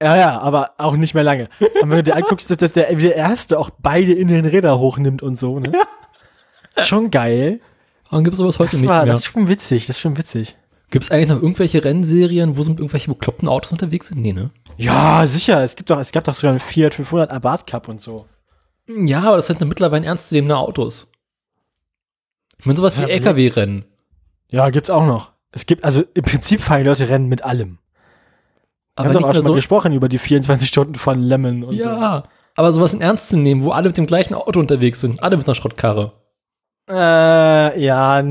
Ja, 0.00 0.16
ja, 0.16 0.38
aber 0.38 0.74
auch 0.78 0.94
nicht 0.94 1.14
mehr 1.14 1.24
lange. 1.24 1.48
Und 1.82 1.90
wenn 1.90 1.96
du 1.96 2.02
dir 2.04 2.14
anguckst, 2.16 2.48
dass, 2.50 2.72
der, 2.72 2.94
der 2.94 3.16
Erste 3.16 3.58
auch 3.58 3.70
beide 3.70 4.12
Innenräder 4.12 4.78
hochnimmt 4.78 5.22
und 5.22 5.36
so, 5.36 5.58
ne? 5.58 5.72
Schon 6.84 7.10
geil. 7.10 7.60
Warum 8.08 8.22
gibt 8.22 8.34
es 8.34 8.38
sowas 8.38 8.60
heute 8.60 8.70
Das, 8.70 8.80
nicht 8.80 8.88
war, 8.88 9.04
mehr? 9.04 9.12
das 9.12 9.20
ist 9.20 9.26
schon 9.26 9.48
witzig, 9.48 9.86
das 9.88 9.96
ist 9.96 10.00
schon 10.00 10.16
witzig. 10.16 10.56
Gibt 10.90 11.04
es 11.04 11.10
eigentlich 11.10 11.28
noch 11.28 11.42
irgendwelche 11.42 11.84
Rennserien, 11.84 12.56
wo 12.56 12.62
sie 12.62 12.70
mit 12.70 12.78
irgendwelchen 12.78 13.12
bekloppten 13.12 13.48
Autos 13.48 13.72
unterwegs 13.72 14.08
sind? 14.08 14.20
Nee, 14.20 14.32
ne? 14.32 14.50
Ja, 14.76 15.26
sicher. 15.26 15.62
Es 15.62 15.76
gibt 15.76 15.90
doch, 15.90 15.98
es 15.98 16.12
gab 16.12 16.24
doch 16.24 16.34
sogar 16.34 16.50
einen 16.52 16.60
Fiat 16.60 16.94
500 16.94 17.30
Abarth 17.30 17.66
Cup 17.66 17.88
und 17.88 18.00
so. 18.00 18.26
Ja, 18.88 19.20
aber 19.22 19.36
das 19.36 19.48
sind 19.48 19.60
mittlerweile 19.60 20.06
ernstzunehmende 20.06 20.56
Autos. 20.56 21.10
Ich 22.58 22.64
meine, 22.64 22.78
sowas 22.78 22.96
wie 22.98 23.02
Ja, 23.02 23.08
LKW-Rennen. 23.08 23.84
Ja, 24.50 24.70
gibt's 24.70 24.88
auch 24.88 25.06
noch. 25.06 25.32
Es 25.52 25.66
gibt, 25.66 25.84
also 25.84 26.02
im 26.14 26.24
Prinzip 26.24 26.60
fahren 26.62 26.82
die 26.82 26.88
Leute 26.88 27.08
Rennen 27.08 27.28
mit 27.28 27.44
allem. 27.44 27.78
Wir 28.96 29.04
Aber 29.04 29.08
haben 29.08 29.14
doch 29.22 29.28
auch 29.28 29.34
schon 29.34 29.44
mal 29.44 29.50
so. 29.50 29.54
gesprochen 29.54 29.92
über 29.92 30.08
die 30.08 30.18
24 30.18 30.66
Stunden 30.66 30.94
von 30.94 31.20
Lemon 31.20 31.64
und 31.64 31.76
so. 31.76 31.84
Ja, 31.84 32.24
aber 32.54 32.72
sowas 32.72 32.94
in 32.94 33.00
Ernst 33.00 33.28
zu 33.28 33.36
nehmen, 33.36 33.62
wo 33.62 33.70
alle 33.70 33.88
mit 33.88 33.96
dem 33.98 34.06
gleichen 34.06 34.34
Auto 34.34 34.58
unterwegs 34.58 35.00
sind, 35.00 35.22
alle 35.22 35.36
mit 35.36 35.46
einer 35.46 35.54
Schrottkarre. 35.54 36.12
Äh, 36.88 37.80
ja, 37.84 38.22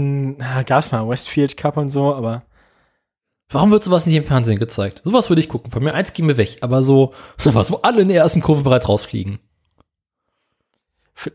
gab's 0.65 0.91
mal 0.91 1.07
Westfield 1.07 1.55
Cup 1.55 1.77
und 1.77 1.89
so, 1.89 2.13
aber 2.13 2.43
Warum 3.49 3.71
wird 3.71 3.83
sowas 3.83 4.05
nicht 4.05 4.15
im 4.15 4.25
Fernsehen 4.25 4.59
gezeigt? 4.59 5.01
Sowas 5.05 5.29
würde 5.29 5.39
ich 5.41 5.47
gucken. 5.49 5.71
Von 5.71 5.83
mir 5.83 5.93
eins 5.93 6.11
gehen 6.13 6.27
wir 6.27 6.37
weg, 6.37 6.57
aber 6.61 6.83
so 6.83 7.13
sowas, 7.37 7.71
wo 7.71 7.75
alle 7.77 8.01
in 8.01 8.09
der 8.09 8.17
ersten 8.21 8.41
Kurve 8.41 8.63
bereits 8.63 8.89
rausfliegen. 8.89 9.39
F- 11.15 11.31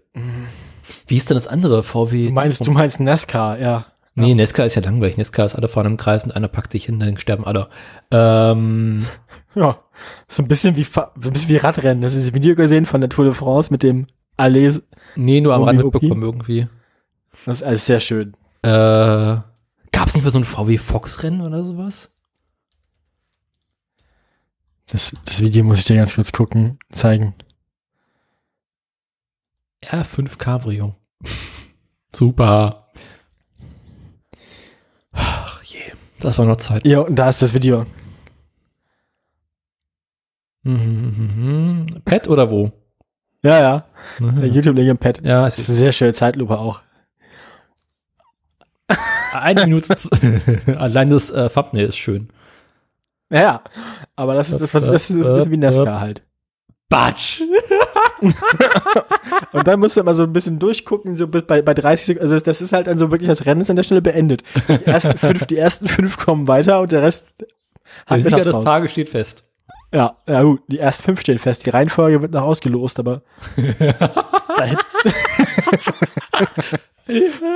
Wie 1.07 1.17
ist 1.17 1.31
denn 1.31 1.37
das 1.37 1.47
andere 1.47 1.83
VW? 1.83 2.27
du 2.29 2.33
meinst, 2.33 2.67
du 2.67 2.71
meinst 2.71 3.01
NASCAR, 3.01 3.59
ja. 3.59 3.87
Nee, 4.15 4.35
Nesca 4.35 4.65
ist 4.65 4.75
ja 4.75 4.83
langweilig. 4.83 5.17
Nesca 5.17 5.43
ist 5.45 5.55
alle 5.55 5.69
fahren 5.69 5.87
im 5.87 5.97
Kreis 5.97 6.23
und 6.25 6.33
einer 6.37 6.49
packt 6.49 6.73
sich 6.73 6.85
hin, 6.85 7.01
dann 7.01 7.17
sterben 7.17 7.47
alle. 7.47 7.69
Ähm, 8.11 9.07
Ja, 9.55 9.79
so 10.29 10.43
ein 10.43 10.49
bisschen 10.49 10.77
wie, 10.77 10.87
ein 10.95 11.31
bisschen 11.33 11.49
wie 11.51 11.57
Radrennen. 11.57 12.01
Das 12.03 12.15
ist 12.15 12.27
das 12.29 12.35
Video 12.35 12.55
gesehen 12.55 12.87
von 12.87 13.01
der 13.03 13.11
Tour 13.11 13.25
de 13.27 13.35
France 13.35 13.71
mit 13.73 13.83
dem 13.83 14.07
Allez. 14.39 14.83
nee, 15.17 15.41
nur 15.43 15.55
am 15.55 15.63
Rand 15.63 15.83
mitbekommen 15.83 16.23
irgendwie. 16.23 16.69
Das 17.47 17.59
ist 17.61 17.67
alles 17.67 17.85
sehr 17.87 18.01
schön. 18.01 18.35
Äh, 18.63 19.37
Gab 20.03 20.09
es 20.09 20.15
nicht 20.17 20.25
mal 20.25 20.33
so 20.33 20.41
ein 20.41 20.45
VW 20.45 20.79
Fox-Rennen 20.79 21.43
oder 21.43 21.63
sowas? 21.63 22.09
Das, 24.91 25.15
das 25.25 25.41
Video 25.41 25.63
muss 25.63 25.79
ich 25.79 25.85
dir 25.85 25.95
ganz 25.95 26.17
kurz 26.17 26.33
gucken, 26.33 26.81
zeigen. 26.91 27.37
R5 29.85 30.39
Cabrio. 30.39 30.97
Super. 32.17 32.91
Ach 35.13 35.63
je, 35.63 35.79
das 36.19 36.37
war 36.37 36.47
noch 36.47 36.57
Zeit. 36.57 36.85
Ja, 36.85 36.99
und 37.03 37.15
da 37.15 37.29
ist 37.29 37.41
das 37.41 37.55
Video. 37.55 37.87
Mhm, 40.65 42.03
Pet 42.05 42.27
oder 42.27 42.51
wo? 42.51 42.73
Ja, 43.45 43.61
ja. 43.61 43.87
Mhm. 44.19 44.43
YouTube-Link 44.53 44.89
im 44.91 44.99
Pad. 44.99 45.25
Ja, 45.25 45.45
Das 45.45 45.55
es 45.55 45.61
ist 45.61 45.65
ist 45.67 45.69
eine 45.69 45.79
sehr 45.79 45.93
schöne 45.93 46.13
Zeitlupe 46.13 46.59
auch. 46.59 46.83
Eine 49.35 49.63
Minute. 49.65 49.97
zu- 49.97 50.09
Allein 50.79 51.11
das 51.11 51.31
äh, 51.31 51.49
Thumbnail 51.49 51.87
ist 51.87 51.97
schön. 51.99 52.29
Ja. 53.31 53.63
Aber 54.17 54.35
das 54.35 54.51
ist 54.51 54.61
das, 54.61 54.75
was 54.75 54.87
das 54.87 55.11
ist, 55.11 55.11
das 55.11 55.17
ist 55.19 55.27
ein 55.27 55.35
bisschen 55.37 55.53
wie 55.53 55.57
NASCAR 55.57 56.01
halt. 56.01 56.23
Batsch! 56.89 57.41
Und 59.53 59.67
dann 59.67 59.81
musst 59.81 59.97
du 59.97 60.01
immer 60.01 60.15
so 60.15 60.23
ein 60.25 60.33
bisschen 60.33 60.59
durchgucken, 60.59 61.17
so 61.17 61.27
bis 61.27 61.43
bei, 61.45 61.63
bei 61.63 61.73
30 61.75 62.07
Sekunden. 62.07 62.31
Also 62.33 62.45
das- 62.45 62.61
ist 62.61 62.73
halt 62.73 62.87
dann 62.87 62.99
so 62.99 63.11
wirklich, 63.11 63.29
das 63.29 63.47
Rennen 63.47 63.63
ist 63.63 63.71
an 63.71 63.77
der 63.77 63.83
Stelle 63.83 64.03
beendet. 64.03 64.43
Die 64.69 64.85
ersten 64.87 65.17
fünf, 65.17 65.47
die 65.47 65.57
ersten 65.57 65.87
fünf 65.89 66.19
kommen 66.19 66.47
weiter 66.49 66.81
und 66.81 66.93
der 66.93 67.03
Rest 67.03 67.27
Der 67.41 67.47
hat 68.17 68.23
Sieger 68.23 68.41
des. 68.41 68.65
Tages 68.65 68.91
steht 68.93 69.09
fest. 69.09 69.45
Ja, 69.95 70.17
ja 70.27 70.43
gut, 70.43 70.61
die 70.69 70.79
ersten 70.79 71.03
fünf 71.03 71.21
stehen 71.21 71.39
fest. 71.39 71.67
Die 71.67 71.71
Reihenfolge 71.71 72.23
wird 72.23 72.33
noch 72.33 72.43
ausgelost, 72.43 72.99
aber 72.99 73.23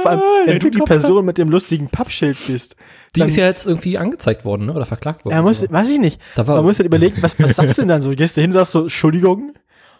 vor 0.03 0.11
allem, 0.11 0.21
wenn 0.47 0.59
du 0.59 0.71
die 0.71 0.79
Person 0.81 1.25
mit 1.25 1.39
dem 1.39 1.51
lustigen 1.51 1.89
Pappschild 1.89 2.37
bist, 2.47 2.77
Die 3.15 3.23
ist 3.23 3.37
ja 3.37 3.45
jetzt 3.47 3.67
irgendwie 3.67 3.97
angezeigt 3.99 4.45
worden, 4.45 4.67
ne? 4.67 4.73
Oder 4.75 4.87
verklagt 4.87 5.25
worden. 5.25 5.35
er 5.35 5.43
muss, 5.43 5.71
weiß 5.71 5.89
ich 5.91 5.99
nicht, 6.01 6.21
Da 6.35 6.47
war- 6.47 6.57
man 6.57 6.65
muss 6.65 6.79
halt 6.79 6.87
überlegen, 6.87 7.17
was, 7.23 7.39
was 7.41 7.57
sagst 7.57 7.79
du 7.79 7.83
denn 7.83 7.89
dann 7.89 8.03
so? 8.03 8.11
Gehst 8.11 8.37
du 8.37 8.41
hin, 8.41 8.53
sagst 8.53 8.73
so, 8.73 8.83
Entschuldigung, 8.83 9.53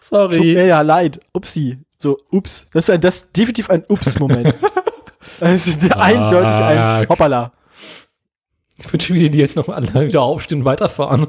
tut 0.09 0.31
mir 0.39 0.65
ja 0.65 0.81
leid, 0.81 1.19
upsi, 1.33 1.77
so, 1.99 2.17
ups. 2.31 2.67
Das 2.73 2.85
ist, 2.85 2.89
ein, 2.93 3.01
das 3.01 3.15
ist 3.17 3.35
definitiv 3.37 3.69
ein 3.69 3.83
Ups-Moment. 3.87 4.57
Das 5.39 5.67
ist 5.67 5.95
eindeutig 5.95 6.47
ein 6.47 7.09
Hoppala. 7.09 7.51
Ich 8.79 8.91
wünsche 8.91 9.13
mir, 9.13 9.29
die 9.29 9.39
jetzt 9.39 9.55
noch 9.55 9.67
alle 9.69 10.07
wieder 10.07 10.21
aufstehen 10.21 10.59
und 10.59 10.65
weiterfahren. 10.65 11.27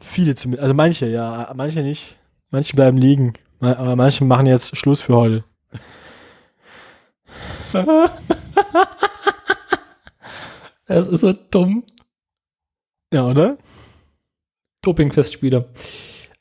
Viele 0.00 0.34
zumindest, 0.34 0.62
also 0.62 0.74
manche, 0.74 1.06
ja, 1.06 1.52
manche 1.54 1.80
nicht. 1.80 2.16
Manche 2.50 2.74
bleiben 2.74 2.96
liegen, 2.96 3.34
aber 3.60 3.96
manche 3.96 4.24
machen 4.24 4.46
jetzt 4.46 4.76
Schluss 4.76 5.02
für 5.02 5.14
heute. 5.16 5.44
Das 10.86 11.06
ist 11.06 11.20
so 11.20 11.32
dumm. 11.32 11.82
Ja, 13.12 13.26
oder? 13.26 13.56
Dopingfestspiele. 14.82 15.70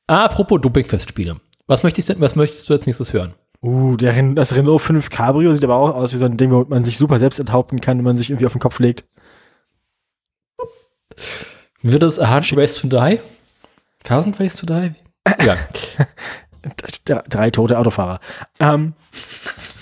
Apropos 0.08 0.60
Dopingfestspiele. 0.62 1.38
Was 1.66 1.84
möchtest, 1.84 2.10
du, 2.10 2.20
was 2.20 2.36
möchtest 2.36 2.70
du 2.70 2.74
als 2.74 2.86
nächstes 2.86 3.14
hören? 3.14 3.36
Uh, 3.62 3.96
der 3.96 4.22
das 4.34 4.54
Renault 4.54 4.82
5 4.82 5.10
Cabrio 5.10 5.54
sieht 5.54 5.64
aber 5.64 5.78
auch 5.78 5.96
aus 5.96 6.14
wie 6.14 6.18
so 6.18 6.26
ein 6.26 6.36
Ding, 6.36 6.52
womit 6.52 6.70
man 6.70 6.84
sich 6.84 6.98
super 6.98 7.20
selbst 7.20 7.40
enthaupten 7.40 7.80
kann, 7.80 7.98
wenn 7.98 8.04
man 8.04 8.18
sich 8.18 8.30
irgendwie 8.30 8.46
auf 8.46 8.52
den 8.52 8.60
Kopf 8.60 8.80
legt. 8.80 9.06
Wird 11.82 12.04
es 12.04 12.20
A 12.20 12.28
Hard 12.28 12.58
Race 12.58 12.76
to 12.76 12.88
Die? 12.88 13.20
Thousand 14.04 14.38
Ways 14.40 14.58
to 14.58 14.66
Die? 14.66 14.94
Ja. 15.46 15.58
Drei, 17.30 17.52
tote 17.52 17.78
Autofahrer. 17.78 18.20
Ähm, 18.60 18.94
jo, 19.42 19.73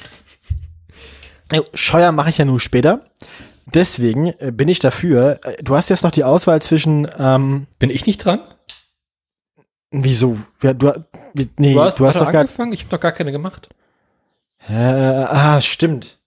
Scheuer 1.73 2.11
mache 2.11 2.29
ich 2.29 2.37
ja 2.37 2.45
nur 2.45 2.59
später. 2.59 3.01
Deswegen 3.73 4.27
äh, 4.39 4.51
bin 4.51 4.67
ich 4.67 4.79
dafür. 4.79 5.39
äh, 5.43 5.61
Du 5.63 5.75
hast 5.75 5.89
jetzt 5.89 6.03
noch 6.03 6.11
die 6.11 6.23
Auswahl 6.23 6.61
zwischen, 6.61 7.07
ähm, 7.19 7.67
Bin 7.79 7.89
ich 7.89 8.05
nicht 8.05 8.23
dran? 8.25 8.39
wieso? 9.91 10.37
Ja, 10.61 10.73
du, 10.73 10.93
nee, 11.57 11.73
Du 11.73 11.81
hast, 11.81 11.99
du 11.99 12.05
hast 12.05 12.19
doch 12.21 12.31
gar, 12.31 12.41
angefangen? 12.41 12.73
Ich 12.73 12.81
habe 12.81 12.89
doch 12.91 12.99
gar 12.99 13.11
keine 13.11 13.31
gemacht. 13.31 13.69
äh, 14.69 14.73
ah, 14.73 15.59
stimmt. 15.61 16.19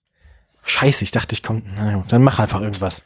Scheiße, 0.63 1.03
ich 1.03 1.11
dachte, 1.11 1.33
ich 1.33 1.43
komm, 1.43 1.63
na, 1.75 1.95
gut, 1.95 2.11
dann 2.11 2.23
mach 2.23 2.39
einfach 2.39 2.61
irgendwas. 2.61 3.03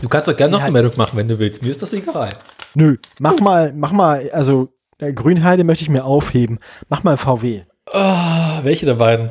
Du 0.00 0.08
kannst 0.08 0.28
doch 0.28 0.36
gerne 0.36 0.52
noch 0.52 0.60
Ja. 0.60 0.66
eine 0.66 0.72
Meldung 0.72 0.92
machen, 0.96 1.16
wenn 1.16 1.26
du 1.28 1.38
willst. 1.38 1.62
Mir 1.62 1.70
ist 1.70 1.82
das 1.82 1.92
egal. 1.92 2.30
Nö, 2.74 2.96
mach 3.18 3.38
mal, 3.40 3.72
mach 3.74 3.90
mal, 3.92 4.30
also, 4.32 4.72
äh, 4.98 5.12
Grünheide 5.12 5.64
möchte 5.64 5.82
ich 5.82 5.90
mir 5.90 6.04
aufheben. 6.04 6.60
Mach 6.88 7.02
mal 7.02 7.16
VW. 7.16 7.62
Ah, 7.92 8.60
welche 8.62 8.86
der 8.86 8.94
beiden? 8.94 9.30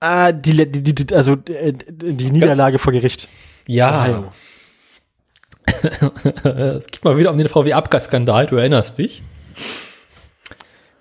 Ah, 0.00 0.32
die, 0.32 0.70
die, 0.70 0.94
die, 0.94 1.14
also, 1.14 1.34
äh, 1.46 1.72
die 1.74 2.30
Niederlage 2.30 2.78
vor 2.78 2.92
Gericht. 2.92 3.28
Ja. 3.66 4.02
Ohio. 4.02 4.32
es 6.76 6.86
geht 6.86 7.04
mal 7.04 7.16
wieder 7.16 7.30
um 7.30 7.38
den 7.38 7.48
VW-Abgasskandal, 7.48 8.46
du 8.46 8.56
erinnerst 8.56 8.98
dich. 8.98 9.22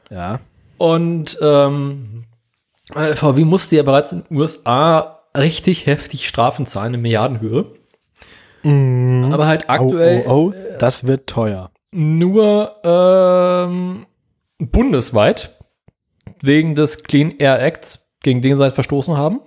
Ja. 0.10 0.40
Und 0.78 1.38
ähm, 1.42 2.26
äh, 2.96 3.16
VW 3.16 3.46
musste 3.46 3.76
ja 3.78 3.84
bereits 3.84 4.12
in 4.12 4.24
den 4.24 4.38
USA 4.38 5.22
richtig 5.36 5.86
heftig 5.86 6.28
Strafen 6.28 6.66
zahlen 6.66 6.96
in 6.96 7.02
Milliardenhöhe. 7.02 7.66
Mhm. 8.64 9.30
Aber 9.32 9.48
halt 9.48 9.66
Oh, 9.68 9.72
aktuell 9.72 10.24
oh, 10.28 10.52
oh, 10.52 10.54
das 10.80 11.06
wird 11.06 11.28
teuer. 11.28 11.72
nur 11.92 12.76
ähm, 12.84 14.06
bundesweit 14.58 15.58
wegen 16.42 16.76
des 16.76 17.04
Clean 17.04 17.34
Air 17.38 17.62
Acts, 17.62 18.09
gegen 18.22 18.42
den 18.42 18.56
sie 18.56 18.64
halt 18.64 18.76
verstoßen 18.76 19.18
haben. 19.18 19.42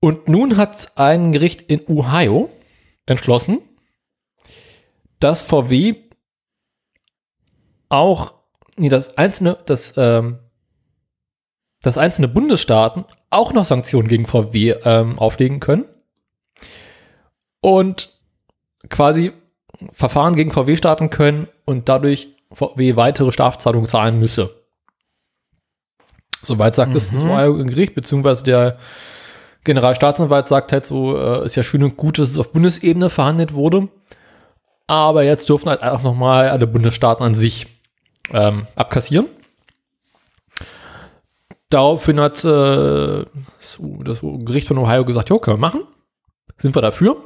Und 0.00 0.28
nun 0.28 0.56
hat 0.56 0.92
ein 0.96 1.32
Gericht 1.32 1.62
in 1.62 1.86
Ohio 1.86 2.50
entschlossen, 3.06 3.60
dass 5.20 5.42
VW 5.42 5.94
auch, 7.88 8.34
nee, 8.76 8.88
das 8.88 9.16
einzelne, 9.16 9.58
das, 9.66 9.96
ähm, 9.96 10.40
dass 11.82 11.98
einzelne 11.98 12.28
Bundesstaaten 12.28 13.04
auch 13.30 13.52
noch 13.52 13.64
Sanktionen 13.64 14.08
gegen 14.08 14.26
VW 14.26 14.74
ähm, 14.84 15.18
auflegen 15.18 15.60
können 15.60 15.84
und 17.60 18.18
quasi 18.88 19.32
Verfahren 19.92 20.36
gegen 20.36 20.50
VW 20.50 20.76
starten 20.76 21.10
können 21.10 21.48
und 21.64 21.88
dadurch 21.88 22.28
VW 22.52 22.96
weitere 22.96 23.32
Strafzahlungen 23.32 23.88
zahlen 23.88 24.18
müsse. 24.18 24.61
Soweit 26.42 26.74
sagt 26.74 26.94
es 26.96 27.10
das 27.10 27.22
Ohio 27.22 27.56
Gericht, 27.64 27.94
beziehungsweise 27.94 28.44
der 28.44 28.78
Generalstaatsanwalt 29.64 30.48
sagt 30.48 30.72
halt 30.72 30.84
so, 30.84 31.16
äh, 31.16 31.46
ist 31.46 31.54
ja 31.54 31.62
schön 31.62 31.84
und 31.84 31.96
gut, 31.96 32.18
dass 32.18 32.30
es 32.30 32.38
auf 32.38 32.52
Bundesebene 32.52 33.10
verhandelt 33.10 33.54
wurde, 33.54 33.88
aber 34.88 35.22
jetzt 35.22 35.48
dürfen 35.48 35.68
halt 35.68 35.82
auch 35.82 36.02
nochmal 36.02 36.48
alle 36.48 36.66
Bundesstaaten 36.66 37.24
an 37.24 37.34
sich 37.34 37.68
ähm, 38.32 38.66
abkassieren. 38.74 39.26
Daraufhin 41.70 42.20
hat 42.20 42.44
äh, 42.44 43.24
das, 43.58 43.80
das 44.04 44.20
Gericht 44.20 44.68
von 44.68 44.78
Ohio 44.78 45.04
gesagt, 45.04 45.30
jo, 45.30 45.38
können 45.38 45.56
wir 45.56 45.60
machen. 45.60 45.82
Sind 46.58 46.74
wir 46.74 46.82
dafür. 46.82 47.16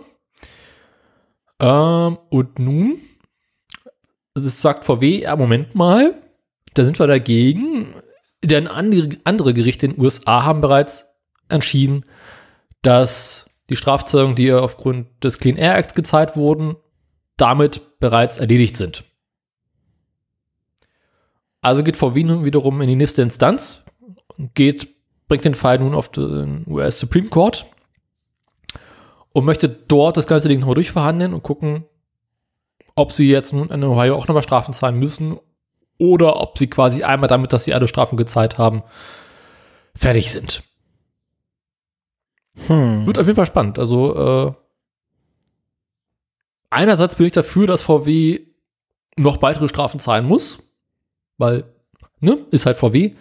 Ähm, 1.59 2.19
und 2.29 2.59
nun 2.59 3.01
es 4.45 4.61
sagt 4.61 4.85
VW, 4.85 5.23
ja, 5.23 5.35
Moment 5.37 5.75
mal, 5.75 6.15
da 6.75 6.85
sind 6.85 6.99
wir 6.99 7.07
dagegen. 7.07 7.95
Denn 8.47 8.69
andere, 8.69 9.55
Gerichte 9.55 9.87
in 9.87 9.93
den 9.93 10.01
USA 10.01 10.45
haben 10.45 10.61
bereits 10.61 11.17
entschieden, 11.49 12.05
dass 12.83 13.51
die 13.69 13.77
Strafzahlungen, 13.77 14.37
die 14.37 14.53
aufgrund 14.53 15.09
des 15.25 15.41
Clean 15.41 15.57
Air 15.57 15.77
Acts 15.77 15.95
gezahlt 15.95 16.37
wurden, 16.37 16.77
damit 17.37 17.99
bereits 17.99 18.39
erledigt 18.39 18.77
sind. 18.77 19.05
Also 21.61 21.83
geht 21.83 21.97
VW 21.97 22.23
nun 22.23 22.45
wiederum 22.45 22.81
in 22.81 22.89
die 22.89 22.95
nächste 22.95 23.23
Instanz, 23.23 23.85
geht, 24.55 24.95
bringt 25.27 25.45
den 25.45 25.57
Fall 25.57 25.81
nun 25.81 25.95
auf 25.95 26.09
den 26.09 26.65
US 26.69 27.01
Supreme 27.01 27.29
Court 27.29 27.67
und 29.33 29.45
möchte 29.45 29.69
dort 29.69 30.17
das 30.17 30.29
ganze 30.29 30.49
Ding 30.49 30.61
nochmal 30.61 30.77
durchverhandeln 30.77 31.35
und 31.35 31.43
gucken, 31.43 31.85
ob 32.95 33.11
sie 33.11 33.29
jetzt 33.29 33.53
nun 33.53 33.71
in 33.71 33.83
Ohio 33.83 34.15
auch 34.15 34.29
nochmal 34.29 34.45
Strafen 34.45 34.73
zahlen 34.73 35.01
müssen 35.01 35.39
oder 35.99 36.41
ob 36.41 36.59
sie 36.59 36.69
quasi 36.69 37.03
einmal 37.03 37.29
damit, 37.29 37.53
dass 37.53 37.65
sie 37.65 37.75
alle 37.75 37.89
Strafen 37.89 38.17
gezahlt 38.17 38.59
haben, 38.59 38.83
fertig 39.95 40.31
sind. 40.31 40.63
Hm. 42.67 43.07
Wird 43.07 43.19
auf 43.19 43.27
jeden 43.27 43.37
Fall 43.37 43.47
spannend. 43.47 43.79
Also, 43.79 44.17
äh, 44.17 44.53
einerseits 46.71 47.17
bin 47.17 47.27
ich 47.27 47.33
dafür, 47.33 47.67
dass 47.67 47.83
VW 47.83 48.41
noch 49.17 49.43
weitere 49.43 49.69
Strafen 49.69 50.01
zahlen 50.01 50.27
muss, 50.27 50.59
weil, 51.39 51.65
ne, 52.21 52.39
ist 52.51 52.67
halt 52.67 52.77
VW. 52.77 53.13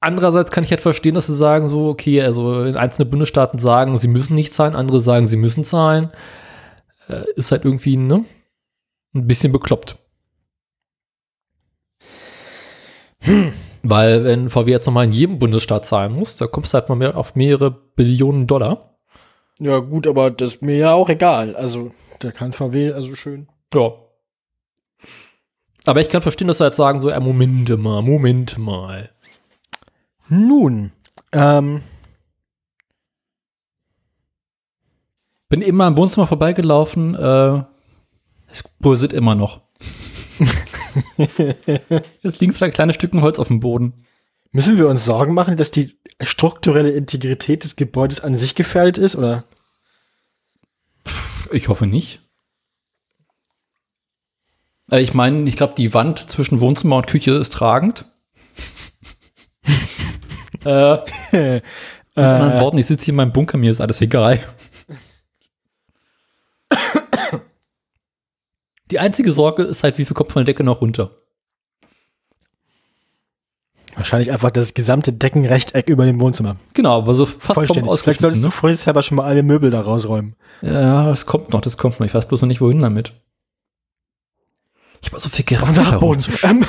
Andererseits 0.00 0.50
kann 0.50 0.64
ich 0.64 0.70
halt 0.70 0.80
verstehen, 0.80 1.14
dass 1.14 1.26
sie 1.26 1.34
sagen 1.34 1.68
so, 1.68 1.88
okay, 1.88 2.22
also 2.22 2.64
in 2.64 2.76
einzelnen 2.76 3.10
Bundesstaaten 3.10 3.58
sagen, 3.58 3.98
sie 3.98 4.08
müssen 4.08 4.34
nicht 4.34 4.54
zahlen, 4.54 4.76
andere 4.76 5.00
sagen, 5.00 5.28
sie 5.28 5.36
müssen 5.36 5.64
zahlen. 5.64 6.12
Äh, 7.08 7.24
ist 7.36 7.50
halt 7.50 7.64
irgendwie, 7.64 7.96
ne, 7.96 8.24
ein 9.14 9.26
bisschen 9.26 9.52
bekloppt. 9.52 9.96
Weil 13.82 14.24
wenn 14.24 14.50
VW 14.50 14.70
jetzt 14.70 14.86
nochmal 14.86 15.04
in 15.04 15.12
jedem 15.12 15.38
Bundesstaat 15.38 15.86
zahlen 15.86 16.12
muss, 16.12 16.36
da 16.36 16.46
kommst 16.46 16.72
du 16.72 16.78
halt 16.78 16.88
mal 16.88 16.96
mehr 16.96 17.16
auf 17.16 17.34
mehrere 17.34 17.70
Billionen 17.70 18.46
Dollar. 18.46 18.96
Ja, 19.60 19.78
gut, 19.78 20.06
aber 20.06 20.30
das 20.30 20.56
ist 20.56 20.62
mir 20.62 20.76
ja 20.76 20.92
auch 20.92 21.08
egal. 21.08 21.54
Also, 21.56 21.92
der 22.22 22.32
kann 22.32 22.52
VW, 22.52 22.92
also 22.92 23.14
schön. 23.14 23.48
Ja. 23.72 23.92
Aber 25.84 26.00
ich 26.00 26.08
kann 26.08 26.22
verstehen, 26.22 26.48
dass 26.48 26.58
sie 26.58 26.64
halt 26.64 26.74
sagen, 26.74 27.00
so, 27.00 27.10
ja, 27.10 27.20
Moment 27.20 27.68
mal, 27.78 28.02
Moment 28.02 28.58
mal. 28.58 29.10
Nun, 30.28 30.90
ähm, 31.32 31.82
Bin 35.48 35.62
immer 35.62 35.86
im 35.86 35.96
Wohnzimmer 35.96 36.26
vorbeigelaufen, 36.26 37.14
äh, 37.14 37.62
es 38.50 38.64
pulsiert 38.80 39.12
immer 39.12 39.36
noch. 39.36 39.60
Jetzt 42.22 42.40
liegen 42.40 42.52
zwei 42.54 42.70
kleine 42.70 42.94
Stücken 42.94 43.22
Holz 43.22 43.38
auf 43.38 43.48
dem 43.48 43.60
Boden. 43.60 44.04
müssen 44.52 44.78
wir 44.78 44.88
uns 44.88 45.04
Sorgen 45.04 45.34
machen, 45.34 45.56
dass 45.56 45.70
die 45.70 45.98
strukturelle 46.22 46.90
Integrität 46.90 47.64
des 47.64 47.76
Gebäudes 47.76 48.20
an 48.20 48.36
sich 48.36 48.54
gefährdet 48.54 48.98
ist, 48.98 49.16
oder? 49.16 49.44
Ich 51.52 51.68
hoffe 51.68 51.86
nicht. 51.86 52.20
Äh, 54.90 55.00
Ich 55.02 55.14
meine, 55.14 55.48
ich 55.48 55.56
glaube, 55.56 55.74
die 55.76 55.94
Wand 55.94 56.18
zwischen 56.30 56.60
Wohnzimmer 56.60 56.96
und 56.96 57.06
Küche 57.06 57.32
ist 57.32 57.52
tragend. 57.52 58.06
äh, 60.64 60.96
mit 61.32 61.62
anderen 62.24 62.60
Worten, 62.60 62.78
ich 62.78 62.86
sitze 62.86 63.04
hier 63.04 63.12
in 63.12 63.16
meinem 63.16 63.32
Bunker, 63.32 63.58
mir 63.58 63.70
ist 63.70 63.80
alles 63.80 64.00
egal. 64.00 64.42
Die 68.90 68.98
einzige 68.98 69.32
Sorge 69.32 69.62
ist 69.64 69.82
halt, 69.82 69.98
wie 69.98 70.04
viel 70.04 70.14
kommt 70.14 70.32
von 70.32 70.44
der 70.44 70.52
Decke 70.52 70.64
noch 70.64 70.80
runter. 70.80 71.10
Wahrscheinlich 73.96 74.30
einfach 74.30 74.50
das 74.50 74.74
gesamte 74.74 75.12
Deckenrechteck 75.12 75.88
über 75.88 76.04
dem 76.04 76.20
Wohnzimmer. 76.20 76.56
Genau, 76.74 76.98
aber 76.98 77.14
so 77.14 77.24
fast 77.24 77.54
Vollständig. 77.54 77.90
Vielleicht 78.00 78.20
solltest 78.20 78.42
du 78.42 78.48
Ne? 78.48 78.52
vorsichtshalber 78.52 79.02
schon 79.02 79.16
mal 79.16 79.24
alle 79.24 79.42
Möbel 79.42 79.70
da 79.70 79.80
rausräumen. 79.80 80.36
Ja, 80.60 81.06
das 81.06 81.24
kommt 81.24 81.50
noch, 81.50 81.62
das 81.62 81.78
kommt 81.78 81.98
noch. 81.98 82.06
Ich 82.06 82.14
weiß 82.14 82.28
bloß 82.28 82.42
noch 82.42 82.48
nicht, 82.48 82.60
wohin 82.60 82.80
damit. 82.80 83.14
Ich 85.00 85.08
habe 85.10 85.20
so 85.20 85.30
viel 85.30 85.44
Auf 85.58 85.72
Gerät 85.72 85.78
Dachboden. 85.78 86.24
Ähm, 86.42 86.64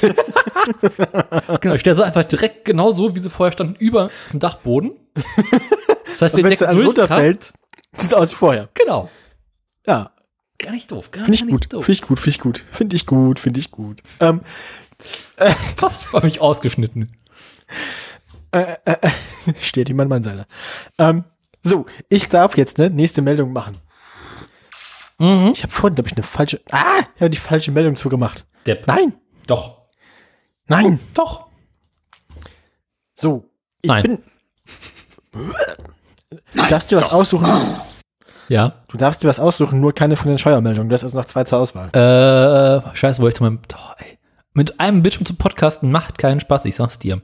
Genau, 1.60 1.74
ich 1.74 1.80
stelle 1.82 1.96
sie 1.96 2.04
einfach 2.04 2.24
direkt 2.24 2.64
genau 2.64 2.92
so, 2.92 3.14
wie 3.14 3.20
sie 3.20 3.28
vorher 3.30 3.52
standen, 3.52 3.74
über 3.76 4.08
dem 4.32 4.40
Dachboden. 4.40 4.92
Das 6.06 6.22
heißt, 6.22 6.36
wenn 6.36 6.50
es 6.50 6.62
runterfällt, 6.62 7.52
sieht 7.96 8.10
es 8.10 8.14
aus 8.14 8.32
wie 8.32 8.36
vorher. 8.36 8.68
Genau. 8.74 9.10
Ja, 9.86 10.12
Gar 10.58 10.72
nicht 10.72 10.90
doof. 10.90 11.10
Gar 11.10 11.24
finde 11.24 11.34
ich 11.36 11.44
nicht 11.44 11.52
gut. 11.52 11.72
doof. 11.72 11.84
Finde 11.84 11.96
ich 11.98 12.02
gut, 12.02 12.20
finde 12.20 12.30
ich 12.30 12.40
gut. 12.40 12.66
Finde 12.70 12.96
ich 12.96 13.06
gut, 13.06 13.38
finde 13.38 13.60
ich 13.60 13.70
gut. 13.70 14.02
Ähm, 14.20 14.40
Fast 15.76 16.04
für 16.04 16.20
mich 16.20 16.40
ausgeschnitten. 16.40 17.12
steht 19.60 19.88
jemand 19.88 20.10
Mann 20.10 20.22
seiner. 20.22 20.46
Ähm, 20.98 21.24
so, 21.62 21.86
ich 22.08 22.28
darf 22.28 22.56
jetzt 22.56 22.78
ne 22.78 22.90
nächste 22.90 23.20
Meldung 23.22 23.52
machen. 23.52 23.78
Mhm. 25.18 25.50
Ich 25.52 25.62
habe 25.62 25.72
vorhin, 25.72 25.94
glaube 25.94 26.08
ich, 26.08 26.14
eine 26.16 26.22
falsche. 26.22 26.60
Ah, 26.70 27.00
ich 27.14 27.20
habe 27.20 27.30
die 27.30 27.38
falsche 27.38 27.72
Meldung 27.72 27.96
zugemacht. 27.96 28.46
Depp. 28.66 28.86
Nein, 28.86 29.14
Doch. 29.46 29.82
nein. 30.66 31.00
Doch. 31.14 31.46
So, 33.14 33.50
ich 33.82 33.88
Nein. 33.88 34.02
bin. 34.02 34.22
Darfst 36.68 36.90
dir 36.90 36.96
was 36.96 37.10
aussuchen. 37.12 37.46
Ja. 38.48 38.74
Du 38.88 38.96
darfst 38.96 39.22
dir 39.22 39.28
was 39.28 39.40
aussuchen, 39.40 39.80
nur 39.80 39.94
keine 39.94 40.16
von 40.16 40.28
den 40.28 40.38
Scheuermeldungen. 40.38 40.88
Du 40.88 40.94
hast 40.94 41.04
also 41.04 41.16
noch 41.18 41.24
zwei 41.24 41.44
zur 41.44 41.58
Auswahl. 41.58 41.88
Äh, 41.94 42.96
scheiße, 42.96 43.20
wo 43.22 43.28
ich 43.28 43.40
mal. 43.40 43.52
Oh, 43.72 43.92
ey. 43.98 44.18
Mit 44.52 44.78
einem 44.80 45.02
Bildschirm 45.02 45.26
zu 45.26 45.34
podcasten 45.34 45.90
macht 45.90 46.18
keinen 46.18 46.40
Spaß, 46.40 46.64
ich 46.66 46.76
sag's 46.76 46.98
dir. 46.98 47.20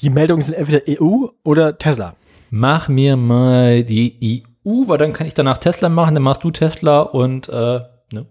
Die 0.00 0.10
Meldungen 0.10 0.42
sind 0.42 0.54
entweder 0.56 0.80
EU 1.00 1.26
oder 1.42 1.78
Tesla. 1.78 2.14
Mach 2.50 2.88
mir 2.88 3.16
mal 3.16 3.82
die 3.84 4.44
EU, 4.64 4.84
weil 4.86 4.98
dann 4.98 5.12
kann 5.12 5.26
ich 5.26 5.34
danach 5.34 5.58
Tesla 5.58 5.88
machen, 5.88 6.14
dann 6.14 6.22
machst 6.22 6.44
du 6.44 6.50
Tesla 6.50 7.00
und 7.00 7.48
äh, 7.48 7.80
ne? 8.12 8.26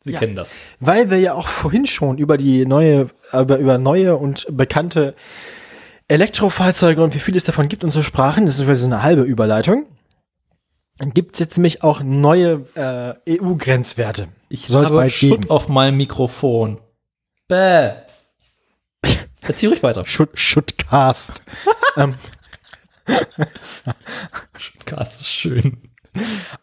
Sie 0.00 0.12
Ja. 0.12 0.18
kennen 0.20 0.36
das. 0.36 0.54
Weil 0.80 1.10
wir 1.10 1.18
ja 1.18 1.34
auch 1.34 1.48
vorhin 1.48 1.86
schon 1.86 2.18
über 2.18 2.36
die 2.36 2.64
neue, 2.66 3.08
über, 3.32 3.58
über 3.58 3.78
neue 3.78 4.16
und 4.16 4.46
bekannte 4.50 5.14
Elektrofahrzeuge 6.08 7.02
und 7.02 7.14
wie 7.14 7.18
viel 7.18 7.36
es 7.36 7.44
davon 7.44 7.68
gibt 7.68 7.84
und 7.84 7.90
so 7.90 8.02
sprachen, 8.02 8.46
das 8.46 8.58
ist 8.60 8.80
so 8.80 8.86
eine 8.86 9.02
halbe 9.02 9.22
Überleitung. 9.22 9.86
Dann 10.98 11.14
gibt 11.14 11.34
es 11.34 11.38
jetzt 11.40 11.56
nämlich 11.56 11.82
auch 11.82 12.02
neue 12.02 12.66
äh, 12.74 13.40
EU-Grenzwerte. 13.40 14.28
Ich 14.48 14.66
Soll's 14.66 14.90
habe 14.90 15.08
Schutt 15.10 15.40
geben. 15.42 15.50
auf 15.50 15.68
meinem 15.68 15.96
Mikrofon. 15.96 16.80
Bäh. 17.46 17.92
Erzähl 19.42 19.68
ruhig 19.70 19.82
weiter. 19.82 20.04
Schutt, 20.04 20.30
Schuttcast. 20.34 21.40
ähm, 21.96 22.14
Das 24.86 25.20
ist 25.20 25.28
schön. 25.28 25.78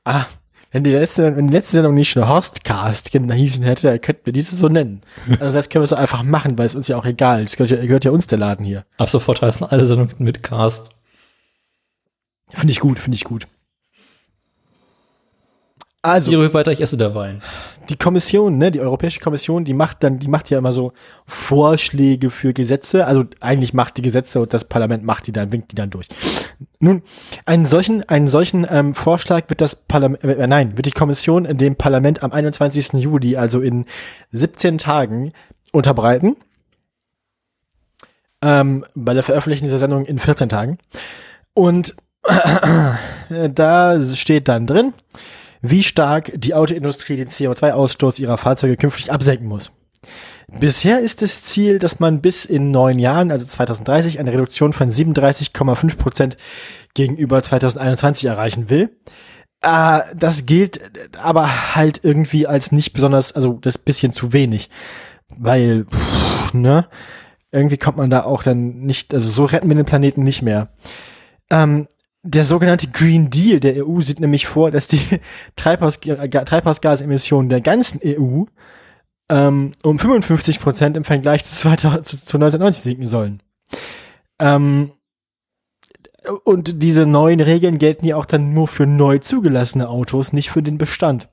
ah, 0.03 0.25
wenn 0.71 0.83
die 0.83 0.91
letzte, 0.91 1.35
wenn 1.37 1.47
die 1.47 1.53
letzte 1.53 1.77
Sendung 1.77 1.93
nicht 1.93 2.09
schon 2.09 2.27
Horstcast 2.27 3.09
hießen 3.13 3.63
hätte, 3.63 3.87
dann 3.87 4.01
könnten 4.01 4.25
wir 4.25 4.33
diese 4.33 4.55
so 4.55 4.67
nennen. 4.67 5.01
Also 5.39 5.55
das 5.57 5.69
können 5.69 5.83
wir 5.83 5.87
so 5.87 5.95
einfach 5.95 6.23
machen, 6.23 6.57
weil 6.57 6.65
es 6.65 6.75
uns 6.75 6.89
ja 6.89 6.97
auch 6.97 7.05
egal 7.05 7.41
ist. 7.43 7.55
Gehört 7.55 7.71
ja, 7.71 7.85
gehört 7.85 8.03
ja 8.03 8.11
uns 8.11 8.27
der 8.27 8.37
Laden 8.39 8.65
hier. 8.65 8.85
Ab 8.97 9.09
sofort 9.09 9.41
heißen 9.41 9.65
alle 9.65 9.85
Sendungen 9.85 10.13
mit 10.19 10.43
Cast. 10.43 10.89
Finde 12.49 12.71
ich 12.73 12.79
gut, 12.81 12.99
finde 12.99 13.15
ich 13.15 13.23
gut. 13.23 13.47
Also, 16.05 16.31
ruhig 16.35 16.53
weiter, 16.53 16.71
ich 16.71 16.81
esse 16.81 16.97
der 16.97 17.15
Wein. 17.15 17.41
die 17.89 17.97
Kommission, 17.97 18.57
ne, 18.57 18.71
die 18.71 18.79
Europäische 18.79 19.19
Kommission, 19.19 19.65
die 19.65 19.73
macht 19.73 20.03
dann, 20.03 20.19
die 20.19 20.27
macht 20.27 20.49
ja 20.49 20.57
immer 20.57 20.71
so 20.71 20.93
Vorschläge 21.25 22.29
für 22.29 22.53
Gesetze. 22.53 23.07
Also 23.07 23.23
eigentlich 23.39 23.73
macht 23.73 23.97
die 23.97 24.01
Gesetze 24.03 24.41
und 24.41 24.53
das 24.53 24.65
Parlament 24.65 25.03
macht 25.03 25.27
die 25.27 25.31
dann, 25.31 25.51
winkt 25.51 25.71
die 25.71 25.75
dann 25.75 25.89
durch. 25.89 26.07
Nun, 26.79 27.01
einen 27.45 27.65
solchen, 27.65 28.07
einen 28.07 28.27
solchen 28.27 28.67
ähm, 28.69 28.93
Vorschlag 28.95 29.49
wird 29.49 29.61
das 29.61 29.75
Parlament, 29.75 30.23
äh, 30.23 30.47
nein, 30.47 30.77
wird 30.77 30.85
die 30.85 30.91
Kommission 30.91 31.45
in 31.45 31.57
dem 31.57 31.75
Parlament 31.75 32.23
am 32.23 32.31
21. 32.31 32.93
Juli, 32.93 33.35
also 33.37 33.61
in 33.61 33.85
17 34.31 34.77
Tagen, 34.77 35.33
unterbreiten. 35.71 36.37
ähm, 38.41 38.85
bei 38.95 39.13
der 39.13 39.23
Veröffentlichung 39.23 39.65
dieser 39.65 39.79
Sendung 39.79 40.05
in 40.05 40.19
14 40.19 40.49
Tagen. 40.49 40.77
Und 41.53 41.95
da 43.53 44.01
steht 44.01 44.47
dann 44.47 44.67
drin, 44.67 44.93
wie 45.69 45.83
stark 45.83 46.31
die 46.35 46.53
Autoindustrie 46.53 47.15
den 47.15 47.29
CO2-Ausstoß 47.29 48.19
ihrer 48.19 48.37
Fahrzeuge 48.37 48.77
künftig 48.77 49.11
absenken 49.11 49.47
muss. 49.47 49.71
Bisher 50.47 50.99
ist 50.99 51.21
das 51.21 51.41
Ziel, 51.43 51.79
dass 51.79 51.99
man 51.99 52.21
bis 52.21 52.45
in 52.45 52.71
neun 52.71 52.99
Jahren, 52.99 53.31
also 53.31 53.45
2030, 53.45 54.19
eine 54.19 54.31
Reduktion 54.31 54.73
von 54.73 54.89
37,5 54.89 55.97
Prozent 55.97 56.37
gegenüber 56.93 57.41
2021 57.41 58.25
erreichen 58.25 58.69
will. 58.69 58.95
Äh, 59.61 60.01
das 60.15 60.45
gilt 60.45 60.79
aber 61.17 61.75
halt 61.75 62.01
irgendwie 62.03 62.45
als 62.45 62.71
nicht 62.71 62.93
besonders, 62.93 63.31
also 63.31 63.53
das 63.53 63.77
bisschen 63.77 64.11
zu 64.11 64.33
wenig. 64.33 64.69
Weil, 65.35 65.85
pff, 65.85 66.53
ne, 66.53 66.87
irgendwie 67.51 67.77
kommt 67.77 67.97
man 67.97 68.09
da 68.09 68.23
auch 68.23 68.43
dann 68.43 68.81
nicht, 68.81 69.13
also 69.13 69.29
so 69.29 69.45
retten 69.45 69.69
wir 69.69 69.75
den 69.75 69.85
Planeten 69.85 70.23
nicht 70.23 70.41
mehr. 70.41 70.69
Ähm, 71.49 71.87
der 72.27 72.43
sogenannte 72.43 72.87
Green 72.87 73.29
Deal 73.29 73.59
der 73.59 73.85
EU 73.85 74.01
sieht 74.01 74.19
nämlich 74.19 74.47
vor, 74.47 74.71
dass 74.71 74.87
die 74.87 75.01
Treibhaus, 75.55 75.99
Treibhausgasemissionen 75.99 77.49
der 77.49 77.61
ganzen 77.61 78.01
EU 78.03 78.45
ähm, 79.29 79.71
um 79.83 79.99
55 79.99 80.59
Prozent 80.59 80.97
im 80.97 81.03
Vergleich 81.03 81.43
zu, 81.43 81.55
2000, 81.55 82.05
zu, 82.05 82.17
zu 82.17 82.37
1990 82.37 82.83
sinken 82.83 83.05
sollen. 83.05 83.41
Ähm, 84.39 84.91
und 86.43 86.81
diese 86.81 87.05
neuen 87.05 87.39
Regeln 87.39 87.77
gelten 87.77 88.07
ja 88.07 88.17
auch 88.17 88.25
dann 88.25 88.53
nur 88.53 88.67
für 88.67 88.87
neu 88.87 89.19
zugelassene 89.19 89.87
Autos, 89.87 90.33
nicht 90.33 90.49
für 90.49 90.63
den 90.63 90.79
Bestand. 90.79 91.29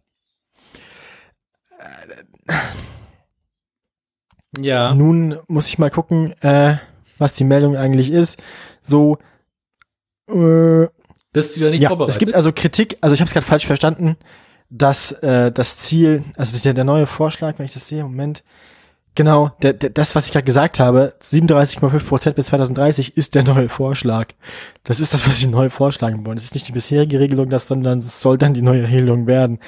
Ja. 4.59 4.95
Nun 4.95 5.39
muss 5.49 5.69
ich 5.69 5.79
mal 5.79 5.91
gucken, 5.91 6.35
äh, 6.43 6.77
was 7.17 7.33
die 7.33 7.45
Meldung 7.45 7.77
eigentlich 7.77 8.11
ist. 8.11 8.43
So, 8.83 9.17
äh, 10.29 10.89
Bist 11.33 11.57
du 11.57 11.61
ja 11.61 11.71
nicht 11.71 11.83
ja, 11.83 11.89
vorbereitet? 11.89 12.15
es 12.15 12.19
gibt 12.19 12.35
also 12.35 12.53
Kritik, 12.53 12.99
also 13.01 13.15
ich 13.15 13.21
habe 13.21 13.27
es 13.27 13.33
gerade 13.33 13.47
falsch 13.47 13.67
verstanden, 13.67 14.17
dass 14.71 15.13
äh, 15.13 15.51
das 15.53 15.79
Ziel, 15.79 16.25
also 16.37 16.59
der, 16.59 16.75
der 16.75 16.85
neue 16.85 17.07
Vorschlag, 17.07 17.59
wenn 17.59 17.67
ich 17.67 17.73
das 17.75 17.89
sehe, 17.89 18.03
Moment, 18.03 18.43
genau, 19.15 19.51
der, 19.63 19.75
der, 19.75 19.91
das, 19.91 20.15
was 20.15 20.27
ich 20.27 20.33
gerade 20.33 20.45
gesagt 20.45 20.81
habe, 20.81 21.15
37,5 21.23 22.07
Prozent 22.07 22.37
bis 22.37 22.47
2030 22.47 23.17
ist 23.17 23.35
der 23.35 23.43
neue 23.45 23.69
Vorschlag. 23.69 24.29
Das 24.85 25.01
ist 25.01 25.13
das, 25.13 25.27
was 25.27 25.39
sie 25.39 25.47
neu 25.49 25.69
vorschlagen 25.69 26.25
wollen. 26.25 26.37
Das 26.37 26.45
ist 26.45 26.55
nicht 26.55 26.69
die 26.69 26.73
bisherige 26.73 27.21
Regelung, 27.21 27.51
das, 27.51 27.67
sondern 27.67 27.99
es 27.99 28.21
soll 28.23 28.39
dann 28.39 28.55
die 28.55 28.63
neue 28.63 28.89
Regelung 28.89 29.27
werden. 29.27 29.59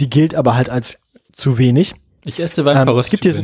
Die 0.00 0.10
gilt 0.10 0.34
aber 0.34 0.56
halt 0.56 0.70
als 0.70 1.00
zu 1.32 1.58
wenig. 1.58 1.94
ich 2.24 2.40
esse 2.40 2.60
Ähm, 2.62 2.66
Weinparost. 2.66 3.06
es 3.06 3.10
gibt 3.10 3.22
hier 3.24 3.32
so, 3.32 3.42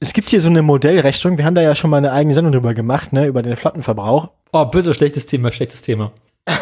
es 0.00 0.14
gibt 0.14 0.30
hier 0.30 0.40
so 0.40 0.48
eine 0.48 0.62
Modellrechnung. 0.62 1.36
Wir 1.36 1.44
haben 1.44 1.54
da 1.54 1.60
ja 1.60 1.74
schon 1.74 1.90
mal 1.90 1.98
eine 1.98 2.12
eigene 2.12 2.34
Sendung 2.34 2.52
drüber 2.52 2.74
gemacht, 2.74 3.12
ne, 3.12 3.26
über 3.26 3.42
den 3.42 3.54
Flottenverbrauch. 3.56 4.32
Oh, 4.52 4.64
bitte, 4.64 4.94
schlechtes 4.94 5.26
Thema, 5.26 5.52
schlechtes 5.52 5.82
Thema. 5.82 6.12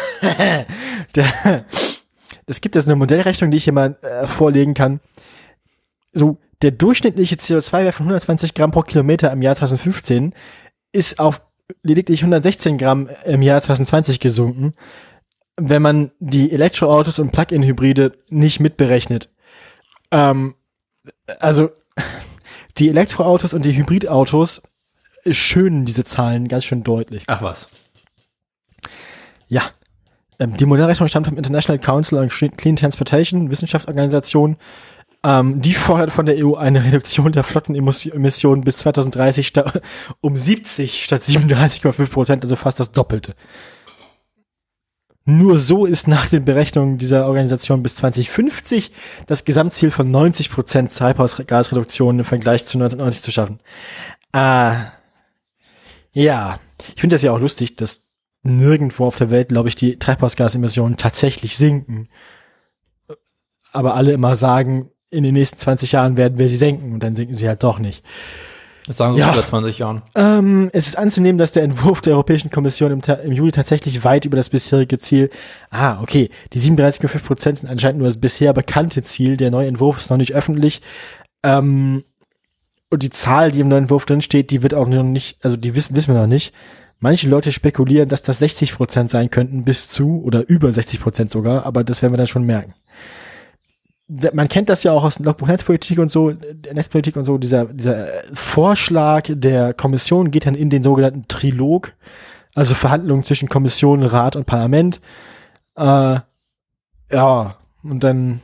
Der, 1.15 1.65
es 2.45 2.61
gibt 2.61 2.75
jetzt 2.75 2.87
eine 2.87 2.97
Modellrechnung, 2.97 3.49
die 3.49 3.57
ich 3.57 3.63
hier 3.63 3.73
mal 3.73 3.97
äh, 4.01 4.27
vorlegen 4.27 4.73
kann. 4.73 4.99
So, 6.11 6.37
der 6.61 6.71
durchschnittliche 6.71 7.35
CO2-Wert 7.35 7.95
von 7.95 8.05
120 8.05 8.53
Gramm 8.53 8.71
pro 8.71 8.81
Kilometer 8.81 9.31
im 9.31 9.41
Jahr 9.41 9.55
2015 9.55 10.33
ist 10.91 11.19
auf 11.19 11.41
lediglich 11.83 12.21
116 12.21 12.77
Gramm 12.77 13.09
im 13.25 13.41
Jahr 13.41 13.61
2020 13.61 14.19
gesunken, 14.19 14.73
wenn 15.55 15.81
man 15.81 16.11
die 16.19 16.51
Elektroautos 16.51 17.19
und 17.19 17.31
Plug-in-Hybride 17.31 18.11
nicht 18.29 18.59
mitberechnet. 18.59 19.29
Ähm, 20.11 20.55
also, 21.39 21.69
die 22.79 22.89
Elektroautos 22.89 23.53
und 23.53 23.65
die 23.65 23.75
Hybridautos 23.75 24.61
schönen 25.29 25.85
diese 25.85 26.03
Zahlen 26.03 26.47
ganz 26.47 26.65
schön 26.65 26.83
deutlich. 26.83 27.23
Ach 27.27 27.41
was. 27.41 27.69
Ja. 29.47 29.63
Ähm, 30.39 30.55
die 30.55 30.65
Modellrechnung 30.65 31.09
stammt 31.09 31.27
vom 31.27 31.37
International 31.37 31.79
Council 31.79 32.17
on 32.19 32.29
Clean 32.29 32.75
Transportation, 32.75 33.51
Wissenschaftsorganisation. 33.51 34.55
Ähm, 35.23 35.61
die 35.61 35.73
fordert 35.73 36.11
von 36.11 36.25
der 36.25 36.37
EU 36.45 36.55
eine 36.55 36.83
Reduktion 36.83 37.33
der 37.33 37.43
Flottenemissionen 37.43 38.63
bis 38.63 38.77
2030 38.77 39.47
sta- 39.47 39.73
um 40.21 40.37
70 40.37 41.03
statt 41.03 41.23
37,5 41.23 42.09
Prozent, 42.09 42.43
also 42.43 42.55
fast 42.55 42.79
das 42.79 42.93
Doppelte. 42.93 43.33
Nur 45.25 45.57
so 45.57 45.85
ist 45.85 46.07
nach 46.07 46.27
den 46.27 46.45
Berechnungen 46.45 46.97
dieser 46.97 47.27
Organisation 47.27 47.83
bis 47.83 47.95
2050 47.97 48.91
das 49.27 49.45
Gesamtziel 49.45 49.91
von 49.91 50.09
90 50.09 50.49
Prozent 50.49 50.95
Treibhausgasreduktion 50.95 52.19
im 52.19 52.25
Vergleich 52.25 52.65
zu 52.65 52.77
1990 52.77 53.21
zu 53.21 53.31
schaffen. 53.31 53.59
Ah, 54.31 54.91
ja, 56.11 56.59
ich 56.95 57.01
finde 57.01 57.15
das 57.15 57.21
ja 57.21 57.31
auch 57.31 57.39
lustig, 57.39 57.75
dass 57.75 58.03
nirgendwo 58.43 59.05
auf 59.05 59.15
der 59.15 59.31
Welt, 59.31 59.49
glaube 59.49 59.69
ich, 59.69 59.75
die 59.75 59.99
Treibhausgasemissionen 59.99 60.97
tatsächlich 60.97 61.57
sinken. 61.57 62.07
Aber 63.71 63.95
alle 63.95 64.13
immer 64.13 64.35
sagen, 64.35 64.89
in 65.11 65.23
den 65.23 65.33
nächsten 65.33 65.57
20 65.57 65.91
Jahren 65.91 66.17
werden 66.17 66.37
wir 66.37 66.49
sie 66.49 66.55
senken 66.55 66.93
und 66.93 67.01
dann 67.01 67.15
sinken 67.15 67.35
sie 67.35 67.47
halt 67.47 67.63
doch 67.63 67.79
nicht. 67.79 68.03
Das 68.89 68.97
sagen 68.97 69.13
sie 69.13 69.19
Ja. 69.19 69.31
seit 69.35 69.45
20 69.45 69.77
Jahren. 69.77 70.01
Ähm, 70.15 70.71
es 70.73 70.87
ist 70.87 70.97
anzunehmen, 70.97 71.37
dass 71.37 71.51
der 71.51 71.61
Entwurf 71.61 72.01
der 72.01 72.13
Europäischen 72.13 72.49
Kommission 72.49 72.91
im, 72.91 73.01
im 73.23 73.31
Juli 73.31 73.51
tatsächlich 73.51 74.03
weit 74.03 74.25
über 74.25 74.35
das 74.35 74.49
bisherige 74.49 74.97
Ziel, 74.97 75.29
ah, 75.69 76.01
okay, 76.01 76.31
die 76.53 76.59
37,5 76.59 77.23
Prozent 77.23 77.57
sind 77.59 77.69
anscheinend 77.69 77.99
nur 77.99 78.07
das 78.07 78.17
bisher 78.19 78.51
bekannte 78.51 79.03
Ziel, 79.03 79.37
der 79.37 79.51
neue 79.51 79.67
Entwurf 79.67 79.97
ist 79.97 80.09
noch 80.09 80.17
nicht 80.17 80.33
öffentlich. 80.33 80.81
Ähm, 81.43 82.03
und 82.89 83.03
die 83.03 83.11
Zahl, 83.11 83.51
die 83.51 83.59
im 83.59 83.67
neuen 83.67 83.83
Entwurf 83.83 84.07
drin 84.07 84.23
steht, 84.23 84.49
die 84.49 84.63
wird 84.63 84.73
auch 84.73 84.87
noch 84.87 85.03
nicht, 85.03 85.37
also 85.45 85.55
die 85.55 85.75
wissen, 85.75 85.95
wissen 85.95 86.11
wir 86.11 86.19
noch 86.21 86.27
nicht. 86.27 86.55
Manche 86.99 87.29
Leute 87.29 87.51
spekulieren, 87.51 88.09
dass 88.09 88.23
das 88.23 88.39
60 88.39 88.73
Prozent 88.73 89.11
sein 89.11 89.29
könnten, 89.29 89.65
bis 89.65 89.87
zu 89.89 90.19
oder 90.23 90.49
über 90.49 90.73
60 90.73 90.99
Prozent 90.99 91.29
sogar, 91.29 91.63
aber 91.67 91.83
das 91.83 92.01
werden 92.01 92.13
wir 92.13 92.17
dann 92.17 92.25
schon 92.25 92.43
merken. 92.43 92.73
Man 94.09 94.47
kennt 94.47 94.69
das 94.69 94.81
ja 94.81 94.91
auch 94.91 95.03
aus 95.03 95.19
Netzpolitik 95.19 95.99
und 95.99 96.09
so, 96.09 96.31
äh, 96.31 96.35
Netzpolitik 96.73 97.15
und 97.15 97.25
so, 97.25 97.37
dieser, 97.37 97.65
dieser 97.65 98.11
äh, 98.11 98.23
Vorschlag 98.33 99.29
der 99.29 99.75
Kommission 99.75 100.31
geht 100.31 100.47
dann 100.47 100.55
in 100.55 100.71
den 100.71 100.81
sogenannten 100.81 101.27
Trilog, 101.27 101.93
also 102.55 102.73
Verhandlungen 102.73 103.23
zwischen 103.23 103.49
Kommission, 103.49 104.01
Rat 104.01 104.35
und 104.35 104.45
Parlament. 104.45 104.99
Äh, 105.75 106.19
ja, 107.11 107.55
und 107.83 108.03
dann 108.03 108.41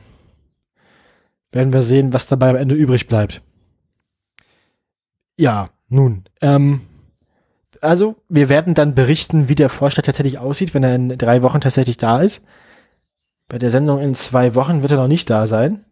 werden 1.50 1.72
wir 1.72 1.82
sehen, 1.82 2.12
was 2.12 2.28
dabei 2.28 2.50
am 2.50 2.56
Ende 2.56 2.76
übrig 2.76 3.08
bleibt. 3.08 3.42
Ja, 5.36 5.70
nun, 5.88 6.24
ähm, 6.42 6.82
also 7.80 8.16
wir 8.28 8.48
werden 8.48 8.74
dann 8.74 8.94
berichten, 8.94 9.48
wie 9.48 9.54
der 9.56 9.68
Vorschlag 9.68 10.04
tatsächlich 10.04 10.38
aussieht, 10.38 10.74
wenn 10.74 10.84
er 10.84 10.94
in 10.94 11.08
drei 11.18 11.42
Wochen 11.42 11.60
tatsächlich 11.60 11.96
da 11.96 12.20
ist. 12.20 12.44
Bei 13.48 13.58
der 13.58 13.70
Sendung 13.70 14.00
in 14.00 14.14
zwei 14.14 14.54
Wochen 14.54 14.82
wird 14.82 14.92
er 14.92 14.98
noch 14.98 15.08
nicht 15.08 15.30
da 15.30 15.46
sein. 15.46 15.84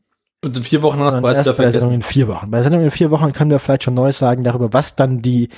Und 0.44 0.56
in 0.56 0.62
vier 0.62 0.82
Wochen 0.82 0.98
hast 1.00 1.14
du 1.14 1.26
erst 1.26 1.40
wieder 1.40 1.52
bei 1.54 1.62
der 1.62 1.72
Sendung 1.72 1.92
in 1.92 2.02
vier 2.02 2.28
Wochen. 2.28 2.50
Bei 2.50 2.58
der 2.58 2.64
Sendung 2.64 2.82
in 2.82 2.90
vier 2.90 3.10
Wochen 3.10 3.32
können 3.32 3.50
wir 3.50 3.58
vielleicht 3.58 3.84
schon 3.84 3.94
Neues 3.94 4.18
sagen 4.18 4.44
darüber, 4.44 4.72
was 4.72 4.96
dann 4.96 5.22
die 5.22 5.48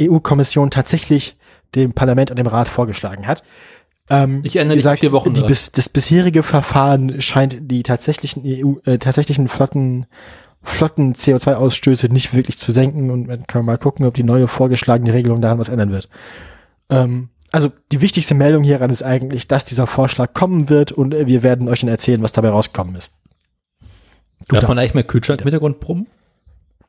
EU-Kommission 0.00 0.70
tatsächlich 0.70 1.36
dem 1.74 1.92
Parlament 1.92 2.30
und 2.30 2.38
dem 2.38 2.46
Rat 2.46 2.68
vorgeschlagen 2.68 3.26
hat. 3.26 3.42
Ähm, 4.08 4.40
Ich 4.44 4.56
erinnere 4.56 4.76
wie 4.76 4.78
gesagt, 4.78 5.00
vier 5.00 5.12
Wochen 5.12 5.34
die 5.34 5.42
bis, 5.42 5.72
das 5.72 5.88
bisherige 5.88 6.42
Verfahren 6.42 7.20
scheint 7.20 7.58
die 7.70 7.82
tatsächlichen 7.82 8.42
EU, 8.46 8.74
äh, 8.84 8.98
tatsächlichen 8.98 9.48
Flotten, 9.48 10.06
Flotten 10.62 11.14
CO2-Ausstöße 11.14 12.10
nicht 12.10 12.34
wirklich 12.34 12.58
zu 12.58 12.72
senken 12.72 13.10
und 13.10 13.28
man 13.28 13.46
kann 13.46 13.64
mal 13.64 13.78
gucken, 13.78 14.06
ob 14.06 14.14
die 14.14 14.24
neue 14.24 14.48
vorgeschlagene 14.48 15.12
Regelung 15.12 15.40
daran 15.40 15.58
was 15.58 15.68
ändern 15.68 15.92
wird. 15.92 16.08
Ähm, 16.88 17.28
also 17.52 17.72
die 17.92 18.00
wichtigste 18.00 18.34
Meldung 18.34 18.62
hieran 18.62 18.90
ist 18.90 19.02
eigentlich, 19.02 19.48
dass 19.48 19.64
dieser 19.64 19.86
Vorschlag 19.86 20.34
kommen 20.34 20.68
wird 20.68 20.92
und 20.92 21.14
äh, 21.14 21.26
wir 21.26 21.42
werden 21.42 21.68
euch 21.68 21.80
dann 21.80 21.88
erzählen, 21.88 22.22
was 22.22 22.32
dabei 22.32 22.50
rausgekommen 22.50 22.94
ist. 22.96 23.12
Du 24.48 24.56
Hört 24.56 24.68
man 24.68 24.78
eigentlich 24.78 24.94
meinen 24.94 25.06
Kühlschrank 25.06 25.40
im 25.40 25.44
Hintergrund 25.44 25.80
brummen? 25.80 26.06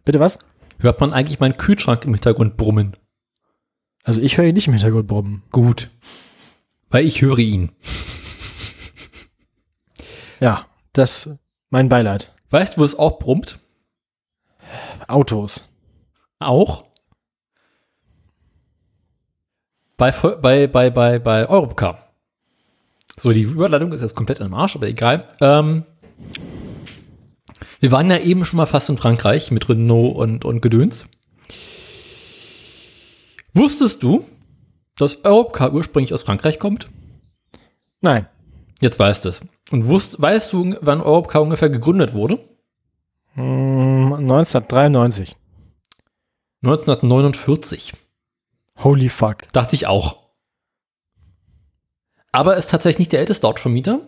Bitte 0.05 0.19
was? 0.19 0.39
Hört 0.79 0.99
man 0.99 1.13
eigentlich 1.13 1.39
meinen 1.39 1.57
Kühlschrank 1.57 2.05
im 2.05 2.13
Hintergrund 2.13 2.57
brummen? 2.57 2.95
Also 4.03 4.19
ich 4.21 4.37
höre 4.37 4.45
ihn 4.45 4.55
nicht 4.55 4.67
im 4.67 4.73
Hintergrund 4.73 5.07
brummen. 5.07 5.43
Gut. 5.51 5.89
Weil 6.89 7.05
ich 7.05 7.21
höre 7.21 7.39
ihn. 7.39 7.71
Ja, 10.41 10.65
das 10.93 11.29
mein 11.69 11.87
Beileid. 11.87 12.33
Weißt 12.49 12.75
du, 12.75 12.81
wo 12.81 12.83
es 12.83 12.97
auch 12.97 13.19
brummt? 13.19 13.59
Autos. 15.07 15.69
Auch? 16.39 16.83
Bei, 20.01 20.09
bei, 20.09 20.65
bei, 20.65 20.89
bei, 20.89 21.19
bei 21.19 21.47
Europcar. 21.47 22.07
So, 23.17 23.31
die 23.31 23.43
Überleitung 23.43 23.91
ist 23.91 24.01
jetzt 24.01 24.15
komplett 24.15 24.39
im 24.39 24.55
Arsch, 24.55 24.75
aber 24.75 24.87
egal. 24.87 25.27
Ähm, 25.41 25.83
wir 27.79 27.91
waren 27.91 28.09
ja 28.09 28.17
eben 28.17 28.43
schon 28.43 28.57
mal 28.57 28.65
fast 28.65 28.89
in 28.89 28.97
Frankreich 28.97 29.51
mit 29.51 29.69
Renault 29.69 30.15
und, 30.15 30.43
und 30.43 30.59
Gedöns. 30.63 31.05
Wusstest 33.53 34.01
du, 34.01 34.25
dass 34.97 35.23
Europcar 35.23 35.71
ursprünglich 35.71 36.15
aus 36.15 36.23
Frankreich 36.23 36.57
kommt? 36.57 36.89
Nein. 37.99 38.25
Jetzt 38.79 38.97
weißt 38.97 39.25
du 39.25 39.29
es. 39.29 39.45
Und 39.69 39.85
wusst, 39.85 40.19
weißt 40.19 40.51
du, 40.51 40.77
wann 40.81 41.01
Europcar 41.01 41.43
ungefähr 41.43 41.69
gegründet 41.69 42.15
wurde? 42.15 42.39
Hm, 43.35 44.13
1993. 44.13 45.35
1949. 46.63 47.93
Holy 48.77 49.09
fuck. 49.09 49.51
Dachte 49.51 49.75
ich 49.75 49.87
auch. 49.87 50.21
Aber 52.31 52.57
ist 52.57 52.69
tatsächlich 52.69 52.99
nicht 52.99 53.11
der 53.11 53.19
älteste 53.19 53.47
Autovermieter. 53.47 54.01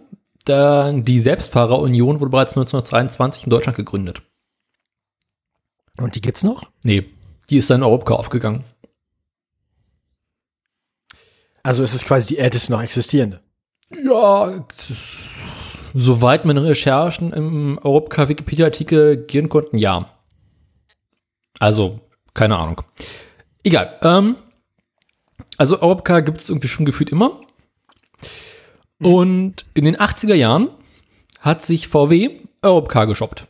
Der, 0.48 0.94
die 0.94 1.20
Selbstfahrerunion 1.20 2.20
wurde 2.20 2.32
bereits 2.32 2.52
1923 2.52 3.46
in 3.46 3.50
Deutschland 3.50 3.78
gegründet. 3.78 4.22
Und 5.98 6.16
die 6.16 6.22
gibt's 6.22 6.44
noch? 6.44 6.70
Nee, 6.84 7.06
die 7.50 7.58
ist 7.58 7.70
dann 7.70 7.82
in 7.82 7.84
Europa 7.84 8.16
aufgegangen. 8.16 8.64
Also 11.62 11.84
es 11.84 11.94
ist 11.94 12.06
quasi 12.06 12.28
die 12.28 12.40
älteste 12.40 12.72
noch 12.72 12.82
existierende. 12.82 13.42
Ja, 14.04 14.66
soweit 15.94 16.46
meine 16.46 16.64
Recherchen 16.64 17.32
im 17.32 17.80
Europcar-Wikipedia-Artikel 17.82 19.26
gehen 19.26 19.50
konnten, 19.50 19.78
ja. 19.78 20.10
Also, 21.60 22.02
keine 22.34 22.58
Ahnung. 22.58 22.82
Egal. 23.64 23.98
Ähm, 24.02 24.36
also 25.58 25.82
Europcar 25.82 26.22
gibt 26.22 26.42
es 26.42 26.50
irgendwie 26.50 26.68
schon 26.68 26.86
gefühlt 26.86 27.12
immer. 27.12 27.42
Und 29.00 29.66
in 29.74 29.86
den 29.86 29.98
80er 29.98 30.34
Jahren 30.34 30.70
hat 31.40 31.64
sich 31.64 31.88
VW 31.88 32.40
Europcar 32.62 33.08
geshoppt. 33.08 33.48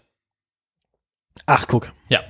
Ach, 1.45 1.67
guck. 1.67 1.91
Ja. 2.09 2.21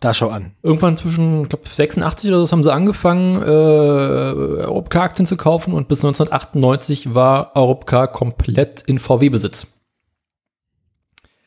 Da 0.00 0.12
schau 0.12 0.28
an. 0.28 0.54
Irgendwann 0.62 0.96
zwischen, 0.98 1.42
ich 1.42 1.48
glaube, 1.48 1.66
86 1.66 2.28
oder 2.28 2.44
so 2.44 2.52
haben 2.52 2.62
sie 2.62 2.72
angefangen, 2.72 3.40
äh, 3.40 3.46
Europcar-Aktien 3.46 5.26
zu 5.26 5.38
kaufen 5.38 5.72
und 5.72 5.88
bis 5.88 6.04
1998 6.04 7.14
war 7.14 7.56
Europcar 7.56 8.08
komplett 8.08 8.82
in 8.82 8.98
VW-Besitz. 8.98 9.68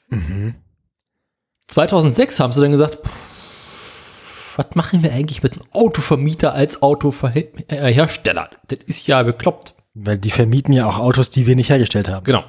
Mhm. 0.10 0.56
2006 1.68 2.40
haben 2.40 2.54
sie 2.54 2.62
dann 2.62 2.72
gesagt, 2.72 2.96
pff, 3.06 3.28
was 4.58 4.76
machen 4.76 5.04
wir 5.04 5.12
eigentlich 5.14 5.44
mit 5.44 5.54
einem 5.54 5.66
Autovermieter 5.72 6.54
als 6.54 6.82
Autohersteller? 6.82 8.50
Das 8.68 8.80
ist 8.86 9.08
ja 9.08 9.24
bekloppt. 9.24 9.74
Weil 9.94 10.18
die 10.18 10.32
vermieten 10.32 10.74
ja 10.74 10.88
auch 10.88 11.00
Autos, 11.00 11.30
die 11.30 11.46
wir 11.48 11.56
nicht 11.56 11.70
hergestellt 11.70 12.08
haben. 12.08 12.24
Genau. 12.24 12.44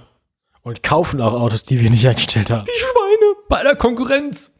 Und 0.62 0.82
kaufen 0.82 1.20
auch 1.20 1.32
Autos, 1.32 1.62
die 1.62 1.80
wir 1.80 1.90
nicht 1.90 2.04
hergestellt 2.04 2.50
haben. 2.50 2.64
Die 2.64 2.80
Schweine 2.80 3.34
bei 3.48 3.62
der 3.62 3.76
Konkurrenz. 3.76 4.52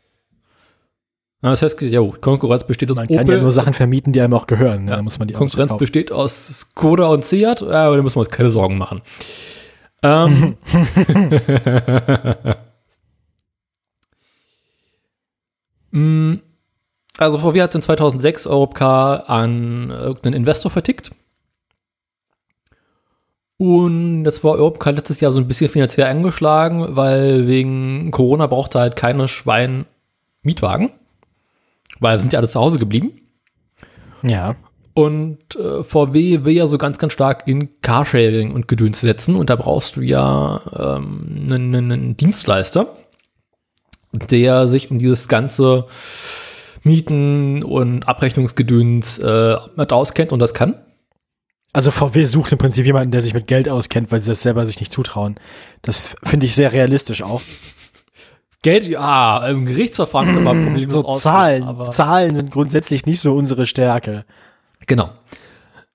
Na, 1.43 1.51
das 1.51 1.63
heißt, 1.63 1.81
ja, 1.83 2.01
Konkurrenz 2.21 2.65
besteht 2.65 2.91
aus 2.91 2.97
Man 2.97 3.09
kann 3.09 3.27
ja 3.27 3.39
nur 3.39 3.53
Sachen 3.53 3.75
vermieten, 3.75 4.13
die 4.13 4.21
einem 4.21 4.35
auch 4.35 4.47
gehören. 4.47 4.89
Ja, 4.89 4.97
Da 4.97 5.03
muss 5.03 5.19
man 5.19 5.29
die 5.29 5.35
Konkurrenz 5.35 5.77
besteht 5.79 6.13
aus 6.13 6.49
Skoda 6.49 7.07
und 7.07 7.25
Seat, 7.25 7.63
aber 7.63 7.97
da 7.97 8.03
müssen 8.03 8.17
wir 8.17 8.21
uns 8.21 8.31
keine 8.31 8.51
Sorgen 8.51 8.77
machen. 8.77 9.03
Ähm, 10.03 10.57
Mm, 15.93 16.35
also 17.19 17.39
VW 17.39 17.63
hat 17.63 17.75
in 17.75 17.83
2006 17.83 18.47
Europcar 18.47 19.29
an 19.29 19.91
irgendeinen 19.91 20.35
Investor 20.35 20.71
vertickt. 20.71 21.13
Und 23.59 24.25
das 24.25 24.43
war 24.43 24.53
Europcar 24.53 24.95
letztes 24.95 25.21
Jahr 25.21 25.33
so 25.33 25.41
ein 25.41 25.47
bisschen 25.47 25.69
finanziell 25.69 26.07
angeschlagen, 26.07 26.97
weil 26.97 27.47
wegen 27.47 28.11
Corona 28.11 28.47
brauchte 28.47 28.79
halt 28.79 28.97
keine 28.97 29.29
Schwein 29.29 29.85
Mietwagen, 30.43 30.91
weil 31.99 32.19
sind 32.19 32.33
ja 32.33 32.39
alle 32.39 32.49
zu 32.49 32.59
Hause 32.59 32.79
geblieben. 32.79 33.13
Ja. 34.23 34.57
Und 34.95 35.57
äh, 35.57 35.85
VW 35.85 36.45
will 36.45 36.55
ja 36.55 36.67
so 36.67 36.79
ganz, 36.79 36.97
ganz 36.97 37.13
stark 37.13 37.47
in 37.47 37.81
Carsharing 37.83 38.53
und 38.53 38.67
Gedöns 38.67 39.01
setzen. 39.01 39.37
Und 39.37 39.51
da 39.51 39.57
brauchst 39.57 39.97
du 39.97 40.01
ja 40.01 40.63
ähm, 40.75 41.49
einen, 41.51 41.75
einen 41.75 42.17
Dienstleister, 42.17 42.97
der 44.13 44.69
sich 44.69 44.91
um 44.91 44.99
dieses 44.99 45.29
ganze 45.29 45.87
Mieten 46.83 47.63
und 47.63 48.05
Abrechnungsgedöns 48.09 49.19
äh, 49.19 49.57
mit 49.77 49.93
auskennt 49.93 50.33
und 50.33 50.39
das 50.39 50.55
kann. 50.55 50.83
Also 51.73 51.91
VW 51.93 52.25
sucht 52.25 52.51
im 52.53 52.59
Prinzip 52.59 52.85
jemanden, 52.85 53.13
der 53.13 53.21
sich 53.23 53.33
mit 53.35 53.47
Geld 53.47 53.69
auskennt, 53.69 54.11
weil 54.11 54.21
sie 54.21 54.29
das 54.31 54.43
selber 54.43 54.67
sich 54.67 54.81
nicht 54.81 54.91
zutrauen. 54.91 55.39
Das 55.83 56.17
finde 56.25 56.47
ich 56.47 56.55
sehr 56.55 56.73
realistisch 56.73 57.23
auch. 57.23 57.43
Geld, 58.63 58.85
ja, 58.89 59.47
im 59.47 59.67
Gerichtsverfahren 59.67 60.43
man 60.45 60.65
problemlos 60.67 60.93
So 60.93 61.03
Zahlen. 61.19 61.63
aber- 61.63 61.91
Zahlen 61.91 62.35
sind 62.37 62.51
grundsätzlich 62.51 63.07
nicht 63.07 63.21
so 63.21 63.35
unsere 63.35 63.67
Stärke. 63.67 64.25
Genau. 64.87 65.11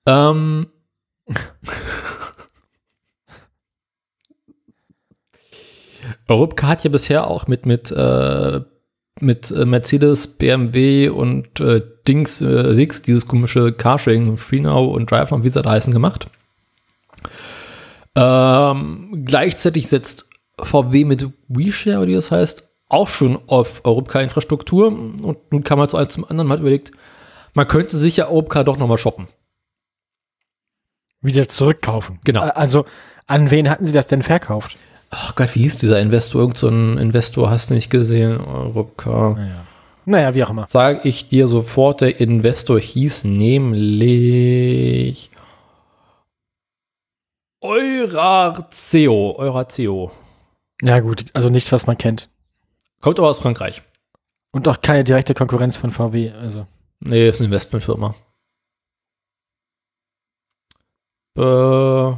Ähm, 0.06 0.68
Europcar 6.28 6.70
hat 6.70 6.84
ja 6.84 6.90
bisher 6.90 7.26
auch 7.26 7.46
mit, 7.46 7.66
mit, 7.66 7.90
äh, 7.90 8.60
mit 9.20 9.50
äh, 9.50 9.64
Mercedes, 9.64 10.26
BMW 10.26 11.08
und 11.08 11.60
äh, 11.60 11.82
Dings 12.06 12.40
äh, 12.40 12.74
Six 12.74 13.02
dieses 13.02 13.26
komische 13.26 13.72
Carsharing, 13.72 14.36
FreeNow 14.36 14.94
und 14.94 15.10
DriveNow, 15.10 15.42
wie 15.42 15.48
sie 15.48 15.62
da 15.62 15.70
heißen, 15.70 15.92
gemacht. 15.92 16.28
Ähm, 18.14 19.22
gleichzeitig 19.26 19.88
setzt 19.88 20.26
VW 20.62 21.04
mit 21.04 21.28
WeShare, 21.48 21.98
oder 21.98 22.08
wie 22.08 22.14
das 22.14 22.30
heißt, 22.30 22.64
auch 22.88 23.08
schon 23.08 23.38
auf 23.46 23.84
Europcar-Infrastruktur. 23.84 24.88
Und 24.88 25.52
nun 25.52 25.64
kam 25.64 25.78
man 25.78 25.88
zu 25.88 25.96
einem 25.96 26.10
zum 26.10 26.24
anderen, 26.24 26.48
man 26.48 26.56
hat 26.56 26.60
überlegt, 26.60 26.92
man 27.54 27.68
könnte 27.68 27.96
sich 27.98 28.16
ja 28.16 28.28
Europcar 28.28 28.64
doch 28.64 28.78
nochmal 28.78 28.98
shoppen. 28.98 29.28
Wieder 31.20 31.48
zurückkaufen. 31.48 32.20
Genau. 32.24 32.42
Ä- 32.42 32.50
Also, 32.50 32.84
an 33.26 33.50
wen 33.50 33.68
hatten 33.68 33.86
sie 33.86 33.92
das 33.94 34.06
denn 34.06 34.22
verkauft? 34.22 34.76
Ach 35.10 35.34
Gott, 35.34 35.54
wie 35.54 35.60
hieß 35.60 35.78
dieser 35.78 36.00
Investor? 36.00 36.40
Irgend 36.40 36.58
so 36.58 36.68
ein 36.68 36.98
Investor, 36.98 37.50
hast 37.50 37.70
du 37.70 37.74
nicht 37.74 37.90
gesehen? 37.90 38.40
Europcar. 38.40 39.36
Naja. 39.36 39.66
Naja, 40.08 40.34
wie 40.34 40.44
auch 40.44 40.50
immer. 40.50 40.66
Sag 40.68 41.04
ich 41.04 41.26
dir 41.28 41.48
sofort, 41.48 42.00
der 42.00 42.20
Investor 42.20 42.78
hieß 42.78 43.24
nämlich 43.24 44.50
Euraceo. 47.60 49.34
Euraceo. 49.36 50.12
Ja, 50.80 51.00
gut. 51.00 51.24
Also 51.32 51.48
nichts, 51.48 51.72
was 51.72 51.88
man 51.88 51.98
kennt. 51.98 52.28
Kommt 53.00 53.18
aber 53.18 53.28
aus 53.28 53.40
Frankreich. 53.40 53.82
Und 54.52 54.68
auch 54.68 54.80
keine 54.80 55.02
direkte 55.02 55.34
Konkurrenz 55.34 55.76
von 55.76 55.90
VW. 55.90 56.30
Also. 56.32 56.68
Nee, 57.00 57.28
ist 57.28 57.40
eine 57.40 57.46
Investmentfirma. 57.46 58.14
Äh, 61.36 62.16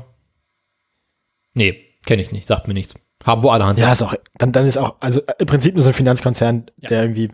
nee, 1.55 1.88
kenne 2.09 2.23
ich 2.23 2.33
nicht, 2.33 2.47
sagt 2.47 2.67
mir 2.67 2.75
nichts. 2.75 2.95
Haben 3.25 3.43
wo 3.43 3.51
alle 3.51 3.67
Hand. 3.67 3.79
Ja, 3.79 3.93
ist 3.93 4.03
auch, 4.03 4.15
dann, 4.39 4.51
dann 4.53 4.67
ist 4.67 4.77
auch, 4.79 4.97
also 5.01 5.21
äh, 5.21 5.35
im 5.39 5.47
Prinzip 5.47 5.75
nur 5.75 5.83
so 5.83 5.91
ein 5.91 5.95
Finanzkonzern, 5.95 6.71
Ja. 6.79 6.89
der 6.89 7.03
irgendwie, 7.03 7.31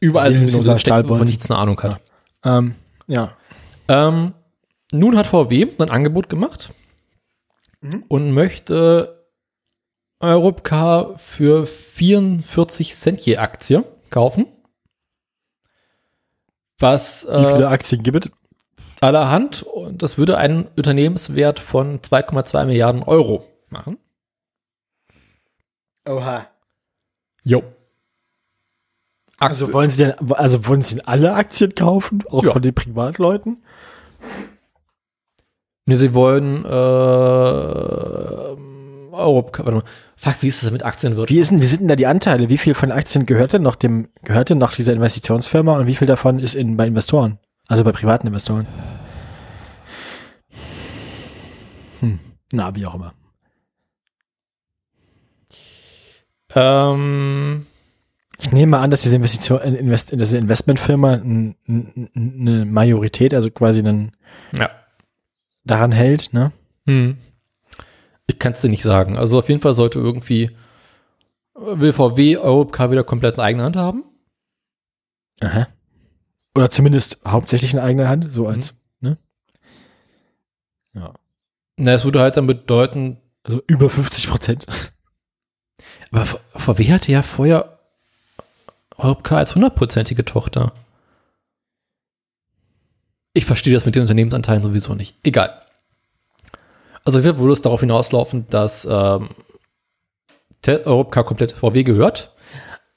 überall 0.00 0.34
wo 0.34 0.58
man 0.66 0.78
Stahlbolzen. 0.78 1.26
nichts 1.26 1.50
eine 1.50 1.58
Ahnung 1.58 1.80
hat. 1.82 2.00
ähm, 2.44 2.74
ja. 3.06 3.32
Ähm, 3.88 4.32
nun 4.92 5.16
hat 5.16 5.26
VW 5.26 5.66
ein 5.78 5.90
Angebot 5.90 6.28
gemacht 6.28 6.72
Mhm. 7.80 8.04
und 8.08 8.32
möchte 8.32 9.26
Europcar 10.20 11.18
für 11.18 11.66
44 11.66 12.94
Cent 12.94 13.20
je 13.20 13.38
Aktie 13.38 13.84
kaufen. 14.10 14.46
Was 16.78 17.24
Wie 17.24 17.36
viele 17.36 17.62
äh, 17.62 17.64
Aktien 17.64 18.02
gibt 18.02 18.26
es? 18.26 18.32
allerhand 19.00 19.62
und 19.64 20.02
das 20.02 20.16
würde 20.16 20.38
einen 20.38 20.68
Unternehmenswert 20.76 21.58
von 21.60 22.00
2,2 22.00 22.64
Milliarden 22.66 23.02
Euro 23.02 23.44
machen. 23.72 23.98
Oha. 26.08 26.46
Jo. 27.42 27.62
Also 29.40 29.72
wollen 29.72 29.90
sie 29.90 29.98
denn, 30.04 30.12
also 30.30 30.66
wollen 30.68 30.82
sie 30.82 30.96
denn 30.96 31.04
alle 31.06 31.34
Aktien 31.34 31.74
kaufen? 31.74 32.22
Auch 32.30 32.44
Ja. 32.44 32.52
von 32.52 32.62
den 32.62 32.74
Privatleuten? 32.74 33.64
Ne, 35.86 35.98
sie 35.98 36.14
wollen 36.14 36.64
äh, 36.64 36.68
Europcar, 39.12 39.66
warte 39.66 39.78
mal. 39.78 39.84
Fuck, 40.16 40.36
wie 40.42 40.48
ist 40.48 40.62
das 40.62 40.70
mit 40.70 40.84
Aktienwirtschaft? 40.84 41.30
Wie, 41.30 41.40
ist 41.40 41.50
denn, 41.50 41.60
wie 41.60 41.66
sind 41.66 41.80
denn 41.80 41.88
da 41.88 41.96
die 41.96 42.06
Anteile? 42.06 42.48
Wie 42.48 42.58
viel 42.58 42.74
von 42.74 42.92
Aktien 42.92 43.26
gehört 43.26 43.52
denn 43.52 43.62
noch 43.62 43.74
dem, 43.74 44.08
gehört 44.22 44.50
denn 44.50 44.58
noch 44.58 44.72
dieser 44.72 44.92
Investitionsfirma 44.92 45.76
und 45.78 45.88
wie 45.88 45.96
viel 45.96 46.06
davon 46.06 46.38
ist 46.38 46.54
in, 46.54 46.76
bei 46.76 46.86
Investoren? 46.86 47.40
Also 47.66 47.82
bei 47.82 47.90
privaten 47.90 48.28
Investoren? 48.28 48.68
Hm. 52.00 52.20
Na, 52.52 52.74
wie 52.76 52.86
auch 52.86 52.94
immer. 52.94 53.12
Ähm, 56.54 57.66
Ich 58.38 58.50
nehme 58.52 58.70
mal 58.72 58.80
an, 58.80 58.90
dass 58.90 59.02
diese 59.02 59.16
Investition, 59.16 59.60
Invest, 59.60 60.12
diese 60.12 60.38
Investmentfirma 60.38 61.12
eine 61.14 62.64
Majorität, 62.64 63.34
also 63.34 63.50
quasi 63.50 63.78
einen 63.80 64.12
ja. 64.52 64.70
daran 65.64 65.92
hält, 65.92 66.32
ne? 66.32 66.52
Hm. 66.86 67.18
Ich 68.26 68.38
kann 68.38 68.52
es 68.52 68.60
dir 68.60 68.68
nicht 68.68 68.82
sagen. 68.82 69.16
Also 69.16 69.38
auf 69.38 69.48
jeden 69.48 69.60
Fall 69.60 69.74
sollte 69.74 69.98
irgendwie 69.98 70.50
äh, 71.54 71.80
will 71.80 71.92
VW 71.92 72.36
Europcar 72.36 72.90
wieder 72.90 73.04
komplett 73.04 73.34
in 73.36 73.40
eigener 73.40 73.64
Hand 73.64 73.76
haben. 73.76 74.04
Aha. 75.40 75.68
Oder 76.54 76.70
zumindest 76.70 77.22
hauptsächlich 77.26 77.72
in 77.72 77.78
eigener 77.78 78.08
Hand, 78.08 78.32
so 78.32 78.46
als, 78.46 78.74
ne? 79.00 79.18
Ja. 80.94 81.14
Na, 81.76 81.92
es 81.92 82.04
würde 82.04 82.20
halt 82.20 82.36
dann 82.36 82.46
bedeuten, 82.46 83.18
Also 83.44 83.62
über 83.66 83.88
50 83.88 84.28
Prozent. 84.28 84.66
Aber 86.12 86.26
VW 86.50 86.92
hatte 86.92 87.10
ja 87.10 87.22
vorher 87.22 87.78
Europcar 88.96 89.38
als 89.38 89.54
hundertprozentige 89.54 90.24
Tochter. 90.24 90.72
Ich 93.32 93.46
verstehe 93.46 93.72
das 93.72 93.86
mit 93.86 93.94
den 93.94 94.02
Unternehmensanteilen 94.02 94.62
sowieso 94.62 94.94
nicht. 94.94 95.16
Egal. 95.24 95.62
Also 97.04 97.24
wird 97.24 97.38
würde 97.38 97.54
es 97.54 97.62
darauf 97.62 97.80
hinauslaufen, 97.80 98.46
dass 98.50 98.84
ähm, 98.84 99.30
Europcar 100.66 101.24
komplett 101.24 101.52
VW 101.52 101.82
gehört. 101.82 102.34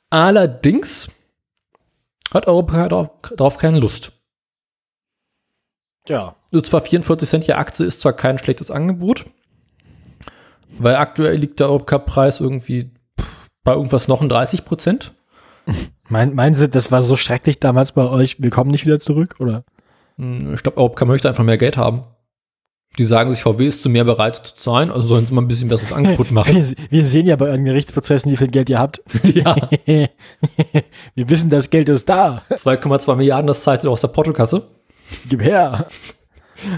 Allerdings 0.10 1.10
hat 2.32 2.48
Europcar 2.48 2.90
darauf, 2.90 3.10
darauf 3.36 3.58
keine 3.58 3.80
Lust. 3.80 4.12
Ja. 6.08 6.36
Also 6.52 6.62
zwar 6.62 6.82
44 6.82 7.28
Cent 7.28 7.48
je 7.48 7.54
Aktie 7.54 7.86
ist 7.86 8.02
zwar 8.02 8.14
kein 8.14 8.38
schlechtes 8.38 8.70
Angebot, 8.70 9.26
weil 10.70 10.96
aktuell 10.96 11.38
liegt 11.38 11.60
der 11.60 11.70
Europcar-Preis 11.70 12.40
irgendwie 12.42 12.92
bei 13.66 13.74
irgendwas 13.74 14.08
noch 14.08 14.22
ein 14.22 14.30
30 14.30 14.64
Prozent. 14.64 15.12
Mein, 16.08 16.36
meinen 16.36 16.54
Sie, 16.54 16.70
das 16.70 16.92
war 16.92 17.02
so 17.02 17.16
schrecklich 17.18 17.60
damals 17.60 17.92
bei 17.92 18.08
euch, 18.08 18.42
wir 18.42 18.52
kommen 18.52 18.70
nicht 18.72 18.86
wieder 18.86 19.00
zurück, 19.00 19.36
oder? 19.40 19.66
Hm, 20.18 20.54
Ich 20.54 20.64
glaube, 20.64 20.78
Europcar 20.78 21.08
möchte 21.08 21.28
einfach 21.28 21.44
mehr 21.44 21.58
Geld 21.58 21.76
haben. 21.76 22.04
Die 22.98 23.04
sagen 23.04 23.32
sich, 23.32 23.42
VW 23.42 23.68
ist 23.68 23.82
zu 23.82 23.90
mehr 23.90 24.06
bereit 24.06 24.36
zu 24.38 24.56
zahlen, 24.56 24.90
also 24.90 25.08
sollen 25.10 25.26
sie 25.26 25.34
mal 25.34 25.42
ein 25.42 25.50
bisschen 25.50 25.68
besseres 25.68 25.92
Angebot 25.92 26.32
machen. 26.32 26.56
Wir, 26.56 26.64
wir 26.90 27.04
sehen 27.04 27.26
ja 27.26 27.36
bei 27.36 27.48
euren 27.48 27.66
Gerichtsprozessen, 27.66 28.32
wie 28.32 28.38
viel 28.38 28.48
Geld 28.48 28.70
ihr 28.70 28.80
habt. 28.80 29.02
ja, 29.24 29.56
wir 29.86 31.30
wissen, 31.30 31.50
das 31.50 31.70
Geld 31.70 31.90
ist 31.90 32.08
da. 32.08 32.44
2,2 32.52 33.16
Milliarden, 33.16 33.48
das 33.48 33.64
zahlt 33.64 33.84
ihr 33.84 33.90
aus 33.90 34.00
der 34.02 34.08
Portokasse. 34.10 34.62
Gib 35.28 35.42
her. 35.42 35.88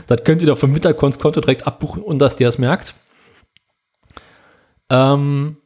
Das 0.08 0.24
könnt 0.24 0.42
ihr 0.42 0.48
doch 0.48 0.58
vom 0.58 0.72
Mittagkonto 0.72 1.30
direkt 1.40 1.68
abbuchen, 1.68 2.02
und 2.02 2.18
dass 2.20 2.40
ihr 2.40 2.48
das 2.48 2.58
merkt. 2.58 2.96
Ähm, 4.90 5.58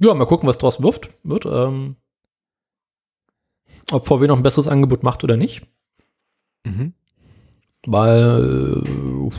ja, 0.00 0.14
mal 0.14 0.26
gucken, 0.26 0.48
was 0.48 0.58
draus 0.58 0.82
wirft, 0.82 1.10
wird. 1.22 1.46
Ähm, 1.46 1.96
ob 3.90 4.06
VW 4.06 4.26
noch 4.26 4.36
ein 4.36 4.42
besseres 4.42 4.68
Angebot 4.68 5.02
macht 5.02 5.24
oder 5.24 5.36
nicht. 5.36 5.66
Mhm. 6.64 6.94
Weil 7.86 8.82
äh, 8.84 9.30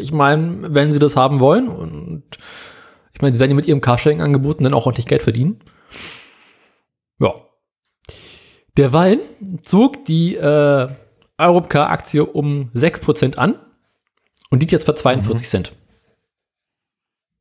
ich 0.00 0.12
meine, 0.12 0.72
wenn 0.74 0.92
sie 0.92 0.98
das 0.98 1.16
haben 1.16 1.40
wollen 1.40 1.68
und 1.68 2.24
ich 3.12 3.20
meine, 3.20 3.34
sie 3.34 3.40
werden 3.40 3.50
ja 3.50 3.56
mit 3.56 3.66
ihrem 3.66 3.80
Carsharing-Angeboten 3.80 4.64
dann 4.64 4.74
auch 4.74 4.86
ordentlich 4.86 5.06
Geld 5.06 5.22
verdienen. 5.22 5.62
Ja. 7.18 7.34
Derweil 8.76 9.20
zog 9.62 10.04
die 10.06 10.36
äh, 10.36 10.88
Europcar-Aktie 11.38 12.24
um 12.24 12.70
6% 12.74 13.36
an 13.36 13.56
und 14.50 14.60
liegt 14.60 14.72
jetzt 14.72 14.86
bei 14.86 14.94
42 14.94 15.48
Cent. 15.48 15.72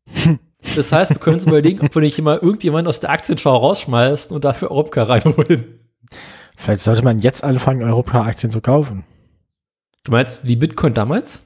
Das 0.75 0.91
heißt, 0.91 1.11
wir 1.11 1.17
können 1.17 1.35
uns 1.35 1.45
überlegen, 1.45 1.81
ob 1.81 1.93
wir 1.95 2.01
nicht 2.01 2.21
mal 2.21 2.37
irgendjemanden 2.37 2.87
aus 2.87 2.99
der 2.99 3.09
Aktienschau 3.09 3.55
rausschmeißen 3.55 4.33
und 4.35 4.45
dafür 4.45 4.71
Europcar 4.71 5.09
reinholen. 5.09 5.79
Vielleicht 6.55 6.81
sollte 6.81 7.03
man 7.03 7.19
jetzt 7.19 7.43
anfangen, 7.43 7.83
Europa-Aktien 7.83 8.51
zu 8.51 8.61
kaufen. 8.61 9.03
Du 10.03 10.11
meinst 10.11 10.39
wie 10.43 10.55
Bitcoin 10.55 10.93
damals? 10.93 11.41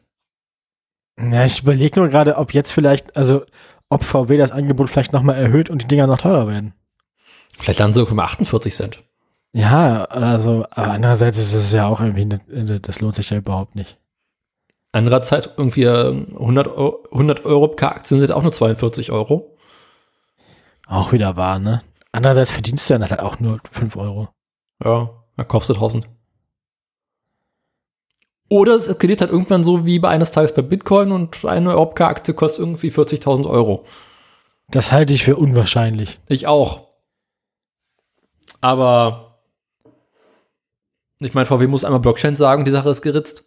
Ja, 1.18 1.46
ich 1.46 1.62
überlege 1.62 2.00
nur 2.00 2.10
gerade, 2.10 2.38
ob 2.38 2.54
jetzt 2.54 2.72
vielleicht, 2.72 3.16
also 3.16 3.46
ob 3.90 4.04
VW 4.04 4.38
das 4.38 4.52
Angebot 4.52 4.90
vielleicht 4.90 5.14
nochmal 5.14 5.38
erhöht 5.38 5.70
und 5.70 5.82
die 5.82 5.88
Dinger 5.88 6.08
noch 6.08 6.18
teurer 6.18 6.48
werden. 6.48 6.74
Vielleicht 7.58 7.80
landen 7.80 7.94
sie 7.94 8.00
irgendwann 8.02 8.18
bei 8.18 8.24
48 8.24 8.76
Cent. 8.76 9.04
Ja, 9.54 10.04
also 10.06 10.66
aber 10.72 10.92
andererseits 10.92 11.38
ist 11.38 11.54
es 11.54 11.72
ja 11.72 11.88
auch 11.88 12.02
irgendwie, 12.02 12.28
das 12.80 13.00
lohnt 13.00 13.16
sich 13.16 13.30
ja 13.30 13.38
überhaupt 13.38 13.76
nicht. 13.76 13.98
Andererseits 14.96 15.50
irgendwie 15.58 15.84
äh, 15.84 16.08
100 16.10 16.70
Euro, 16.70 17.04
100 17.12 17.44
Euro 17.44 17.68
pro 17.68 17.88
Aktien 17.88 18.22
sind 18.22 18.32
auch 18.32 18.44
nur 18.44 18.54
42 18.54 19.12
Euro. 19.12 19.58
Auch 20.88 21.12
wieder 21.12 21.36
wahr, 21.36 21.60
ne? 21.60 21.84
Andererseits 22.14 22.52
verdienst 22.52 22.90
du 22.90 22.94
dann 22.94 23.10
halt 23.10 23.20
auch 23.20 23.42
nur 23.42 23.60
5 23.74 23.98
Euro. 23.98 24.30
Ja, 24.82 25.10
da 25.36 25.44
kaufst 25.44 25.68
du 25.68 25.74
1000. 25.74 26.08
Oder 28.48 28.76
es 28.76 28.88
eskaliert 28.88 29.20
halt 29.20 29.32
irgendwann 29.32 29.66
so 29.66 29.86
wie 29.86 30.00
bei 30.00 30.08
eines 30.08 30.32
Tages 30.32 30.54
bei 30.54 30.62
Bitcoin 30.62 31.12
und 31.12 31.44
eine 31.44 31.72
Europcar-Aktie 31.72 32.34
kostet 32.34 32.62
irgendwie 32.62 32.90
40.000 32.90 33.50
Euro. 33.50 33.86
Das 34.70 34.94
halte 34.94 35.12
ich 35.12 35.26
für 35.26 35.36
unwahrscheinlich. 35.36 36.22
Ich 36.30 36.48
auch. 36.48 36.88
Aber 38.62 39.42
ich 41.20 41.34
meine, 41.34 41.48
VW 41.48 41.68
muss 41.68 41.84
einmal 41.84 42.00
Blockchain 42.00 42.38
sagen, 42.38 42.64
die 42.64 42.72
Sache 42.72 42.92
ist 42.92 43.02
geritzt. 43.02 43.44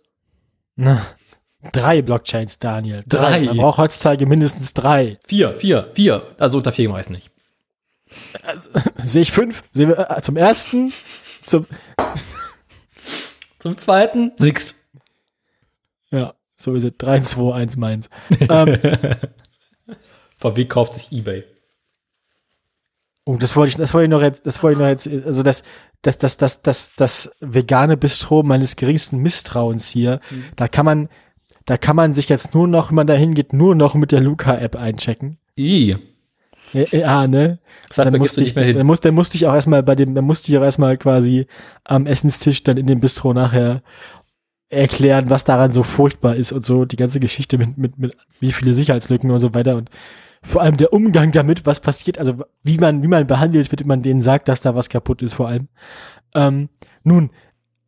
Na, 0.77 1.01
drei 1.73 2.03
Blockchains, 2.03 2.59
Daniel. 2.59 3.05
Drei? 3.07 3.41
Man 3.41 3.57
braucht 3.57 3.79
heutzutage 3.79 4.27
mindestens 4.27 4.75
drei. 4.75 5.19
Vier, 5.27 5.59
vier, 5.59 5.91
vier. 5.95 6.27
Also 6.39 6.59
unter 6.59 6.73
vier 6.73 6.89
meist 6.89 7.11
nicht. 7.11 7.31
Sehe 9.05 9.23
ich 9.23 9.33
fünf? 9.33 9.63
Sehen 9.73 9.89
wir 9.89 10.11
äh, 10.11 10.23
zum 10.23 10.37
ersten, 10.37 10.93
zum, 11.43 11.67
Zum 13.59 13.77
zweiten, 13.77 14.33
Sixt. 14.37 14.75
ja, 16.11 16.35
so 16.57 16.75
ist 16.75 16.85
es. 16.85 16.93
3, 16.97 17.21
2, 17.21 17.55
1, 17.55 17.77
meins. 17.77 18.09
ähm, 18.41 18.79
VW 20.39 20.65
kauft 20.67 20.95
sich 20.95 21.13
Ebay. 21.13 21.45
oh, 23.25 23.37
das 23.37 23.57
wollte 23.57 23.71
ich, 23.71 23.77
das 23.77 23.93
wollte 23.93 24.05
ich 24.05 24.11
noch 24.11 24.23
jetzt, 24.23 24.47
das 24.47 24.63
wollte 24.63 24.75
ich 24.75 24.79
noch 24.79 24.89
jetzt, 24.89 25.07
also 25.27 25.43
das, 25.43 25.65
das, 26.03 26.17
das, 26.19 26.37
das, 26.37 26.63
das, 26.63 26.93
das 26.97 27.33
vegane 27.41 27.97
Bistro 27.97 28.43
meines 28.45 28.77
geringsten 28.77 29.19
Misstrauens 29.19 29.89
hier, 29.89 30.21
da 30.57 30.69
kann 30.69 30.87
man, 30.87 31.09
da 31.69 31.77
kann 31.77 31.97
man 31.97 32.15
sich 32.15 32.31
jetzt 32.31 32.55
nur 32.55 32.67
noch, 32.67 32.89
wenn 32.89 32.95
man 32.95 33.07
da 33.07 33.13
hingeht, 33.13 33.53
nur 33.53 33.75
noch 33.75 33.95
mit 33.95 34.11
der 34.11 34.23
Luca-App 34.23 34.75
einchecken. 34.75 35.37
I. 35.59 35.97
Ja, 36.73 36.85
ja, 36.93 37.27
ne? 37.27 37.59
Das 37.89 37.99
heißt, 37.99 38.07
da 38.07 38.11
gehst 38.13 38.21
musste 38.21 38.43
ich, 38.43 38.55
mehr 38.55 38.65
hin. 38.65 38.77
Dann, 38.79 38.87
muss, 38.87 39.01
dann 39.01 39.15
musste 39.15 39.37
ich 39.37 39.47
auch 39.47 39.53
erstmal 39.53 39.83
bei 39.83 39.95
dem, 39.95 40.15
dann 40.15 40.25
musste 40.25 40.51
ich 40.51 40.57
auch 40.57 40.63
erstmal 40.63 40.97
quasi 40.97 41.47
am 41.85 42.07
Essenstisch 42.07 42.63
dann 42.63 42.79
in 42.79 42.87
dem 42.87 43.01
Bistro 43.01 43.35
nachher 43.35 43.83
erklären, 44.71 45.29
was 45.29 45.45
daran 45.45 45.71
so 45.71 45.83
furchtbar 45.83 46.37
ist 46.37 46.53
und 46.53 46.65
so, 46.65 46.87
die 46.87 46.97
ganze 46.97 47.21
Geschichte 47.21 47.59
mit, 47.59 47.77
mit, 47.77 47.99
mit 47.99 48.17
wie 48.41 48.53
viele 48.53 48.73
Sicherheitslücken 48.73 49.31
und 49.31 49.41
so 49.41 49.53
weiter 49.53 49.77
und 49.77 49.91
vor 50.43 50.63
allem 50.63 50.79
der 50.79 50.95
Umgang 50.95 51.33
damit, 51.33 51.67
was 51.67 51.81
passiert, 51.81 52.19
also 52.19 52.45
wie 52.63 52.79
man, 52.79 53.03
wie 53.03 53.09
man 53.09 53.27
behandelt 53.27 53.71
wird, 53.71 53.81
wenn 53.81 53.89
man 53.89 54.03
denen 54.03 54.23
sagt, 54.23 54.49
dass 54.49 54.63
da 54.63 54.75
was 54.75 54.89
kaputt 54.89 55.21
ist, 55.21 55.35
vor 55.35 55.49
allem. 55.49 55.69
Ähm, 56.35 56.71
nun, 57.03 57.31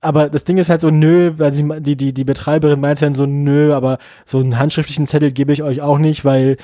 aber 0.01 0.31
das 0.31 0.44
Ding 0.44 0.59
ist 0.59 0.70
halt 0.70 0.81
so, 0.81 0.90
nö, 0.90 1.32
weil 1.36 1.52
sie, 1.52 1.68
die, 1.81 1.97
die, 1.97 2.14
die 2.14 2.24
Betreiberin 2.24 2.81
meinte 2.81 3.05
dann 3.05 3.14
so, 3.14 3.27
nö, 3.27 3.74
aber 3.74 3.98
so 4.24 4.39
einen 4.39 4.59
handschriftlichen 4.59 5.06
Zettel 5.06 5.32
gebe 5.32 5.52
ich 5.52 5.62
euch 5.62 5.82
auch 5.82 5.98
nicht, 5.98 6.24
weil, 6.24 6.56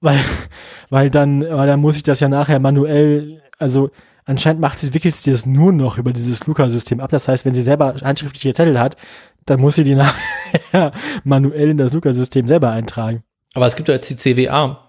weil, 0.00 0.18
weil 0.90 1.10
dann, 1.10 1.42
weil 1.42 1.66
dann 1.66 1.80
muss 1.80 1.96
ich 1.96 2.02
das 2.02 2.20
ja 2.20 2.28
nachher 2.28 2.60
manuell, 2.60 3.42
also 3.58 3.90
anscheinend 4.24 4.60
macht 4.60 4.78
sie, 4.78 4.94
wickelt 4.94 5.16
sie 5.16 5.30
das 5.30 5.44
nur 5.44 5.72
noch 5.72 5.98
über 5.98 6.12
dieses 6.12 6.46
Luca-System 6.46 7.00
ab. 7.00 7.10
Das 7.10 7.28
heißt, 7.28 7.44
wenn 7.44 7.54
sie 7.54 7.62
selber 7.62 7.94
handschriftliche 8.02 8.54
Zettel 8.54 8.80
hat, 8.80 8.96
dann 9.44 9.60
muss 9.60 9.74
sie 9.74 9.84
die 9.84 9.94
nachher 10.74 10.92
manuell 11.24 11.70
in 11.70 11.76
das 11.76 11.92
Luca-System 11.92 12.48
selber 12.48 12.70
eintragen. 12.70 13.22
Aber 13.54 13.66
es 13.66 13.76
gibt 13.76 13.88
ja 13.88 13.94
jetzt 13.94 14.08
die 14.08 14.16
CWA. 14.16 14.84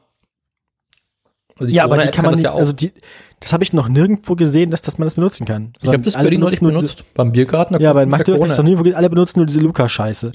Also 1.58 1.68
die 1.68 1.74
ja, 1.74 1.84
aber 1.84 1.98
die 1.98 2.04
Corona-App 2.04 2.16
kann 2.16 2.26
man 2.26 2.36
nicht, 2.36 2.44
ja 2.44 2.52
auch. 2.54 2.60
also 2.60 2.72
die, 2.72 2.94
das 3.40 3.54
habe 3.54 3.64
ich 3.64 3.74
noch 3.74 3.88
nirgendwo 3.88 4.36
gesehen, 4.36 4.70
dass, 4.72 4.82
dass 4.82 4.98
man 4.98 5.06
das 5.06 5.16
benutzen 5.16 5.46
kann. 5.46 5.74
ich 5.82 5.88
habe 5.88 6.00
das 6.00 6.14
bei 6.14 6.24
Berlin 6.24 6.42
neulich 6.42 6.60
benutzt. 6.60 7.04
Beim 7.14 7.32
Biergarten. 7.32 7.74
Diese, 7.76 7.84
ja, 7.84 7.94
der 7.94 8.06
Magdeburg 8.06 8.42
habe 8.42 8.52
ich 8.52 8.58
noch 8.58 8.64
nie, 8.66 8.76
wirklich- 8.78 8.98
alle 8.98 9.10
benutzen 9.10 9.40
nur 9.40 9.46
diese 9.46 9.60
Luca-Scheiße. 9.62 10.32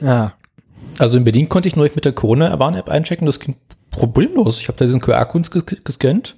Ja. 0.00 0.34
Also 0.98 1.16
in 1.16 1.24
Berlin 1.24 1.48
konnte 1.48 1.68
ich 1.68 1.76
neulich 1.76 1.94
mit 1.94 2.04
der 2.04 2.12
Corona-Warn-App 2.12 2.88
einchecken. 2.88 3.26
Das 3.26 3.40
ging 3.40 3.56
problemlos. 3.90 4.60
Ich 4.60 4.68
habe 4.68 4.78
da 4.78 4.84
diesen 4.84 5.00
QR-Code 5.00 5.50
ges 5.50 5.84
gescannt. 5.84 6.36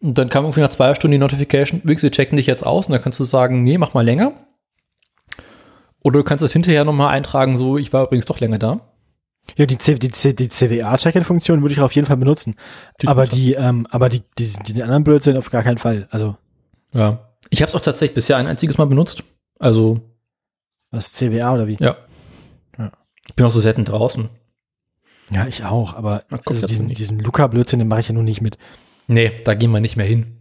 Und 0.00 0.18
dann 0.18 0.28
kam 0.28 0.44
irgendwie 0.44 0.60
nach 0.60 0.70
zwei 0.70 0.94
Stunden 0.94 1.12
die 1.12 1.18
Notification, 1.18 1.80
übrigens, 1.80 2.02
wir 2.02 2.10
checken 2.10 2.36
dich 2.36 2.46
jetzt 2.46 2.64
aus. 2.66 2.86
Und 2.86 2.92
dann 2.92 3.02
kannst 3.02 3.18
du 3.18 3.24
sagen, 3.24 3.62
nee, 3.62 3.78
mach 3.78 3.94
mal 3.94 4.04
länger. 4.04 4.32
Oder 6.04 6.18
du 6.18 6.24
kannst 6.24 6.44
es 6.44 6.52
hinterher 6.52 6.84
nochmal 6.84 7.12
eintragen, 7.14 7.56
so, 7.56 7.78
ich 7.78 7.92
war 7.92 8.04
übrigens 8.04 8.26
doch 8.26 8.38
länger 8.40 8.58
da. 8.58 8.80
Ja, 9.56 9.66
die, 9.66 9.78
C, 9.78 9.94
die, 9.94 10.10
C, 10.10 10.32
die 10.34 10.48
CWA-Check-In-Funktion 10.48 11.62
würde 11.62 11.72
ich 11.72 11.80
auf 11.80 11.92
jeden 11.92 12.06
Fall 12.06 12.16
benutzen. 12.16 12.56
Die- 13.00 13.08
aber 13.08 13.26
die, 13.26 13.54
ähm, 13.54 13.86
aber 13.90 14.08
die, 14.08 14.22
die, 14.38 14.52
die 14.72 14.82
anderen 14.82 15.04
Blödsinn 15.04 15.36
auf 15.36 15.50
gar 15.50 15.62
keinen 15.62 15.78
Fall. 15.78 16.08
Also, 16.10 16.36
Ja. 16.92 17.22
Ich 17.50 17.62
habe 17.62 17.68
es 17.70 17.74
auch 17.76 17.80
tatsächlich 17.80 18.14
bisher 18.16 18.36
ein 18.38 18.48
einziges 18.48 18.76
Mal 18.76 18.86
benutzt. 18.86 19.22
Also, 19.60 20.00
was 20.90 21.12
CWA 21.12 21.54
oder 21.54 21.68
wie? 21.68 21.76
ja. 21.80 21.96
Ja. 22.76 22.90
Ich 23.28 23.34
bin 23.36 23.46
auch 23.46 23.50
so 23.52 23.60
selten 23.60 23.84
draußen. 23.84 24.28
Ja, 25.30 25.46
ich 25.46 25.64
auch, 25.64 25.94
aber 25.94 26.24
kommt 26.28 26.48
also 26.48 26.66
diesen, 26.66 26.88
diesen 26.88 27.18
Luca-Blödsinn, 27.20 27.78
den 27.78 27.88
mache 27.88 28.00
ich 28.00 28.08
ja 28.08 28.14
nun 28.14 28.24
nicht 28.24 28.40
mit. 28.40 28.58
Nee, 29.08 29.30
da 29.44 29.54
gehen 29.54 29.70
wir 29.70 29.80
nicht 29.80 29.96
mehr 29.96 30.06
hin. 30.06 30.40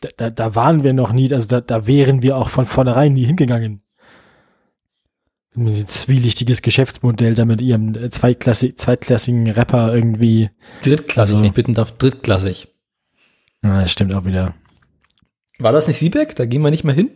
Da, 0.00 0.08
da, 0.16 0.30
da 0.30 0.54
waren 0.54 0.82
wir 0.84 0.92
noch 0.92 1.12
nie, 1.12 1.32
also 1.32 1.46
da, 1.46 1.60
da 1.62 1.86
wären 1.86 2.20
wir 2.22 2.36
auch 2.36 2.50
von 2.50 2.66
vornherein 2.66 3.14
nie 3.14 3.24
hingegangen. 3.24 3.82
Ein 5.56 5.68
zwielichtiges 5.68 6.60
Geschäftsmodell, 6.60 7.34
da 7.34 7.44
mit 7.46 7.62
ihrem 7.62 7.94
äh, 7.94 8.10
zweitklassi 8.10 8.76
zweitklassigen 8.76 9.50
Rapper 9.50 9.94
irgendwie. 9.94 10.50
Drittklassig, 10.82 11.18
Also- 11.18 11.38
wenn 11.38 11.44
ich 11.48 11.54
bitten 11.54 11.72
darf, 11.74 11.92
drittklassig. 11.92 12.68
Ja, 13.64 13.80
das 13.80 13.90
stimmt 13.92 14.12
auch 14.14 14.26
wieder. 14.26 14.54
War 15.58 15.72
das 15.72 15.88
nicht 15.88 15.98
Siebeck? 15.98 16.36
Da 16.36 16.44
gehen 16.44 16.60
wir 16.62 16.70
nicht 16.70 16.84
mehr 16.84 16.94
hin? 16.94 17.10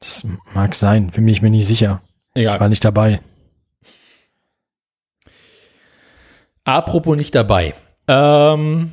Das 0.00 0.26
mag 0.54 0.74
sein, 0.74 1.10
bin 1.10 1.26
ich 1.28 1.40
mir 1.42 1.50
nicht 1.50 1.66
sicher. 1.66 2.02
Ich 2.34 2.42
Egal. 2.42 2.58
war 2.60 2.68
nicht 2.68 2.84
dabei. 2.84 3.20
Apropos 6.64 7.16
nicht 7.16 7.34
dabei. 7.34 7.74
Ähm, 8.08 8.92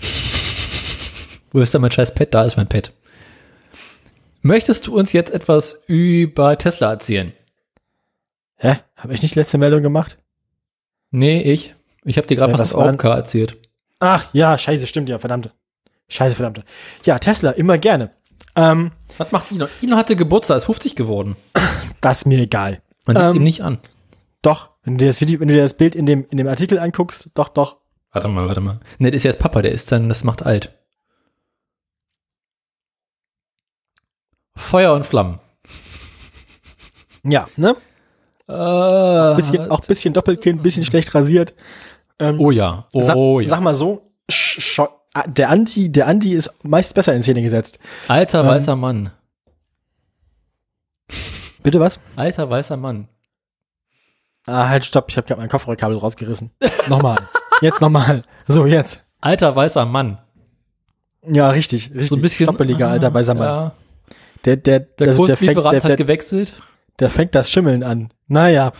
wo 1.52 1.60
ist 1.60 1.74
denn 1.74 1.80
mein 1.82 1.90
scheiß 1.92 2.14
Pad? 2.14 2.32
Da 2.34 2.44
ist 2.44 2.56
mein 2.56 2.68
Pad. 2.68 2.92
Möchtest 4.42 4.86
du 4.86 4.96
uns 4.98 5.12
jetzt 5.12 5.30
etwas 5.32 5.82
über 5.86 6.56
Tesla 6.56 6.90
erzählen? 6.90 7.32
Hä? 8.56 8.76
Habe 8.96 9.14
ich 9.14 9.22
nicht 9.22 9.34
letzte 9.34 9.58
Meldung 9.58 9.82
gemacht? 9.82 10.18
Nee, 11.10 11.40
ich. 11.42 11.74
Ich 12.04 12.16
habe 12.16 12.26
dir 12.26 12.36
gerade 12.36 12.52
Ja, 12.52 12.58
was 12.58 12.74
aus 12.74 12.82
AOK 12.86 13.04
erzählt. 13.04 13.58
Ach, 13.98 14.26
ja, 14.32 14.56
scheiße, 14.56 14.86
stimmt 14.86 15.08
ja, 15.08 15.18
verdammte. 15.18 15.52
Scheiße, 16.08 16.36
verdammte. 16.36 16.64
Ja, 17.04 17.18
Tesla, 17.18 17.50
immer 17.50 17.78
gerne. 17.78 18.10
Ähm, 18.56 18.92
Was 19.18 19.30
macht 19.32 19.52
Elon? 19.52 19.68
Elon 19.82 19.96
hatte 19.96 20.16
Geburtstag, 20.16 20.56
ist 20.56 20.64
50 20.64 20.96
geworden. 20.96 21.36
das 22.00 22.18
ist 22.18 22.26
mir 22.26 22.38
egal. 22.38 22.80
Man 23.06 23.16
sieht 23.16 23.24
Ähm, 23.24 23.36
ihm 23.36 23.42
nicht 23.44 23.62
an. 23.62 23.78
Doch, 24.42 24.70
wenn 24.82 24.94
du 24.94 25.04
dir 25.04 25.06
das 25.08 25.20
Video, 25.20 25.38
wenn 25.40 25.48
du 25.48 25.54
dir 25.54 25.62
das 25.62 25.76
Bild 25.76 25.94
in 25.94 26.06
dem, 26.06 26.26
in 26.30 26.38
dem 26.38 26.48
Artikel 26.48 26.78
anguckst, 26.78 27.30
doch, 27.34 27.48
doch. 27.48 27.76
Warte 28.12 28.28
mal, 28.28 28.48
warte 28.48 28.60
mal. 28.60 28.80
Ne, 28.98 29.10
das 29.10 29.18
ist 29.18 29.24
jetzt 29.24 29.38
Papa, 29.38 29.62
der 29.62 29.72
ist 29.72 29.92
dann, 29.92 30.08
das 30.08 30.24
macht 30.24 30.42
alt. 30.44 30.72
Feuer 34.60 34.94
und 34.94 35.04
Flammen. 35.04 35.40
Ja, 37.24 37.48
ne? 37.56 37.76
Äh, 38.48 39.36
Bisschen, 39.36 39.70
auch 39.70 39.80
bisschen 39.80 40.12
Doppelkinn, 40.12 40.58
bisschen 40.58 40.84
schlecht 40.84 41.14
rasiert. 41.14 41.54
Ähm, 42.18 42.40
oh 42.40 42.50
ja, 42.50 42.86
oh 42.92 43.02
Sa 43.02 43.14
ja. 43.40 43.48
Sag 43.48 43.60
mal 43.60 43.74
so, 43.74 44.12
ah, 45.14 45.24
der 45.26 45.50
Anti, 45.50 45.90
der 45.90 46.06
Anti 46.06 46.32
ist 46.32 46.52
meist 46.64 46.94
besser 46.94 47.14
in 47.14 47.22
Szene 47.22 47.42
gesetzt. 47.42 47.78
Alter 48.08 48.40
ähm, 48.40 48.48
weißer 48.48 48.76
Mann. 48.76 49.12
Bitte 51.62 51.80
was? 51.80 52.00
Alter 52.16 52.48
weißer 52.50 52.76
Mann. 52.76 53.08
Ah, 54.46 54.68
halt, 54.68 54.84
stopp, 54.84 55.06
ich 55.10 55.16
habe 55.16 55.26
gerade 55.26 55.40
mein 55.40 55.50
Kopfhörerkabel 55.50 55.96
rausgerissen. 55.96 56.50
nochmal. 56.88 57.18
Jetzt 57.60 57.80
nochmal. 57.80 58.24
So, 58.46 58.66
jetzt. 58.66 59.04
Alter 59.20 59.54
weißer 59.54 59.84
Mann. 59.84 60.18
Ja, 61.26 61.50
richtig, 61.50 61.90
richtig. 61.90 62.08
So 62.08 62.16
ein 62.16 62.22
bisschen. 62.22 62.46
Stoppeliger, 62.46 62.88
ah, 62.88 62.92
alter 62.92 63.12
weißer 63.12 63.34
Mann. 63.34 63.46
Ja, 63.46 63.72
Der, 64.44 64.56
der, 64.56 64.80
der 64.80 65.08
also 65.08 65.26
der, 65.26 65.36
fängt, 65.36 65.54
Kultlieferant 65.54 65.74
der, 65.74 65.82
hat 65.82 65.88
der, 65.90 65.96
gewechselt. 65.96 66.54
der 66.98 67.10
fängt 67.10 67.34
das 67.34 67.50
Schimmeln 67.50 67.82
an. 67.82 68.10
Naja, 68.26 68.72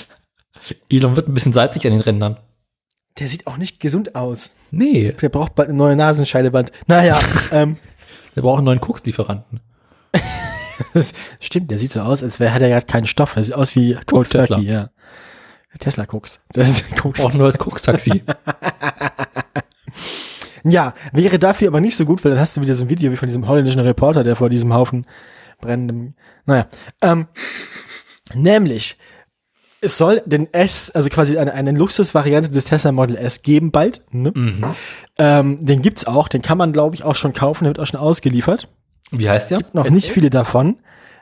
Elon 0.90 1.16
wird 1.16 1.28
ein 1.28 1.34
bisschen 1.34 1.52
salzig 1.52 1.84
an 1.86 1.92
den 1.92 2.00
Rändern. 2.00 2.38
der 3.18 3.28
sieht 3.28 3.46
auch 3.46 3.56
nicht 3.56 3.80
gesund 3.80 4.14
aus. 4.14 4.52
Nee, 4.70 5.12
Der 5.12 5.28
braucht 5.28 5.54
bald 5.54 5.68
eine 5.68 5.76
neue 5.76 5.96
Nasenscheidewand. 5.96 6.72
Naja, 6.86 7.20
ähm, 7.52 7.76
der 8.34 8.42
braucht 8.42 8.58
einen 8.58 8.66
neuen 8.66 8.80
Kokslieferanten. 8.80 9.60
stimmt, 11.40 11.70
der 11.70 11.78
sieht 11.78 11.92
so 11.92 12.00
aus, 12.00 12.22
als 12.22 12.40
wäre 12.40 12.58
er 12.60 12.68
gerade 12.68 12.86
keinen 12.86 13.06
Stoff. 13.06 13.34
Der 13.34 13.42
sieht 13.44 13.54
aus 13.54 13.74
wie 13.76 13.94
Koks 14.06 14.30
Tesla. 14.30 14.58
Ja. 14.58 14.90
Tesla 15.78 16.06
Koks. 16.06 16.40
Das 16.52 16.68
ist 16.68 16.96
Koks. 16.96 17.20
Braucht 17.20 17.34
ein 17.34 17.38
neues 17.38 17.58
Kokstaxi. 17.58 18.22
Ja, 20.64 20.94
wäre 21.12 21.38
dafür 21.38 21.68
aber 21.68 21.80
nicht 21.80 21.96
so 21.96 22.04
gut, 22.04 22.24
weil 22.24 22.32
dann 22.32 22.40
hast 22.40 22.56
du 22.56 22.62
wieder 22.62 22.74
so 22.74 22.84
ein 22.84 22.88
Video 22.88 23.10
wie 23.12 23.16
von 23.16 23.26
diesem 23.26 23.48
holländischen 23.48 23.80
Reporter, 23.80 24.22
der 24.22 24.36
vor 24.36 24.48
diesem 24.48 24.72
Haufen 24.72 25.06
brennendem, 25.60 26.14
naja, 26.44 26.66
ähm, 27.00 27.26
nämlich, 28.34 28.98
es 29.80 29.96
soll 29.98 30.20
den 30.26 30.52
S, 30.52 30.90
also 30.90 31.08
quasi 31.08 31.38
eine, 31.38 31.54
eine 31.54 31.72
Luxusvariante 31.72 32.50
des 32.50 32.66
Tesla 32.66 32.92
Model 32.92 33.16
S 33.16 33.42
geben 33.42 33.70
bald, 33.70 34.02
ne? 34.10 34.32
mhm. 34.34 34.64
ähm, 35.18 35.64
den 35.64 35.82
gibt's 35.82 36.06
auch, 36.06 36.28
den 36.28 36.42
kann 36.42 36.58
man 36.58 36.72
glaube 36.72 36.94
ich 36.94 37.04
auch 37.04 37.16
schon 37.16 37.32
kaufen, 37.32 37.64
der 37.64 37.70
wird 37.70 37.80
auch 37.80 37.86
schon 37.86 38.00
ausgeliefert, 38.00 38.68
Wie 39.10 39.28
heißt 39.28 39.50
der? 39.50 39.60
noch 39.72 39.84
SL? 39.86 39.94
nicht 39.94 40.10
viele 40.10 40.30
davon, 40.30 40.78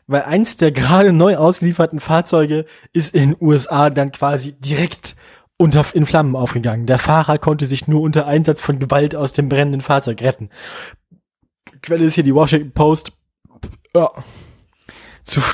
weil 0.07 0.23
eins 0.23 0.57
der 0.57 0.73
gerade 0.73 1.12
neu 1.12 1.37
ausgelieferten 1.37 2.01
Fahrzeuge 2.01 2.65
ist 2.93 3.15
in 3.15 3.31
den 3.31 3.37
USA 3.41 3.91
dann 3.91 4.11
quasi 4.11 4.53
direkt 4.53 5.15
unter, 5.61 5.85
in 5.95 6.07
Flammen 6.07 6.35
aufgegangen. 6.37 6.87
Der 6.87 6.99
Fahrer 6.99 7.37
konnte 7.39 7.66
sich 7.66 7.87
nur 7.87 8.01
unter 8.01 8.27
Einsatz 8.27 8.62
von 8.62 8.78
Gewalt 8.78 9.15
aus 9.15 9.35
dem 9.35 9.51
brennenden 9.51 9.82
Fahrzeug 9.82 10.23
retten. 10.23 10.49
Quelle 11.82 12.05
ist 12.07 12.15
hier 12.15 12.24
die 12.24 12.35
Washington 12.35 12.73
Post. 12.73 13.12
Ja. 13.95 14.11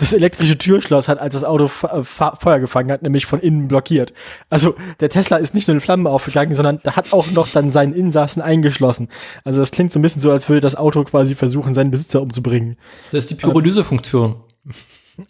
Das 0.00 0.12
elektrische 0.12 0.56
Türschloss 0.56 1.08
hat, 1.08 1.18
als 1.18 1.34
das 1.34 1.42
Auto 1.44 1.66
Fe- 1.68 2.04
Feuer 2.04 2.60
gefangen 2.60 2.90
hat, 2.92 3.02
nämlich 3.02 3.26
von 3.26 3.40
innen 3.40 3.66
blockiert. 3.66 4.14
Also 4.48 4.76
der 5.00 5.08
Tesla 5.08 5.36
ist 5.38 5.54
nicht 5.54 5.66
nur 5.66 5.74
in 5.74 5.80
Flammen 5.80 6.06
aufgegangen, 6.06 6.54
sondern 6.54 6.78
da 6.84 6.94
hat 6.94 7.12
auch 7.12 7.30
noch 7.32 7.48
dann 7.48 7.68
seinen 7.70 7.92
Insassen 7.92 8.40
eingeschlossen. 8.40 9.08
Also 9.44 9.58
das 9.58 9.72
klingt 9.72 9.92
so 9.92 9.98
ein 9.98 10.02
bisschen 10.02 10.22
so, 10.22 10.30
als 10.30 10.48
würde 10.48 10.60
das 10.60 10.76
Auto 10.76 11.02
quasi 11.02 11.34
versuchen, 11.34 11.74
seinen 11.74 11.90
Besitzer 11.90 12.22
umzubringen. 12.22 12.76
Das 13.10 13.24
ist 13.24 13.30
die 13.30 13.34
Pyrolysefunktion. 13.34 14.36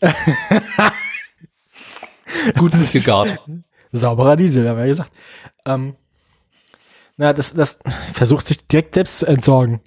Gut 2.59 2.73
gegart. 2.93 3.41
Sauberer 3.97 4.37
Diesel, 4.37 4.69
haben 4.69 4.77
wir 4.77 4.85
ja 4.85 4.89
gesagt. 4.89 5.13
Ähm, 5.65 5.97
na, 7.17 7.33
das, 7.33 7.55
das 7.55 7.79
versucht 8.13 8.47
sich 8.47 8.67
direkt 8.67 8.95
selbst 8.95 9.19
zu 9.21 9.27
entsorgen. 9.27 9.81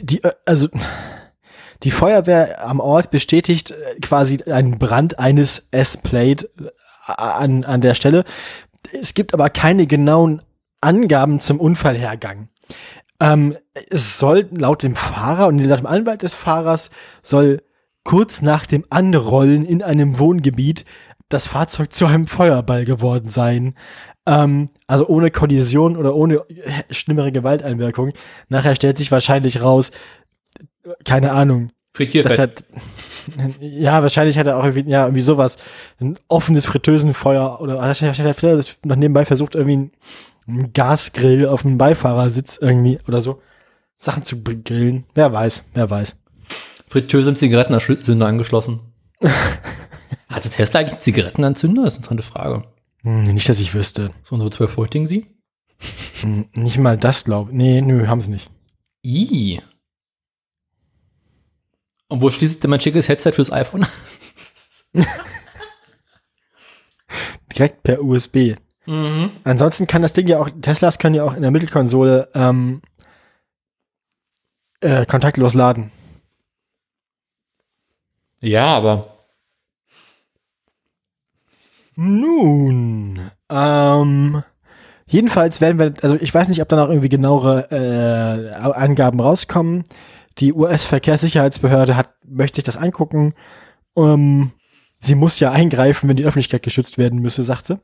Die, 0.00 0.22
äh, 0.22 0.32
also, 0.44 0.68
die 1.82 1.90
Feuerwehr 1.90 2.66
am 2.66 2.80
Ort 2.80 3.10
bestätigt 3.10 3.70
äh, 3.70 4.00
quasi 4.00 4.42
einen 4.44 4.78
Brand 4.78 5.18
eines 5.18 5.68
S-Plate 5.70 6.50
äh, 6.58 7.12
an, 7.12 7.64
an 7.64 7.80
der 7.80 7.94
Stelle. 7.94 8.24
Es 8.92 9.14
gibt 9.14 9.34
aber 9.34 9.50
keine 9.50 9.86
genauen 9.86 10.42
Angaben 10.80 11.40
zum 11.40 11.60
Unfallhergang. 11.60 12.48
Ähm, 13.20 13.56
es 13.90 14.18
soll 14.18 14.48
laut 14.50 14.82
dem 14.82 14.94
Fahrer 14.94 15.46
und 15.46 15.58
laut 15.58 15.78
dem 15.78 15.86
Anwalt 15.86 16.22
des 16.22 16.34
Fahrers 16.34 16.90
soll 17.22 17.62
kurz 18.02 18.42
nach 18.42 18.66
dem 18.66 18.84
Anrollen 18.90 19.64
in 19.64 19.82
einem 19.82 20.18
Wohngebiet 20.18 20.84
das 21.34 21.46
Fahrzeug 21.46 21.92
zu 21.92 22.06
einem 22.06 22.26
Feuerball 22.26 22.84
geworden 22.84 23.28
sein. 23.28 23.74
Ähm, 24.26 24.70
also 24.86 25.06
ohne 25.06 25.30
Kollision 25.30 25.96
oder 25.96 26.14
ohne 26.14 26.36
äh, 26.48 26.82
schlimmere 26.90 27.32
Gewalteinwirkung. 27.32 28.12
Nachher 28.48 28.74
stellt 28.74 28.96
sich 28.96 29.10
wahrscheinlich 29.10 29.60
raus, 29.60 29.90
keine 31.04 31.32
Ahnung, 31.32 31.68
das 31.68 31.98
Frittierfett. 31.98 32.38
hat, 32.38 32.64
ja, 33.60 34.02
wahrscheinlich 34.02 34.38
hat 34.38 34.46
er 34.46 34.58
auch 34.58 34.64
irgendwie, 34.64 34.90
ja, 34.90 35.04
irgendwie 35.04 35.20
sowas, 35.20 35.58
ein 36.00 36.18
offenes 36.28 36.66
Fritteusenfeuer 36.66 37.60
oder 37.60 37.76
wahrscheinlich 37.76 38.18
hat 38.20 38.42
er 38.42 38.64
noch 38.84 38.96
nebenbei 38.96 39.24
versucht, 39.24 39.54
irgendwie 39.54 39.74
einen- 39.74 40.72
Gasgrill 40.74 41.46
auf 41.46 41.62
dem 41.62 41.78
Beifahrersitz 41.78 42.58
irgendwie 42.60 42.98
oder 43.08 43.22
so 43.22 43.40
Sachen 43.96 44.24
zu 44.24 44.42
grillen. 44.42 45.04
Wer 45.14 45.32
weiß, 45.32 45.64
wer 45.72 45.88
weiß. 45.88 46.16
Fritteuse 46.86 47.30
im 47.30 47.36
Zigarettenanzünder 47.36 48.26
angeschlossen. 48.26 48.80
Hatte 50.34 50.50
Tesla 50.50 50.80
eigentlich 50.80 50.94
einen 50.94 51.02
Zigarettenanzünder? 51.02 51.84
Das 51.84 51.92
ist 51.92 51.98
eine 51.98 52.18
interessante 52.18 52.22
Frage. 52.24 52.64
Hm, 53.04 53.22
nicht, 53.22 53.48
dass 53.48 53.60
ich 53.60 53.72
wüsste. 53.72 54.10
So 54.24 54.34
unsere 54.34 54.50
12 54.50 54.72
Voltigen 54.72 55.06
sie? 55.06 55.26
Hm, 56.22 56.46
nicht 56.54 56.78
mal 56.78 56.98
das, 56.98 57.24
glaube 57.24 57.50
ich. 57.50 57.56
Nee, 57.56 57.80
nö, 57.80 58.08
haben 58.08 58.20
sie 58.20 58.32
nicht. 58.32 58.50
I. 59.06 59.60
Und 62.08 62.20
wo 62.20 62.30
schließt 62.30 62.64
denn 62.64 62.70
mein 62.70 62.80
schickes 62.80 63.08
Headset 63.08 63.30
fürs 63.30 63.52
iPhone? 63.52 63.86
Direkt 67.54 67.84
per 67.84 68.02
USB. 68.02 68.56
mhm. 68.86 69.30
Ansonsten 69.44 69.86
kann 69.86 70.02
das 70.02 70.14
Ding 70.14 70.26
ja 70.26 70.40
auch, 70.40 70.50
Teslas 70.60 70.98
können 70.98 71.14
ja 71.14 71.22
auch 71.22 71.34
in 71.34 71.42
der 71.42 71.52
Mittelkonsole 71.52 72.28
ähm, 72.34 72.82
äh, 74.80 75.06
kontaktlos 75.06 75.54
laden. 75.54 75.92
Ja, 78.40 78.66
aber 78.66 79.13
Nun, 81.96 83.20
ähm, 83.50 84.42
jedenfalls 85.06 85.60
werden 85.60 85.78
wir, 85.78 85.94
also 86.02 86.16
ich 86.16 86.34
weiß 86.34 86.48
nicht, 86.48 86.60
ob 86.60 86.68
da 86.68 86.76
noch 86.76 86.88
irgendwie 86.88 87.08
genauere 87.08 87.68
äh, 87.70 88.54
Angaben 88.54 89.20
rauskommen. 89.20 89.84
Die 90.38 90.52
US-Verkehrssicherheitsbehörde 90.52 91.96
hat, 91.96 92.10
möchte 92.26 92.56
sich 92.56 92.64
das 92.64 92.76
angucken. 92.76 93.34
Ähm, 93.96 94.50
sie 94.98 95.14
muss 95.14 95.38
ja 95.38 95.52
eingreifen, 95.52 96.08
wenn 96.08 96.16
die 96.16 96.24
Öffentlichkeit 96.24 96.62
geschützt 96.62 96.98
werden 96.98 97.20
müsse, 97.20 97.42
sagt 97.42 97.66
sie. 97.66 97.78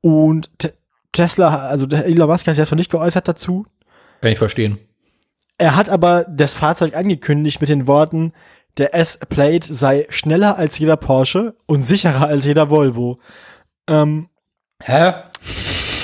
Und 0.00 0.50
Te 0.58 0.74
Tesla, 1.12 1.68
also 1.68 1.86
der 1.86 2.06
Elon 2.06 2.28
Musk 2.28 2.46
hat 2.46 2.56
sich 2.56 2.62
davon 2.62 2.76
nicht 2.76 2.90
geäußert 2.90 3.28
dazu. 3.28 3.66
kann 4.20 4.32
ich 4.32 4.38
verstehen. 4.38 4.78
Er 5.58 5.76
hat 5.76 5.88
aber 5.88 6.26
das 6.28 6.56
Fahrzeug 6.56 6.96
angekündigt 6.96 7.60
mit 7.60 7.70
den 7.70 7.86
Worten, 7.86 8.32
der 8.78 8.94
S-Plate 8.94 9.72
sei 9.72 10.06
schneller 10.10 10.58
als 10.58 10.78
jeder 10.78 10.96
Porsche 10.96 11.56
und 11.66 11.82
sicherer 11.82 12.26
als 12.26 12.44
jeder 12.44 12.70
Volvo. 12.70 13.18
Ähm, 13.88 14.28
Hä? 14.82 15.14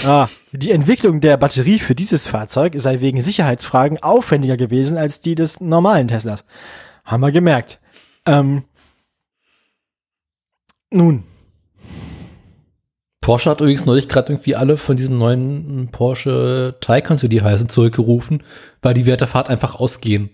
ah, 0.05 0.29
die 0.53 0.71
Entwicklung 0.71 1.21
der 1.21 1.37
Batterie 1.37 1.79
für 1.79 1.95
dieses 1.95 2.27
Fahrzeug 2.27 2.75
sei 2.77 3.01
wegen 3.01 3.21
Sicherheitsfragen 3.21 4.03
aufwendiger 4.03 4.57
gewesen 4.57 4.97
als 4.97 5.21
die 5.21 5.35
des 5.35 5.61
normalen 5.61 6.09
Teslas. 6.09 6.45
Haben 7.05 7.23
wir 7.23 7.33
gemerkt. 7.33 7.81
Ähm, 8.27 8.65
nun, 10.93 11.25
Porsche 13.21 13.51
hat 13.51 13.61
übrigens 13.61 13.85
neulich 13.85 14.09
gerade 14.09 14.33
irgendwie 14.33 14.57
alle 14.57 14.77
von 14.77 14.97
diesen 14.97 15.19
neuen 15.19 15.89
Porsche 15.93 16.77
Taycans, 16.81 17.23
wie 17.23 17.29
die 17.29 17.43
heißen, 17.43 17.69
zurückgerufen, 17.69 18.43
weil 18.83 18.95
die 18.95 19.07
Werte 19.07 19.25
der 19.25 19.29
Fahrt 19.29 19.51
einfach 19.51 19.77
ausgehen. 19.77 20.31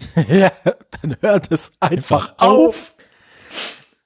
ja, 0.28 0.52
dann 1.00 1.16
hört 1.20 1.50
es 1.50 1.72
einfach 1.80 2.34
auf. 2.38 2.94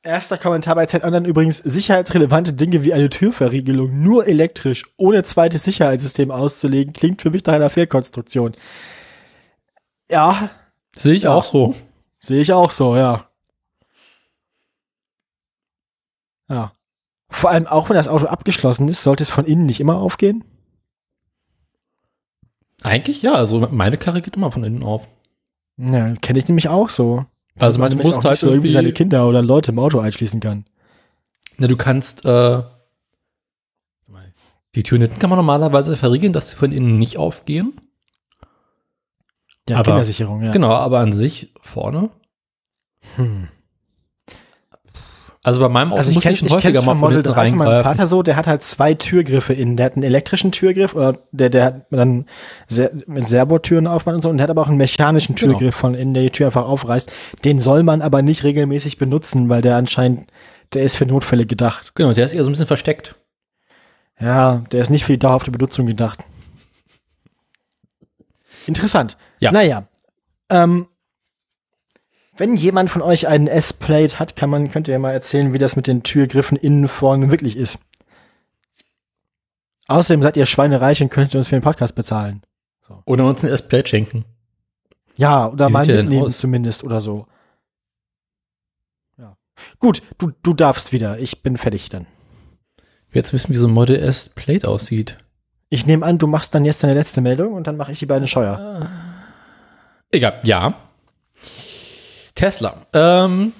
Erster 0.03 0.37
Kommentar 0.37 0.75
bei 0.75 0.87
Zeit 0.87 1.05
Online 1.05 1.29
übrigens, 1.29 1.59
sicherheitsrelevante 1.59 2.55
Dinge 2.55 2.83
wie 2.83 2.93
eine 2.93 3.09
Türverriegelung 3.09 4.03
nur 4.03 4.27
elektrisch, 4.27 4.85
ohne 4.97 5.23
zweites 5.23 5.63
Sicherheitssystem 5.65 6.31
auszulegen, 6.33 6.93
klingt 6.93 7.23
für 7.23 7.31
mich 7.31 7.45
nach 7.45 7.55
einer 7.55 7.71
Fehlkonstruktion. 7.71 8.57
Ja, 10.11 10.51
Sehe 10.97 11.15
ich 11.15 11.23
Ja. 11.23 11.35
auch 11.35 11.45
so. 11.45 11.75
Sehe 12.21 12.43
ich 12.43 12.53
auch 12.53 12.71
so, 12.71 12.97
ja. 12.97 13.29
Ja. 16.49 16.73
Vor 17.31 17.51
allem 17.51 17.67
auch 17.67 17.89
wenn 17.89 17.97
das 17.97 18.09
Auto 18.09 18.27
abgeschlossen 18.27 18.89
ist, 18.89 19.03
sollte 19.03 19.23
es 19.23 19.31
von 19.31 19.47
innen 19.47 19.65
nicht 19.67 19.81
immer 19.81 19.97
aufgehen. 19.97 20.45
Eigentlich 22.83 23.23
ja, 23.23 23.33
also 23.35 23.61
meine 23.71 23.97
Karre 23.97 24.21
geht 24.23 24.35
immer 24.37 24.51
von 24.51 24.65
innen 24.65 24.83
auf. 24.83 25.07
Ja, 25.91 26.13
kenne 26.15 26.39
ich 26.39 26.49
nämlich 26.49 26.69
auch 26.69 26.91
so. 26.91 27.27
Also 27.59 27.81
man 27.81 27.91
nämlich 27.91 28.07
muss 28.07 28.25
halt 28.25 28.39
so 28.39 28.47
irgendwie 28.47 28.69
irgendwie, 28.69 28.73
seine 28.73 28.93
Kinder 28.93 29.29
oder 29.29 29.43
Leute 29.43 29.73
im 29.73 29.79
Auto 29.79 29.99
einschließen 29.99 30.41
kann. 30.41 30.65
na, 31.59 31.67
du 31.67 31.77
kannst, 31.77 32.25
äh, 32.25 32.63
die 34.75 34.83
Türen 34.83 35.03
hinten 35.03 35.19
kann 35.19 35.29
man 35.29 35.37
normalerweise 35.37 35.97
verriegeln, 35.97 36.33
dass 36.33 36.51
sie 36.51 36.57
von 36.57 36.73
innen 36.73 36.99
nicht 36.99 37.19
aufgehen. 37.19 37.79
Ja, 39.69 39.77
Aber- 39.77 39.85
Kindersicherung, 39.85 40.43
ja. 40.43 40.53
Genau, 40.53 40.71
aber 40.71 41.01
an 41.01 41.13
sich 41.13 41.53
vorne. 41.61 42.11
Hm. 43.17 43.49
Also 45.45 45.59
bei 45.61 45.69
meinem 45.69 45.89
Auto 45.91 45.99
Also 45.99 46.11
ich 46.11 46.15
muss 46.17 46.23
kenne 46.23 46.35
ich 46.35 46.39
schon 46.39 46.49
ich 46.49 46.55
häufiger 46.55 46.83
mal 46.83 46.95
Model 46.95 47.17
hinten 47.17 47.33
3 47.33 47.49
von 47.49 47.59
meinem. 47.59 47.83
Vater 47.83 48.07
so, 48.07 48.23
der 48.23 48.37
hat 48.37 48.47
halt 48.47 48.63
zwei 48.63 48.95
Türgriffe 48.95 49.53
innen. 49.53 49.77
Der 49.77 49.87
hat 49.87 49.95
einen 49.95 50.05
elektrischen 50.05 50.53
Türgriff, 50.53 50.95
oder 50.95 51.19
der, 51.33 51.51
der 51.51 51.65
hat 51.65 51.87
dann 51.91 52.27
Ser 52.69 52.93
mit 53.07 53.27
Servotüren 53.27 53.89
aufmacht 53.89 54.15
und 54.15 54.23
so, 54.23 54.31
und 54.31 54.37
der 54.37 54.45
hat 54.45 54.51
aber 54.51 54.63
auch 54.63 54.69
einen 54.69 54.77
mechanischen 54.77 55.35
Genau. 55.35 55.53
Türgriff 55.59 55.75
von 55.75 55.95
innen, 55.95 56.15
der 56.15 56.23
die 56.23 56.31
Tür 56.31 56.47
einfach 56.47 56.65
aufreißt. 56.67 57.11
Den 57.45 57.59
soll 57.59 57.83
man 57.83 58.03
aber 58.03 58.23
nicht 58.23 58.45
regelmäßig 58.45 58.99
benutzen, 58.99 59.49
weil 59.49 59.63
der 59.63 59.77
anscheinend, 59.77 60.31
der 60.75 60.85
ist 60.85 60.97
für 60.97 61.07
Notfälle 61.07 61.45
gedacht. 61.45 61.93
Genau, 61.97 62.13
der 62.13 62.25
ist 62.27 62.35
eher 62.35 62.45
so 62.45 62.51
ein 62.51 62.53
bisschen 62.53 62.69
versteckt. 62.69 63.17
Ja, 64.21 64.63
der 64.71 64.81
ist 64.83 64.91
nicht 64.91 65.05
für 65.05 65.13
die 65.13 65.19
dauerhafte 65.19 65.51
Benutzung 65.51 65.87
gedacht. 65.87 66.21
Interessant. 68.67 69.17
Ja. 69.41 69.51
Naja. 69.51 69.89
Ähm, 70.51 70.87
wenn 72.37 72.57
jemand 72.57 72.91
von 72.91 73.03
euch 73.03 73.29
einen 73.29 73.47
S-Plate 73.47 74.19
hat, 74.19 74.37
kann 74.37 74.51
man, 74.51 74.71
könnt 74.71 74.89
ihr 74.89 74.99
mal 74.99 75.13
erzählen, 75.13 75.53
wie 75.53 75.59
das 75.59 75.77
mit 75.77 75.87
den 75.87 76.03
Türgriffen 76.03 76.57
innen 76.57 76.89
vorne 76.89 77.31
wirklich 77.31 77.57
ist. 77.57 77.79
Außerdem 79.89 80.23
seid 80.23 80.37
ihr 80.37 80.47
schweinereich 80.47 81.03
und 81.03 81.11
könnt 81.11 81.35
uns 81.35 81.49
für 81.49 81.57
den 81.57 81.63
Podcast 81.63 81.95
bezahlen. 81.95 82.43
Oder 83.05 83.27
uns 83.27 83.43
ein 83.43 83.51
S-Plate 83.51 83.89
schenken. 83.89 84.25
Ja, 85.19 85.49
oder 85.49 85.69
mal 85.69 85.87
mitnehmen 85.87 86.31
zumindest 86.31 86.85
oder 86.85 87.01
so. 87.01 87.27
Ja. 89.19 89.37
Gut, 89.79 90.03
du, 90.19 90.33
du 90.43 90.55
darfst 90.55 90.93
wieder. 90.93 91.19
Ich 91.19 91.43
bin 91.43 91.57
fertig 91.57 91.89
dann. 91.89 92.07
Jetzt 93.13 93.33
wissen, 93.35 93.53
wie 93.53 93.57
so 93.57 93.67
ein 93.67 93.73
Model 93.73 93.97
S-Plate 93.97 94.69
aussieht. 94.69 95.19
Ich 95.69 95.87
nehme 95.87 96.05
an, 96.07 96.19
du 96.19 96.27
machst 96.27 96.55
dann 96.55 96.65
jetzt 96.65 96.83
deine 96.83 96.95
letzte 96.95 97.21
Meldung 97.21 97.53
und 97.53 97.67
dann 97.67 97.77
mache 97.77 97.93
ich 97.93 97.99
die 97.99 98.07
beiden 98.07 98.29
Scheuer. 98.29 98.89
Egal, 100.11 100.41
ja. 100.45 100.75
Tesla. 102.43 102.75
Ähm, 102.93 103.53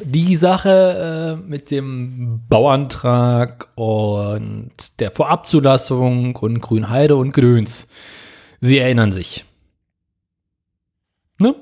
die 0.00 0.36
Sache 0.36 1.36
äh, 1.42 1.48
mit 1.48 1.72
dem 1.72 2.42
Bauantrag 2.48 3.70
und 3.74 4.70
der 5.00 5.10
Vorabzulassung 5.10 6.36
und 6.36 6.60
Grünheide 6.60 7.16
und 7.16 7.32
Grüns. 7.32 7.88
Sie 8.60 8.78
erinnern 8.78 9.10
sich. 9.10 9.44
Ne? 11.40 11.56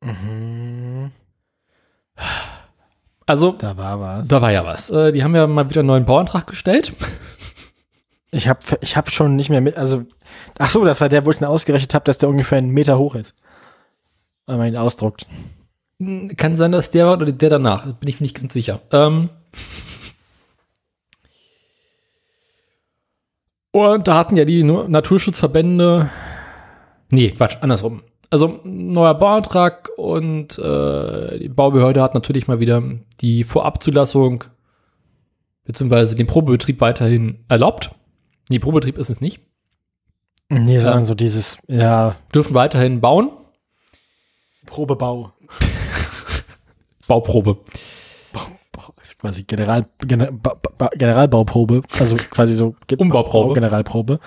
Mhm. 0.00 1.10
Also, 3.26 3.52
Da 3.58 3.76
war 3.76 4.00
was. 4.00 4.26
da 4.26 4.40
war 4.40 4.52
ja 4.52 4.64
was. 4.64 4.88
Äh, 4.88 5.12
die 5.12 5.22
haben 5.22 5.34
ja 5.34 5.46
mal 5.46 5.68
wieder 5.68 5.80
einen 5.80 5.88
neuen 5.88 6.06
Bauantrag 6.06 6.46
gestellt. 6.46 6.94
Ich 8.30 8.48
habe 8.48 8.60
ich 8.80 8.96
hab 8.96 9.10
schon 9.10 9.36
nicht 9.36 9.50
mehr 9.50 9.60
mit, 9.60 9.76
also, 9.76 10.04
ach 10.58 10.70
so, 10.70 10.82
das 10.84 11.02
war 11.02 11.10
der, 11.10 11.26
wo 11.26 11.30
ich 11.30 11.36
dann 11.36 11.48
ausgerechnet 11.50 11.92
habe, 11.92 12.04
dass 12.04 12.16
der 12.16 12.30
ungefähr 12.30 12.56
einen 12.56 12.70
Meter 12.70 12.98
hoch 12.98 13.14
ist. 13.16 13.34
Wenn 14.46 14.58
man 14.58 14.68
ihn 14.68 14.76
ausdruckt. 14.76 15.26
Kann 16.36 16.56
sein, 16.56 16.72
dass 16.72 16.90
der 16.90 17.06
war 17.06 17.14
oder 17.14 17.32
der 17.32 17.50
danach. 17.50 17.92
Bin 17.94 18.08
ich 18.08 18.20
mir 18.20 18.24
nicht 18.24 18.38
ganz 18.38 18.52
sicher. 18.52 18.80
Ähm 18.92 19.30
und 23.72 24.06
da 24.06 24.18
hatten 24.18 24.36
ja 24.36 24.44
die 24.44 24.62
Naturschutzverbände. 24.62 26.10
Nee, 27.10 27.30
Quatsch, 27.30 27.56
andersrum. 27.60 28.02
Also 28.30 28.60
neuer 28.64 29.14
Bauantrag 29.14 29.90
und 29.96 30.58
äh, 30.58 31.38
die 31.38 31.48
Baubehörde 31.48 32.02
hat 32.02 32.14
natürlich 32.14 32.48
mal 32.48 32.60
wieder 32.60 32.82
die 33.20 33.44
Vorabzulassung 33.44 34.44
beziehungsweise 35.64 36.16
den 36.16 36.26
Probebetrieb 36.26 36.80
weiterhin 36.80 37.44
erlaubt. 37.48 37.90
Nee, 38.48 38.58
Probebetrieb 38.58 38.98
ist 38.98 39.10
es 39.10 39.20
nicht. 39.20 39.40
Nee, 40.48 40.78
sondern 40.78 41.04
so 41.04 41.14
dieses, 41.14 41.58
ja, 41.66 42.16
Dürfen 42.34 42.54
weiterhin 42.54 43.00
bauen. 43.00 43.30
Probebau. 44.66 45.32
Bauprobe. 47.06 47.58
Bau, 48.32 48.42
Bau, 48.72 48.94
quasi 49.20 49.44
General, 49.44 49.86
Gener, 49.98 50.32
ba, 50.32 50.56
ba, 50.76 50.90
Generalbauprobe. 50.94 51.82
Also 51.98 52.16
quasi 52.16 52.54
so 52.54 52.74
Umbauprobe. 52.98 53.54
Generalprobe. 53.54 54.18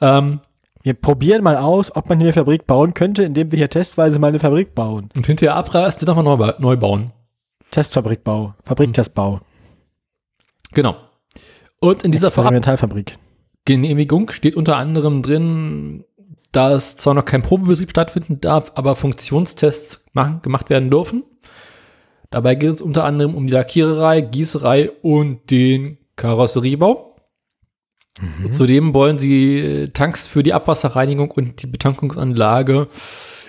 Ähm, 0.00 0.40
Wir 0.82 0.94
probieren 0.94 1.42
mal 1.42 1.56
aus, 1.56 1.94
ob 1.96 2.08
man 2.08 2.18
hier 2.18 2.26
eine 2.26 2.32
Fabrik 2.34 2.66
bauen 2.66 2.92
könnte, 2.94 3.22
indem 3.22 3.50
wir 3.50 3.56
hier 3.56 3.70
testweise 3.70 4.18
mal 4.18 4.28
eine 4.28 4.38
Fabrik 4.38 4.74
bauen. 4.74 5.08
und 5.16 5.26
hinterher 5.26 5.56
abreißt, 5.56 6.00
die 6.00 6.04
nochmal 6.04 6.24
neu, 6.24 6.52
neu 6.58 6.76
bauen. 6.76 7.12
Testfabrikbau. 7.70 8.54
Fabriktestbau. 8.64 9.40
Genau. 10.72 10.96
Und 11.80 12.02
in 12.04 12.12
dieser 12.12 12.28
Experimentalfabrik. 12.28 13.12
Vorabgenehmigung 13.66 14.30
steht 14.30 14.56
unter 14.56 14.76
anderem 14.76 15.22
drin, 15.22 16.04
dass 16.56 16.96
zwar 16.96 17.14
noch 17.14 17.24
kein 17.24 17.42
Probebetrieb 17.42 17.90
stattfinden 17.90 18.40
darf, 18.40 18.72
aber 18.74 18.96
Funktionstests 18.96 20.04
machen, 20.12 20.40
gemacht 20.42 20.70
werden 20.70 20.90
dürfen. 20.90 21.24
Dabei 22.30 22.54
geht 22.54 22.74
es 22.74 22.80
unter 22.80 23.04
anderem 23.04 23.34
um 23.34 23.46
die 23.46 23.52
Lackiererei, 23.52 24.20
Gießerei 24.20 24.90
und 25.02 25.50
den 25.50 25.98
Karosseriebau. 26.16 27.14
Zudem 28.52 28.94
wollen 28.94 29.18
sie 29.18 29.58
äh, 29.58 29.88
Tanks 29.88 30.28
für 30.28 30.44
die 30.44 30.52
Abwasserreinigung 30.52 31.32
und 31.32 31.62
die 31.62 31.66
Betankungsanlage 31.66 32.88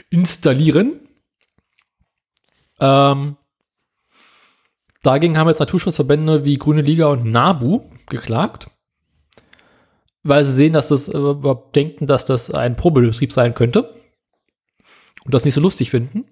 installieren. 0.10 1.02
Ähm, 2.80 3.38
dagegen 5.04 5.38
haben 5.38 5.50
jetzt 5.50 5.60
Naturschutzverbände 5.60 6.46
wie 6.46 6.58
Grüne 6.58 6.82
Liga 6.82 7.06
und 7.08 7.26
NABU 7.26 7.92
geklagt, 8.08 8.72
weil 10.26 10.44
sie 10.44 10.54
sehen, 10.54 10.74
dass 10.74 10.88
das 10.88 11.08
äh, 11.08 11.56
denken, 11.76 12.08
dass 12.08 12.26
das 12.26 12.50
ein 12.52 12.76
Probebetrieb 12.76 13.32
sein 13.32 13.54
könnte 13.54 13.94
und 15.24 15.34
das 15.34 15.46
nicht 15.46 15.54
so 15.54 15.62
lustig 15.62 15.92
finden. 15.92 16.26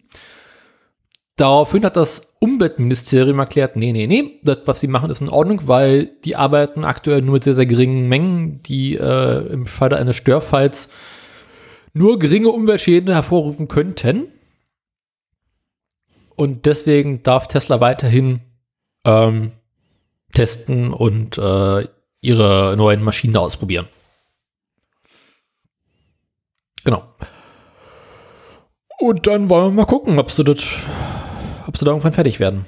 Daraufhin 1.35 1.85
hat 1.85 1.95
das 1.95 2.33
Umweltministerium 2.39 3.39
erklärt, 3.39 3.75
nee, 3.75 3.91
nee, 3.91 4.07
nee, 4.07 4.39
das, 4.43 4.59
was 4.65 4.79
sie 4.79 4.87
machen, 4.87 5.11
ist 5.11 5.21
in 5.21 5.29
Ordnung, 5.29 5.67
weil 5.67 6.07
die 6.25 6.35
arbeiten 6.35 6.85
aktuell 6.85 7.21
nur 7.21 7.33
mit 7.33 7.43
sehr, 7.43 7.53
sehr 7.53 7.65
geringen 7.65 8.09
Mengen, 8.09 8.61
die 8.63 8.95
äh, 8.95 9.47
im 9.47 9.67
Falle 9.67 9.97
eines 9.97 10.15
Störfalls 10.15 10.89
nur 11.93 12.17
geringe 12.17 12.49
Umweltschäden 12.49 13.11
hervorrufen 13.11 13.67
könnten. 13.67 14.27
Und 16.35 16.65
deswegen 16.65 17.21
darf 17.21 17.47
Tesla 17.47 17.79
weiterhin 17.79 18.41
ähm, 19.05 19.51
testen 20.33 20.91
und 20.91 21.37
äh, 21.37 21.87
ihre 22.23 22.75
neuen 22.77 23.03
Maschinen 23.03 23.37
ausprobieren. 23.37 23.87
Genau. 26.83 27.03
Und 28.99 29.27
dann 29.27 29.49
wollen 29.49 29.65
wir 29.75 29.81
mal 29.83 29.85
gucken, 29.85 30.19
ob 30.19 30.31
sie 30.31 30.43
das, 30.43 30.85
ob 31.67 31.77
sie 31.77 31.85
da 31.85 31.91
irgendwann 31.91 32.13
fertig 32.13 32.39
werden. 32.39 32.65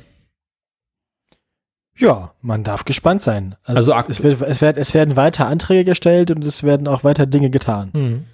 Ja, 1.98 2.34
man 2.42 2.64
darf 2.66 2.84
gespannt 2.84 3.22
sein. 3.22 3.56
Also 3.64 3.94
akt- 3.94 4.10
es, 4.10 4.22
wird, 4.22 4.42
es, 4.42 4.62
wird, 4.62 4.78
es 4.78 4.94
werden 4.94 5.16
weiter 5.16 5.48
Anträge 5.48 5.86
gestellt 5.86 6.30
und 6.32 6.44
es 6.44 6.64
werden 6.64 6.88
auch 6.90 7.04
weiter 7.06 7.26
Dinge 7.26 7.50
getan. 7.50 8.26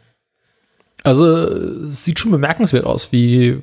Also 1.04 1.26
es 1.28 2.04
sieht 2.04 2.18
schon 2.20 2.32
bemerkenswert 2.32 2.86
aus, 2.86 3.12
wie 3.12 3.62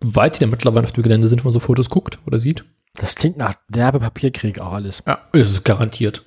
weit 0.00 0.36
die 0.36 0.40
da 0.40 0.46
mittlerweile 0.46 0.84
auf 0.84 0.92
dem 0.92 1.02
Gelände 1.02 1.26
sind, 1.28 1.38
wenn 1.40 1.44
man 1.46 1.52
so 1.52 1.60
Fotos 1.60 1.90
guckt 1.90 2.18
oder 2.26 2.38
sieht. 2.38 2.64
Das 2.94 3.16
klingt 3.16 3.36
nach 3.36 3.54
derbe 3.68 3.98
Papierkrieg 3.98 4.60
auch 4.60 4.72
alles. 4.72 5.02
Ja, 5.06 5.18
ist 5.32 5.50
es 5.50 5.64
garantiert. 5.64 6.24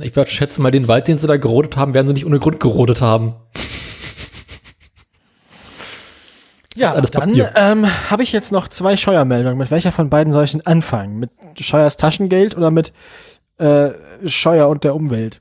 Ich 0.00 0.16
werde 0.16 0.30
schätzen 0.30 0.62
mal, 0.62 0.70
den 0.72 0.88
Wald, 0.88 1.06
den 1.06 1.18
sie 1.18 1.26
da 1.28 1.36
gerodet 1.36 1.76
haben, 1.76 1.94
werden 1.94 2.08
sie 2.08 2.14
nicht 2.14 2.26
ohne 2.26 2.40
Grund 2.40 2.58
gerodet 2.58 3.00
haben. 3.00 3.36
Ja, 6.74 7.00
dann 7.00 7.34
ähm, 7.56 7.86
habe 8.10 8.22
ich 8.22 8.32
jetzt 8.32 8.52
noch 8.52 8.68
zwei 8.68 8.96
Scheuermeldungen. 8.96 9.58
Mit 9.58 9.70
welcher 9.70 9.90
von 9.90 10.10
beiden 10.10 10.32
soll 10.32 10.44
ich 10.44 10.52
denn 10.52 10.64
anfangen? 10.66 11.18
Mit 11.18 11.30
Scheuers 11.58 11.96
Taschengeld 11.96 12.56
oder 12.56 12.70
mit 12.70 12.92
äh, 13.58 13.90
Scheuer 14.24 14.68
und 14.68 14.84
der 14.84 14.94
Umwelt? 14.94 15.40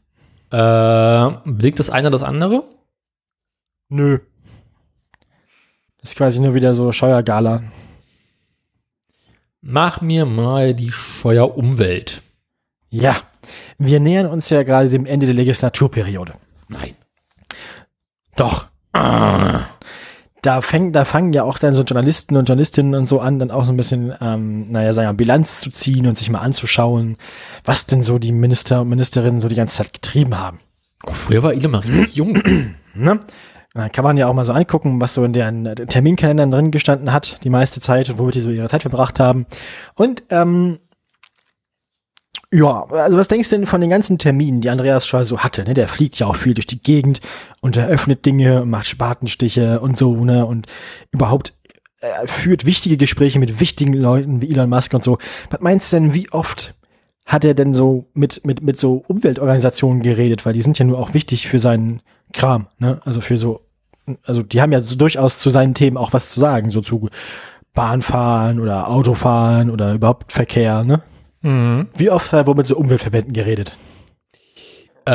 Äh, 0.49 1.29
belegt 1.45 1.79
das 1.79 1.89
eine 1.89 2.09
das 2.09 2.23
andere? 2.23 2.63
Nö. 3.89 4.19
Das 6.01 6.11
ist 6.11 6.15
quasi 6.17 6.41
nur 6.41 6.55
wieder 6.55 6.73
so 6.73 6.91
Scheuergala. 6.91 7.63
Mach 9.61 10.01
mir 10.01 10.25
mal 10.25 10.73
die 10.73 10.91
Scheuer-Umwelt. 10.91 12.21
Ja, 12.89 13.15
wir 13.77 13.99
nähern 13.99 14.27
uns 14.27 14.49
ja 14.49 14.63
gerade 14.63 14.89
dem 14.89 15.05
Ende 15.05 15.25
der 15.25 15.35
Legislaturperiode. 15.35 16.33
Nein. 16.67 16.95
Doch. 18.35 18.67
Da, 18.93 20.61
fängt, 20.61 20.95
da 20.95 21.05
fangen 21.05 21.33
ja 21.33 21.43
auch 21.43 21.59
dann 21.59 21.73
so 21.73 21.83
Journalisten 21.83 22.35
und 22.35 22.47
Journalistinnen 22.47 22.95
und 22.95 23.05
so 23.07 23.19
an, 23.19 23.39
dann 23.39 23.51
auch 23.51 23.65
so 23.65 23.71
ein 23.71 23.77
bisschen, 23.77 24.13
ähm, 24.21 24.71
naja, 24.71 24.93
sagen 24.93 25.09
wir, 25.09 25.13
Bilanz 25.13 25.59
zu 25.59 25.69
ziehen 25.69 26.07
und 26.07 26.17
sich 26.17 26.29
mal 26.29 26.39
anzuschauen, 26.39 27.17
was 27.65 27.85
denn 27.85 28.01
so 28.01 28.17
die 28.17 28.31
Minister 28.31 28.81
und 28.81 28.89
Ministerinnen 28.89 29.39
so 29.39 29.47
die 29.47 29.55
ganze 29.55 29.77
Zeit 29.77 29.93
getrieben 29.93 30.39
haben. 30.39 30.59
Oh, 31.05 31.11
früher 31.11 31.43
war 31.43 31.53
Ile 31.53 31.67
Marie 31.67 32.07
jung. 32.11 32.41
Ne? 32.99 33.19
Da 33.75 33.89
kann 33.89 34.03
man 34.03 34.17
ja 34.17 34.27
auch 34.27 34.33
mal 34.33 34.43
so 34.43 34.53
angucken, 34.53 34.99
was 34.99 35.13
so 35.13 35.23
in 35.23 35.33
deren 35.33 35.65
Terminkalendern 35.75 36.49
drin 36.49 36.71
gestanden 36.71 37.13
hat, 37.13 37.37
die 37.43 37.51
meiste 37.51 37.79
Zeit 37.79 38.09
und 38.09 38.17
womit 38.17 38.33
die 38.33 38.39
so 38.39 38.49
ihre 38.49 38.69
Zeit 38.69 38.81
verbracht 38.81 39.19
haben. 39.19 39.45
Und 39.93 40.23
ähm, 40.31 40.79
ja, 42.53 42.85
also 42.85 43.17
was 43.17 43.27
denkst 43.27 43.49
du 43.49 43.57
denn 43.57 43.65
von 43.65 43.81
den 43.81 43.89
ganzen 43.89 44.17
Terminen, 44.17 44.61
die 44.61 44.69
Andreas 44.69 45.05
Scholl 45.05 45.25
so 45.25 45.39
hatte? 45.39 45.65
Ne? 45.65 45.73
Der 45.73 45.89
fliegt 45.89 46.17
ja 46.17 46.27
auch 46.27 46.37
viel 46.37 46.53
durch 46.53 46.67
die 46.67 46.81
Gegend 46.81 47.19
und 47.59 47.75
eröffnet 47.75 48.25
Dinge 48.25 48.61
und 48.61 48.69
macht 48.69 48.87
Spatenstiche 48.87 49.81
und 49.81 49.97
so, 49.97 50.23
ne? 50.23 50.45
Und 50.45 50.67
überhaupt 51.11 51.53
äh, 51.99 52.25
führt 52.25 52.65
wichtige 52.65 52.95
Gespräche 52.95 53.39
mit 53.39 53.59
wichtigen 53.59 53.93
Leuten 53.93 54.41
wie 54.41 54.49
Elon 54.49 54.69
Musk 54.69 54.93
und 54.93 55.03
so. 55.03 55.17
Was 55.49 55.59
meinst 55.59 55.91
du 55.91 55.97
denn, 55.97 56.13
wie 56.13 56.31
oft 56.31 56.73
hat 57.25 57.43
er 57.43 57.53
denn 57.53 57.73
so 57.73 58.09
mit, 58.13 58.45
mit, 58.45 58.61
mit 58.61 58.77
so 58.77 59.03
Umweltorganisationen 59.07 60.01
geredet? 60.01 60.45
Weil 60.45 60.53
die 60.53 60.61
sind 60.61 60.79
ja 60.79 60.85
nur 60.85 60.99
auch 60.99 61.13
wichtig 61.13 61.49
für 61.49 61.59
seinen 61.59 62.01
Kram, 62.31 62.67
ne? 62.79 63.01
Also 63.03 63.19
für 63.19 63.35
so, 63.35 63.59
also 64.23 64.41
die 64.41 64.61
haben 64.61 64.71
ja 64.71 64.79
so 64.79 64.95
durchaus 64.95 65.39
zu 65.39 65.49
seinen 65.49 65.73
Themen 65.73 65.97
auch 65.97 66.13
was 66.13 66.29
zu 66.29 66.39
sagen, 66.39 66.69
so 66.69 66.79
zu 66.79 67.09
Bahnfahren 67.73 68.61
oder 68.61 68.89
Autofahren 68.89 69.69
oder 69.69 69.93
überhaupt 69.93 70.31
Verkehr, 70.31 70.85
ne? 70.85 71.01
Mhm. 71.41 71.87
Wie 71.95 72.09
oft 72.09 72.31
hat 72.31 72.39
er 72.39 72.47
wohl 72.47 72.55
mit 72.55 72.65
so 72.65 72.75
Umweltverbänden 72.77 73.33
geredet? 73.33 73.73
Äh, 75.05 75.11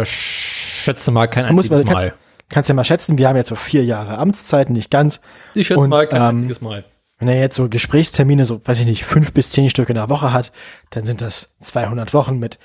äh, 0.00 0.04
schätze 0.04 1.10
mal 1.10 1.26
kein 1.26 1.44
einziges 1.46 1.70
man- 1.86 1.92
Mal. 1.94 2.14
Kannst 2.48 2.68
ja 2.68 2.74
mal 2.74 2.84
schätzen, 2.84 3.16
wir 3.16 3.28
haben 3.28 3.36
jetzt 3.36 3.48
so 3.48 3.54
vier 3.54 3.84
Jahre 3.84 4.18
Amtszeit, 4.18 4.70
nicht 4.70 4.90
ganz. 4.90 5.20
Ich 5.54 5.68
schätze 5.68 5.78
Und, 5.80 5.90
mal 5.90 6.08
kein 6.08 6.20
ähm, 6.20 6.28
einziges 6.36 6.60
Mal. 6.60 6.84
Wenn 7.18 7.28
er 7.28 7.38
jetzt 7.38 7.54
so 7.54 7.68
Gesprächstermine, 7.68 8.44
so, 8.44 8.66
weiß 8.66 8.80
ich 8.80 8.86
nicht, 8.86 9.04
fünf 9.04 9.32
bis 9.32 9.50
zehn 9.50 9.70
Stück 9.70 9.88
in 9.88 9.94
der 9.94 10.08
Woche 10.08 10.32
hat, 10.32 10.50
dann 10.90 11.04
sind 11.04 11.20
das 11.20 11.54
200 11.60 12.12
Wochen 12.14 12.38
mit, 12.38 12.58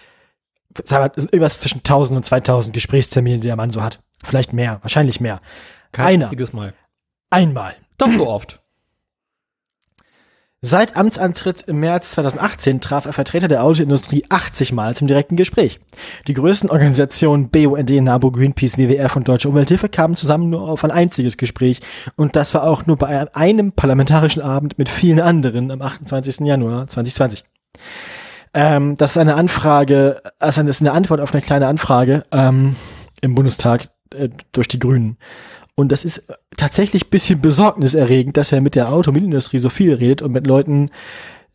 sagen 0.86 1.12
wir, 1.16 1.24
irgendwas 1.26 1.60
zwischen 1.60 1.80
1000 1.80 2.18
und 2.18 2.24
2000 2.24 2.74
Gesprächstermine, 2.74 3.40
die 3.40 3.48
der 3.48 3.58
Mann 3.58 3.70
so 3.70 3.84
hat. 3.84 4.00
Vielleicht 4.24 4.54
mehr, 4.54 4.80
wahrscheinlich 4.82 5.20
mehr. 5.20 5.40
Kein 5.92 6.06
einer. 6.08 6.26
einziges 6.26 6.52
Mal. 6.54 6.74
Einmal. 7.30 7.76
Doch 8.00 8.10
so 8.12 8.28
oft. 8.28 8.62
Seit 10.68 10.98
Amtsantritt 10.98 11.62
im 11.68 11.80
März 11.80 12.14
2018 12.14 12.82
traf 12.82 13.06
er 13.06 13.14
Vertreter 13.14 13.48
der 13.48 13.64
Autoindustrie 13.64 14.26
80 14.28 14.72
Mal 14.72 14.96
zum 14.96 15.06
direkten 15.06 15.36
Gespräch. 15.36 15.80
Die 16.28 16.34
größten 16.34 16.72
Organisationen 16.72 17.50
BUND, 17.50 17.92
NABU, 17.92 18.32
Greenpeace, 18.32 18.80
WWF 18.80 19.16
und 19.16 19.28
Deutsche 19.28 19.48
Umwelthilfe 19.48 19.90
kamen 19.90 20.16
zusammen 20.16 20.50
nur 20.50 20.68
auf 20.68 20.84
ein 20.84 20.90
einziges 20.90 21.38
Gespräch 21.38 21.82
und 22.16 22.36
das 22.36 22.56
war 22.56 22.64
auch 22.64 22.88
nur 22.88 22.98
bei 22.98 23.32
einem 23.36 23.74
parlamentarischen 23.74 24.42
Abend 24.42 24.80
mit 24.80 24.90
vielen 24.90 25.20
anderen 25.20 25.70
am 25.70 25.84
28. 25.84 26.40
Januar 26.40 26.88
2020. 26.88 27.44
Ähm, 28.56 28.96
das 28.96 29.12
ist 29.12 29.18
eine 29.18 29.36
Anfrage, 29.36 30.20
also 30.40 30.64
das 30.64 30.78
ist 30.78 30.82
eine 30.82 30.94
Antwort 30.94 31.22
auf 31.22 31.32
eine 31.32 31.44
kleine 31.44 31.68
Anfrage 31.68 32.24
ähm, 32.32 32.76
im 33.22 33.36
Bundestag 33.36 33.90
äh, 34.16 34.30
durch 34.52 34.68
die 34.68 34.80
Grünen. 34.80 35.18
Und 35.76 35.92
das 35.92 36.06
ist 36.06 36.28
tatsächlich 36.56 37.06
ein 37.06 37.10
bisschen 37.10 37.42
besorgniserregend, 37.42 38.38
dass 38.38 38.52
er 38.52 38.62
mit 38.62 38.76
der 38.76 38.92
Automobilindustrie 38.92 39.60
so 39.60 39.70
viel 39.70 39.94
redet 39.94 40.22
und 40.22 40.32
mit 40.32 40.48
Leuten 40.48 40.90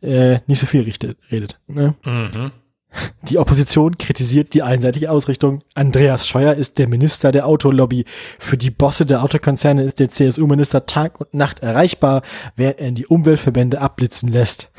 äh, 0.03 0.41
nicht 0.47 0.61
so 0.61 0.67
viel 0.67 0.83
richtet, 0.83 1.19
redet. 1.31 1.59
Ne? 1.67 1.95
Mhm. 2.05 2.53
Die 3.23 3.39
Opposition 3.39 3.97
kritisiert 3.99 4.53
die 4.53 4.63
einseitige 4.63 5.11
Ausrichtung. 5.11 5.63
Andreas 5.75 6.27
Scheuer 6.27 6.55
ist 6.55 6.79
der 6.79 6.89
Minister 6.89 7.31
der 7.31 7.47
Autolobby. 7.47 8.05
Für 8.39 8.57
die 8.57 8.71
Bosse 8.71 9.07
der 9.07 9.23
Autokonzerne 9.23 9.85
ist 9.85 10.01
der 10.01 10.09
CSU-Minister 10.09 10.87
Tag 10.87 11.21
und 11.21 11.33
Nacht 11.33 11.61
erreichbar, 11.61 12.23
während 12.57 12.81
er 12.81 12.89
in 12.89 12.95
die 12.97 13.07
Umweltverbände 13.07 13.81
abblitzen 13.81 14.29
lässt, 14.29 14.73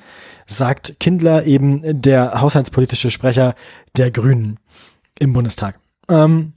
sagt 0.45 0.99
Kindler, 0.99 1.45
eben 1.45 2.01
der 2.01 2.41
haushaltspolitische 2.41 3.11
Sprecher 3.11 3.55
der 3.95 4.11
Grünen 4.11 4.59
im 5.19 5.31
Bundestag. 5.31 5.79
Ähm, 6.09 6.53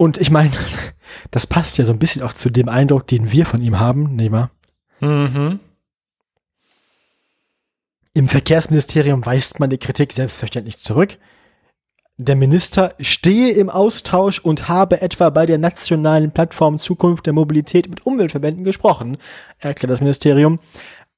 und 0.00 0.16
ich 0.16 0.30
meine, 0.30 0.50
das 1.30 1.46
passt 1.46 1.76
ja 1.76 1.84
so 1.84 1.92
ein 1.92 1.98
bisschen 1.98 2.22
auch 2.22 2.32
zu 2.32 2.48
dem 2.48 2.70
Eindruck, 2.70 3.06
den 3.06 3.32
wir 3.32 3.44
von 3.44 3.60
ihm 3.60 3.78
haben, 3.78 4.16
nicht 4.16 4.32
wahr? 4.32 4.50
Mhm. 5.00 5.60
Im 8.14 8.26
Verkehrsministerium 8.26 9.26
weist 9.26 9.60
man 9.60 9.68
die 9.68 9.76
Kritik 9.76 10.14
selbstverständlich 10.14 10.78
zurück. 10.78 11.18
Der 12.16 12.34
Minister 12.34 12.94
stehe 12.98 13.52
im 13.52 13.68
Austausch 13.68 14.38
und 14.38 14.70
habe 14.70 15.02
etwa 15.02 15.28
bei 15.28 15.44
der 15.44 15.58
nationalen 15.58 16.32
Plattform 16.32 16.78
Zukunft 16.78 17.26
der 17.26 17.34
Mobilität 17.34 17.90
mit 17.90 18.06
Umweltverbänden 18.06 18.64
gesprochen, 18.64 19.18
erklärt 19.58 19.90
das 19.90 20.00
Ministerium. 20.00 20.60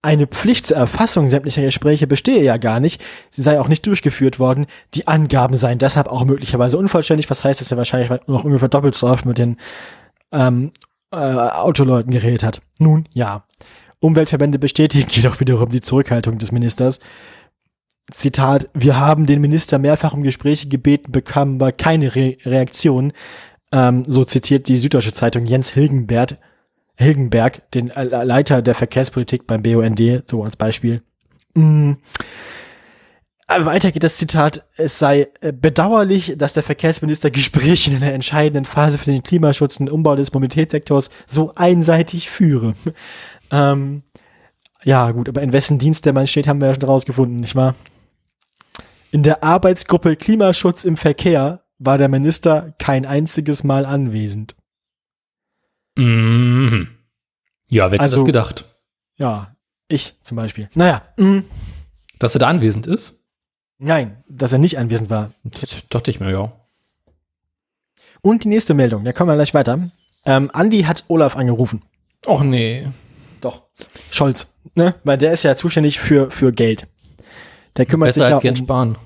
Eine 0.04 0.26
Pflicht 0.26 0.66
zur 0.66 0.76
Erfassung 0.76 1.28
sämtlicher 1.28 1.62
Gespräche 1.62 2.08
bestehe 2.08 2.42
ja 2.42 2.56
gar 2.56 2.80
nicht. 2.80 3.00
Sie 3.30 3.40
sei 3.42 3.60
auch 3.60 3.68
nicht 3.68 3.86
durchgeführt 3.86 4.40
worden. 4.40 4.66
Die 4.94 5.06
Angaben 5.06 5.56
seien 5.56 5.78
deshalb 5.78 6.08
auch 6.08 6.24
möglicherweise 6.24 6.76
unvollständig. 6.76 7.30
Was 7.30 7.44
heißt, 7.44 7.60
dass 7.60 7.70
er 7.70 7.76
wahrscheinlich 7.76 8.10
noch 8.26 8.42
ungefähr 8.42 8.68
doppelt 8.68 8.96
so 8.96 9.06
oft 9.06 9.24
mit 9.24 9.38
den 9.38 9.58
ähm, 10.32 10.72
äh, 11.12 11.16
Autoleuten 11.16 12.10
geredet 12.10 12.42
hat. 12.42 12.62
Nun, 12.80 13.08
ja. 13.12 13.44
Umweltverbände 14.00 14.58
bestätigen 14.58 15.08
jedoch 15.10 15.38
wiederum 15.38 15.70
die 15.70 15.80
Zurückhaltung 15.80 16.38
des 16.38 16.50
Ministers. 16.50 16.98
Zitat, 18.10 18.66
wir 18.74 18.98
haben 18.98 19.26
den 19.26 19.40
Minister 19.40 19.78
mehrfach 19.78 20.12
um 20.12 20.22
Gespräche 20.24 20.68
gebeten, 20.68 21.12
bekamen 21.12 21.60
aber 21.60 21.70
keine 21.70 22.14
Re 22.16 22.36
Reaktion. 22.44 23.12
Ähm, 23.70 24.04
so 24.06 24.24
zitiert 24.24 24.66
die 24.68 24.76
Süddeutsche 24.76 25.12
Zeitung 25.12 25.46
Jens 25.46 25.70
Hilgenberg, 25.70 26.36
Hilgenberg, 26.96 27.70
den 27.72 27.90
äh, 27.90 28.04
Leiter 28.04 28.62
der 28.62 28.74
Verkehrspolitik 28.74 29.46
beim 29.46 29.62
BUND, 29.62 30.28
so 30.28 30.44
als 30.44 30.56
Beispiel. 30.56 31.02
Mm. 31.54 31.92
Aber 33.48 33.66
weiter 33.66 33.92
geht 33.92 34.02
das 34.02 34.16
Zitat, 34.16 34.64
es 34.76 34.98
sei 34.98 35.28
äh, 35.40 35.52
bedauerlich, 35.52 36.34
dass 36.38 36.54
der 36.54 36.62
Verkehrsminister 36.62 37.30
Gespräche 37.30 37.90
in 37.90 37.96
einer 37.96 38.12
entscheidenden 38.12 38.64
Phase 38.64 38.96
für 38.96 39.10
den 39.10 39.22
Klimaschutz 39.22 39.78
und 39.78 39.90
Umbau 39.90 40.16
des 40.16 40.32
Mobilitätssektors 40.32 41.10
so 41.26 41.54
einseitig 41.54 42.30
führe. 42.30 42.74
Ähm, 43.54 44.02
ja, 44.82 45.10
gut, 45.10 45.28
aber 45.28 45.42
in 45.42 45.52
wessen 45.52 45.78
Dienst 45.78 46.06
der 46.06 46.14
Mann 46.14 46.26
steht, 46.26 46.48
haben 46.48 46.58
wir 46.58 46.68
ja 46.68 46.74
schon 46.74 46.84
rausgefunden, 46.84 47.36
nicht 47.36 47.54
wahr? 47.54 47.74
In 49.10 49.22
der 49.22 49.44
Arbeitsgruppe 49.44 50.16
Klimaschutz 50.16 50.84
im 50.84 50.96
Verkehr 50.96 51.60
war 51.78 51.98
der 51.98 52.08
Minister 52.08 52.72
kein 52.78 53.04
einziges 53.04 53.62
Mal 53.62 53.84
anwesend. 53.84 54.56
Mhm. 55.96 56.88
Ja, 57.68 57.86
wer 57.86 57.92
hätte 57.92 58.02
Also- 58.02 58.16
das 58.20 58.26
gedacht? 58.26 58.64
Ja, 59.16 59.54
ich 59.88 60.14
zum 60.22 60.36
Beispiel. 60.36 60.68
Naja, 60.74 61.02
mm, 61.16 61.40
Dass 62.18 62.34
er 62.34 62.38
da 62.40 62.48
anwesend 62.48 62.86
ist? 62.86 63.18
nein, 63.78 64.22
dass 64.28 64.52
er 64.52 64.58
nicht 64.58 64.78
anwesend 64.78 65.10
war. 65.10 65.32
Das 65.44 65.76
dachte 65.90 66.10
ich 66.10 66.20
mir, 66.20 66.30
ja. 66.30 66.52
Und 68.20 68.44
die 68.44 68.48
nächste 68.48 68.74
Meldung, 68.74 69.04
da 69.04 69.12
kommen 69.12 69.28
wir 69.30 69.34
gleich 69.34 69.54
weiter. 69.54 69.90
Ähm, 70.24 70.50
Andi 70.52 70.82
hat 70.82 71.04
Olaf 71.08 71.36
angerufen. 71.36 71.82
Och 72.26 72.42
nee. 72.44 72.86
Doch. 73.40 73.64
Scholz, 74.12 74.46
ne? 74.76 74.94
Weil 75.02 75.18
der 75.18 75.32
ist 75.32 75.42
ja 75.42 75.56
zuständig 75.56 75.98
für, 75.98 76.30
für 76.30 76.52
Geld. 76.52 76.86
Der 77.76 77.86
kümmert 77.86 78.08
Besser 78.10 78.20
sich 78.22 78.30
ja 78.30 78.36
als 78.36 78.44
Jens 78.44 78.60
um, 78.60 78.66
Spahn. 78.66 78.98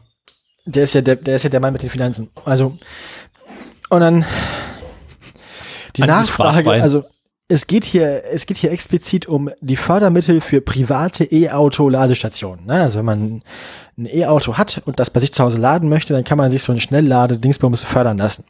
der 0.66 0.82
ist 0.84 0.94
ja 0.94 1.00
der, 1.00 1.16
der 1.16 1.36
ist 1.36 1.42
ja 1.44 1.48
der 1.48 1.60
Mann 1.60 1.72
mit 1.72 1.82
den 1.82 1.88
Finanzen. 1.90 2.28
Also, 2.44 2.76
und 3.88 4.00
dann 4.00 4.26
die 5.97 6.02
Nachfrage, 6.02 6.70
also 6.70 7.05
es 7.48 7.66
geht 7.66 7.85
hier, 7.85 8.24
es 8.32 8.47
geht 8.47 8.56
hier 8.56 8.73
explizit 8.73 9.27
um 9.27 9.51
die 9.60 9.77
Fördermittel 9.77 10.40
für 10.40 10.60
private 10.60 11.24
E-Auto-Ladestationen. 11.24 12.66
Ne? 12.66 12.82
Also 12.82 12.98
wenn 12.98 13.05
man 13.05 13.43
ein 13.97 14.06
E-Auto 14.06 14.59
hat 14.59 14.82
und 14.85 14.98
das 14.98 15.10
bei 15.10 15.20
sich 15.20 15.32
zu 15.32 15.44
Hause 15.44 15.59
laden 15.59 15.89
möchte, 15.89 16.12
dann 16.12 16.24
kann 16.24 16.39
man 16.39 16.51
sich 16.51 16.62
so 16.62 16.73
ein 16.73 16.81
Schnelllade-Dingsbums 16.81 17.85
fördern 17.85 18.18
lassen. 18.18 18.44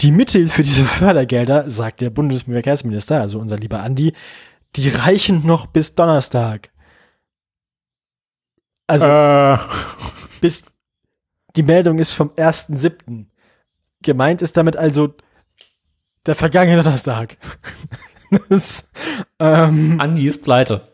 Die 0.00 0.10
Mittel 0.10 0.48
für 0.48 0.62
diese 0.62 0.84
Fördergelder, 0.84 1.68
sagt 1.68 2.00
der 2.00 2.10
Bundesverkehrsminister, 2.10 3.20
also 3.20 3.38
unser 3.38 3.58
lieber 3.58 3.80
Andi, 3.80 4.12
die 4.76 4.88
reichen 4.88 5.46
noch 5.46 5.66
bis 5.66 5.94
Donnerstag. 5.94 6.70
Also 8.86 9.06
Äh, 9.06 9.58
bis 10.40 10.64
die 11.56 11.62
Meldung 11.62 11.98
ist 11.98 12.12
vom 12.12 12.30
1.7. 12.30 13.26
Gemeint 14.02 14.42
ist 14.42 14.56
damit 14.56 14.76
also 14.76 15.14
der 16.26 16.34
vergangene 16.34 16.82
Donnerstag. 16.82 17.36
das, 18.48 18.88
ähm, 19.38 20.00
Andi 20.00 20.26
ist 20.26 20.42
pleite. 20.42 20.88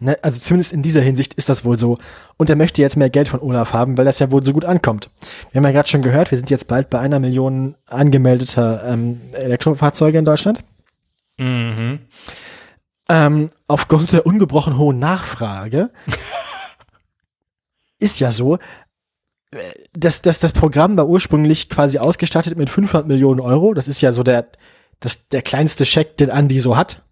ne, 0.00 0.16
also 0.22 0.38
zumindest 0.38 0.72
in 0.72 0.82
dieser 0.82 1.00
Hinsicht 1.00 1.34
ist 1.34 1.48
das 1.48 1.64
wohl 1.64 1.78
so. 1.78 1.98
Und 2.36 2.48
er 2.48 2.56
möchte 2.56 2.80
jetzt 2.80 2.96
mehr 2.96 3.10
Geld 3.10 3.28
von 3.28 3.40
Olaf 3.40 3.72
haben, 3.72 3.98
weil 3.98 4.04
das 4.04 4.20
ja 4.20 4.30
wohl 4.30 4.44
so 4.44 4.52
gut 4.52 4.64
ankommt. 4.64 5.10
Wir 5.50 5.58
haben 5.58 5.64
ja 5.66 5.72
gerade 5.72 5.88
schon 5.88 6.02
gehört, 6.02 6.30
wir 6.30 6.38
sind 6.38 6.50
jetzt 6.50 6.68
bald 6.68 6.90
bei 6.90 7.00
einer 7.00 7.18
Million 7.18 7.74
angemeldeter 7.86 8.84
ähm, 8.86 9.20
Elektrofahrzeuge 9.32 10.18
in 10.18 10.24
Deutschland. 10.24 10.62
Mhm. 11.38 12.00
Ähm, 13.08 13.48
aufgrund 13.66 14.12
der 14.12 14.26
ungebrochen 14.26 14.76
hohen 14.76 14.98
Nachfrage 14.98 15.90
ist 17.98 18.20
ja 18.20 18.32
so, 18.32 18.58
das, 19.94 20.22
das, 20.22 20.40
das 20.40 20.52
Programm 20.52 20.96
war 20.96 21.08
ursprünglich 21.08 21.68
quasi 21.68 21.98
ausgestattet 21.98 22.56
mit 22.56 22.68
500 22.70 23.06
Millionen 23.06 23.40
Euro. 23.40 23.74
Das 23.74 23.88
ist 23.88 24.00
ja 24.00 24.12
so 24.12 24.22
der, 24.22 24.46
das, 25.00 25.28
der 25.28 25.42
kleinste 25.42 25.84
Scheck, 25.86 26.16
den 26.18 26.30
Andi 26.30 26.60
so 26.60 26.76
hat. 26.76 27.02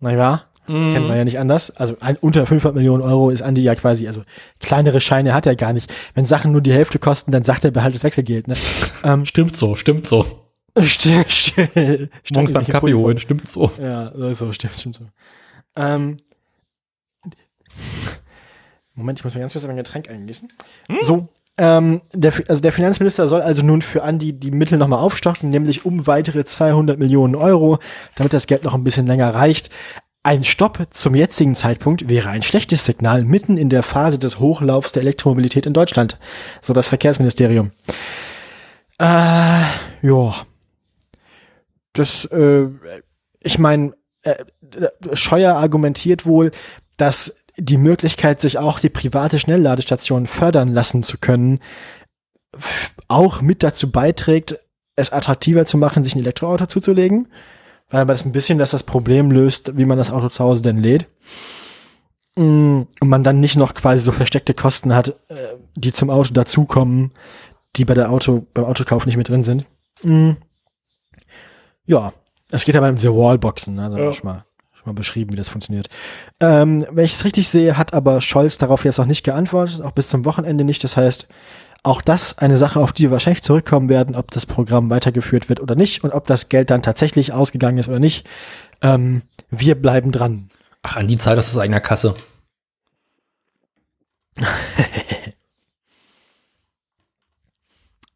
Na 0.00 0.12
ja, 0.12 0.44
Mhm. 0.66 0.92
kennt 0.92 1.08
man 1.08 1.16
ja 1.16 1.24
nicht 1.24 1.38
anders. 1.40 1.70
Also 1.72 1.96
ein, 2.00 2.16
unter 2.16 2.46
500 2.46 2.76
Millionen 2.76 3.02
Euro 3.02 3.30
ist 3.30 3.42
Andi 3.42 3.62
ja 3.62 3.74
quasi, 3.74 4.06
also 4.06 4.22
kleinere 4.60 5.00
Scheine 5.00 5.34
hat 5.34 5.44
er 5.46 5.56
gar 5.56 5.72
nicht. 5.72 5.92
Wenn 6.14 6.24
Sachen 6.24 6.52
nur 6.52 6.60
die 6.60 6.72
Hälfte 6.72 6.98
kosten, 7.00 7.32
dann 7.32 7.42
sagt 7.42 7.64
er 7.64 7.72
behalt 7.72 7.94
das 7.94 8.04
Wechselgeld. 8.04 8.46
Ne? 8.46 8.54
ähm, 9.04 9.26
Stimmt 9.26 9.56
so, 9.56 9.74
stimmt 9.74 10.06
so. 10.06 10.24
st- 10.78 11.26
st- 11.26 12.08
Morgens 12.32 12.52
dann 12.52 12.66
Kaffee 12.66 12.94
holen, 12.94 13.18
stimmt 13.18 13.50
so. 13.50 13.72
ja, 13.82 14.12
so, 14.34 14.52
stimmt, 14.52 14.76
stimmt 14.76 14.94
so. 14.96 15.04
Ähm, 15.76 16.18
Moment, 18.94 19.18
ich 19.18 19.24
muss 19.24 19.34
mir 19.34 19.40
ganz 19.40 19.52
kurz 19.52 19.64
ein 19.64 19.76
Getränk 19.76 20.08
eingießen. 20.08 20.48
So, 21.02 21.28
ähm, 21.58 22.00
der, 22.12 22.32
also 22.48 22.62
der 22.62 22.72
Finanzminister 22.72 23.28
soll 23.28 23.42
also 23.42 23.64
nun 23.64 23.82
für 23.82 24.02
Andi 24.02 24.32
die 24.32 24.50
Mittel 24.50 24.78
nochmal 24.78 25.00
aufstocken, 25.00 25.50
nämlich 25.50 25.84
um 25.84 26.06
weitere 26.06 26.44
200 26.44 26.98
Millionen 26.98 27.34
Euro, 27.34 27.78
damit 28.16 28.32
das 28.32 28.46
Geld 28.46 28.64
noch 28.64 28.74
ein 28.74 28.84
bisschen 28.84 29.06
länger 29.06 29.34
reicht. 29.34 29.70
Ein 30.22 30.44
Stopp 30.44 30.86
zum 30.90 31.14
jetzigen 31.14 31.54
Zeitpunkt 31.54 32.08
wäre 32.08 32.28
ein 32.28 32.42
schlechtes 32.42 32.84
Signal 32.84 33.24
mitten 33.24 33.56
in 33.56 33.70
der 33.70 33.82
Phase 33.82 34.18
des 34.18 34.38
Hochlaufs 34.38 34.92
der 34.92 35.02
Elektromobilität 35.02 35.64
in 35.64 35.72
Deutschland, 35.72 36.18
so 36.60 36.74
das 36.74 36.88
Verkehrsministerium. 36.88 37.72
Äh, 38.98 39.62
ja. 40.02 40.34
Das, 41.94 42.26
äh, 42.26 42.68
ich 43.40 43.58
meine, 43.58 43.94
äh, 44.22 44.44
Scheuer 45.14 45.54
argumentiert 45.56 46.26
wohl, 46.26 46.50
dass 46.98 47.34
die 47.60 47.76
Möglichkeit, 47.78 48.40
sich 48.40 48.58
auch 48.58 48.78
die 48.80 48.88
private 48.88 49.38
Schnellladestation 49.38 50.26
fördern 50.26 50.68
lassen 50.68 51.02
zu 51.02 51.18
können, 51.18 51.60
auch 53.08 53.40
mit 53.42 53.62
dazu 53.62 53.90
beiträgt, 53.90 54.58
es 54.96 55.12
attraktiver 55.12 55.64
zu 55.66 55.78
machen, 55.78 56.02
sich 56.02 56.14
ein 56.14 56.20
Elektroauto 56.20 56.66
zuzulegen, 56.66 57.28
weil 57.88 58.06
das 58.06 58.24
ein 58.24 58.32
bisschen 58.32 58.58
das, 58.58 58.70
das 58.70 58.82
Problem 58.82 59.30
löst, 59.30 59.76
wie 59.76 59.84
man 59.84 59.98
das 59.98 60.10
Auto 60.10 60.28
zu 60.28 60.44
Hause 60.44 60.62
denn 60.62 60.78
lädt. 60.78 61.06
Mm, 62.36 62.82
Und 63.00 63.08
man 63.08 63.22
dann 63.24 63.40
nicht 63.40 63.56
noch 63.56 63.74
quasi 63.74 64.02
so 64.04 64.12
versteckte 64.12 64.54
Kosten 64.54 64.94
hat, 64.94 65.08
äh, 65.28 65.34
die 65.76 65.92
zum 65.92 66.10
Auto 66.10 66.32
dazukommen, 66.32 67.12
die 67.76 67.84
bei 67.84 67.94
der 67.94 68.10
Auto, 68.10 68.46
beim 68.54 68.64
Autokauf 68.64 69.06
nicht 69.06 69.16
mit 69.16 69.28
drin 69.28 69.42
sind. 69.42 69.66
Mm. 70.02 70.32
Ja, 71.86 72.12
es 72.50 72.64
geht 72.64 72.76
aber 72.76 72.88
um 72.88 72.96
diese 72.96 73.14
Wallboxen, 73.14 73.78
also 73.78 73.98
Ja. 73.98 74.12
schon, 74.12 74.28
mal, 74.28 74.44
schon 74.80 74.92
mal 74.92 74.96
beschrieben, 74.96 75.32
wie 75.32 75.36
das 75.36 75.50
funktioniert. 75.50 75.88
Ähm, 76.40 76.86
wenn 76.90 77.04
ich 77.04 77.12
es 77.12 77.24
richtig 77.24 77.48
sehe, 77.48 77.76
hat 77.76 77.92
aber 77.92 78.20
Scholz 78.20 78.56
darauf 78.56 78.84
jetzt 78.84 78.98
noch 78.98 79.06
nicht 79.06 79.24
geantwortet, 79.24 79.82
auch 79.82 79.92
bis 79.92 80.08
zum 80.08 80.24
Wochenende 80.24 80.64
nicht. 80.64 80.82
Das 80.82 80.96
heißt, 80.96 81.28
auch 81.82 82.00
das 82.02 82.38
eine 82.38 82.56
Sache, 82.56 82.80
auf 82.80 82.92
die 82.92 83.04
wir 83.04 83.10
wahrscheinlich 83.10 83.42
zurückkommen 83.42 83.88
werden, 83.90 84.14
ob 84.16 84.30
das 84.30 84.46
Programm 84.46 84.88
weitergeführt 84.90 85.48
wird 85.48 85.60
oder 85.60 85.74
nicht 85.74 86.04
und 86.04 86.12
ob 86.12 86.26
das 86.26 86.48
Geld 86.48 86.70
dann 86.70 86.82
tatsächlich 86.82 87.32
ausgegangen 87.32 87.78
ist 87.78 87.88
oder 87.88 87.98
nicht. 87.98 88.26
Ähm, 88.82 89.22
wir 89.50 89.74
bleiben 89.80 90.12
dran. 90.12 90.48
Ach, 90.82 90.96
an 90.96 91.08
die 91.08 91.18
Zeit 91.18 91.36
aus 91.38 91.56
eigener 91.58 91.80
Kasse. 91.80 92.14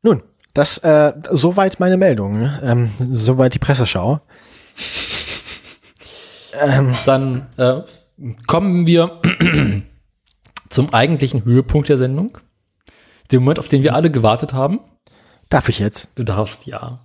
Nun, 0.03 0.23
das 0.55 0.79
äh, 0.79 1.13
soweit 1.31 1.81
meine 1.81 1.99
Meldung, 1.99 2.39
ne? 2.39 2.61
ähm, 2.63 2.91
soweit 3.11 3.55
die 3.55 3.59
Presseschau. 3.59 4.21
Ähm, 6.61 6.93
Dann 7.07 7.47
äh, 7.57 7.83
kommen 8.47 8.87
wir 8.87 9.21
zum 10.69 10.93
eigentlichen 10.93 11.45
Höhepunkt 11.45 11.89
der 11.89 11.99
Sendung. 11.99 12.39
Den 13.33 13.41
Moment, 13.41 13.59
auf 13.59 13.69
den 13.69 13.83
wir 13.83 13.95
alle 13.95 14.11
gewartet 14.11 14.53
haben. 14.53 14.81
darf 15.49 15.69
ich 15.69 15.79
jetzt? 15.79 16.09
Du 16.15 16.25
darfst 16.25 16.67
ja. 16.67 17.05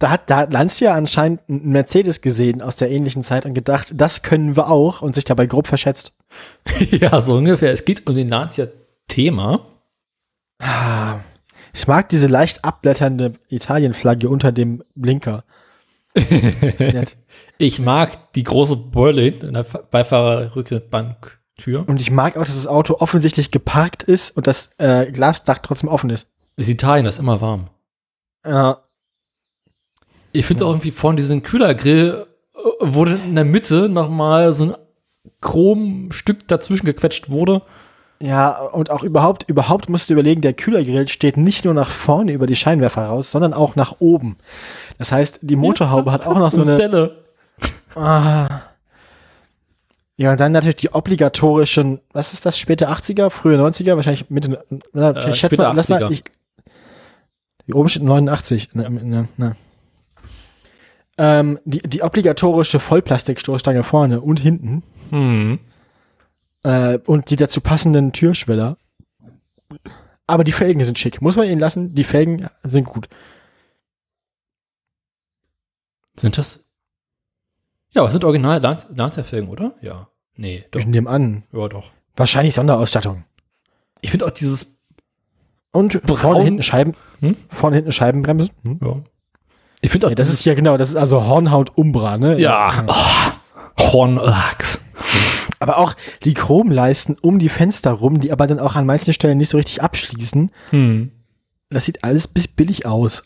Da 0.00 0.08
hat, 0.08 0.30
da 0.30 0.38
hat 0.38 0.52
Lanz 0.52 0.80
ja 0.80 0.94
anscheinend 0.94 1.40
einen 1.48 1.72
Mercedes 1.72 2.22
gesehen 2.22 2.62
aus 2.62 2.76
der 2.76 2.90
ähnlichen 2.90 3.22
Zeit 3.22 3.44
und 3.44 3.52
gedacht, 3.52 3.92
das 3.94 4.22
können 4.22 4.56
wir 4.56 4.70
auch 4.70 5.02
und 5.02 5.14
sich 5.14 5.26
dabei 5.26 5.44
grob 5.44 5.66
verschätzt. 5.66 6.16
ja, 6.90 7.20
so 7.20 7.36
ungefähr. 7.36 7.70
Es 7.70 7.84
geht 7.84 8.06
um 8.06 8.14
den 8.14 8.28
Nazia-Thema. 8.28 9.66
Ah, 10.62 11.18
Ich 11.72 11.86
mag 11.86 12.08
diese 12.08 12.26
leicht 12.26 12.64
abblätternde 12.64 13.34
Italienflagge 13.48 14.28
unter 14.28 14.52
dem 14.52 14.82
Blinker. 14.94 15.44
Ich 17.58 17.78
mag 17.78 18.32
die 18.32 18.42
große 18.42 18.76
Beule 18.76 19.28
in 19.28 19.54
der 19.54 19.64
Beifahrerrückbanktür. 19.64 21.84
Und 21.86 22.00
ich 22.00 22.10
mag 22.10 22.36
auch, 22.36 22.44
dass 22.44 22.54
das 22.54 22.66
Auto 22.66 22.96
offensichtlich 23.00 23.50
geparkt 23.50 24.02
ist 24.02 24.36
und 24.36 24.46
das 24.46 24.70
äh, 24.78 25.10
Glasdach 25.12 25.58
trotzdem 25.58 25.90
offen 25.90 26.10
ist. 26.10 26.28
Ist 26.56 26.68
Italien, 26.68 27.04
das 27.04 27.16
ist 27.16 27.20
immer 27.20 27.40
warm. 27.40 27.68
Äh, 28.44 28.74
Ich 30.32 30.46
finde 30.46 30.64
auch 30.64 30.70
irgendwie 30.70 30.90
vorne 30.90 31.16
diesen 31.16 31.42
Kühlergrill 31.42 32.26
äh, 32.54 32.58
wurde 32.80 33.20
in 33.24 33.34
der 33.34 33.44
Mitte 33.44 33.88
nochmal 33.88 34.52
so 34.52 34.64
ein 34.64 34.74
Chromstück 35.40 36.48
dazwischen 36.48 36.86
gequetscht 36.86 37.30
wurde. 37.30 37.62
Ja, 38.22 38.60
und 38.60 38.90
auch 38.90 39.02
überhaupt, 39.02 39.48
überhaupt 39.48 39.88
musst 39.88 40.10
du 40.10 40.14
überlegen, 40.14 40.42
der 40.42 40.52
Kühlergrill 40.52 41.08
steht 41.08 41.36
nicht 41.36 41.64
nur 41.64 41.72
nach 41.74 41.90
vorne 41.90 42.32
über 42.32 42.46
die 42.46 42.56
Scheinwerfer 42.56 43.04
raus, 43.06 43.30
sondern 43.30 43.54
auch 43.54 43.76
nach 43.76 43.96
oben. 43.98 44.36
Das 44.98 45.10
heißt, 45.10 45.38
die 45.42 45.56
Motorhaube 45.56 46.12
hat 46.12 46.26
auch 46.26 46.38
noch 46.38 46.52
so 46.52 46.62
eine. 46.62 46.76
Delle. 46.76 47.24
Ah. 47.94 48.60
Ja, 50.16 50.32
und 50.32 50.40
dann 50.40 50.52
natürlich 50.52 50.76
die 50.76 50.92
obligatorischen, 50.92 52.00
was 52.12 52.34
ist 52.34 52.44
das, 52.44 52.58
späte 52.58 52.90
80er, 52.90 53.30
frühe 53.30 53.56
90er, 53.58 53.96
wahrscheinlich 53.96 54.28
Mitte, 54.28 54.62
na, 54.92 55.12
Äh, 55.12 55.34
schätze 55.34 55.56
mal, 55.56 55.72
lass 55.74 55.88
mal, 55.88 56.02
80er. 56.02 56.10
ich, 56.10 56.22
hier 57.64 57.76
oben 57.76 57.88
steht 57.88 58.02
89, 58.02 58.74
ne, 58.74 58.90
ne, 58.90 59.28
ne. 59.38 59.56
Ähm, 61.16 61.58
die, 61.64 61.78
die 61.80 62.02
obligatorische 62.02 62.80
Vollplastikstoßstange 62.80 63.82
vorne 63.82 64.20
und 64.20 64.40
hinten 64.40 64.82
Hm. 65.08 65.58
Äh, 66.62 66.98
und 67.06 67.30
die 67.30 67.36
dazu 67.36 67.60
passenden 67.60 68.12
Türschweller. 68.12 68.76
Aber 70.26 70.44
die 70.44 70.52
Felgen 70.52 70.82
sind 70.84 70.98
schick, 70.98 71.20
muss 71.20 71.36
man 71.36 71.46
ihnen 71.48 71.60
lassen, 71.60 71.94
die 71.94 72.04
Felgen 72.04 72.48
sind 72.62 72.84
gut. 72.84 73.08
Sind 76.16 76.36
das? 76.38 76.64
Ja, 77.92 78.02
was 78.04 78.12
sind 78.12 78.24
original 78.24 78.60
Lan- 78.60 78.82
Lancia-Felgen, 78.94 79.48
oder? 79.48 79.74
Ja. 79.80 80.08
Nee, 80.36 80.64
doch. 80.70 80.80
Ich 80.80 80.86
nehme 80.86 81.10
an, 81.10 81.42
Ja, 81.52 81.68
doch. 81.68 81.90
wahrscheinlich 82.16 82.54
Sonderausstattung. 82.54 83.24
Ich 84.00 84.10
finde 84.10 84.26
auch 84.26 84.30
dieses, 84.30 84.78
Und 85.72 86.00
Braun- 86.02 86.16
vorne 86.16 86.44
hinten 86.44 86.62
Scheiben, 86.62 86.94
Hm? 87.20 87.36
vorne 87.48 87.76
hinten 87.76 87.92
Scheibenbremsen. 87.92 88.50
Hm? 88.64 88.80
ja. 88.82 88.96
Ich 89.82 89.90
finde 89.90 90.06
auch 90.06 90.10
Ja, 90.10 90.14
das 90.14 90.28
ist 90.28 90.44
ja 90.44 90.54
genau, 90.54 90.76
das 90.76 90.90
ist 90.90 90.96
also 90.96 91.24
Hornhaut 91.26 91.76
Umbra, 91.76 92.18
ne? 92.18 92.38
ja, 92.38 92.84
oh, 92.86 93.82
Hornlachs. 93.92 94.79
Aber 95.60 95.78
auch 95.78 95.94
die 96.24 96.34
Chromleisten 96.34 97.16
um 97.20 97.38
die 97.38 97.48
Fenster 97.50 97.92
rum, 97.92 98.18
die 98.18 98.32
aber 98.32 98.46
dann 98.46 98.58
auch 98.58 98.74
an 98.76 98.86
manchen 98.86 99.12
Stellen 99.12 99.38
nicht 99.38 99.50
so 99.50 99.58
richtig 99.58 99.82
abschließen. 99.82 100.50
Hm. 100.70 101.12
Das 101.68 101.84
sieht 101.84 102.02
alles 102.02 102.26
bis 102.26 102.48
billig 102.48 102.86
aus. 102.86 103.22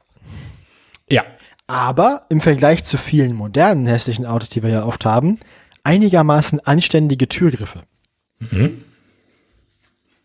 Ja. 1.09 1.24
Aber 1.66 2.23
im 2.28 2.40
Vergleich 2.43 2.85
zu 2.85 2.98
vielen 2.98 3.35
modernen 3.35 3.86
hässlichen 3.86 4.27
Autos, 4.27 4.51
die 4.51 4.62
wir 4.62 4.70
ja 4.70 4.85
oft 4.85 5.06
haben, 5.06 5.39
einigermaßen 5.85 6.61
anständige 6.61 7.28
Türgriffe. 7.28 7.82
Da 8.40 8.56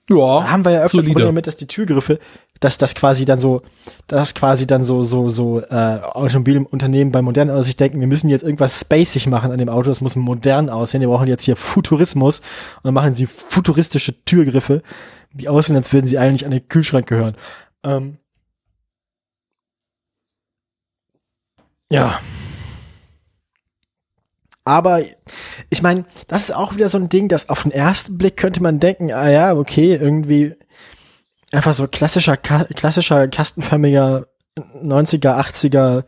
Ja. 0.09 0.49
haben 0.49 0.65
wir 0.65 0.71
ja 0.71 0.79
öfter 0.79 0.97
solide. 0.97 1.11
Probleme 1.13 1.27
damit, 1.27 1.47
dass 1.47 1.57
die 1.57 1.67
Türgriffe, 1.67 2.19
dass 2.59 2.77
das 2.77 2.93
quasi 2.95 3.25
dann 3.25 3.39
so, 3.39 3.61
dass 4.07 4.35
quasi 4.35 4.67
dann 4.67 4.83
so, 4.83 5.03
so, 5.03 5.29
so 5.29 5.61
äh, 5.61 5.99
Automobilunternehmen 6.01 7.11
bei 7.11 7.21
modernen 7.21 7.51
Autos 7.51 7.67
sich 7.67 7.77
denken, 7.77 7.99
wir 7.99 8.07
müssen 8.07 8.29
jetzt 8.29 8.43
irgendwas 8.43 8.79
spacig 8.79 9.27
machen 9.27 9.51
an 9.51 9.57
dem 9.57 9.69
Auto, 9.69 9.89
das 9.89 10.01
muss 10.01 10.15
modern 10.15 10.69
aussehen, 10.69 11.01
wir 11.01 11.07
brauchen 11.07 11.27
jetzt 11.27 11.45
hier 11.45 11.55
Futurismus 11.55 12.39
und 12.39 12.85
dann 12.85 12.93
machen 12.93 13.13
sie 13.13 13.27
futuristische 13.27 14.13
Türgriffe, 14.25 14.83
die 15.31 15.47
aussehen, 15.47 15.75
als 15.75 15.93
würden 15.93 16.07
sie 16.07 16.17
eigentlich 16.17 16.45
an 16.45 16.51
den 16.51 16.67
Kühlschrank 16.67 17.07
gehören. 17.07 17.35
Ähm, 17.83 18.17
ja. 21.91 22.19
Aber 24.65 25.01
ich 25.69 25.81
meine, 25.81 26.05
das 26.27 26.43
ist 26.43 26.55
auch 26.55 26.75
wieder 26.75 26.89
so 26.89 26.97
ein 26.97 27.09
Ding, 27.09 27.27
dass 27.27 27.49
auf 27.49 27.63
den 27.63 27.71
ersten 27.71 28.17
Blick 28.17 28.37
könnte 28.37 28.61
man 28.61 28.79
denken, 28.79 29.11
ah 29.11 29.29
ja, 29.29 29.55
okay, 29.55 29.95
irgendwie 29.95 30.55
einfach 31.51 31.73
so 31.73 31.87
klassischer, 31.87 32.37
klassischer 32.37 33.27
kastenförmiger 33.27 34.27
90er, 34.57 35.39
80er 35.39 36.03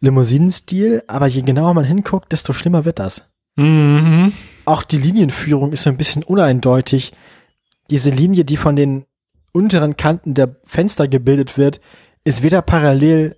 Limousinenstil, 0.00 1.02
aber 1.06 1.26
je 1.26 1.42
genauer 1.42 1.74
man 1.74 1.84
hinguckt, 1.84 2.32
desto 2.32 2.52
schlimmer 2.52 2.84
wird 2.84 2.98
das. 2.98 3.28
Mhm. 3.56 4.32
Auch 4.64 4.82
die 4.82 4.98
Linienführung 4.98 5.72
ist 5.72 5.84
so 5.84 5.90
ein 5.90 5.96
bisschen 5.96 6.22
uneindeutig. 6.22 7.12
Diese 7.90 8.10
Linie, 8.10 8.44
die 8.44 8.56
von 8.56 8.76
den 8.76 9.04
unteren 9.52 9.96
Kanten 9.96 10.34
der 10.34 10.56
Fenster 10.64 11.08
gebildet 11.08 11.58
wird, 11.58 11.80
ist 12.24 12.42
weder 12.42 12.62
parallel 12.62 13.36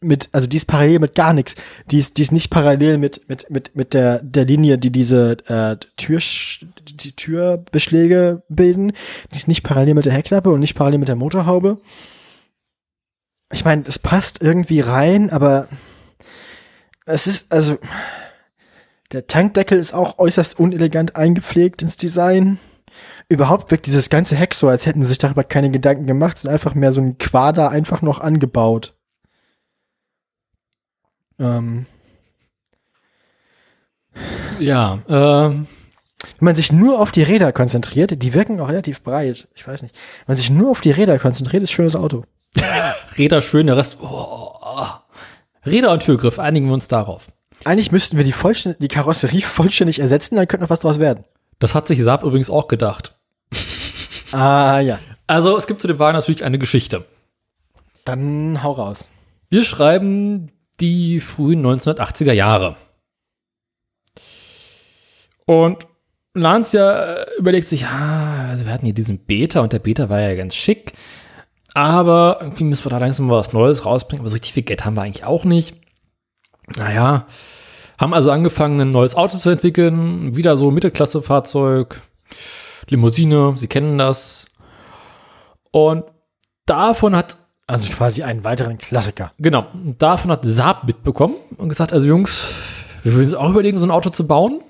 mit, 0.00 0.28
also 0.32 0.46
die 0.46 0.58
ist 0.58 0.66
parallel 0.66 0.98
mit 0.98 1.14
gar 1.14 1.32
nichts. 1.32 1.54
Die 1.90 1.98
ist, 1.98 2.18
die 2.18 2.22
ist 2.22 2.32
nicht 2.32 2.50
parallel 2.50 2.98
mit, 2.98 3.28
mit, 3.28 3.50
mit, 3.50 3.74
mit 3.74 3.94
der, 3.94 4.22
der 4.22 4.44
Linie, 4.44 4.78
die 4.78 4.90
diese 4.90 5.38
äh, 5.46 5.76
Tür, 5.96 6.20
die 6.94 7.12
Türbeschläge 7.12 8.42
bilden. 8.48 8.92
Die 9.32 9.36
ist 9.36 9.48
nicht 9.48 9.62
parallel 9.62 9.94
mit 9.94 10.04
der 10.04 10.12
Heckklappe 10.12 10.50
und 10.50 10.60
nicht 10.60 10.74
parallel 10.74 10.98
mit 10.98 11.08
der 11.08 11.16
Motorhaube. 11.16 11.80
Ich 13.52 13.64
meine, 13.64 13.82
das 13.82 13.98
passt 13.98 14.42
irgendwie 14.42 14.80
rein, 14.80 15.30
aber 15.30 15.68
es 17.04 17.26
ist, 17.26 17.52
also, 17.52 17.78
der 19.12 19.26
Tankdeckel 19.26 19.78
ist 19.78 19.94
auch 19.94 20.18
äußerst 20.18 20.58
unelegant 20.58 21.16
eingepflegt 21.16 21.82
ins 21.82 21.96
Design. 21.96 22.58
Überhaupt 23.28 23.70
wirkt 23.70 23.86
dieses 23.86 24.10
ganze 24.10 24.36
Heck 24.36 24.54
so, 24.54 24.68
als 24.68 24.86
hätten 24.86 25.02
sie 25.02 25.08
sich 25.08 25.18
darüber 25.18 25.44
keine 25.44 25.70
Gedanken 25.70 26.06
gemacht. 26.06 26.36
Es 26.36 26.44
ist 26.44 26.50
einfach 26.50 26.74
mehr 26.74 26.92
so 26.92 27.00
ein 27.00 27.18
Quader 27.18 27.70
einfach 27.70 28.02
noch 28.02 28.20
angebaut. 28.20 28.94
Ähm, 31.38 31.86
Ja, 34.58 35.00
ähm, 35.08 35.66
wenn 36.38 36.46
man 36.46 36.54
sich 36.54 36.72
nur 36.72 37.00
auf 37.00 37.12
die 37.12 37.22
Räder 37.22 37.52
konzentriert, 37.52 38.22
die 38.22 38.34
wirken 38.34 38.60
auch 38.60 38.68
relativ 38.68 39.02
breit. 39.02 39.48
Ich 39.54 39.66
weiß 39.66 39.82
nicht. 39.82 39.94
Wenn 40.26 40.34
man 40.34 40.36
sich 40.36 40.50
nur 40.50 40.70
auf 40.70 40.80
die 40.80 40.90
Räder 40.90 41.18
konzentriert, 41.18 41.62
ist 41.62 41.70
ein 41.70 41.74
schönes 41.74 41.96
Auto. 41.96 42.24
Räder 43.18 43.40
schön, 43.42 43.66
der 43.66 43.76
Rest. 43.76 43.98
Oh, 44.00 44.52
Räder 45.64 45.92
und 45.92 46.02
Türgriff, 46.02 46.38
einigen 46.38 46.66
wir 46.66 46.74
uns 46.74 46.88
darauf. 46.88 47.28
Eigentlich 47.64 47.90
müssten 47.90 48.16
wir 48.16 48.24
die, 48.24 48.32
vollständ 48.32 48.76
die 48.80 48.88
Karosserie 48.88 49.40
vollständig 49.42 49.98
ersetzen, 49.98 50.36
dann 50.36 50.46
könnte 50.48 50.64
noch 50.64 50.70
was 50.70 50.80
draus 50.80 50.98
werden. 51.00 51.24
Das 51.58 51.74
hat 51.74 51.88
sich 51.88 52.02
Saab 52.02 52.22
übrigens 52.22 52.50
auch 52.50 52.68
gedacht. 52.68 53.16
Ah 54.32 54.80
ja, 54.80 54.98
Also 55.28 55.56
es 55.56 55.68
gibt 55.68 55.80
zu 55.80 55.86
dem 55.86 56.00
Wagen 56.00 56.18
natürlich 56.18 56.42
eine 56.44 56.58
Geschichte. 56.58 57.04
dann 58.04 58.62
hau 58.62 58.72
raus. 58.72 59.08
Wir 59.48 59.64
schreiben 59.64 60.50
die 60.80 61.20
frühen 61.20 61.64
1980er 61.64 62.32
Jahre. 62.32 62.76
Und 65.46 65.86
Lancia 66.40 67.14
äh, 67.14 67.26
überlegt 67.38 67.68
sich, 67.68 67.86
ah, 67.86 68.48
also 68.50 68.64
wir 68.64 68.72
hatten 68.72 68.84
hier 68.84 68.94
diesen 68.94 69.18
Beta 69.18 69.60
und 69.60 69.72
der 69.72 69.78
Beta 69.78 70.08
war 70.08 70.20
ja 70.20 70.34
ganz 70.34 70.54
schick, 70.54 70.92
aber 71.74 72.38
irgendwie 72.40 72.64
müssen 72.64 72.84
wir 72.84 72.90
da 72.90 72.98
langsam 72.98 73.26
mal 73.26 73.38
was 73.38 73.52
Neues 73.52 73.84
rausbringen, 73.84 74.20
aber 74.22 74.28
so 74.28 74.34
richtig 74.34 74.52
viel 74.52 74.62
Geld 74.62 74.84
haben 74.84 74.94
wir 74.94 75.02
eigentlich 75.02 75.24
auch 75.24 75.44
nicht. 75.44 75.76
Naja, 76.76 77.26
haben 77.98 78.14
also 78.14 78.30
angefangen, 78.30 78.80
ein 78.80 78.92
neues 78.92 79.14
Auto 79.14 79.38
zu 79.38 79.50
entwickeln, 79.50 80.36
wieder 80.36 80.56
so 80.56 80.70
Mittelklasse-Fahrzeug, 80.70 82.02
Limousine, 82.88 83.54
Sie 83.56 83.68
kennen 83.68 83.98
das. 83.98 84.46
Und 85.70 86.04
davon 86.66 87.16
hat 87.16 87.36
Also 87.68 87.90
quasi 87.90 88.22
einen 88.22 88.44
weiteren 88.44 88.78
Klassiker. 88.78 89.32
Genau, 89.38 89.66
davon 89.98 90.30
hat 90.30 90.44
Saab 90.44 90.84
mitbekommen 90.84 91.34
und 91.56 91.68
gesagt, 91.68 91.92
also 91.92 92.06
Jungs, 92.06 92.54
wir 93.02 93.12
würden 93.12 93.26
uns 93.26 93.34
auch 93.34 93.50
überlegen, 93.50 93.80
so 93.80 93.86
ein 93.86 93.90
Auto 93.90 94.10
zu 94.10 94.26
bauen. 94.26 94.60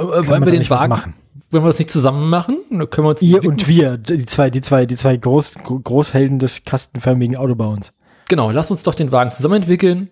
Äh, 0.00 0.26
wollen 0.26 0.44
wir 0.44 0.52
den 0.52 0.68
Wagen, 0.70 0.88
machen? 0.88 1.14
wenn 1.50 1.62
wir 1.62 1.66
das 1.68 1.78
nicht 1.78 1.90
zusammen 1.90 2.30
machen, 2.30 2.58
dann 2.70 2.88
können 2.88 3.06
wir 3.06 3.10
uns 3.10 3.22
Ihr 3.22 3.44
und 3.44 3.68
wir, 3.68 3.98
die 3.98 4.24
zwei, 4.24 4.50
die 4.50 4.60
zwei, 4.60 4.86
die 4.86 4.96
zwei 4.96 5.16
Groß, 5.16 5.56
Großhelden 5.64 6.38
des 6.38 6.64
kastenförmigen 6.64 7.36
Autobauens. 7.36 7.92
genau, 8.28 8.50
lasst 8.50 8.70
uns 8.70 8.82
doch 8.82 8.94
den 8.94 9.12
Wagen 9.12 9.32
zusammen 9.32 9.62
entwickeln. 9.62 10.08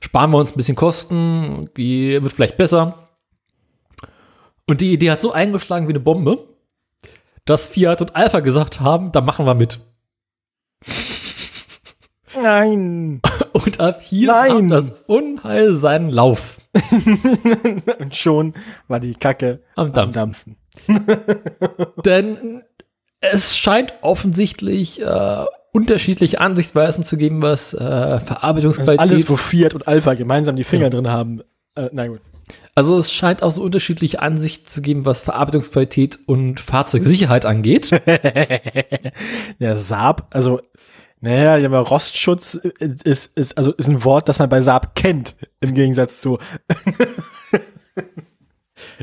Sparen 0.00 0.30
wir 0.30 0.38
uns 0.38 0.52
ein 0.52 0.56
bisschen 0.56 0.76
Kosten, 0.76 1.70
die 1.76 2.22
wird 2.22 2.32
vielleicht 2.32 2.56
besser. 2.56 3.08
Und 4.66 4.80
die 4.80 4.92
Idee 4.92 5.10
hat 5.10 5.20
so 5.20 5.32
eingeschlagen 5.32 5.88
wie 5.88 5.92
eine 5.92 6.00
Bombe, 6.00 6.46
dass 7.44 7.66
Fiat 7.66 8.00
und 8.00 8.14
Alpha 8.14 8.40
gesagt 8.40 8.80
haben, 8.80 9.10
da 9.12 9.20
machen 9.20 9.46
wir 9.46 9.54
mit. 9.54 9.80
Nein! 12.42 13.20
Und 13.52 13.80
ab 13.80 14.00
hier 14.02 14.28
Nein. 14.32 14.48
nahm 14.50 14.68
das 14.70 14.92
Unheil 15.06 15.74
seinen 15.74 16.10
Lauf 16.10 16.58
Und 17.98 18.14
schon 18.14 18.52
war 18.88 19.00
die 19.00 19.14
Kacke 19.14 19.60
am 19.74 19.86
am 19.88 19.92
Dampf. 20.12 20.14
Dampfen. 20.14 20.56
Denn 22.04 22.62
es 23.20 23.56
scheint 23.58 23.92
offensichtlich 24.02 25.02
äh, 25.02 25.44
unterschiedliche 25.72 26.40
Ansichtsweisen 26.40 27.02
zu 27.04 27.16
geben, 27.16 27.42
was 27.42 27.74
äh, 27.74 27.78
Also 27.78 28.24
Verarbeitungsqualität. 28.26 29.00
alles, 29.00 29.28
wo 29.30 29.36
Fiat 29.36 29.74
und 29.74 29.88
Alpha 29.88 30.14
gemeinsam 30.14 30.54
die 30.56 30.64
Finger 30.64 30.84
Ja. 30.84 30.90
drin 30.90 31.08
haben. 31.08 31.42
Äh, 31.74 31.88
na 31.92 32.06
gut. 32.06 32.20
also 32.74 32.96
es 32.98 33.12
scheint 33.12 33.42
auch 33.42 33.50
so 33.52 33.62
unterschiedliche 33.62 34.20
Ansichten 34.22 34.66
zu 34.68 34.80
geben, 34.80 35.04
was 35.04 35.20
Verarbeitungsqualität 35.20 36.18
und 36.26 36.60
Fahrzeugsicherheit 36.60 37.46
angeht. 37.46 37.90
Der 39.60 39.76
Saab, 39.76 40.28
also, 40.30 40.60
naja, 41.20 41.56
ja, 41.56 41.68
aber 41.68 41.80
Rostschutz 41.80 42.54
ist, 42.54 43.36
ist, 43.36 43.58
also 43.58 43.72
ist 43.72 43.88
ein 43.88 44.04
Wort, 44.04 44.28
das 44.28 44.38
man 44.38 44.48
bei 44.48 44.60
Saab 44.60 44.94
kennt, 44.94 45.36
im 45.60 45.74
Gegensatz 45.74 46.20
zu, 46.20 46.38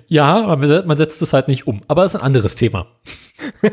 ja, 0.07 0.55
man, 0.55 0.97
setzt 0.97 1.21
es 1.21 1.33
halt 1.33 1.47
nicht 1.47 1.67
um. 1.67 1.81
Aber 1.87 2.03
das 2.03 2.13
ist 2.13 2.19
ein 2.19 2.25
anderes 2.25 2.55
Thema. 2.55 2.87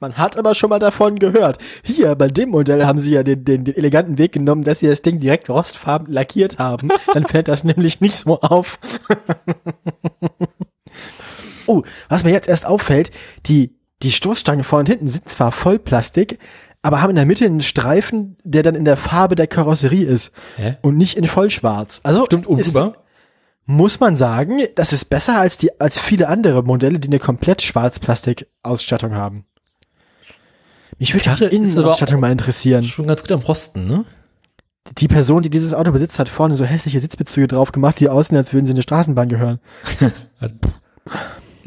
man 0.00 0.16
hat 0.16 0.36
aber 0.36 0.54
schon 0.54 0.70
mal 0.70 0.78
davon 0.78 1.18
gehört. 1.18 1.58
Hier, 1.84 2.14
bei 2.14 2.28
dem 2.28 2.50
Modell 2.50 2.86
haben 2.86 2.98
sie 2.98 3.12
ja 3.12 3.22
den, 3.22 3.44
den, 3.44 3.64
den 3.64 3.76
eleganten 3.76 4.18
Weg 4.18 4.32
genommen, 4.32 4.64
dass 4.64 4.80
sie 4.80 4.88
das 4.88 5.02
Ding 5.02 5.20
direkt 5.20 5.48
rostfarben 5.48 6.12
lackiert 6.12 6.58
haben. 6.58 6.88
Dann 7.14 7.26
fällt 7.26 7.48
das 7.48 7.64
nämlich 7.64 8.00
nicht 8.00 8.14
so 8.14 8.40
auf. 8.40 8.78
oh, 11.66 11.82
was 12.08 12.24
mir 12.24 12.32
jetzt 12.32 12.48
erst 12.48 12.66
auffällt, 12.66 13.10
die, 13.46 13.76
die 14.02 14.12
Stoßstangen 14.12 14.64
vorne 14.64 14.80
und 14.80 14.88
hinten 14.88 15.08
sind 15.08 15.28
zwar 15.28 15.52
voll 15.52 15.78
Plastik, 15.78 16.38
aber 16.86 17.02
haben 17.02 17.10
in 17.10 17.16
der 17.16 17.26
Mitte 17.26 17.44
einen 17.44 17.60
Streifen, 17.60 18.36
der 18.44 18.62
dann 18.62 18.74
in 18.74 18.84
der 18.84 18.96
Farbe 18.96 19.34
der 19.34 19.46
Karosserie 19.46 20.06
ist 20.06 20.32
Hä? 20.56 20.76
und 20.82 20.96
nicht 20.96 21.16
in 21.16 21.26
vollschwarz. 21.26 22.00
Also 22.04 22.24
Stimmt 22.26 22.46
oben 22.46 22.60
ist, 22.60 22.76
muss 23.64 23.98
man 23.98 24.16
sagen, 24.16 24.62
das 24.76 24.92
ist 24.92 25.06
besser 25.06 25.40
als 25.40 25.56
die 25.56 25.80
als 25.80 25.98
viele 25.98 26.28
andere 26.28 26.62
Modelle, 26.62 27.00
die 27.00 27.08
eine 27.08 27.18
komplett 27.18 27.62
Schwarzplastik-Ausstattung 27.62 29.14
haben. 29.14 29.44
Mich 30.98 31.12
würde 31.12 31.48
die 31.48 31.56
Innenausstattung 31.56 32.20
mal 32.20 32.30
interessieren. 32.30 32.84
Schon 32.84 33.08
ganz 33.08 33.22
gut 33.22 33.32
am 33.32 33.40
Rosten, 33.40 33.86
ne? 33.86 34.04
Die 34.98 35.08
Person, 35.08 35.42
die 35.42 35.50
dieses 35.50 35.74
Auto 35.74 35.90
besitzt, 35.90 36.20
hat 36.20 36.28
vorne 36.28 36.54
so 36.54 36.64
hässliche 36.64 37.00
Sitzbezüge 37.00 37.48
drauf 37.48 37.72
gemacht, 37.72 37.98
die 37.98 38.08
aussehen, 38.08 38.36
als 38.36 38.52
würden 38.52 38.64
sie 38.66 38.70
in 38.70 38.76
eine 38.76 38.84
Straßenbahn 38.84 39.28
gehören. 39.28 39.58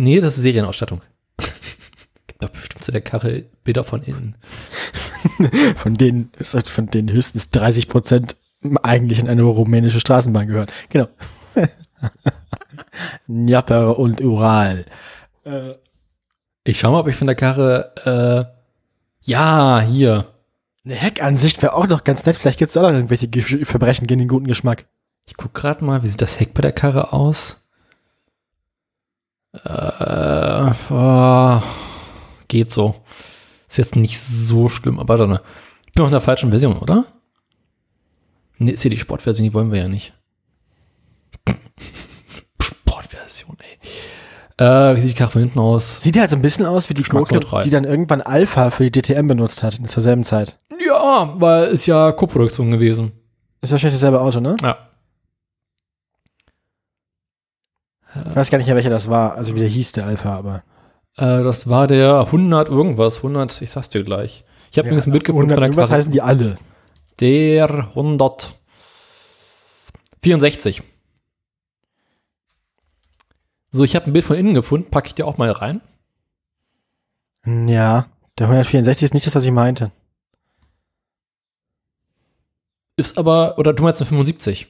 Nee, 0.02 0.22
das 0.22 0.38
ist 0.38 0.44
Serienausstattung. 0.44 1.02
Gibt 2.28 2.42
doch 2.42 2.50
bestimmt 2.50 2.86
zu 2.86 2.92
der 2.94 3.02
Karre 3.02 3.44
Bilder 3.66 3.84
von 3.84 4.02
innen. 4.02 4.36
Von 5.76 5.96
denen, 5.96 6.32
von 6.42 6.88
denen 6.88 7.12
höchstens 7.12 7.50
30 7.50 7.88
Prozent 7.90 8.36
eigentlich 8.84 9.20
in 9.20 9.28
eine 9.30 9.44
rumänische 9.44 10.00
Straßenbahn 10.00 10.48
gehören. 10.48 10.68
Genau. 10.90 11.08
Dnieper 13.28 13.98
und 14.00 14.22
Ural. 14.22 14.86
Äh, 15.46 15.74
Ich 16.64 16.80
schau 16.80 16.92
mal, 16.92 17.00
ob 17.00 17.08
ich 17.08 17.16
von 17.16 17.28
der 17.28 17.36
Karre, 17.36 18.48
äh, 18.52 19.30
ja, 19.30 19.82
hier. 19.82 20.28
eine 20.86 20.96
Heckansicht 20.96 21.62
wäre 21.62 21.74
auch 21.74 21.88
noch 21.88 22.04
ganz 22.04 22.26
nett. 22.26 22.36
Vielleicht 22.38 22.60
gibt 22.60 22.70
es 22.72 22.78
auch 22.78 22.82
noch 22.84 22.92
irgendwelche 22.92 23.28
Gesch- 23.28 23.66
Verbrechen 23.66 24.08
gegen 24.08 24.20
den 24.20 24.28
guten 24.28 24.48
Geschmack. 24.48 24.86
Ich 25.26 25.38
guck 25.38 25.54
gerade 25.54 25.84
mal, 25.84 26.04
wie 26.04 26.08
sieht 26.08 26.22
das 26.22 26.40
Heck 26.40 26.54
bei 26.54 26.62
der 26.62 26.72
Karre 26.72 27.14
aus? 27.14 27.58
Äh, 29.54 30.72
oh, 30.90 31.62
geht 32.48 32.72
so. 32.72 32.96
Ist 33.70 33.78
jetzt 33.78 33.96
nicht 33.96 34.20
so 34.20 34.68
schlimm, 34.68 35.00
aber 35.00 35.18
dann, 35.18 35.40
ich 35.86 35.94
bin 35.94 36.02
noch 36.02 36.08
in 36.08 36.12
der 36.12 36.22
falschen 36.22 36.50
Version, 36.50 36.78
oder? 36.80 37.06
Nee, 38.58 38.72
ist 38.72 38.82
hier 38.82 38.92
die 38.92 38.98
Sportversion, 38.98 39.46
die 39.46 39.54
wollen 39.54 39.72
wir 39.72 39.80
ja 39.80 39.88
nicht. 39.88 40.14
Sportversion, 42.62 43.56
ey. 43.60 44.66
Äh, 44.66 44.98
wie 44.98 45.02
sieht 45.02 45.12
die 45.12 45.14
Karre 45.14 45.32
von 45.32 45.42
hinten 45.42 45.60
aus? 45.60 46.02
Sieht 46.02 46.20
halt 46.20 46.30
so 46.30 46.36
ein 46.36 46.42
bisschen 46.42 46.66
aus 46.66 46.90
wie 46.90 46.94
die 46.94 47.04
Gurke, 47.04 47.40
die 47.64 47.70
dann 47.70 47.86
irgendwann 47.86 48.22
Alpha 48.22 48.72
für 48.72 48.90
die 48.90 49.02
DTM 49.02 49.28
benutzt 49.28 49.64
hat, 49.64 49.76
zur 49.76 50.04
selben 50.04 50.26
Zeit. 50.26 50.58
Ja, 50.86 51.34
weil 51.40 51.70
ist 51.70 51.86
ja 51.86 52.12
Co-Produktion 52.12 52.72
gewesen. 52.72 53.14
Ist 53.62 53.72
wahrscheinlich 53.72 54.00
dasselbe 54.00 54.20
Auto, 54.20 54.40
ne? 54.40 54.58
Ja. 54.62 54.78
Ich 58.30 58.36
weiß 58.36 58.50
gar 58.50 58.58
nicht 58.58 58.68
mehr, 58.68 58.76
welcher 58.76 58.90
das 58.90 59.08
war, 59.08 59.36
also 59.36 59.54
wie 59.54 59.60
der 59.60 59.68
hieß, 59.68 59.92
der 59.94 60.08
Alpha, 60.08 60.36
aber. 60.36 60.64
Äh, 61.18 61.44
das 61.44 61.70
war 61.70 61.88
der 61.88 62.20
100 62.22 62.70
irgendwas, 62.70 63.18
100, 63.18 63.62
ich 63.62 63.72
sag's 63.72 63.90
dir 63.90 64.04
gleich. 64.04 64.44
Ich 64.72 64.78
habe 64.78 64.90
mir 64.90 64.96
jetzt 64.96 65.08
ein 65.08 65.12
Bild 65.12 65.24
gefunden 65.24 65.52
100 65.52 65.66
von 65.66 65.76
der 65.76 65.86
Karre. 65.86 65.98
heißen 65.98 66.12
die 66.12 66.22
alle. 66.22 66.58
Der 67.20 67.90
164. 67.90 70.84
So, 73.72 73.84
ich 73.84 73.96
habe 73.96 74.08
ein 74.08 74.14
Bild 74.14 74.26
von 74.26 74.36
innen 74.36 74.54
gefunden, 74.54 74.90
packe 74.90 75.08
ich 75.08 75.16
dir 75.16 75.28
auch 75.28 75.38
mal 75.38 75.52
rein. 75.52 75.82
Ja, 77.46 78.08
der 78.38 78.48
164 78.48 79.06
ist 79.06 79.14
nicht 79.14 79.26
das, 79.26 79.36
was 79.36 79.46
ich 79.46 79.52
meinte. 79.52 79.92
Ist 82.96 83.18
aber, 83.18 83.58
oder 83.58 83.74
du 83.74 83.84
meinst 83.84 84.02
eine 84.02 84.10
75? 84.10 84.68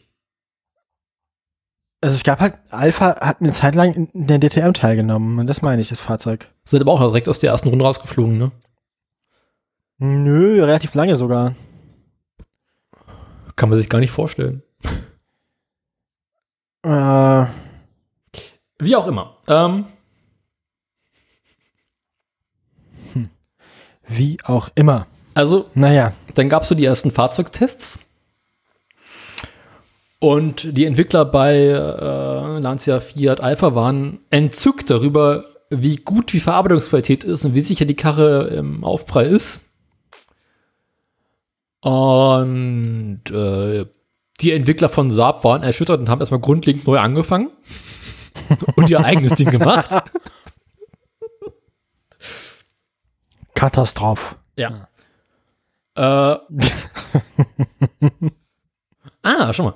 Also 2.01 2.15
es 2.15 2.23
gab 2.23 2.39
halt, 2.39 2.57
Alpha 2.69 3.19
hat 3.19 3.41
eine 3.41 3.51
Zeit 3.51 3.75
lang 3.75 3.93
in 3.93 4.27
der 4.27 4.39
DTM 4.39 4.71
teilgenommen 4.73 5.37
und 5.39 5.47
das 5.47 5.61
meine 5.61 5.81
ich, 5.81 5.89
das 5.89 5.99
Fahrzeug. 6.01 6.47
Sind 6.63 6.81
aber 6.81 6.93
auch 6.93 6.99
direkt 7.01 7.27
aus 7.27 7.39
der 7.39 7.51
ersten 7.51 7.67
Runde 7.69 7.83
rausgeflogen, 7.83 8.37
ne? 8.37 8.51
Nö, 9.97 10.63
relativ 10.63 10.93
lange 10.95 11.17
sogar. 11.17 11.55
Kann 13.57 13.67
man 13.67 13.77
sich 13.77 13.89
gar 13.89 13.99
nicht 13.99 14.11
vorstellen. 14.11 14.63
Äh, 16.83 17.45
Wie 18.79 18.95
auch 18.95 19.07
immer. 19.07 19.35
Ähm, 19.49 19.85
wie 24.07 24.37
auch 24.43 24.69
immer. 24.73 25.05
also, 25.35 25.69
Naja. 25.75 26.13
dann 26.33 26.49
gab 26.49 26.63
es 26.63 26.69
so 26.69 26.75
die 26.75 26.85
ersten 26.85 27.11
Fahrzeugtests. 27.11 27.99
Und 30.19 30.77
die 30.77 30.83
Entwickler 30.85 31.23
bei 31.23 31.55
äh, 31.55 32.59
Lancia 32.59 32.99
Fiat 32.99 33.39
Alpha 33.39 33.73
waren 33.73 34.19
entzückt 34.29 34.89
darüber, 34.89 35.45
wie 35.69 35.95
gut 35.95 36.33
die 36.33 36.41
Verarbeitungsqualität 36.41 37.23
ist 37.23 37.45
und 37.45 37.55
wie 37.55 37.61
sicher 37.61 37.85
die 37.85 37.95
Karre 37.95 38.47
im 38.47 38.83
Aufprall 38.83 39.27
ist. 39.27 39.61
Und 41.81 43.21
äh, 43.31 43.85
die 44.41 44.51
Entwickler 44.51 44.89
von 44.89 45.09
Saab 45.09 45.45
waren 45.45 45.63
erschüttert 45.63 46.01
und 46.01 46.09
haben 46.09 46.19
erstmal 46.19 46.41
grundlegend 46.41 46.85
neu 46.85 46.99
angefangen 46.99 47.51
und 48.75 48.89
ihr 48.89 49.03
eigenes 49.03 49.35
Ding 49.35 49.49
gemacht. 49.49 50.03
Katastrophe. 53.53 54.35
Ja. 54.57 54.89
Äh, 55.95 56.01
ah, 59.21 59.53
schau 59.53 59.63
mal. 59.63 59.75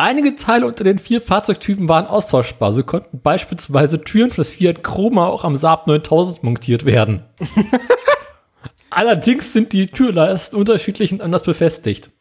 Einige 0.00 0.36
Teile 0.36 0.64
unter 0.64 0.84
den 0.84 1.00
vier 1.00 1.20
Fahrzeugtypen 1.20 1.88
waren 1.88 2.06
austauschbar. 2.06 2.72
So 2.72 2.84
konnten 2.84 3.20
beispielsweise 3.20 4.00
Türen 4.00 4.30
für 4.30 4.36
das 4.36 4.50
Fiat 4.50 4.84
Chroma 4.84 5.26
auch 5.26 5.42
am 5.42 5.56
Saab 5.56 5.88
9000 5.88 6.44
montiert 6.44 6.84
werden. 6.84 7.24
Allerdings 8.90 9.52
sind 9.52 9.72
die 9.72 9.88
Türleisten 9.88 10.56
unterschiedlich 10.56 11.12
und 11.12 11.20
anders 11.20 11.42
befestigt. 11.42 12.12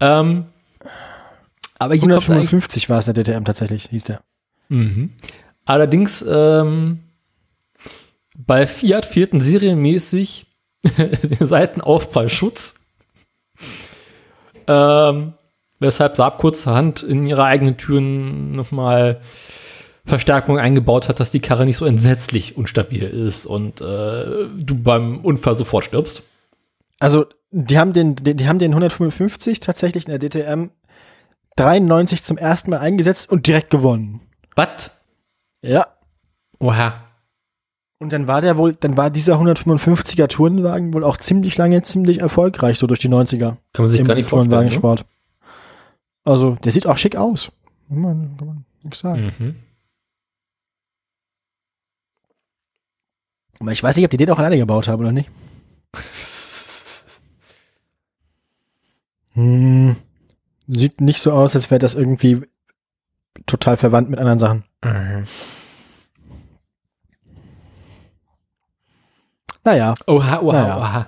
Ähm, 0.00 0.46
aber 1.78 1.94
hier 1.94 2.00
kommt 2.00 2.14
eigentlich 2.14 2.30
155 2.30 2.90
war 2.90 2.98
es 2.98 3.04
der 3.04 3.14
DTM 3.14 3.44
tatsächlich, 3.44 3.88
hieß 3.90 4.04
der. 4.04 4.22
Mhm. 4.68 5.12
Allerdings 5.66 6.24
ähm, 6.28 7.04
bei 8.36 8.66
Fiat 8.66 9.06
fehlten 9.06 9.40
serienmäßig 9.40 10.46
Seitenaufprallschutz. 11.40 12.74
Ähm, 14.66 15.34
weshalb 15.80 16.16
Saab 16.16 16.38
kurzerhand 16.38 17.02
in 17.02 17.26
ihre 17.26 17.44
eigenen 17.44 17.76
Türen 17.76 18.52
nochmal 18.52 19.20
Verstärkung 20.06 20.58
eingebaut 20.58 21.08
hat, 21.08 21.20
dass 21.20 21.30
die 21.30 21.40
Karre 21.40 21.64
nicht 21.64 21.76
so 21.76 21.84
entsetzlich 21.84 22.56
unstabil 22.56 23.02
ist 23.02 23.46
und 23.46 23.80
äh, 23.80 24.46
du 24.56 24.74
beim 24.82 25.24
Unfall 25.24 25.56
sofort 25.58 25.84
stirbst. 25.84 26.22
Also, 26.98 27.26
die 27.50 27.78
haben 27.78 27.92
den, 27.92 28.14
die, 28.16 28.34
die 28.34 28.48
haben 28.48 28.58
den 28.58 28.72
155 28.72 29.60
tatsächlich 29.60 30.06
in 30.06 30.18
der 30.18 30.18
DTM 30.18 30.70
93 31.56 32.22
zum 32.22 32.38
ersten 32.38 32.70
Mal 32.70 32.78
eingesetzt 32.78 33.30
und 33.30 33.46
direkt 33.46 33.70
gewonnen. 33.70 34.20
Was? 34.56 34.90
Ja. 35.62 35.86
Oha. 36.58 36.94
Und 37.98 38.14
dann 38.14 38.26
war 38.26 38.40
der 38.40 38.56
wohl, 38.56 38.74
dann 38.74 38.96
war 38.96 39.10
dieser 39.10 39.38
155er 39.38 40.26
Tourenwagen 40.28 40.94
wohl 40.94 41.04
auch 41.04 41.18
ziemlich 41.18 41.58
lange 41.58 41.82
ziemlich 41.82 42.20
erfolgreich, 42.20 42.78
so 42.78 42.86
durch 42.86 43.00
die 43.00 43.10
90er. 43.10 43.56
Kann 43.72 43.84
man 43.84 43.88
sich 43.88 44.00
im 44.00 44.06
gar 44.06 44.14
nicht 44.14 44.30
vorstellen. 44.30 44.68
Ne? 44.68 45.04
Also, 46.24 46.56
der 46.56 46.72
sieht 46.72 46.86
auch 46.86 46.98
schick 46.98 47.16
aus. 47.16 47.50
Kann 47.88 48.00
man, 48.00 48.36
kann 48.36 48.46
man 48.46 48.64
nichts 48.82 48.98
sagen. 49.00 49.32
Mhm. 49.38 49.56
Aber 53.58 53.72
ich 53.72 53.82
weiß 53.82 53.96
nicht, 53.96 54.04
ob 54.04 54.10
die 54.10 54.16
den 54.16 54.30
auch 54.30 54.38
alleine 54.38 54.56
gebaut 54.56 54.88
haben 54.88 55.00
oder 55.00 55.12
nicht. 55.12 55.30
Hm, 59.34 59.94
sieht 60.66 61.00
nicht 61.00 61.20
so 61.22 61.30
aus, 61.32 61.54
als 61.54 61.70
wäre 61.70 61.78
das 61.78 61.94
irgendwie 61.94 62.42
total 63.46 63.76
verwandt 63.76 64.10
mit 64.10 64.18
anderen 64.18 64.40
Sachen. 64.40 64.64
Mhm. 64.84 65.24
Naja, 69.62 69.94
Oha, 70.06 70.40
oha, 70.40 70.52
Naja. 70.62 70.78
oha. 70.78 71.06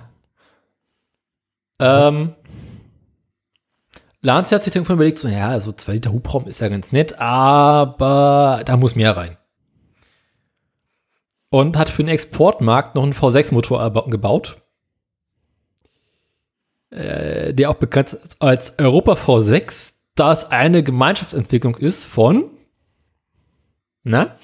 Ähm, 1.79 2.35
Lance 4.25 4.55
hat 4.55 4.63
sich 4.63 4.73
irgendwann 4.73 4.95
überlegt, 4.95 5.19
so, 5.19 5.27
ja, 5.27 5.49
also 5.49 5.73
2 5.73 5.93
Liter 5.93 6.13
Hubraum 6.13 6.47
ist 6.47 6.61
ja 6.61 6.69
ganz 6.69 6.93
nett, 6.93 7.19
aber 7.19 8.63
da 8.65 8.77
muss 8.77 8.95
mehr 8.95 9.15
rein. 9.17 9.37
Und 11.49 11.77
hat 11.77 11.89
für 11.89 12.03
den 12.03 12.09
Exportmarkt 12.09 12.95
noch 12.95 13.03
einen 13.03 13.13
V6-Motor 13.13 13.81
erba- 13.81 14.09
gebaut. 14.09 14.61
Äh, 16.89 17.53
der 17.53 17.69
auch 17.69 17.75
bekannt 17.75 18.13
ist 18.13 18.41
als 18.41 18.79
Europa 18.79 19.13
V6, 19.13 19.93
da 20.15 20.31
es 20.31 20.45
eine 20.45 20.83
Gemeinschaftsentwicklung 20.83 21.75
ist 21.75 22.05
von, 22.05 22.49
na? 24.03 24.37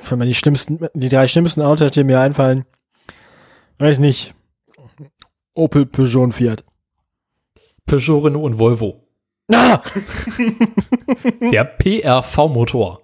für 0.00 0.16
mal 0.16 0.26
die 0.26 0.34
schlimmsten, 0.34 0.88
die 0.94 1.08
drei 1.08 1.28
schlimmsten 1.28 1.60
Autos, 1.60 1.90
die 1.90 2.04
mir 2.04 2.20
einfallen, 2.20 2.64
weiß 3.78 3.98
nicht. 3.98 4.32
Opel, 5.56 5.86
Peugeot 5.86 6.24
und 6.24 6.32
Fiat. 6.32 6.64
Peugeot, 7.86 8.18
Renault 8.20 8.44
und 8.44 8.58
Volvo. 8.58 9.02
Ah! 9.52 9.80
Der 11.40 11.64
PRV-Motor. 11.64 13.00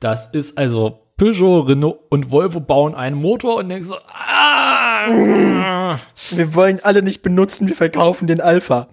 Das 0.00 0.26
ist 0.32 0.56
also 0.58 1.00
Peugeot, 1.16 1.60
Renault 1.62 2.00
und 2.10 2.30
Volvo 2.30 2.60
bauen 2.60 2.94
einen 2.94 3.16
Motor 3.16 3.56
und 3.56 3.68
denkst 3.68 3.88
so, 3.88 3.96
ah, 4.08 5.98
Wir 6.30 6.54
wollen 6.54 6.80
alle 6.82 7.02
nicht 7.02 7.22
benutzen, 7.22 7.68
wir 7.68 7.76
verkaufen 7.76 8.26
den 8.26 8.40
Alpha. 8.40 8.88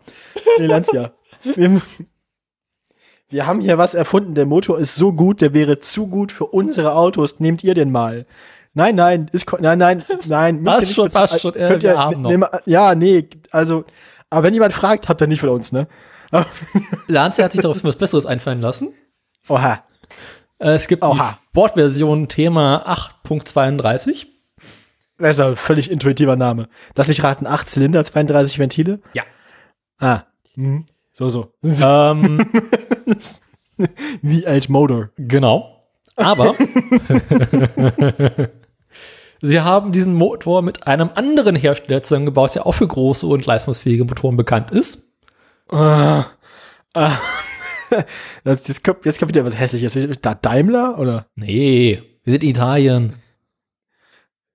Nee, 0.60 0.66
Lancia. 0.68 1.14
Wir, 1.44 1.82
wir 3.30 3.48
haben 3.48 3.62
hier 3.62 3.78
was 3.78 3.94
erfunden, 3.94 4.36
der 4.36 4.46
Motor 4.46 4.78
ist 4.78 4.96
so 4.96 5.14
gut, 5.14 5.42
der 5.42 5.54
wäre 5.54 5.80
zu 5.80 6.08
gut 6.08 6.32
für 6.32 6.46
unsere 6.46 6.96
Autos, 6.96 7.40
nehmt 7.40 7.64
ihr 7.64 7.74
den 7.74 7.92
mal. 7.92 8.26
Nein, 8.74 8.96
nein, 8.96 9.30
ist, 9.34 9.52
nein, 9.60 9.78
nein, 9.80 10.06
nein. 10.28 10.64
Passt 10.64 10.94
schon, 10.94 11.10
passt 11.10 11.42
schon, 11.42 11.54
äh, 11.56 11.68
Könnt 11.68 11.84
ihr, 11.84 11.98
haben 11.98 12.22
noch. 12.22 12.30
nehm- 12.32 12.46
ja, 12.66 12.96
nee, 12.96 13.28
also, 13.52 13.84
aber 14.30 14.44
wenn 14.44 14.54
jemand 14.54 14.72
fragt, 14.74 15.10
habt 15.10 15.20
ihr 15.22 15.28
nicht 15.28 15.42
von 15.42 15.50
uns, 15.50 15.72
ne? 15.74 15.88
Lancia 17.08 17.44
hat 17.44 17.52
sich 17.52 17.60
darauf 17.62 17.84
was 17.84 17.98
Besseres 17.98 18.26
einfallen 18.26 18.62
lassen. 18.62 18.94
Oha. 19.50 19.84
Äh, 20.60 20.76
Es 20.76 20.88
gibt 20.88 21.04
Oha. 21.04 21.34
die 21.34 21.38
Bordversion 21.54 22.30
Thema 22.30 22.88
8.32. 23.28 24.28
Das 25.18 25.36
ist 25.38 25.42
ein 25.42 25.56
völlig 25.58 25.92
intuitiver 25.92 26.38
Name. 26.38 26.70
Lass 26.96 27.10
mich 27.10 27.22
raten, 27.24 27.46
8 27.46 27.70
Zylinder, 27.70 28.04
32 28.06 28.58
Ventile? 28.60 29.02
Ja. 29.14 29.24
Ah. 30.00 30.22
Mhm. 30.56 30.86
So, 31.12 31.28
so. 31.30 31.52
ähm, 31.62 32.50
Wie 34.22 34.48
alt 34.48 34.70
Motor. 34.70 35.10
genau. 35.18 35.78
Aber 36.16 36.56
sie 39.42 39.62
haben 39.62 39.92
diesen 39.92 40.14
Motor 40.14 40.62
mit 40.62 40.88
einem 40.88 41.10
anderen 41.16 41.56
Hersteller 41.56 42.04
zusammengebaut, 42.04 42.56
der 42.56 42.66
auch 42.66 42.74
für 42.74 42.88
große 42.88 43.26
und 43.26 43.46
leistungsfähige 43.46 44.06
Motoren 44.06 44.38
bekannt 44.38 44.72
ist. 44.72 45.04
Ah. 45.70 46.26
Ah. 46.94 47.18
Das, 48.46 48.66
jetzt, 48.70 48.86
kommt, 48.86 49.06
jetzt 49.06 49.20
kommt 49.20 49.34
wieder 49.34 49.44
was 49.44 49.60
Hässliches. 49.60 49.98
Da 50.22 50.34
Daimler 50.34 50.98
oder? 50.98 51.26
Nee, 51.36 52.02
wir 52.24 52.32
sind 52.32 52.44
in 52.44 52.52
Italien. 52.52 53.16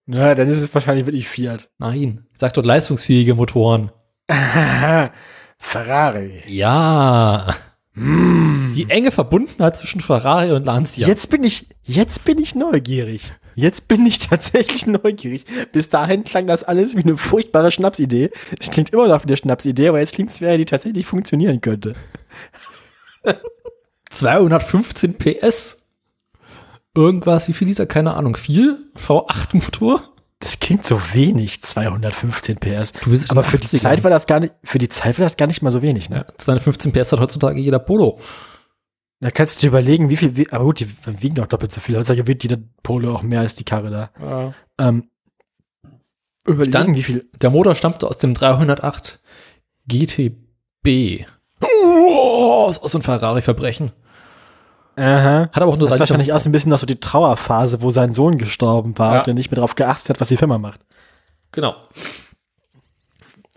Na, 0.06 0.34
dann 0.34 0.48
ist 0.48 0.58
es 0.58 0.72
wahrscheinlich 0.72 1.04
wirklich 1.04 1.28
Fiat. 1.28 1.68
Nein, 1.76 2.26
ich 2.32 2.38
sag 2.38 2.54
dort 2.54 2.64
leistungsfähige 2.64 3.34
Motoren. 3.34 3.90
Ferrari. 5.58 6.42
Ja. 6.46 7.54
Die 7.94 8.86
enge 8.88 9.10
Verbundenheit 9.10 9.76
zwischen 9.76 10.00
Ferrari 10.00 10.52
und 10.52 10.64
Lancia. 10.64 11.06
Jetzt 11.06 11.28
bin 11.28 11.44
ich, 11.44 11.66
jetzt 11.82 12.24
bin 12.24 12.38
ich 12.38 12.54
neugierig. 12.54 13.34
Jetzt 13.56 13.88
bin 13.88 14.04
ich 14.04 14.18
tatsächlich 14.18 14.86
neugierig. 14.86 15.46
Bis 15.72 15.88
dahin 15.88 16.24
klang 16.24 16.46
das 16.46 16.62
alles 16.62 16.94
wie 16.94 17.02
eine 17.02 17.16
furchtbare 17.16 17.72
Schnapsidee. 17.72 18.30
Es 18.60 18.70
klingt 18.70 18.90
immer 18.90 19.08
noch 19.08 19.22
wie 19.22 19.28
eine 19.28 19.36
Schnapsidee, 19.38 19.88
aber 19.88 19.98
jetzt 19.98 20.14
klingt 20.14 20.30
es 20.30 20.42
wie 20.42 20.46
eine, 20.46 20.58
die 20.58 20.66
tatsächlich 20.66 21.06
funktionieren 21.06 21.62
könnte. 21.62 21.94
215 24.10 25.14
PS. 25.14 25.78
Irgendwas, 26.94 27.48
wie 27.48 27.54
viel 27.54 27.68
Liter? 27.68 27.86
Keine 27.86 28.14
Ahnung. 28.14 28.36
Viel? 28.36 28.76
V8-Motor? 28.94 30.04
Das 30.38 30.60
klingt 30.60 30.84
so 30.84 31.00
wenig, 31.14 31.62
215 31.62 32.56
PS. 32.58 32.92
Aber 33.30 33.42
für 33.42 33.56
die 33.56 33.66
80ern. 33.66 33.78
Zeit 33.78 34.04
war 34.04 34.10
das 34.10 34.26
gar 34.26 34.40
nicht, 34.40 34.52
für 34.64 34.78
die 34.78 34.88
Zeit 34.90 35.18
war 35.18 35.24
das 35.24 35.38
gar 35.38 35.46
nicht 35.46 35.62
mal 35.62 35.70
so 35.70 35.80
wenig, 35.80 36.10
ne? 36.10 36.26
Ja, 36.28 36.38
215 36.38 36.92
PS 36.92 37.12
hat 37.12 37.20
heutzutage 37.20 37.58
jeder 37.58 37.78
Polo. 37.78 38.20
Da 39.20 39.30
kannst 39.30 39.56
du 39.56 39.66
dir 39.66 39.68
überlegen, 39.68 40.10
wie 40.10 40.16
viel, 40.16 40.36
wie- 40.36 40.51
aber 40.52 40.64
gut, 40.64 40.80
die 40.80 40.88
wiegen 41.22 41.36
doch 41.36 41.47
doppelt 41.47 41.72
so 41.72 41.80
viel. 41.80 41.97
Heutzutage 41.97 42.26
wiegt 42.26 42.43
jeder 42.43 42.59
Polo 42.82 43.14
auch 43.14 43.22
mehr 43.22 43.40
als 43.40 43.55
die 43.55 43.64
Karre 43.64 43.90
da. 43.90 44.52
Ähm, 44.78 45.10
überlegen, 46.47 46.72
Dann- 46.72 46.94
wie 46.94 47.02
viel, 47.02 47.28
Der 47.40 47.51
Motor 47.51 47.74
stammte 47.74 48.06
aus 48.06 48.18
dem 48.18 48.34
308 48.34 49.20
GTB. 49.88 51.26
Oh, 51.62 52.66
ist 52.68 52.82
auch 52.82 52.88
so 52.88 52.98
ein 52.98 53.02
Ferrari-Verbrechen. 53.02 53.93
aha. 54.97 55.48
Hat 55.52 55.62
aber 55.62 55.72
auch 55.72 55.76
nur 55.76 55.88
Das 55.88 55.98
wahrscheinlich 55.98 56.32
auch 56.34 56.38
so 56.38 56.48
ein 56.48 56.52
bisschen 56.52 56.70
noch 56.70 56.78
so 56.78 56.86
die 56.86 57.01
Trauerphase, 57.01 57.80
wo 57.82 57.90
sein 57.90 58.12
Sohn 58.12 58.36
gestorben 58.38 58.97
war 58.98 59.12
Ja. 59.14 59.18
und 59.20 59.26
der 59.26 59.34
nicht 59.34 59.51
mehr 59.51 59.56
darauf 59.56 59.74
geachtet 59.74 60.10
hat, 60.10 60.20
was 60.20 60.28
die 60.28 60.36
Firma 60.36 60.59
macht. 60.59 60.80
Genau. 61.52 61.74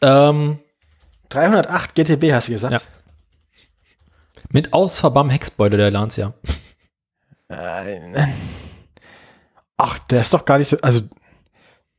Ähm, 0.01 0.59
308 1.29 1.95
GTB 1.95 2.31
hast 2.33 2.47
du 2.47 2.53
gesagt? 2.53 2.73
Ja. 2.73 2.79
Mit 4.51 4.73
ausfahrbarem 4.73 5.29
Heckspoiler 5.29 5.77
der 5.77 5.91
Lancia. 5.91 6.33
Ach, 9.77 9.99
der 10.09 10.21
ist 10.21 10.33
doch 10.33 10.45
gar 10.45 10.57
nicht 10.57 10.67
so, 10.67 10.77
also, 10.81 11.01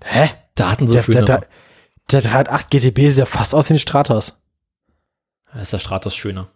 hä? 0.04 0.30
Da 0.54 0.70
hatten 0.72 0.86
Der, 0.86 1.02
so 1.02 1.12
der, 1.12 1.24
schöne. 1.24 1.24
der, 1.24 1.46
der 2.12 2.20
308 2.20 2.70
GTB 2.70 2.98
sieht 3.08 3.18
ja 3.18 3.26
fast 3.26 3.54
aus 3.54 3.70
wie 3.70 3.74
ein 3.74 3.78
Stratos. 3.78 4.40
Da 5.52 5.60
ist 5.60 5.72
der 5.72 5.78
Stratos 5.78 6.14
schöner. 6.14 6.48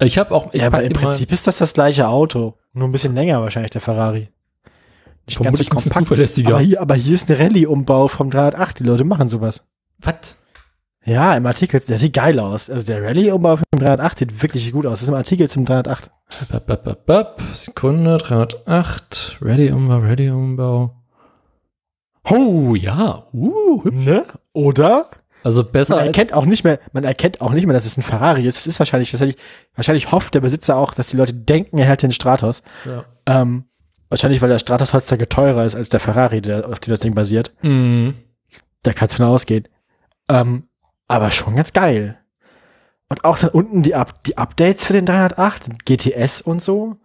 Ich 0.00 0.18
habe 0.18 0.34
auch. 0.34 0.52
Ich 0.52 0.60
ja, 0.60 0.66
aber 0.66 0.82
im 0.82 0.92
Prinzip 0.92 1.32
ist 1.32 1.46
das 1.46 1.58
das 1.58 1.72
gleiche 1.74 2.08
Auto. 2.08 2.58
Nur 2.72 2.88
ein 2.88 2.92
bisschen 2.92 3.14
länger 3.14 3.40
wahrscheinlich, 3.40 3.70
der 3.70 3.80
Ferrari. 3.80 4.28
Nicht 5.26 5.38
ganz 5.38 5.38
so 5.38 5.42
Vermutlich 5.42 5.70
ein 5.70 5.76
bisschen 5.76 5.92
kompakt. 5.92 6.04
zuverlässiger. 6.08 6.48
Aber 6.50 6.60
hier, 6.60 6.80
aber 6.80 6.94
hier 6.94 7.14
ist 7.14 7.30
ein 7.30 7.36
Rallye-Umbau 7.36 8.08
vom 8.08 8.30
308. 8.30 8.80
Die 8.80 8.84
Leute 8.84 9.04
machen 9.04 9.28
sowas. 9.28 9.66
Was? 9.98 10.36
Ja, 11.04 11.36
im 11.36 11.46
Artikel, 11.46 11.80
der 11.80 11.98
sieht 11.98 12.12
geil 12.12 12.38
aus. 12.38 12.70
Also 12.70 12.86
der 12.86 13.02
Rallye-Umbau 13.02 13.56
vom 13.56 13.80
308 13.80 14.18
sieht 14.18 14.42
wirklich 14.42 14.70
gut 14.72 14.86
aus. 14.86 15.00
Das 15.00 15.02
ist 15.02 15.08
im 15.08 15.14
Artikel 15.14 15.48
zum 15.48 15.64
308. 15.64 16.10
Bap, 16.48 16.66
bap, 16.66 16.84
bap, 16.84 17.06
bap. 17.06 17.42
Sekunde, 17.54 18.18
308. 18.18 19.38
Ready 19.42 19.72
Umbau, 19.72 19.98
Ready 19.98 20.30
Umbau. 20.30 20.94
Oh, 22.30 22.74
ja. 22.76 23.26
Uh, 23.32 23.84
hübsch. 23.84 24.04
Ne? 24.04 24.24
Oder? 24.52 25.06
Also 25.42 25.64
besser 25.64 25.96
Man 25.96 26.06
erkennt 26.06 26.32
auch 26.32 26.44
nicht 26.44 26.62
mehr, 26.62 26.78
man 26.92 27.02
erkennt 27.02 27.40
auch 27.40 27.52
nicht 27.52 27.66
mehr, 27.66 27.74
dass 27.74 27.84
es 27.84 27.96
ein 27.96 28.02
Ferrari 28.02 28.46
ist. 28.46 28.56
Das 28.56 28.68
ist 28.68 28.78
wahrscheinlich, 28.78 29.12
wahrscheinlich, 29.12 29.36
wahrscheinlich 29.74 30.12
hofft 30.12 30.34
der 30.34 30.40
Besitzer 30.40 30.76
auch, 30.76 30.94
dass 30.94 31.08
die 31.08 31.16
Leute 31.16 31.34
denken, 31.34 31.78
er 31.78 31.86
hält 31.86 32.02
den 32.02 32.12
Stratos. 32.12 32.62
Ja. 32.84 33.04
Ähm, 33.26 33.64
wahrscheinlich, 34.08 34.40
weil 34.40 34.50
der 34.50 34.60
Stratos 34.60 34.94
heutzutage 34.94 35.28
teurer 35.28 35.64
ist 35.64 35.74
als 35.74 35.88
der 35.88 35.98
Ferrari, 35.98 36.42
der, 36.42 36.68
auf 36.68 36.78
dem 36.78 36.92
das 36.92 37.00
Ding 37.00 37.14
basiert. 37.14 37.52
Mhm. 37.62 38.14
Da 38.84 38.92
kannst 38.92 39.14
du 39.14 39.16
von 39.18 39.26
ausgehen. 39.26 39.66
Ähm, 40.28 40.68
aber 41.12 41.30
schon 41.30 41.56
ganz 41.56 41.72
geil. 41.72 42.18
Und 43.08 43.24
auch 43.24 43.38
da 43.38 43.48
unten 43.48 43.82
die, 43.82 43.94
Up 43.94 44.24
die 44.24 44.38
Updates 44.38 44.86
für 44.86 44.94
den 44.94 45.04
308, 45.06 45.84
GTS 45.84 46.40
und 46.42 46.62
so, 46.62 46.96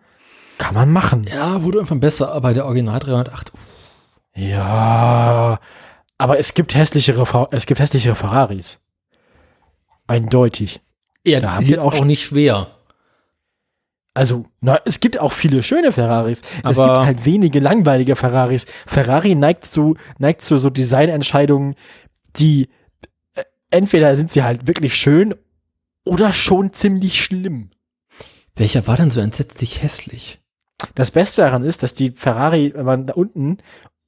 kann 0.57 0.73
man 0.73 0.91
machen. 0.91 1.25
Ja, 1.25 1.61
wurde 1.63 1.77
irgendwann 1.77 1.99
besser, 1.99 2.31
aber 2.31 2.53
der 2.53 2.65
Original 2.65 2.99
308. 2.99 3.53
uff. 3.53 3.59
Ja, 4.35 5.59
aber 6.17 6.39
es 6.39 6.53
gibt 6.53 6.75
hässlichere, 6.75 7.47
es 7.51 7.65
gibt 7.65 7.79
hässlichere 7.79 8.15
Ferraris. 8.15 8.79
Eindeutig. 10.07 10.81
Ja, 11.25 11.39
Da 11.41 11.53
haben 11.55 11.63
ist 11.63 11.69
jetzt 11.69 11.79
auch 11.79 11.95
auch, 11.95 12.05
nicht 12.05 12.23
schwer. 12.23 12.67
Also, 14.13 14.45
na, 14.61 14.79
es 14.85 14.99
gibt 14.99 15.19
auch 15.19 15.31
viele 15.33 15.61
schöne 15.61 15.91
Ferraris. 15.91 16.41
es 16.63 16.79
Aber- 16.79 16.87
gibt 16.95 17.05
halt 17.05 17.25
wenige 17.25 17.59
langweilige 17.59 18.15
Ferraris. 18.15 18.65
Ferrari 18.87 19.35
neigt 19.35 19.65
zu, 19.65 19.95
neigt 20.17 20.41
zu 20.41 20.57
so 20.57 20.69
Designentscheidungen, 20.69 21.75
die 22.37 22.69
entweder 23.71 24.15
sind 24.17 24.31
sie 24.31 24.43
halt 24.43 24.67
wirklich 24.67 24.95
schön 24.95 25.35
oder 26.05 26.31
schon 26.33 26.73
ziemlich 26.73 27.21
schlimm. 27.23 27.71
Welcher 28.55 28.87
war 28.87 28.97
denn 28.97 29.11
so 29.11 29.19
entsetzlich 29.19 29.83
hässlich? 29.83 30.39
Das 30.95 31.11
Beste 31.11 31.41
daran 31.41 31.63
ist, 31.63 31.83
dass 31.83 31.93
die 31.93 32.11
Ferrari, 32.11 32.71
wenn 32.75 32.85
man 32.85 33.07
da 33.07 33.13
unten, 33.13 33.57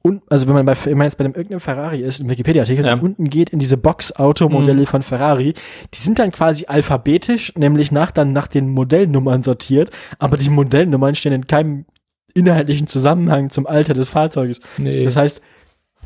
un, 0.03 0.21
also 0.29 0.47
wenn 0.47 0.53
man 0.55 0.65
bei, 0.65 0.75
wenn 0.85 0.97
man 0.97 1.05
jetzt 1.05 1.17
bei 1.17 1.25
einem 1.25 1.33
irgendeinem 1.33 1.59
Ferrari 1.59 2.01
ist, 2.01 2.19
im 2.19 2.29
Wikipedia-Artikel, 2.29 2.85
Ja. 2.85 2.93
unten 2.95 3.25
geht 3.29 3.49
in 3.49 3.59
diese 3.59 3.75
Box-Automodelle 3.77 4.85
von 4.85 5.03
Ferrari, 5.03 5.53
die 5.93 5.97
sind 5.97 6.19
dann 6.19 6.31
quasi 6.31 6.65
alphabetisch, 6.67 7.53
nämlich 7.55 7.91
nach, 7.91 8.11
dann 8.11 8.31
nach 8.33 8.47
den 8.47 8.69
Modellnummern 8.69 9.43
sortiert, 9.43 9.89
aber 10.19 10.37
die 10.37 10.49
Modellnummern 10.49 11.15
stehen 11.15 11.33
in 11.33 11.47
keinem 11.47 11.85
inhaltlichen 12.33 12.87
Zusammenhang 12.87 13.49
zum 13.49 13.67
Alter 13.67 13.93
des 13.93 14.09
Fahrzeuges. 14.09 14.61
Nee. 14.77 15.03
Das 15.03 15.15
heißt, 15.15 15.41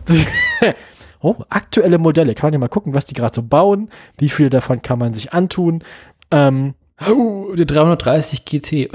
oh, 1.23 1.35
aktuelle 1.49 1.97
Modelle, 1.97 2.35
kann 2.35 2.47
man 2.47 2.53
ja 2.53 2.59
mal 2.59 2.67
gucken, 2.67 2.93
was 2.93 3.05
die 3.05 3.15
gerade 3.15 3.33
so 3.33 3.41
bauen, 3.41 3.89
wie 4.17 4.29
viele 4.29 4.49
davon 4.49 4.81
kann 4.81 4.99
man 4.99 5.13
sich 5.13 5.33
antun. 5.33 5.83
Ähm, 6.29 6.75
oh, 7.09 7.53
der 7.55 7.65
330 7.65 8.45
GT. 8.45 8.91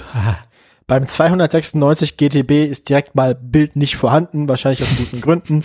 Beim 0.87 1.07
296 1.07 2.17
GTB 2.17 2.71
ist 2.71 2.89
direkt 2.89 3.15
mal 3.15 3.35
Bild 3.35 3.77
nicht 3.77 3.97
vorhanden, 3.97 4.49
wahrscheinlich 4.49 4.83
aus 4.83 4.97
guten 4.97 5.21
Gründen. 5.21 5.65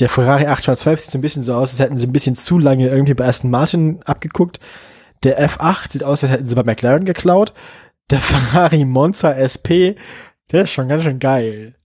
Der 0.00 0.08
Ferrari 0.08 0.46
812 0.46 1.00
sieht 1.00 1.10
so 1.10 1.18
ein 1.18 1.22
bisschen 1.22 1.42
so 1.42 1.54
aus, 1.54 1.70
als 1.70 1.78
hätten 1.80 1.98
sie 1.98 2.06
ein 2.06 2.12
bisschen 2.12 2.36
zu 2.36 2.58
lange 2.58 2.88
irgendwie 2.88 3.14
bei 3.14 3.26
Aston 3.26 3.50
Martin 3.50 4.00
abgeguckt. 4.04 4.60
Der 5.22 5.40
F8 5.48 5.92
sieht 5.92 6.04
aus, 6.04 6.22
als 6.22 6.32
hätten 6.32 6.46
sie 6.46 6.54
bei 6.54 6.64
McLaren 6.64 7.04
geklaut. 7.04 7.52
Der 8.10 8.20
Ferrari 8.20 8.84
Monza 8.84 9.32
SP, 9.32 9.96
der 10.52 10.62
ist 10.62 10.72
schon 10.72 10.88
ganz 10.88 11.04
schön 11.04 11.18
geil. 11.18 11.76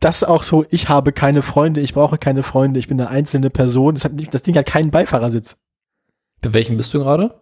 Das 0.00 0.16
ist 0.22 0.24
auch 0.28 0.42
so, 0.42 0.64
ich 0.70 0.88
habe 0.88 1.12
keine 1.12 1.42
Freunde, 1.42 1.80
ich 1.80 1.94
brauche 1.94 2.18
keine 2.18 2.42
Freunde, 2.42 2.78
ich 2.78 2.88
bin 2.88 3.00
eine 3.00 3.10
einzelne 3.10 3.50
Person. 3.50 3.94
Das, 3.94 4.04
hat 4.04 4.12
das 4.30 4.42
Ding 4.42 4.56
hat 4.56 4.66
keinen 4.66 4.90
Beifahrersitz. 4.90 5.56
Bei 6.42 6.52
welchem 6.52 6.76
bist 6.76 6.92
du 6.92 6.98
gerade? 6.98 7.40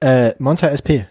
Äh, 0.00 0.32
Monza 0.38 0.68
SP. 0.70 1.06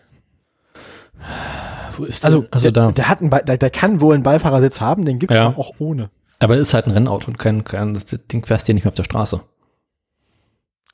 Wo 1.97 2.05
ist 2.05 2.23
Also, 2.23 2.41
denn? 2.41 2.53
also 2.53 2.72
der, 2.72 2.72
da. 2.88 2.91
Der, 2.91 3.09
hat 3.09 3.22
einen, 3.22 3.30
der, 3.30 3.57
der 3.57 3.69
kann 3.69 4.01
wohl 4.01 4.14
einen 4.14 4.23
Beifahrersitz 4.23 4.80
haben, 4.81 5.03
den 5.05 5.19
gibt 5.19 5.31
es 5.31 5.35
Ja. 5.35 5.53
auch 5.55 5.76
ohne. 5.80 6.09
Aber 6.39 6.55
es 6.55 6.68
ist 6.69 6.73
halt 6.73 6.85
ein 6.85 6.91
Rennauto 6.91 7.27
und 7.27 7.38
kein, 7.39 7.64
kein 7.64 7.93
das 7.95 8.05
Ding 8.05 8.45
fährst 8.45 8.68
du 8.68 8.72
ja 8.72 8.76
nicht 8.76 8.84
mehr 8.84 8.91
auf 8.91 8.95
der 8.95 9.03
Straße. 9.03 9.41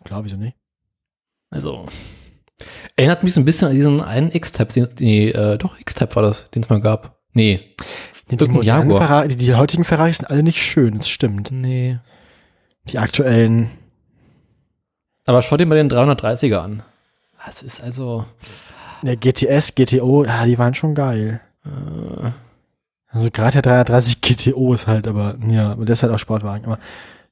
Glaube 0.05 0.27
ich 0.27 0.31
so 0.31 0.37
nicht. 0.37 0.55
Also. 1.49 1.85
Erinnert 2.95 3.23
mich 3.23 3.33
so 3.33 3.41
ein 3.41 3.45
bisschen 3.45 3.67
an 3.69 3.75
diesen 3.75 4.01
einen 4.01 4.31
X-Type, 4.31 4.73
den, 4.73 4.87
nee, 4.99 5.29
äh, 5.29 5.57
doch, 5.57 5.77
X-Type 5.79 6.15
war 6.15 6.23
das, 6.23 6.49
den 6.51 6.63
es 6.63 6.69
mal 6.69 6.79
gab. 6.79 7.19
Nee. 7.33 7.75
Die, 8.31 8.37
die, 8.37 8.47
modernen. 8.47 8.89
Ferrari, 8.89 9.27
die, 9.29 9.35
die 9.35 9.55
heutigen 9.55 9.83
Ferraris 9.83 10.17
sind 10.17 10.29
alle 10.29 10.43
nicht 10.43 10.61
schön, 10.61 10.97
das 10.97 11.09
stimmt. 11.09 11.51
Nee. 11.51 11.99
Die 12.89 12.97
aktuellen. 12.99 13.69
Aber 15.25 15.41
schau 15.41 15.57
dir 15.57 15.65
mal 15.65 15.75
den 15.75 15.89
330er 15.89 16.57
an. 16.57 16.83
Das 17.45 17.61
ist 17.61 17.81
also. 17.81 18.25
Der 19.01 19.17
GTS, 19.17 19.75
GTO, 19.75 20.23
ja, 20.23 20.45
die 20.45 20.57
waren 20.57 20.73
schon 20.73 20.95
geil. 20.95 21.41
Äh, 21.65 22.31
Also 23.09 23.29
gerade 23.29 23.61
der 23.61 23.83
330 23.83 24.21
GTO 24.21 24.73
ist 24.73 24.87
halt, 24.87 25.07
aber 25.07 25.37
ja, 25.47 25.71
aber 25.71 25.85
der 25.85 25.93
ist 25.93 26.03
halt 26.03 26.13
auch 26.13 26.19
Sportwagen, 26.19 26.65
aber 26.65 26.79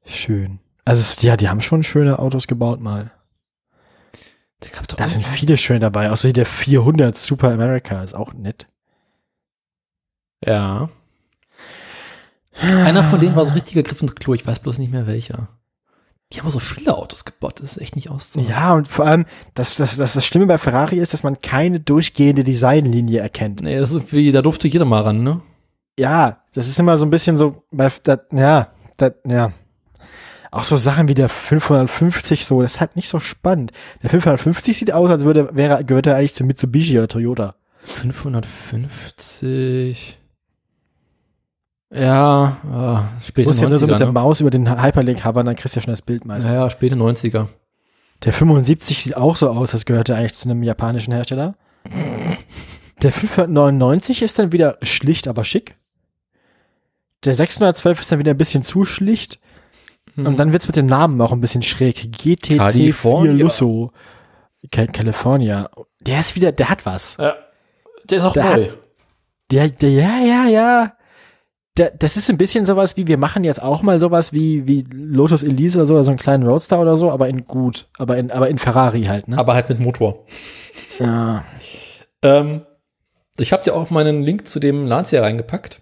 schön. 0.06 0.60
Also 0.86 1.26
ja, 1.26 1.38
die 1.38 1.50
haben 1.50 1.62
schon 1.62 1.84
schöne 1.84 2.20
Autos 2.20 2.48
gebaut 2.48 2.82
mal. 2.82 3.12
Da 4.98 5.08
sind 5.08 5.26
viele 5.26 5.58
schöne 5.58 5.80
dabei, 5.80 6.12
auch 6.12 6.18
so 6.18 6.28
wie 6.28 6.34
der 6.34 6.46
400 6.46 7.18
Super 7.18 7.52
America 7.52 8.04
ist 8.04 8.14
auch 8.14 8.34
nett. 8.34 8.68
Ja. 10.44 10.90
Einer 12.54 13.10
von 13.10 13.20
denen 13.20 13.36
war 13.36 13.46
so 13.46 13.52
ein 13.52 13.56
richtiger 13.56 13.84
Griff 13.84 14.02
ins 14.02 14.16
Klo, 14.16 14.34
ich 14.34 14.46
weiß 14.46 14.60
bloß 14.60 14.78
nicht 14.78 14.92
mehr 14.92 15.08
welcher. 15.08 15.48
Die 16.34 16.40
haben 16.40 16.50
so 16.50 16.60
viele 16.60 16.96
Autos 16.96 17.26
gebaut, 17.26 17.60
das 17.60 17.74
ist 17.74 17.82
echt 17.82 17.98
nicht 17.98 18.10
auszuhalten. 18.10 18.52
Ja, 18.52 18.74
und 18.74 18.88
vor 18.88 19.06
allem, 19.06 19.26
das, 19.54 19.76
das, 19.76 19.98
das, 19.98 20.14
das 20.14 20.26
Schlimme 20.26 20.46
bei 20.46 20.58
Ferrari 20.58 20.96
ist, 20.98 21.12
dass 21.14 21.24
man 21.24 21.42
keine 21.42 21.82
durchgehende 21.82 22.46
Designlinie 22.46 23.20
erkennt. 23.20 23.62
Nee, 23.62 23.78
das 23.78 23.92
ist 23.92 24.14
wie, 24.14 24.32
da 24.32 24.42
durfte 24.42 24.70
jeder 24.70 24.86
mal 24.86 25.02
ran, 25.02 25.24
ne? 25.24 25.42
Ja, 26.00 26.38
das 26.54 26.70
ist 26.70 26.80
immer 26.80 26.96
so 26.96 27.06
ein 27.06 27.10
bisschen 27.10 27.36
so, 27.36 27.66
bei, 27.72 27.92
da, 28.04 28.20
ja, 28.32 28.70
da, 28.98 29.12
ja. 29.28 29.52
Auch 30.52 30.64
so 30.66 30.78
Sachen 30.78 31.10
wie 31.10 31.14
der 31.14 31.30
550 31.30 32.46
so, 32.46 32.62
das 32.62 32.76
ist 32.76 32.80
halt 32.80 32.96
nicht 32.96 33.10
so 33.10 33.20
spannend. 33.20 33.72
Der 34.04 34.10
550 34.10 34.78
sieht 34.78 34.94
aus, 34.94 35.10
als 35.10 35.26
würde, 35.26 35.50
wäre, 35.54 35.84
gehört 35.84 36.08
er 36.08 36.16
eigentlich 36.18 36.34
zu 36.34 36.46
Mitsubishi 36.46 36.98
oder 36.98 37.08
Toyota. 37.08 37.56
550. 37.84 40.18
Ja, 41.94 42.58
Du 43.20 43.26
späte 43.28 43.50
musst 43.50 43.62
ja 43.62 43.68
nur 43.70 43.80
so 43.80 43.86
90er. 43.86 43.90
mit 43.92 44.00
der 44.00 44.08
ne? 44.08 44.14
Maus 44.14 44.40
über 44.40 44.50
den 44.50 44.82
Hyperlink 44.82 45.24
haben, 45.26 45.46
dann 45.46 45.56
kriegst 45.56 45.76
du 45.76 45.80
ja 45.80 45.84
schon 45.84 45.92
das 45.92 46.02
Bild 46.02 46.26
meistens. 46.26 46.52
Ja, 46.54 46.62
ja, 46.62 46.70
späte 46.70 46.96
90er. 46.96 47.48
Der 48.24 48.34
75 48.34 49.04
sieht 49.04 49.18
auch 49.18 49.36
so 49.36 49.50
aus, 49.50 49.74
als 49.74 49.86
gehört 49.86 50.10
er 50.10 50.18
eigentlich 50.18 50.34
zu 50.34 50.50
einem 50.50 50.64
japanischen 50.64 51.14
Hersteller. 51.14 51.56
Der 53.02 53.12
599 53.12 54.22
ist 54.22 54.38
dann 54.40 54.52
wieder 54.52 54.78
schlicht, 54.84 55.28
aber 55.28 55.44
schick. 55.44 55.76
Der 57.26 57.34
612 57.34 58.00
ist 58.00 58.12
dann 58.12 58.20
wieder 58.20 58.32
ein 58.32 58.38
bisschen 58.38 58.64
zu 58.64 58.86
schlicht. 58.86 59.40
Hm. 60.16 60.28
Und 60.28 60.38
dann 60.38 60.54
wird's 60.54 60.68
mit 60.68 60.76
den 60.78 60.86
Namen 60.86 61.20
auch 61.20 61.32
ein 61.32 61.42
bisschen 61.42 61.62
schräg. 61.64 61.98
GTC4 61.98 62.58
California. 62.58 63.32
Lusso. 63.34 63.92
Cal 64.72 64.88
California. 64.88 65.70
Der 66.00 66.20
ist 66.20 66.36
wieder, 66.36 66.52
der 66.52 66.70
hat 66.70 66.86
was. 66.86 67.18
Ja. 67.20 67.36
Der 68.10 68.18
ist 68.20 68.24
auch 68.24 68.34
Der 68.34 68.44
neu. 68.44 68.68
Der, 69.52 69.70
der, 69.70 69.90
ja, 69.90 70.20
ja, 70.20 70.46
ja. 70.48 70.94
Das 71.90 72.18
ist 72.18 72.30
ein 72.30 72.38
bisschen 72.38 72.66
sowas 72.66 72.96
wie, 72.98 73.08
wir 73.08 73.18
machen 73.18 73.44
jetzt 73.44 73.62
auch 73.62 73.82
mal 73.82 74.00
sowas 74.00 74.32
wie, 74.34 74.68
wie 74.68 74.86
Lotus 74.94 75.44
Elise 75.44 75.78
oder 75.80 75.86
so, 75.86 75.94
oder 75.96 76.04
so 76.04 76.12
einen 76.12 76.20
kleinen 76.20 76.44
Roadster 76.46 76.80
oder 76.80 76.98
so, 76.98 77.12
aber 77.12 77.28
in 77.30 77.46
gut, 77.46 77.88
aber 77.98 78.18
in, 78.18 78.30
aber 78.32 78.50
in 78.50 78.58
Ferrari 78.58 79.04
halt, 79.04 79.28
ne? 79.28 79.38
Aber 79.38 79.54
halt 79.54 79.70
mit 79.70 79.80
Motor. 79.80 80.26
ja. 81.00 81.44
Ähm, 82.22 82.62
ich 83.38 83.52
habe 83.54 83.64
dir 83.64 83.74
auch 83.76 83.90
meinen 83.90 84.22
Link 84.22 84.48
zu 84.48 84.60
dem 84.60 84.86
Lancia 84.86 85.22
reingepackt. 85.22 85.82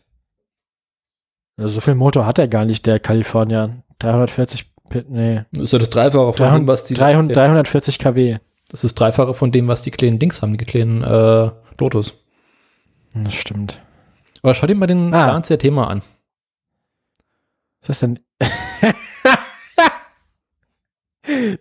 Also 1.58 1.76
so 1.76 1.82
viel 1.82 1.96
Motor 1.96 2.26
hat 2.26 2.40
er 2.40 2.48
gar 2.48 2.64
nicht, 2.66 2.86
der 2.86 3.00
California. 3.00 3.70
340, 4.00 4.72
P- 4.90 5.04
nee, 5.10 5.44
Das 5.52 5.66
ist 5.66 5.74
ja 5.74 5.80
das 5.80 5.90
Dreifache 5.90 6.34
von 6.34 6.54
dem, 6.56 6.68
was 6.68 6.86
die. 6.86 6.94
300, 6.94 7.36
340 7.36 8.00
kW. 8.00 8.38
Das 8.70 8.84
ist 8.86 8.94
Dreifache 8.96 9.34
von 9.34 9.52
dem, 9.52 9.68
was 9.68 9.82
die 9.82 9.92
kleinen 9.92 10.20
Dings 10.20 10.42
haben, 10.42 10.56
die 10.58 10.64
kleinen 10.64 11.04
äh, 11.04 11.52
Lotus. 11.80 12.14
Das 13.14 13.34
stimmt. 13.34 13.82
Aber 14.41 14.53
schau 14.53 14.68
dir 14.68 14.76
mal 14.76 14.88
den 14.88 15.14
Ah. 15.14 15.28
Lancia 15.28 15.57
Thema 15.57 15.88
an. 15.90 16.02
Was 17.82 17.90
ist 17.90 17.90
das 17.90 17.99
denn? 17.99 18.20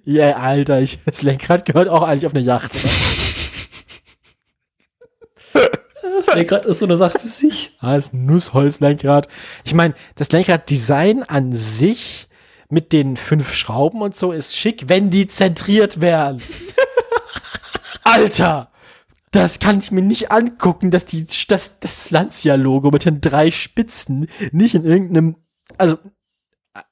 Ja, 0.04 0.36
Alter, 0.36 0.80
ich, 0.80 0.98
das 1.04 1.20
Lenkrad 1.22 1.66
gehört 1.66 1.88
auch 1.88 2.02
eigentlich 2.02 2.24
auf 2.26 2.34
eine 2.34 2.42
Yacht. 2.42 2.72
Das 5.52 6.26
Lenkrad 6.34 6.64
ist 6.64 6.78
so 6.78 6.86
eine 6.86 6.96
Sache 6.96 7.18
für 7.18 7.28
sich. 7.28 7.76
Ah, 7.80 7.96
ist 7.96 8.14
ein 8.14 8.24
Nussholzlenkrad. 8.24 9.28
Ich 9.64 9.74
meine, 9.74 9.94
das 10.14 10.32
Lenkraddesign 10.32 11.22
an 11.22 11.52
sich 11.52 12.28
mit 12.70 12.94
den 12.94 13.16
fünf 13.18 13.52
Schrauben 13.54 14.00
und 14.00 14.16
so 14.16 14.32
ist 14.32 14.56
schick, 14.56 14.88
wenn 14.88 15.10
die 15.10 15.26
zentriert 15.26 16.00
wären. 16.00 16.40
Alter! 18.04 18.70
Das 19.30 19.58
kann 19.58 19.78
ich 19.78 19.90
mir 19.90 20.02
nicht 20.02 20.30
angucken, 20.30 20.90
dass 20.90 21.04
die, 21.04 21.26
das, 21.48 21.78
das 21.80 22.10
Lancia-Logo 22.10 22.90
mit 22.90 23.04
den 23.04 23.20
drei 23.20 23.50
Spitzen 23.50 24.28
nicht 24.52 24.74
in 24.74 24.84
irgendeinem, 24.84 25.36
also, 25.76 25.98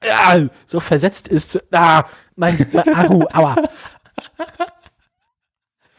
äh, 0.01 0.49
so 0.67 0.81
versetzt 0.81 1.29
ist. 1.29 1.63
Ah, 1.73 2.05
mein, 2.35 2.67
mein 2.73 2.95
Aru, 2.95 3.25
aua. 3.33 3.57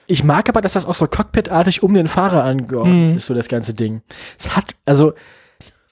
Ich 0.09 0.23
mag 0.23 0.47
aber, 0.47 0.61
dass 0.61 0.73
das 0.73 0.85
auch 0.85 0.93
so 0.95 1.07
cockpitartig 1.07 1.84
um 1.84 1.93
den 1.93 2.07
Fahrer 2.07 2.43
angeordnet 2.43 3.09
Hm. 3.11 3.15
ist, 3.18 3.26
so 3.26 3.34
das 3.34 3.49
ganze 3.49 3.73
Ding. 3.73 4.01
Es 4.39 4.55
hat, 4.55 4.76
also, 4.85 5.14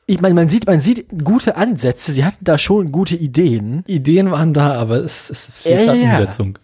ich 0.05 0.21
meine, 0.21 0.35
man 0.35 0.47
sieht, 0.47 0.67
man 0.67 0.79
sieht 0.79 1.07
gute 1.23 1.57
Ansätze, 1.57 2.11
sie 2.11 2.23
hatten 2.23 2.45
da 2.45 2.57
schon 2.57 2.91
gute 2.91 3.15
Ideen. 3.15 3.83
Ideen 3.87 4.31
waren 4.31 4.53
da, 4.53 4.73
aber 4.75 4.97
es, 5.03 5.29
es 5.29 5.63
Ja, 5.65 5.91
an 5.91 6.01
ja. 6.01 6.11
Umsetzung. 6.11 6.59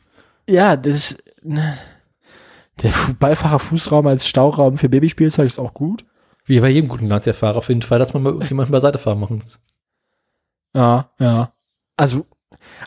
Ja, 0.48 0.78
das, 0.78 1.18
ne. 1.44 1.78
Der 2.84 2.92
Fu- 2.92 3.14
Beifahrerfußraum 3.14 4.06
als 4.08 4.28
Stauraum 4.28 4.78
für 4.78 4.90
Babyspielzeug 4.90 5.46
ist 5.48 5.60
auch 5.60 5.74
gut. 5.74 6.06
Wie 6.46 6.60
bei 6.60 6.70
jedem 6.70 6.90
guten 6.90 7.08
Lancia-Fahrer 7.08 7.58
auf 7.58 7.70
jeden 7.70 7.82
Fall, 7.84 8.00
dass 8.00 8.14
man 8.14 8.24
mal 8.24 8.32
irgendjemanden 8.34 8.72
beiseite 8.74 8.98
fahren 8.98 9.20
machen 9.20 9.38
muss. 9.44 9.60
Ja, 10.76 11.10
ja. 11.20 11.52
Also, 11.98 12.26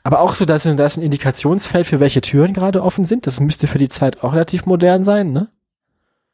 aber 0.02 0.20
auch 0.20 0.34
so, 0.34 0.44
dass 0.44 0.62
da 0.64 0.84
ist 0.84 0.96
ein 0.96 1.02
Indikationsfeld 1.02 1.86
für 1.86 2.00
welche 2.00 2.20
Türen 2.20 2.52
gerade 2.52 2.82
offen 2.82 3.04
sind. 3.04 3.26
Das 3.26 3.38
müsste 3.40 3.66
für 3.66 3.78
die 3.78 3.88
Zeit 3.88 4.22
auch 4.24 4.32
relativ 4.32 4.66
modern 4.66 5.04
sein, 5.04 5.32
ne? 5.32 5.48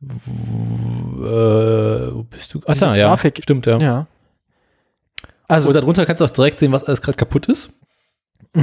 Äh, 0.03 0.09
wo 2.15 2.23
bist 2.25 2.55
du? 2.55 2.61
Ach 2.67 2.77
da, 2.77 2.95
ja. 2.97 3.09
Grafik- 3.15 3.43
Stimmt, 3.43 3.67
ja. 3.67 3.79
Ja. 3.79 4.07
Also, 5.47 5.69
Also, 5.69 5.69
und 5.71 5.75
darunter 5.77 6.07
kannst 6.07 6.21
du 6.21 6.25
auch 6.25 6.31
direkt 6.31 6.59
sehen, 6.61 6.73
was 6.73 6.85
alles 6.85 7.03
gerade 7.03 7.17
kaputt 7.19 7.47
ist. 7.49 7.73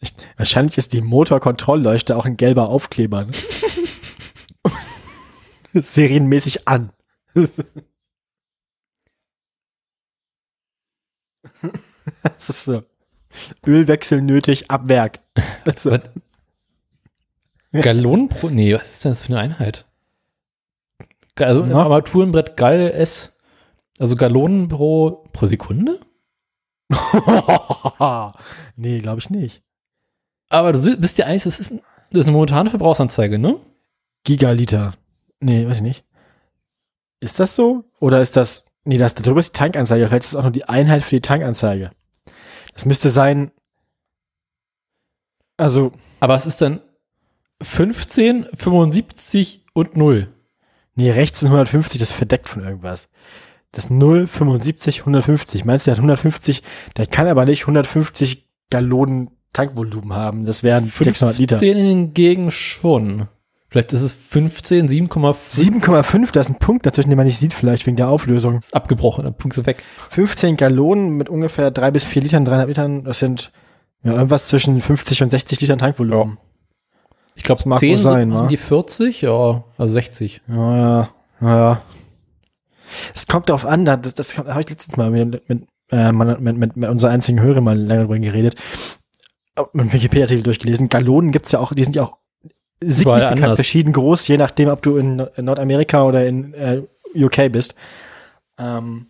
ich, 0.00 0.14
wahrscheinlich 0.36 0.78
ist 0.78 0.92
die 0.92 1.00
Motorkontrollleuchte 1.00 2.16
auch 2.16 2.24
ein 2.24 2.36
gelber 2.36 2.68
Aufkleber. 2.68 3.24
Ne? 3.24 3.32
Serienmäßig 5.82 6.68
an. 6.68 6.92
das 12.22 12.48
ist 12.48 12.64
so. 12.64 12.82
Ölwechsel 13.66 14.22
nötig, 14.22 14.70
ab 14.70 14.88
Werk. 14.88 15.18
Also? 15.64 15.98
Gallonen 17.72 18.28
pro. 18.28 18.50
Nee, 18.50 18.74
was 18.74 18.92
ist 18.92 19.04
denn 19.04 19.12
das 19.12 19.22
für 19.22 19.28
eine 19.30 19.40
Einheit? 19.40 19.86
Also? 21.36 21.64
Armaturenbrett 21.74 22.56
Gall 22.56 22.90
S. 22.92 23.36
Also 23.98 24.14
Gallonen 24.16 24.68
pro, 24.68 25.28
pro 25.32 25.46
Sekunde? 25.46 26.00
nee, 28.76 28.98
glaube 29.00 29.20
ich 29.20 29.30
nicht. 29.30 29.62
Aber 30.48 30.72
du 30.72 30.96
bist 30.96 31.18
ja 31.18 31.26
eigentlich, 31.26 31.44
das 31.44 31.60
ist, 31.60 31.72
das 32.10 32.20
ist 32.20 32.26
eine 32.26 32.32
momentane 32.32 32.70
Verbrauchsanzeige, 32.70 33.38
ne? 33.38 33.58
Gigaliter. 34.24 34.94
Nee, 35.40 35.66
weiß 35.66 35.78
ich 35.78 35.82
nicht. 35.82 36.04
Ist 37.20 37.40
das 37.40 37.54
so? 37.54 37.84
Oder 38.00 38.20
ist 38.20 38.36
das. 38.36 38.64
Nee, 38.84 38.98
das 38.98 39.14
darüber 39.14 39.40
ist 39.40 39.54
die 39.54 39.58
Tankanzeige. 39.58 40.06
Vielleicht 40.06 40.24
ist 40.24 40.30
es 40.30 40.36
auch 40.36 40.42
nur 40.42 40.52
die 40.52 40.68
Einheit 40.68 41.02
für 41.02 41.16
die 41.16 41.22
Tankanzeige. 41.22 41.90
Das 42.74 42.86
müsste 42.86 43.08
sein. 43.08 43.50
Also, 45.56 45.92
Aber 46.20 46.34
es 46.34 46.46
ist 46.46 46.60
dann 46.60 46.80
15, 47.62 48.48
75 48.54 49.64
und 49.72 49.96
0. 49.96 50.32
nee, 50.94 51.10
rechts 51.10 51.40
sind 51.40 51.48
150, 51.48 51.98
das 51.98 52.10
ist 52.10 52.16
verdeckt 52.16 52.48
von 52.48 52.62
irgendwas. 52.64 53.08
Das 53.74 53.90
0, 53.90 54.26
75, 54.26 55.00
150. 55.00 55.64
Meinst 55.64 55.86
du, 55.86 55.90
der 55.90 55.96
hat 55.96 55.98
150, 55.98 56.62
der 56.96 57.06
kann 57.06 57.26
aber 57.26 57.44
nicht 57.44 57.62
150 57.62 58.46
Gallonen 58.70 59.30
Tankvolumen 59.52 60.12
haben. 60.14 60.44
Das 60.46 60.62
wären 60.62 60.88
600 60.90 61.38
Liter. 61.38 61.56
15 61.58 61.76
hingegen 61.78 62.50
schon. 62.50 63.28
Vielleicht 63.68 63.92
ist 63.92 64.02
es 64.02 64.12
15, 64.12 64.88
7,5 64.88 65.80
7,5, 65.82 66.30
da 66.32 66.40
ist 66.40 66.48
ein 66.48 66.60
Punkt 66.60 66.86
dazwischen, 66.86 67.10
den 67.10 67.16
man 67.16 67.26
nicht 67.26 67.38
sieht, 67.38 67.52
vielleicht 67.52 67.86
wegen 67.86 67.96
der 67.96 68.08
Auflösung. 68.08 68.58
ist 68.58 68.72
abgebrochen, 68.72 69.24
der 69.24 69.32
Punkt 69.32 69.56
ist 69.56 69.66
weg. 69.66 69.82
15 70.10 70.56
Gallonen 70.56 71.10
mit 71.10 71.28
ungefähr 71.28 71.72
3 71.72 71.90
bis 71.90 72.04
4 72.04 72.22
Litern, 72.22 72.44
300 72.44 72.68
Litern, 72.68 73.02
das 73.02 73.18
sind 73.18 73.50
ja, 74.04 74.12
irgendwas 74.12 74.46
zwischen 74.46 74.80
50 74.80 75.24
und 75.24 75.30
60 75.30 75.60
Litern 75.60 75.78
Tankvolumen. 75.78 76.38
Ich 77.34 77.42
glaube, 77.42 77.58
Das 77.58 77.66
mag 77.66 77.80
10 77.80 77.90
wohl 77.90 77.96
sein, 77.96 78.30
sind 78.30 78.38
wa? 78.42 78.46
die 78.46 78.56
40, 78.56 79.22
ja, 79.22 79.64
also 79.76 79.92
60. 79.92 80.42
Ja, 80.46 80.76
ja, 80.76 81.08
ja. 81.40 81.82
Ja. 82.84 83.10
Es 83.14 83.26
kommt 83.26 83.48
darauf 83.48 83.66
an, 83.66 83.84
da- 83.84 83.96
das, 83.96 84.14
das 84.14 84.38
habe 84.38 84.60
ich 84.60 84.68
letztens 84.70 84.96
mal 84.96 85.10
mit, 85.10 85.48
mit, 85.48 85.66
äh, 85.90 86.12
mit, 86.12 86.40
mit, 86.58 86.76
mit, 86.76 86.88
unserer 86.90 87.10
einzigen 87.10 87.40
Hörerin 87.40 87.64
mal 87.64 87.78
länger 87.78 88.02
drüber 88.04 88.18
geredet. 88.18 88.54
Mit 89.72 89.92
Wikipedia-Artikel 89.92 90.42
durchgelesen. 90.42 90.88
Gallonen 90.88 91.30
gibt's 91.30 91.52
ja 91.52 91.60
auch, 91.60 91.72
die 91.74 91.84
sind 91.84 91.94
ja 91.94 92.02
auch 92.04 92.16
signifikant 92.82 93.54
verschieden 93.56 93.92
groß, 93.92 94.26
je 94.28 94.36
nachdem, 94.36 94.68
ob 94.68 94.82
du 94.82 94.96
in, 94.96 95.16
Nordamerika 95.40 96.04
oder 96.04 96.26
in 96.26 96.54
äh, 96.54 96.82
UK 97.14 97.52
bist. 97.52 97.74
Ähm, 98.58 99.06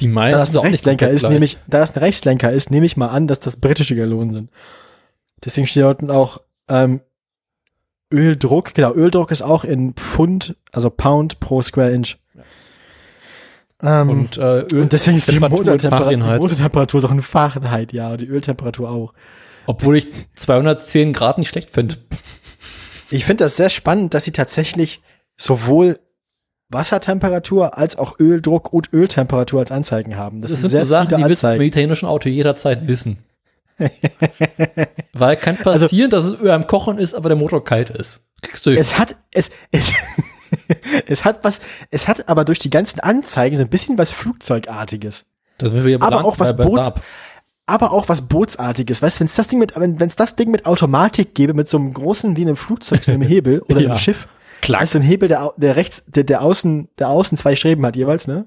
Die 0.00 0.08
meisten 0.08 0.36
da 0.36 0.42
es 0.42 0.56
ein 0.56 0.58
Rechtslenker 0.70 1.10
ist, 1.10 1.20
gleich. 1.20 1.32
nehme 1.32 1.44
ich, 1.44 1.58
da 1.66 1.82
es 1.82 1.94
ein 1.94 1.98
Rechtslenker 1.98 2.50
ist, 2.50 2.70
nehme 2.70 2.86
ich 2.86 2.96
mal 2.96 3.08
an, 3.08 3.26
dass 3.26 3.40
das 3.40 3.58
britische 3.58 3.94
Gallonen 3.94 4.30
sind. 4.32 4.50
Deswegen 5.44 5.66
steht 5.66 5.84
unten 5.84 6.10
auch 6.10 6.40
ähm, 6.68 7.00
Öldruck. 8.12 8.74
Genau, 8.74 8.94
Öldruck 8.94 9.30
ist 9.30 9.42
auch 9.42 9.64
in 9.64 9.94
Pfund, 9.94 10.56
also 10.72 10.90
Pound 10.90 11.40
pro 11.40 11.62
Square 11.62 11.92
Inch. 11.92 12.16
Ähm, 13.82 14.08
und, 14.10 14.38
Und, 14.38 14.38
äh, 14.38 14.60
Öl, 14.74 14.86
deswegen 14.86 15.16
ist 15.16 15.30
die 15.30 15.40
Motortemperatur. 15.40 16.36
Motortemperatur 16.38 16.98
ist 16.98 17.04
auch 17.04 17.10
in 17.10 17.22
Fahrenheit, 17.22 17.92
ja, 17.92 18.12
und 18.12 18.20
die 18.20 18.26
Öltemperatur 18.26 18.90
auch. 18.90 19.12
Obwohl 19.66 19.96
ich 19.96 20.08
210 20.34 21.12
Grad 21.12 21.38
nicht 21.38 21.48
schlecht 21.48 21.70
finde. 21.70 21.96
Ich 23.10 23.24
finde 23.24 23.44
das 23.44 23.56
sehr 23.56 23.70
spannend, 23.70 24.14
dass 24.14 24.24
sie 24.24 24.32
tatsächlich 24.32 25.02
sowohl 25.36 25.98
Wassertemperatur 26.68 27.76
als 27.76 27.96
auch 27.96 28.18
Öldruck 28.18 28.72
und 28.72 28.92
Öltemperatur 28.92 29.60
als 29.60 29.70
Anzeigen 29.70 30.16
haben. 30.16 30.40
Das, 30.40 30.52
Das 30.52 30.60
sind 30.60 30.70
sind 30.70 30.78
sehr 30.78 30.86
so 30.86 30.90
Sachen, 30.90 31.08
die 31.18 31.24
willst 31.24 31.42
du 31.42 31.46
beim 31.46 31.52
Anzeigen. 31.52 31.64
italienischen 31.68 32.06
Auto 32.06 32.28
jederzeit 32.28 32.86
wissen. 32.86 33.18
Weil 35.12 35.36
kann 35.36 35.58
Also 35.64 35.86
passieren, 35.86 36.10
dass 36.10 36.24
es 36.24 36.40
Öl 36.40 36.50
am 36.50 36.66
Kochen 36.66 36.98
ist, 36.98 37.14
aber 37.14 37.28
der 37.28 37.36
Motor 37.36 37.64
kalt 37.64 37.90
ist. 37.90 38.20
Kriegst 38.42 38.64
du. 38.66 38.70
Es 38.70 38.98
hat, 38.98 39.16
es, 39.32 39.50
es, 39.70 39.92
es 41.06 41.24
hat 41.24 41.40
was, 41.42 41.60
es 41.90 42.08
hat 42.08 42.28
aber 42.28 42.44
durch 42.44 42.58
die 42.58 42.70
ganzen 42.70 43.00
Anzeigen 43.00 43.56
so 43.56 43.62
ein 43.62 43.68
bisschen 43.68 43.98
was 43.98 44.12
Flugzeugartiges. 44.12 45.26
Aber 46.00 46.24
auch 46.24 46.38
was 46.38 46.50
Saab. 46.50 47.02
Aber 47.66 47.92
auch 47.92 48.08
was 48.08 48.22
Bootsartiges. 48.22 49.00
Weißt 49.02 49.16
du, 49.16 49.20
wenn 49.20 49.26
es 49.26 49.36
das 49.36 49.46
Ding 49.48 49.58
mit, 49.60 49.74
wenn 49.76 49.96
es 50.00 50.16
das 50.16 50.34
Ding 50.34 50.50
mit 50.50 50.66
Automatik 50.66 51.34
gäbe, 51.34 51.54
mit 51.54 51.68
so 51.68 51.78
einem 51.78 51.92
großen, 51.94 52.36
wie 52.36 52.42
einem 52.42 52.56
Flugzeug, 52.56 53.04
so 53.04 53.12
einem 53.12 53.22
Hebel 53.28 53.60
oder 53.68 53.80
Ja. 53.80 53.90
einem 53.90 53.98
Schiff. 53.98 54.26
Klack. 54.60 54.82
Weißt 54.82 54.94
du, 54.94 54.98
ein 54.98 55.02
Hebel, 55.02 55.28
der, 55.28 55.52
der 55.56 55.76
rechts, 55.76 56.02
der, 56.06 56.24
der 56.24 56.42
außen, 56.42 56.88
der 56.98 57.08
außen 57.08 57.38
zwei 57.38 57.54
Streben 57.56 57.84
hat 57.86 57.96
jeweils, 57.96 58.26
ne? 58.26 58.46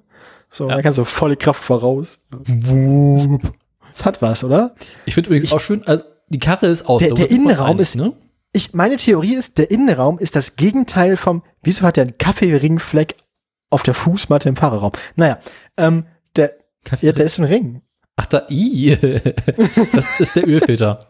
So, 0.50 0.70
Ja. 0.70 0.76
da 0.76 0.82
kannst 0.82 0.98
du 0.98 1.04
volle 1.06 1.36
Kraft 1.38 1.64
voraus. 1.64 2.20
Wup. 2.32 3.42
Das 3.90 4.06
hat 4.06 4.22
was, 4.22 4.44
oder? 4.44 4.76
Ich 5.06 5.14
finde 5.16 5.30
übrigens 5.30 5.46
Ich- 5.46 5.54
auch 5.54 5.60
schön, 5.62 5.86
also 5.88 6.04
die 6.30 6.40
Karre 6.40 6.68
ist 6.68 6.86
aus. 6.88 7.00
Der- 7.02 7.14
der 7.14 7.32
Innenraum 7.32 7.68
einig, 7.72 7.82
ist- 7.82 7.96
Ne? 7.96 8.14
Ich, 8.56 8.74
meine 8.74 8.96
Theorie 8.96 9.36
ist, 9.36 9.58
der 9.58 9.70
Innenraum 9.70 10.18
ist 10.18 10.38
das 10.38 10.56
Gegenteil 10.56 11.18
vom, 11.18 11.44
wieso 11.62 11.86
hat 11.86 11.98
der 11.98 12.04
einen 12.04 12.18
Kaffeeringfleck 12.18 13.18
auf 13.70 13.84
der 13.84 13.94
Fußmatte 13.94 14.48
im 14.48 14.56
Fahrerraum? 14.56 14.94
Naja, 15.18 15.40
ähm, 15.76 16.06
der, 16.38 16.54
ja, 17.02 17.12
der 17.12 17.26
ist 17.26 17.38
ein 17.38 17.44
Ring. 17.44 17.82
Ach 18.16 18.28
da, 18.28 18.48
i. 18.50 18.96
Das 19.92 20.22
ist 20.22 20.38
der 20.38 20.48
Ölfilter. 20.48 21.02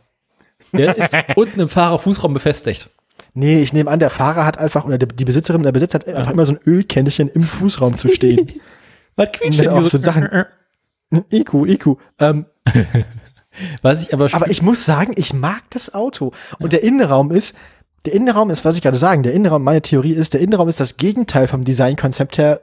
Der 0.74 0.98
ist 0.98 1.16
unten 1.36 1.60
im 1.60 1.70
Fahrerfußraum 1.70 2.34
befestigt. 2.34 2.90
Nee, 3.36 3.62
ich 3.62 3.74
nehme 3.74 3.92
an, 3.92 4.00
der 4.00 4.10
Fahrer 4.10 4.44
hat 4.44 4.58
einfach, 4.58 4.84
oder 4.86 4.98
die, 4.98 5.26
Besitzerin, 5.26 5.62
der 5.62 5.72
Besitzer 5.72 6.00
hat 6.00 6.08
einfach 6.08 6.32
immer 6.32 6.48
so 6.48 6.54
ein 6.54 6.60
Ölkännchen 6.66 7.30
im 7.30 7.44
Fußraum 7.44 7.96
zu 7.96 8.08
stehen. 8.08 8.54
Was 9.18 9.32
quietscht 9.34 9.60
denn 9.60 9.70
auch 9.70 9.86
so 9.86 10.00
Sachen- 10.00 10.46
IQ, 11.32 11.54
IQ. 11.68 11.98
Ähm, 12.20 12.48
Was 13.82 14.04
ich 14.04 14.14
aber, 14.14 14.28
aber 14.34 14.50
ich 14.50 14.62
muss 14.62 14.86
sagen, 14.86 15.14
ich 15.16 15.34
mag 15.34 15.64
das 15.70 15.94
Auto. 15.94 16.32
Und 16.60 16.74
der 16.74 16.84
Innenraum 16.84 17.32
ist, 17.32 17.56
der 18.06 18.14
Innenraum 18.14 18.50
ist, 18.50 18.66
was 18.66 18.76
ich 18.76 18.82
gerade 18.84 18.98
sagen, 18.98 19.24
der 19.24 19.34
Innenraum, 19.34 19.64
meine 19.64 19.82
Theorie 19.82 20.14
ist, 20.14 20.34
der 20.34 20.42
Innenraum 20.42 20.68
ist 20.70 20.80
das 20.80 20.98
Gegenteil 20.98 21.48
vom 21.48 21.64
Designkonzept 21.64 22.38
her 22.38 22.62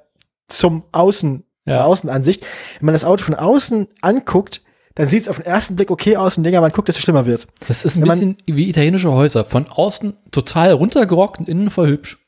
zum 0.49 0.85
Außen, 0.93 1.45
Ja. 1.65 1.75
zur 1.75 1.85
Außenansicht. 1.87 2.45
Wenn 2.81 2.87
man 2.87 2.93
das 2.95 3.05
Auto 3.05 3.25
von 3.25 3.35
außen 3.35 3.89
anguckt, 4.03 4.63
dann 4.95 5.09
sieht 5.09 5.23
es 5.23 5.29
auf 5.29 5.37
den 5.37 5.47
ersten 5.47 5.75
Blick 5.77 5.91
okay 5.91 6.17
aus 6.19 6.37
und 6.37 6.45
länger 6.45 6.61
man 6.61 6.71
guckt, 6.71 6.89
desto 6.89 7.01
schlimmer 7.01 7.25
wird's. 7.25 7.47
das 7.67 7.83
ist 7.85 7.97
ein 7.97 8.03
wenn 8.03 8.09
man- 8.09 8.19
bisschen 8.19 8.37
wie 8.47 8.69
italienische 8.69 9.11
Häuser. 9.13 9.45
Von 9.45 9.67
außen 9.69 10.15
total 10.31 10.73
runtergerockt 10.73 11.39
und 11.41 11.49
innen 11.49 11.71
voll 11.71 11.89
hübsch. 11.89 12.19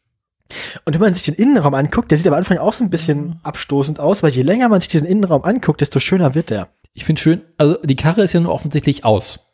Und 0.84 0.94
wenn 0.94 1.00
man 1.00 1.14
sich 1.14 1.24
den 1.24 1.34
Innenraum 1.34 1.74
anguckt, 1.74 2.10
der 2.10 2.18
sieht 2.18 2.26
am 2.28 2.34
Anfang 2.34 2.58
auch 2.58 2.72
so 2.72 2.82
ein 2.84 2.90
bisschen 2.90 3.38
abstoßend 3.42 3.98
aus, 4.00 4.22
weil 4.22 4.30
je 4.30 4.42
länger 4.42 4.68
man 4.68 4.80
sich 4.80 4.88
diesen 4.88 5.06
Innenraum 5.08 5.44
anguckt, 5.44 5.80
desto 5.80 6.00
schöner 6.00 6.34
wird 6.34 6.50
der. 6.50 6.68
Ich 6.94 7.04
finde 7.04 7.20
schön, 7.20 7.42
also 7.58 7.76
die 7.82 7.96
Karre 7.96 8.22
ist 8.22 8.32
ja 8.32 8.40
nur 8.40 8.52
offensichtlich 8.52 9.04
aus. 9.04 9.50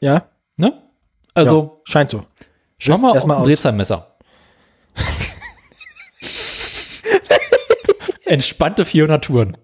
Ja, 0.00 0.28
Ne? 0.58 0.82
Also, 1.34 1.62
ja, 1.62 1.70
scheint 1.84 2.10
so. 2.10 2.24
schau 2.78 2.98
mal 2.98 3.14
erstmal 3.14 3.36
ein 3.36 3.42
aus. 3.42 3.46
Drehzahlmesser. 3.46 4.16
Entspannte 8.26 8.84
400 8.84 9.24
Touren. 9.24 9.56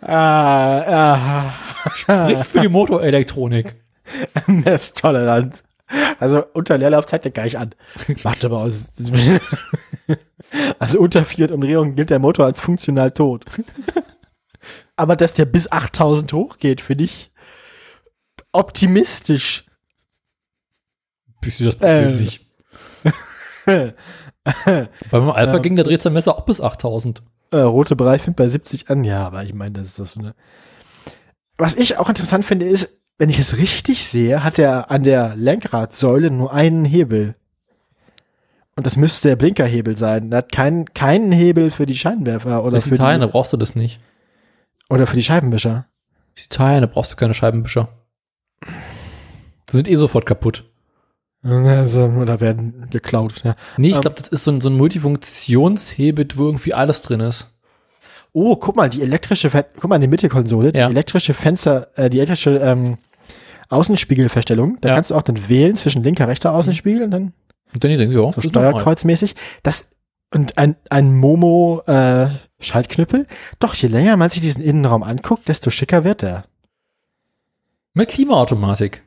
Ah, 0.00 1.52
ah, 2.06 2.26
Nicht 2.28 2.46
für 2.46 2.60
die 2.60 2.68
Motorelektronik. 2.68 3.74
Messtolerant. 4.46 5.64
Also 6.20 6.44
unter 6.52 6.78
Leerlauf 6.78 7.06
zeigt 7.06 7.24
er 7.26 7.32
gleich 7.32 7.58
an. 7.58 7.74
Macht 8.22 8.44
aber 8.44 8.58
aus. 8.58 8.90
Also 10.78 11.00
unter 11.00 11.24
400 11.24 11.54
Umdrehungen 11.54 11.96
gilt 11.96 12.10
der 12.10 12.18
Motor 12.18 12.46
als 12.46 12.60
funktional 12.60 13.10
tot. 13.12 13.44
Aber 14.96 15.16
dass 15.16 15.34
der 15.34 15.46
bis 15.46 15.70
8000 15.72 16.32
hochgeht, 16.32 16.80
finde 16.80 17.04
ich 17.04 17.32
optimistisch. 18.52 19.64
Bist 21.40 21.60
du 21.60 21.64
das 21.64 21.76
Problem 21.76 22.08
Äh. 22.08 22.20
nicht? 22.20 22.46
Beim 25.10 25.30
Alpha 25.30 25.54
Ja. 25.54 25.58
ging 25.58 25.74
der 25.76 25.84
Drehzahlmesser 25.84 26.36
auch 26.36 26.44
bis 26.44 26.60
8000. 26.60 27.22
Äh, 27.50 27.58
rote 27.58 27.96
Bereich 27.96 28.22
fängt 28.22 28.36
bei 28.36 28.48
70 28.48 28.90
an. 28.90 29.04
Ja, 29.04 29.26
aber 29.26 29.42
ich 29.44 29.54
meine, 29.54 29.72
das 29.72 29.90
ist 29.90 29.98
das, 29.98 30.16
ne? 30.16 30.34
Was 31.56 31.76
ich 31.76 31.98
auch 31.98 32.08
interessant 32.08 32.44
finde, 32.44 32.66
ist, 32.66 33.00
wenn 33.18 33.30
ich 33.30 33.38
es 33.38 33.58
richtig 33.58 34.06
sehe, 34.08 34.42
hat 34.44 34.58
er 34.58 34.90
an 34.90 35.02
der 35.04 35.36
Lenkradsäule 35.36 36.30
nur 36.30 36.52
einen 36.52 36.84
Hebel. 36.84 37.36
Und 38.76 38.86
das 38.86 38.96
müsste 38.96 39.28
der 39.28 39.36
Blinkerhebel 39.36 39.96
sein. 39.96 40.32
Er 40.32 40.38
hat 40.38 40.50
keinen, 40.52 40.86
keinen 40.94 41.30
Hebel 41.32 41.70
für 41.70 41.86
die 41.86 41.96
Scheinwerfer 41.96 42.64
oder 42.64 42.76
Das 42.76 42.88
für, 42.88 42.94
Italien, 42.96 43.20
da 43.20 43.26
die, 43.26 43.32
brauchst 43.32 43.52
du 43.52 43.56
das 43.56 43.74
nicht. 43.76 44.00
oder 44.90 45.06
für 45.06 45.14
die 45.16 45.22
Scheibenwischer. 45.22 45.86
Ist 46.34 46.46
Italien, 46.46 46.80
da 46.82 46.86
brauchst 46.88 47.12
du 47.12 47.16
keine 47.16 47.34
Scheibenwischer. 47.34 47.88
Die 49.70 49.76
sind 49.76 49.88
eh 49.88 49.94
sofort 49.96 50.26
kaputt. 50.26 50.64
Also, 51.42 52.04
oder 52.04 52.40
werden 52.40 52.86
geklaut. 52.90 53.42
Ja. 53.44 53.54
Nee, 53.76 53.88
ich 53.88 53.94
Ähm. 53.94 54.00
glaube, 54.00 54.16
das 54.18 54.28
ist 54.28 54.44
so 54.44 54.50
ein, 54.50 54.60
so 54.60 54.70
ein 54.70 54.76
Multifunktionshebel, 54.76 56.26
wo 56.36 56.46
irgendwie 56.46 56.74
alles 56.74 57.02
drin 57.02 57.20
ist. 57.20 57.50
Oh, 58.32 58.56
guck 58.56 58.74
mal, 58.76 58.88
die 58.88 59.02
elektrische, 59.02 59.50
guck 59.78 59.88
mal, 59.90 59.98
die 60.00 60.08
Mittelkonsole, 60.08 60.72
Ja. 60.74 60.86
die 60.88 60.92
elektrische 60.94 61.34
Fenster, 61.34 61.86
äh, 61.96 62.10
die 62.10 62.18
elektrische 62.18 62.56
ähm, 62.58 62.96
Außenspiegelverstellung. 63.68 64.78
Da 64.80 64.88
Ja. 64.88 64.94
kannst 64.94 65.10
du 65.10 65.14
auch 65.14 65.22
dann 65.22 65.48
wählen 65.48 65.76
zwischen 65.76 66.02
linker, 66.02 66.26
rechter 66.28 66.52
Außenspiegel 66.54 67.04
und 67.04 67.10
dann 67.10 67.32
Und 67.74 67.82
dann 67.82 67.90
denkst 67.90 68.14
du, 68.14 68.22
ja, 68.22 68.32
so 68.32 68.40
steuerkreuzmäßig. 68.40 69.34
Das 69.62 69.86
und 70.32 70.58
ein, 70.58 70.76
ein 70.90 71.14
Momo 71.14 71.82
äh, 71.86 72.28
Schaltknüppel. 72.58 73.26
Doch, 73.58 73.74
je 73.74 73.88
länger 73.88 74.16
man 74.16 74.30
sich 74.30 74.40
diesen 74.40 74.62
Innenraum 74.62 75.02
anguckt, 75.02 75.48
desto 75.48 75.70
schicker 75.70 76.04
wird 76.04 76.22
er. 76.22 76.44
Mit 77.94 78.08
Klimaautomatik. 78.10 79.02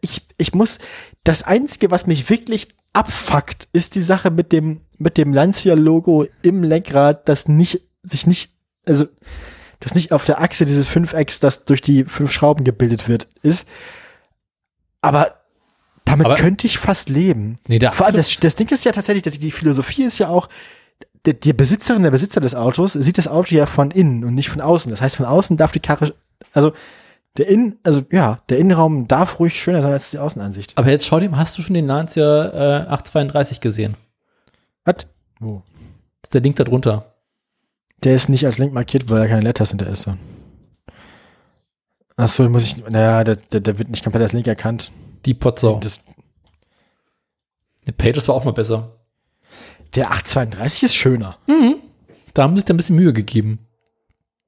Ich, 0.00 0.26
ich 0.36 0.54
muss, 0.54 0.78
das 1.24 1.44
Einzige, 1.44 1.90
was 1.90 2.06
mich 2.06 2.28
wirklich 2.28 2.68
abfuckt, 2.92 3.68
ist 3.72 3.94
die 3.94 4.02
Sache 4.02 4.30
mit 4.30 4.52
dem, 4.52 4.80
mit 4.98 5.16
dem 5.16 5.32
Lancia-Logo 5.32 6.26
im 6.42 6.62
Lenkrad, 6.62 7.28
das 7.28 7.48
nicht, 7.48 7.82
sich 8.02 8.26
nicht, 8.26 8.52
also, 8.86 9.06
das 9.80 9.94
nicht 9.94 10.12
auf 10.12 10.24
der 10.24 10.40
Achse 10.40 10.64
dieses 10.64 10.88
Fünfecks, 10.88 11.38
das 11.38 11.64
durch 11.64 11.80
die 11.80 12.04
fünf 12.04 12.32
Schrauben 12.32 12.64
gebildet 12.64 13.08
wird, 13.08 13.28
ist. 13.42 13.68
Aber 15.00 15.37
damit 16.08 16.26
Aber- 16.26 16.36
könnte 16.36 16.66
ich 16.66 16.78
fast 16.78 17.08
leben. 17.08 17.56
Nee, 17.68 17.78
Vor 17.92 18.06
allem, 18.06 18.16
das, 18.16 18.36
das 18.36 18.54
Ding 18.54 18.68
ist 18.70 18.84
ja 18.84 18.92
tatsächlich, 18.92 19.22
dass 19.22 19.38
die 19.38 19.50
Philosophie 19.50 20.04
ist 20.04 20.18
ja 20.18 20.28
auch, 20.28 20.48
der, 21.24 21.34
die 21.34 21.52
Besitzerin, 21.52 22.02
der 22.02 22.10
Besitzer 22.10 22.40
des 22.40 22.54
Autos 22.54 22.92
sieht 22.94 23.18
das 23.18 23.28
Auto 23.28 23.54
ja 23.54 23.66
von 23.66 23.90
innen 23.90 24.24
und 24.24 24.34
nicht 24.34 24.48
von 24.50 24.60
außen. 24.60 24.90
Das 24.90 25.00
heißt, 25.00 25.16
von 25.16 25.26
außen 25.26 25.56
darf 25.56 25.72
die 25.72 25.80
Karre, 25.80 26.14
also 26.52 26.72
der 27.36 27.48
Innen, 27.48 27.78
also 27.84 28.02
ja, 28.10 28.40
der 28.48 28.58
Innenraum 28.58 29.06
darf 29.06 29.38
ruhig 29.38 29.60
schöner 29.60 29.82
sein 29.82 29.92
als 29.92 30.10
die 30.10 30.18
Außenansicht. 30.18 30.76
Aber 30.76 30.90
jetzt 30.90 31.06
schau 31.06 31.20
dir, 31.20 31.28
mal, 31.28 31.38
hast 31.38 31.56
du 31.58 31.62
schon 31.62 31.74
den 31.74 31.86
Lancia 31.86 32.46
äh, 32.84 32.88
832 32.88 33.60
gesehen? 33.60 33.96
Was? 34.84 35.06
Wo? 35.38 35.62
Das 36.22 36.28
ist 36.28 36.34
der 36.34 36.40
Link 36.40 36.56
da 36.56 36.64
drunter. 36.64 37.14
Der 38.04 38.14
ist 38.14 38.28
nicht 38.28 38.44
als 38.46 38.58
Link 38.58 38.72
markiert, 38.72 39.08
weil 39.10 39.20
da 39.20 39.26
keine 39.28 39.42
Letters 39.42 39.70
hinter 39.70 39.86
ist. 39.88 40.02
So. 40.02 40.14
Achso, 42.16 42.48
muss 42.48 42.64
ich, 42.64 42.88
naja, 42.88 43.22
der, 43.24 43.36
der, 43.36 43.60
der 43.60 43.78
wird 43.78 43.90
nicht 43.90 44.02
komplett 44.02 44.22
als 44.22 44.32
Link 44.32 44.46
erkannt. 44.46 44.90
Die 45.26 45.34
Potsau. 45.34 45.78
Das, 45.80 46.00
Der 47.86 47.92
Pages 47.92 48.28
war 48.28 48.34
auch 48.34 48.44
mal 48.44 48.52
besser. 48.52 48.92
der 49.94 50.10
832 50.10 50.82
ist 50.84 50.94
schöner. 50.94 51.38
Mhm. 51.46 51.76
Da 52.34 52.42
haben 52.42 52.54
sie 52.54 52.60
sich 52.60 52.66
da 52.66 52.74
ein 52.74 52.76
bisschen 52.76 52.96
Mühe 52.96 53.12
gegeben. 53.12 53.58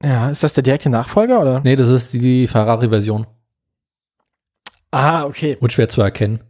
Ja, 0.03 0.29
ist 0.29 0.43
das 0.43 0.53
der 0.53 0.63
direkte 0.63 0.89
Nachfolger, 0.89 1.41
oder? 1.41 1.59
Nee, 1.61 1.75
das 1.75 1.89
ist 1.89 2.13
die 2.13 2.47
Ferrari-Version. 2.47 3.27
Ah, 4.91 5.25
okay. 5.25 5.57
Und 5.59 5.71
schwer 5.71 5.89
zu 5.89 6.01
erkennen. 6.01 6.41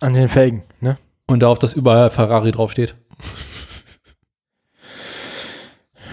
An 0.00 0.14
den 0.14 0.28
Felgen, 0.28 0.62
ne? 0.80 0.98
Und 1.26 1.40
darauf, 1.40 1.58
dass 1.58 1.74
überall 1.74 2.10
Ferrari 2.10 2.50
draufsteht. 2.52 2.94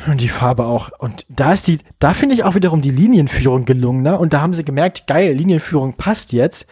Und 0.07 0.21
die 0.21 0.29
Farbe 0.29 0.65
auch. 0.65 0.89
Und 0.99 1.25
da 1.27 1.53
ist 1.53 1.67
die, 1.67 1.79
da 1.99 2.13
finde 2.13 2.35
ich 2.35 2.43
auch 2.43 2.55
wiederum 2.55 2.81
die 2.81 2.91
Linienführung 2.91 3.65
gelungener. 3.65 4.19
Und 4.19 4.33
da 4.33 4.41
haben 4.41 4.53
sie 4.53 4.63
gemerkt, 4.63 5.05
geil, 5.07 5.33
Linienführung 5.33 5.93
passt 5.93 6.31
jetzt. 6.31 6.65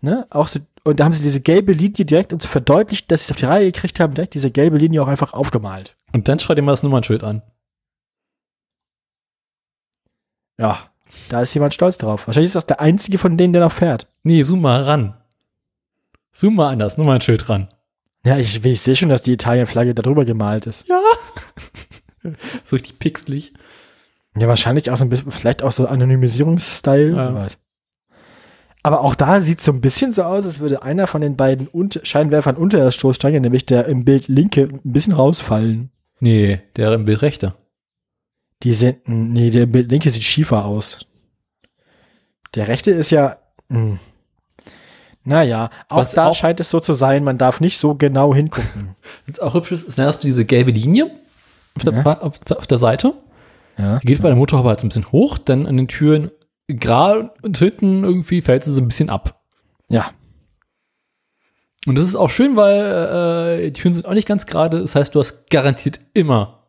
Ne? 0.00 0.26
Auch 0.30 0.48
so, 0.48 0.60
und 0.82 0.98
da 0.98 1.04
haben 1.04 1.12
sie 1.12 1.22
diese 1.22 1.40
gelbe 1.40 1.72
Linie 1.72 2.04
direkt, 2.04 2.32
um 2.32 2.40
zu 2.40 2.48
verdeutlichen, 2.48 3.06
dass 3.08 3.20
sie 3.20 3.24
es 3.26 3.30
auf 3.30 3.36
die 3.36 3.44
Reihe 3.46 3.70
gekriegt 3.70 4.00
haben, 4.00 4.14
direkt 4.14 4.34
diese 4.34 4.50
gelbe 4.50 4.78
Linie 4.78 5.02
auch 5.02 5.08
einfach 5.08 5.34
aufgemalt. 5.34 5.96
Und 6.12 6.28
dann 6.28 6.40
schau 6.40 6.54
dir 6.54 6.62
mal 6.62 6.72
das 6.72 6.82
Nummernschild 6.82 7.22
an. 7.22 7.42
Ja, 10.58 10.90
da 11.28 11.42
ist 11.42 11.54
jemand 11.54 11.74
stolz 11.74 11.98
drauf. 11.98 12.26
Wahrscheinlich 12.26 12.48
ist 12.48 12.56
das 12.56 12.66
der 12.66 12.80
einzige 12.80 13.18
von 13.18 13.36
denen, 13.36 13.52
der 13.52 13.62
noch 13.62 13.72
fährt. 13.72 14.08
Nee, 14.22 14.42
zoom 14.42 14.62
mal 14.62 14.82
ran. 14.82 15.14
Zoom 16.32 16.56
mal 16.56 16.70
an 16.70 16.78
das 16.78 16.96
Nummernschild 16.96 17.48
ran. 17.48 17.68
Ja, 18.24 18.36
ich, 18.36 18.62
ich 18.64 18.80
sehe 18.80 18.96
schon, 18.96 19.08
dass 19.08 19.22
die 19.22 19.32
Italien-Flagge 19.32 19.94
da 19.94 20.02
drüber 20.02 20.24
gemalt 20.24 20.66
ist. 20.66 20.88
Ja. 20.88 21.00
so 22.64 22.76
richtig 22.76 22.98
pixelig. 22.98 23.52
Ja, 24.36 24.46
wahrscheinlich 24.48 24.90
auch 24.90 24.96
so 24.96 25.04
ein 25.04 25.08
bisschen, 25.10 25.32
vielleicht 25.32 25.62
auch 25.62 25.72
so 25.72 25.86
Anonymisierungsstyle. 25.86 27.16
Ja. 27.16 27.34
weiß. 27.34 27.58
Aber 28.82 29.02
auch 29.02 29.14
da 29.14 29.40
sieht 29.42 29.58
es 29.58 29.64
so 29.64 29.72
ein 29.72 29.80
bisschen 29.82 30.10
so 30.12 30.22
aus, 30.22 30.46
als 30.46 30.60
würde 30.60 30.82
einer 30.82 31.06
von 31.06 31.20
den 31.20 31.36
beiden 31.36 31.66
und 31.68 32.00
Scheinwerfern 32.02 32.56
unter 32.56 32.78
der 32.78 32.92
Stoßstange, 32.92 33.40
nämlich 33.40 33.66
der 33.66 33.86
im 33.86 34.04
Bild 34.04 34.28
linke, 34.28 34.62
ein 34.62 34.80
bisschen 34.92 35.12
rausfallen. 35.12 35.90
Nee, 36.20 36.60
der 36.76 36.94
im 36.94 37.04
Bild 37.04 37.20
rechter. 37.22 37.56
Die 38.62 38.72
sind, 38.72 39.06
nee, 39.06 39.50
der 39.50 39.64
im 39.64 39.72
Bild 39.72 39.90
linke 39.90 40.08
sieht 40.10 40.22
schiefer 40.22 40.64
aus. 40.64 41.00
Der 42.54 42.68
rechte 42.68 42.90
ist 42.90 43.10
ja, 43.10 43.36
mh. 43.68 43.98
naja, 45.24 45.70
auch 45.88 45.98
Was 45.98 46.12
da 46.12 46.26
auch- 46.28 46.34
scheint 46.34 46.60
es 46.60 46.70
so 46.70 46.80
zu 46.80 46.92
sein, 46.92 47.22
man 47.24 47.38
darf 47.38 47.60
nicht 47.60 47.78
so 47.78 47.94
genau 47.94 48.34
hingucken. 48.34 48.96
Was 49.26 49.40
auch 49.40 49.54
hübsch 49.54 49.72
ist, 49.72 49.88
ist 49.88 49.98
hast 49.98 50.22
du 50.22 50.26
diese 50.28 50.44
gelbe 50.44 50.70
Linie 50.70 51.10
auf 51.76 51.84
der, 51.84 51.92
Ja. 51.94 52.20
Auf, 52.20 52.38
auf 52.50 52.66
der 52.66 52.78
Seite. 52.78 53.14
ja. 53.78 53.98
Die 53.98 54.06
geht 54.06 54.22
bei 54.22 54.28
der 54.28 54.36
Motorhaube 54.36 54.68
halt 54.68 54.80
so 54.80 54.86
ein 54.86 54.90
bisschen 54.90 55.12
hoch, 55.12 55.38
dann 55.38 55.66
an 55.66 55.76
den 55.76 55.88
Türen 55.88 56.30
gerade 56.68 57.32
und 57.42 57.58
hinten 57.58 58.04
irgendwie 58.04 58.42
fällt 58.42 58.64
sie 58.64 58.72
so 58.72 58.80
ein 58.80 58.88
bisschen 58.88 59.10
ab. 59.10 59.42
ja. 59.90 60.12
Und 61.86 61.94
das 61.94 62.04
ist 62.04 62.14
auch 62.14 62.28
schön, 62.28 62.56
weil 62.56 63.58
äh, 63.62 63.70
die 63.70 63.72
Türen 63.80 63.94
sind 63.94 64.04
auch 64.06 64.12
nicht 64.12 64.28
ganz 64.28 64.44
gerade. 64.44 64.80
Das 64.80 64.94
heißt, 64.94 65.14
du 65.14 65.20
hast 65.20 65.48
garantiert 65.48 65.98
immer 66.12 66.68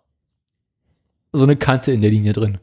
so 1.34 1.44
eine 1.44 1.58
Kante 1.58 1.92
in 1.92 2.00
der 2.00 2.12
Linie 2.12 2.32
drin. 2.32 2.60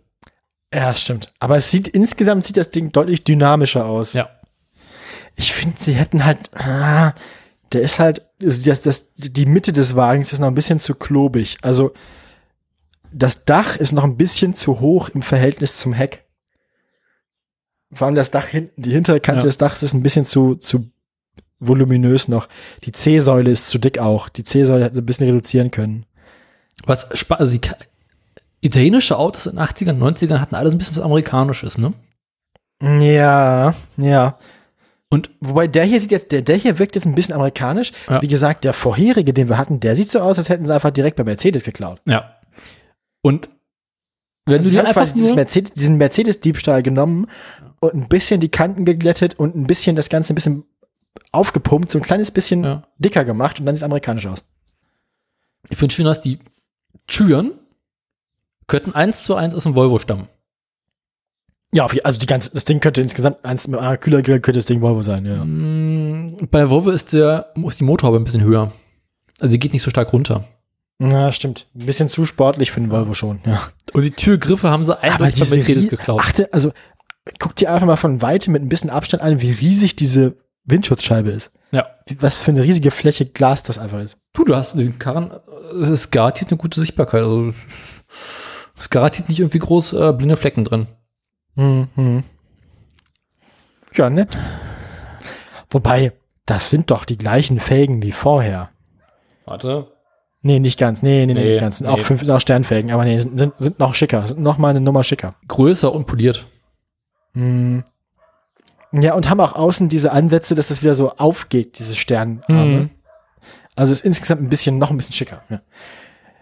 Ja, 0.72 0.94
stimmt. 0.94 1.30
Aber 1.40 1.58
es 1.58 1.70
sieht, 1.70 1.88
insgesamt 1.88 2.44
sieht 2.46 2.56
das 2.56 2.70
Ding 2.70 2.90
deutlich 2.90 3.22
dynamischer 3.22 3.84
aus. 3.84 4.14
Ja. 4.14 4.30
Ich 5.36 5.52
finde, 5.52 5.76
sie 5.78 5.92
hätten 5.92 6.24
halt, 6.24 6.38
ah, 6.56 7.12
der 7.74 7.82
ist 7.82 7.98
halt, 7.98 8.26
also 8.42 8.64
das, 8.64 8.80
das, 8.80 9.12
die 9.14 9.44
Mitte 9.46 9.74
des 9.74 9.94
Wagens 9.94 10.32
ist 10.32 10.38
noch 10.38 10.48
ein 10.48 10.54
bisschen 10.54 10.78
zu 10.78 10.94
klobig. 10.94 11.58
Also, 11.60 11.92
das 13.12 13.44
Dach 13.44 13.76
ist 13.76 13.92
noch 13.92 14.04
ein 14.04 14.16
bisschen 14.16 14.54
zu 14.54 14.80
hoch 14.80 15.08
im 15.10 15.22
Verhältnis 15.22 15.78
zum 15.78 15.92
Heck. 15.92 16.24
Vor 17.92 18.06
allem 18.06 18.16
das 18.16 18.30
Dach 18.30 18.46
hinten, 18.46 18.82
die 18.82 18.90
hintere 18.92 19.20
Kante 19.20 19.40
Ja. 19.40 19.46
des 19.46 19.56
Dachs 19.56 19.82
ist 19.82 19.94
ein 19.94 20.02
bisschen 20.02 20.24
zu, 20.24 20.56
zu 20.56 20.90
voluminös 21.58 22.28
noch. 22.28 22.48
Die 22.84 22.92
C-Säule 22.92 23.50
ist 23.50 23.68
zu 23.68 23.78
dick 23.78 23.98
auch. 23.98 24.28
Die 24.28 24.44
C-Säule 24.44 24.84
hätten 24.84 24.94
sie 24.96 25.02
ein 25.02 25.06
bisschen 25.06 25.26
reduzieren 25.26 25.70
können. 25.70 26.04
Was 26.84 27.08
also 27.30 27.56
die, 27.58 27.68
italienische 28.60 29.16
Autos 29.16 29.46
in 29.46 29.56
den 29.56 29.64
80ern, 29.64 29.98
90ern 29.98 30.38
hatten 30.40 30.54
alles 30.54 30.74
ein 30.74 30.78
bisschen 30.78 30.96
was 30.96 31.02
Amerikanisches, 31.02 31.78
ne? 31.78 31.92
Ja, 32.82 33.74
ja. 33.96 34.38
Und 35.10 35.30
Wobei 35.40 35.66
der 35.66 35.84
hier 35.84 36.00
sieht 36.00 36.10
jetzt, 36.10 36.30
der, 36.32 36.42
der 36.42 36.56
hier 36.56 36.78
wirkt 36.78 36.94
jetzt 36.94 37.06
ein 37.06 37.14
bisschen 37.14 37.34
amerikanisch. 37.34 37.92
Ja. 38.08 38.20
Wie 38.20 38.28
gesagt, 38.28 38.64
der 38.64 38.74
vorherige, 38.74 39.32
den 39.32 39.48
wir 39.48 39.56
hatten, 39.56 39.80
der 39.80 39.96
sieht 39.96 40.10
so 40.10 40.20
aus, 40.20 40.36
als 40.38 40.50
hätten 40.50 40.66
sie 40.66 40.74
einfach 40.74 40.90
direkt 40.90 41.16
bei 41.16 41.24
Mercedes 41.24 41.64
geklaut. 41.64 42.00
ja. 42.04 42.34
Und 43.22 43.48
wenn 44.46 44.56
Also 44.58 44.64
du 44.64 44.68
sie 44.70 44.74
dir 44.76 44.78
haben 44.80 44.86
einfach 44.86 45.14
nur, 45.14 45.34
Mercedes, 45.34 45.72
diesen 45.72 45.96
Mercedes-Diebstahl 45.98 46.82
genommen 46.82 47.26
und 47.80 47.94
ein 47.94 48.08
bisschen 48.08 48.40
die 48.40 48.48
Kanten 48.50 48.84
geglättet 48.84 49.38
und 49.38 49.54
ein 49.56 49.66
bisschen 49.66 49.96
das 49.96 50.08
Ganze 50.08 50.32
ein 50.32 50.36
bisschen 50.36 50.64
aufgepumpt, 51.32 51.90
so 51.90 51.98
ein 51.98 52.02
kleines 52.04 52.30
bisschen 52.30 52.64
Ja. 52.64 52.82
dicker 52.98 53.24
gemacht 53.24 53.60
und 53.60 53.66
dann 53.66 53.74
sieht 53.74 53.80
es 53.82 53.84
amerikanisch 53.84 54.26
aus. 54.26 54.44
ich 55.68 55.76
finde 55.76 55.94
schön, 55.94 56.06
dass 56.06 56.20
die 56.20 56.38
Türen 57.06 57.52
könnten 58.66 58.92
eins 58.94 59.24
zu 59.24 59.34
eins 59.34 59.54
aus 59.54 59.64
dem 59.64 59.74
Volvo 59.74 59.98
stammen. 59.98 60.28
Ja, 61.74 61.86
also 62.04 62.18
die 62.18 62.26
ganze, 62.26 62.50
das 62.54 62.64
Ding 62.64 62.80
könnte 62.80 63.02
insgesamt 63.02 63.44
eins 63.44 63.68
mit 63.68 63.78
einer 63.78 63.98
Kühlergrill 63.98 64.40
könnte 64.40 64.58
das 64.60 64.66
Ding 64.66 64.80
Volvo 64.80 65.02
sein, 65.02 65.26
ja. 65.26 65.44
Mm, 65.44 66.48
Bei 66.50 66.70
Volvo 66.70 66.88
ist, 66.90 67.12
der, 67.12 67.52
ist 67.66 67.80
die 67.80 67.84
Motorhaube 67.84 68.18
ein 68.18 68.24
bisschen 68.24 68.42
höher. 68.42 68.72
Also 69.40 69.52
sie 69.52 69.58
geht 69.58 69.74
nicht 69.74 69.82
so 69.82 69.90
stark 69.90 70.12
runter. 70.14 70.48
Na, 70.98 71.30
stimmt. 71.30 71.68
Ein 71.76 71.86
bisschen 71.86 72.08
zu 72.08 72.24
sportlich 72.24 72.72
für 72.72 72.80
den 72.80 72.90
Volvo 72.90 73.14
schon, 73.14 73.40
ja. 73.46 73.68
Und 73.92 74.02
die 74.02 74.10
Türgriffe 74.10 74.68
haben 74.68 74.82
sie 74.82 75.00
eindeutig 75.00 75.44
von 75.44 75.56
Mercedes 75.56 75.88
geklaut. 75.88 76.20
Achte, 76.20 76.52
also 76.52 76.72
guck 77.38 77.54
dir 77.54 77.72
einfach 77.72 77.86
mal 77.86 77.96
von 77.96 78.20
weitem 78.20 78.52
mit 78.52 78.62
ein 78.62 78.68
bisschen 78.68 78.90
Abstand 78.90 79.22
an, 79.22 79.40
wie 79.40 79.52
riesig 79.52 79.94
diese 79.94 80.36
Windschutzscheibe 80.64 81.30
ist. 81.30 81.52
Ja. 81.70 81.86
Was 82.18 82.36
für 82.36 82.50
eine 82.50 82.62
riesige 82.62 82.90
Fläche 82.90 83.26
Glas 83.26 83.62
das 83.62 83.78
einfach 83.78 84.00
ist. 84.00 84.18
Du, 84.32 84.44
du 84.44 84.56
hast 84.56 84.74
diesen 84.74 84.98
Karren, 84.98 85.30
es 85.82 85.88
ist 85.88 86.10
garantiert 86.10 86.50
eine 86.50 86.58
gute 86.58 86.80
Sichtbarkeit. 86.80 87.22
Also 87.22 87.52
es 88.78 88.90
garantiert 88.90 89.28
nicht 89.28 89.38
irgendwie 89.38 89.58
groß 89.58 89.92
äh, 89.92 90.12
blinde 90.12 90.36
Flecken 90.36 90.64
drin. 90.64 90.88
Mhm. 91.54 92.24
Ja, 93.94 94.10
nett. 94.10 94.36
Wobei, 95.70 96.12
das 96.46 96.70
sind 96.70 96.90
doch 96.90 97.04
die 97.04 97.18
gleichen 97.18 97.60
Felgen 97.60 98.02
wie 98.02 98.12
vorher. 98.12 98.70
Warte. 99.46 99.92
Nee, 100.48 100.60
nicht 100.60 100.78
ganz. 100.78 101.02
Nee, 101.02 101.26
nee, 101.26 101.34
nee, 101.34 101.40
Nee, 101.42 101.50
nicht 101.50 101.60
ganz. 101.60 101.76
Sind 101.76 101.86
auch 101.88 101.98
nee. 101.98 102.04
fünf, 102.04 102.22
ist 102.22 102.30
auch 102.30 102.40
Sternfelgen, 102.40 102.90
aber 102.90 103.04
nee, 103.04 103.18
sind, 103.18 103.52
sind, 103.58 103.78
noch 103.78 103.94
schicker. 103.94 104.26
Sind 104.26 104.40
noch 104.40 104.56
mal 104.56 104.70
eine 104.70 104.80
Nummer 104.80 105.04
schicker. 105.04 105.34
Größer 105.46 105.92
und 105.92 106.06
poliert. 106.06 106.46
Mhm. 107.34 107.84
Ja, 108.92 109.12
und 109.12 109.28
haben 109.28 109.40
auch 109.40 109.52
außen 109.52 109.90
diese 109.90 110.10
Ansätze, 110.10 110.54
dass 110.54 110.68
das 110.68 110.80
wieder 110.80 110.94
so 110.94 111.12
aufgeht, 111.18 111.78
diese 111.78 111.94
Sternarme. 111.94 112.64
Mhm. 112.64 112.90
Also 113.76 113.92
ist 113.92 114.06
insgesamt 114.06 114.40
ein 114.40 114.48
bisschen, 114.48 114.78
noch 114.78 114.90
ein 114.90 114.96
bisschen 114.96 115.12
schicker. 115.12 115.42
Ja. 115.50 115.60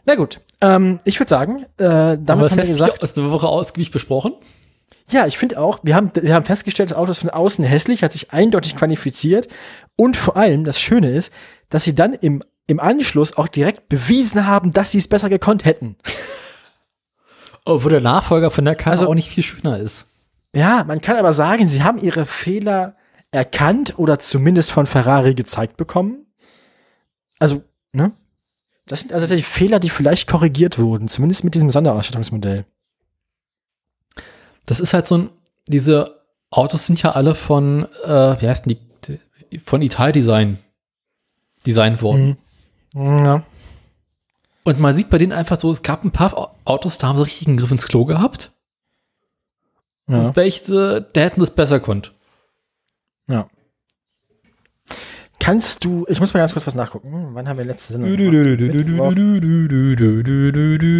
Na 0.04 0.14
gut, 0.14 0.40
ähm, 0.60 1.00
ich 1.02 1.18
würde 1.18 1.30
sagen, 1.30 1.64
äh, 1.76 2.16
damit 2.16 2.28
das 2.28 2.52
haben 2.52 2.58
wir 2.58 2.66
gesagt, 2.66 3.02
aus 3.02 3.12
der 3.12 3.28
Woche 3.32 3.48
ausgiebig 3.48 3.90
besprochen. 3.90 4.34
ja, 5.10 5.26
ich 5.26 5.36
finde 5.36 5.60
auch, 5.60 5.80
wir 5.82 5.96
haben, 5.96 6.12
wir 6.14 6.32
haben 6.32 6.44
festgestellt, 6.44 6.92
das 6.92 6.96
Auto 6.96 7.10
ist 7.10 7.18
von 7.18 7.30
außen 7.30 7.64
hässlich, 7.64 8.04
hat 8.04 8.12
sich 8.12 8.32
eindeutig 8.32 8.76
qualifiziert 8.76 9.48
und 9.96 10.16
vor 10.16 10.36
allem, 10.36 10.62
das 10.62 10.78
Schöne 10.78 11.10
ist, 11.10 11.32
dass 11.70 11.82
sie 11.82 11.96
dann 11.96 12.12
im, 12.12 12.44
im 12.66 12.80
Anschluss 12.80 13.36
auch 13.36 13.48
direkt 13.48 13.88
bewiesen 13.88 14.46
haben, 14.46 14.72
dass 14.72 14.90
sie 14.92 14.98
es 14.98 15.08
besser 15.08 15.28
gekonnt 15.28 15.64
hätten. 15.64 15.96
Obwohl 17.64 17.90
der 17.90 18.00
Nachfolger 18.00 18.50
von 18.50 18.64
der 18.64 18.76
Karre 18.76 18.92
Also- 18.92 19.08
auch 19.08 19.14
nicht 19.14 19.28
viel 19.30 19.42
schöner 19.44 19.78
ist. 19.78 20.08
Ja, 20.54 20.84
man 20.86 21.00
kann 21.00 21.16
aber 21.16 21.32
sagen, 21.32 21.68
sie 21.68 21.82
haben 21.82 21.98
ihre 21.98 22.24
Fehler 22.24 22.96
erkannt 23.30 23.98
oder 23.98 24.18
zumindest 24.18 24.70
von 24.72 24.86
Ferrari 24.86 25.34
gezeigt 25.34 25.76
bekommen. 25.76 26.24
Also, 27.38 27.62
ne? 27.92 28.12
Das 28.86 29.00
sind 29.00 29.12
also 29.12 29.24
tatsächlich 29.24 29.46
Fehler, 29.48 29.80
die 29.80 29.90
vielleicht 29.90 30.28
korrigiert 30.28 30.78
wurden, 30.78 31.08
zumindest 31.08 31.44
mit 31.44 31.54
diesem 31.54 31.70
Sonderausstattungsmodell. 31.70 32.64
Das 34.64 34.80
ist 34.80 34.94
halt 34.94 35.06
so 35.06 35.18
ein, 35.18 35.30
diese 35.66 36.24
Autos 36.50 36.86
sind 36.86 37.02
ja 37.02 37.12
alle 37.12 37.34
von, 37.34 37.86
äh, 38.04 38.40
wie 38.40 38.48
heißt 38.48 38.64
denn 38.66 38.78
die, 39.08 39.58
von 39.58 39.82
Italdesign 39.82 40.58
designt 41.66 42.00
worden. 42.00 42.26
Mhm. 42.28 42.36
Ja. 42.96 43.42
Und 44.64 44.80
man 44.80 44.96
sieht 44.96 45.10
bei 45.10 45.18
denen 45.18 45.32
einfach 45.32 45.60
so, 45.60 45.70
es 45.70 45.82
gab 45.82 46.02
ein 46.04 46.10
paar 46.10 46.56
Autos, 46.64 46.98
da 46.98 47.08
haben 47.08 47.18
sie 47.18 47.24
richtig 47.24 47.46
einen 47.46 47.56
Griff 47.58 47.70
ins 47.70 47.86
Klo 47.86 48.04
gehabt. 48.04 48.50
Ja. 50.08 50.28
Und 50.28 50.36
welche, 50.36 51.06
da 51.12 51.20
hätten 51.20 51.42
es 51.42 51.50
besser 51.50 51.78
konnt. 51.80 52.12
ja. 53.28 53.48
Kannst 55.38 55.84
du, 55.84 56.04
ich 56.08 56.18
muss 56.18 56.34
mal 56.34 56.40
ganz 56.40 56.54
kurz 56.54 56.66
was 56.66 56.74
nachgucken. 56.74 57.12
Hm, 57.12 57.28
Wann 57.34 57.46
haben 57.48 57.58
wir 57.58 57.64
letzte 57.64 57.92
Sendung 57.92 58.16
gemacht? 58.16 58.34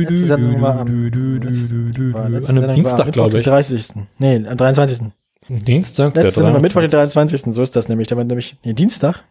Letzte 0.08 0.24
Sendung 0.26 0.60
war 0.60 0.78
am, 0.78 1.04
letzte, 1.40 2.12
war, 2.14 2.28
letzte 2.28 2.52
An 2.52 2.58
einem 2.62 2.74
Dienstag, 2.76 3.12
glaube 3.12 3.40
ich. 3.40 3.44
30. 3.44 3.94
Nee, 4.18 4.46
am 4.46 4.56
23. 4.56 5.08
Dienstag, 5.48 6.14
der 6.14 6.24
Letzte 6.24 6.40
Sendung 6.40 6.54
war 6.54 6.60
Mittwoch, 6.60 6.80
den 6.80 6.90
23. 6.90 7.42
23. 7.42 7.54
So 7.54 7.62
ist 7.62 7.74
das 7.74 7.88
nämlich. 7.88 8.06
Da 8.06 8.16
war 8.16 8.22
nämlich, 8.22 8.56
nee, 8.62 8.72
Dienstag. 8.74 9.24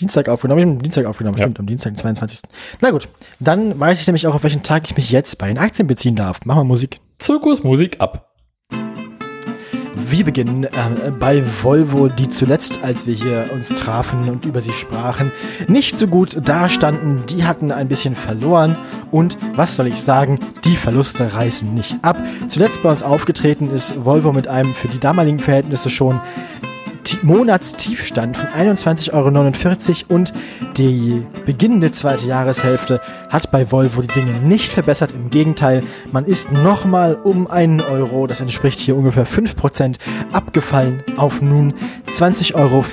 Dienstag 0.00 0.28
aufgenommen. 0.28 0.58
Ich 0.60 0.66
habe 0.66 0.76
am 0.76 0.82
Dienstag 0.82 1.06
aufgenommen, 1.06 1.36
Ja. 1.38 1.44
stimmt, 1.44 1.60
am 1.60 1.66
Dienstag, 1.66 1.92
den 1.92 1.96
22. 1.98 2.40
Na 2.80 2.90
gut, 2.90 3.08
dann 3.38 3.78
weiß 3.78 4.00
ich 4.00 4.06
nämlich 4.06 4.26
auch, 4.26 4.34
auf 4.34 4.42
welchen 4.42 4.62
Tag 4.62 4.84
ich 4.84 4.96
mich 4.96 5.10
jetzt 5.10 5.38
bei 5.38 5.46
den 5.48 5.58
Aktien 5.58 5.86
beziehen 5.86 6.16
darf. 6.16 6.44
Machen 6.44 6.60
wir 6.60 6.64
Musik. 6.64 6.98
Zirkusmusik 7.18 8.00
ab. 8.00 8.26
Wir 10.12 10.24
beginnen 10.24 10.64
äh, 10.64 10.70
bei 11.20 11.42
Volvo, 11.62 12.08
die 12.08 12.28
zuletzt, 12.28 12.80
als 12.82 13.06
wir 13.06 13.14
hier 13.14 13.50
uns 13.52 13.68
trafen 13.68 14.28
und 14.28 14.44
über 14.44 14.60
sie 14.60 14.72
sprachen, 14.72 15.30
nicht 15.68 15.98
so 16.00 16.08
gut 16.08 16.36
dastanden. 16.48 17.24
Die 17.26 17.44
hatten 17.44 17.70
ein 17.70 17.86
bisschen 17.86 18.16
verloren 18.16 18.76
und 19.12 19.36
was 19.54 19.76
soll 19.76 19.86
ich 19.86 20.00
sagen, 20.02 20.40
die 20.64 20.74
Verluste 20.74 21.32
reißen 21.34 21.72
nicht 21.74 21.96
ab. 22.02 22.16
Zuletzt 22.48 22.82
bei 22.82 22.90
uns 22.90 23.02
aufgetreten 23.04 23.70
ist 23.70 24.04
Volvo 24.04 24.32
mit 24.32 24.48
einem 24.48 24.74
für 24.74 24.88
die 24.88 24.98
damaligen 24.98 25.38
Verhältnisse 25.38 25.90
schon 25.90 26.20
Monatstiefstand 27.22 28.36
von 28.36 28.48
21,49 28.48 29.12
Euro 29.12 30.14
und 30.14 30.32
die 30.76 31.22
beginnende 31.46 31.90
zweite 31.92 32.26
Jahreshälfte 32.26 33.00
hat 33.28 33.50
bei 33.50 33.70
Volvo 33.70 34.02
die 34.02 34.08
Dinge 34.08 34.32
nicht 34.40 34.72
verbessert. 34.72 35.12
Im 35.12 35.30
Gegenteil, 35.30 35.82
man 36.12 36.24
ist 36.24 36.50
nochmal 36.52 37.14
um 37.14 37.50
einen 37.50 37.80
Euro, 37.80 38.26
das 38.26 38.40
entspricht 38.40 38.78
hier 38.78 38.96
ungefähr 38.96 39.26
5%, 39.26 39.96
abgefallen 40.32 41.02
auf 41.16 41.42
nun 41.42 41.74
20,35 42.06 42.54
Euro. 42.54 42.84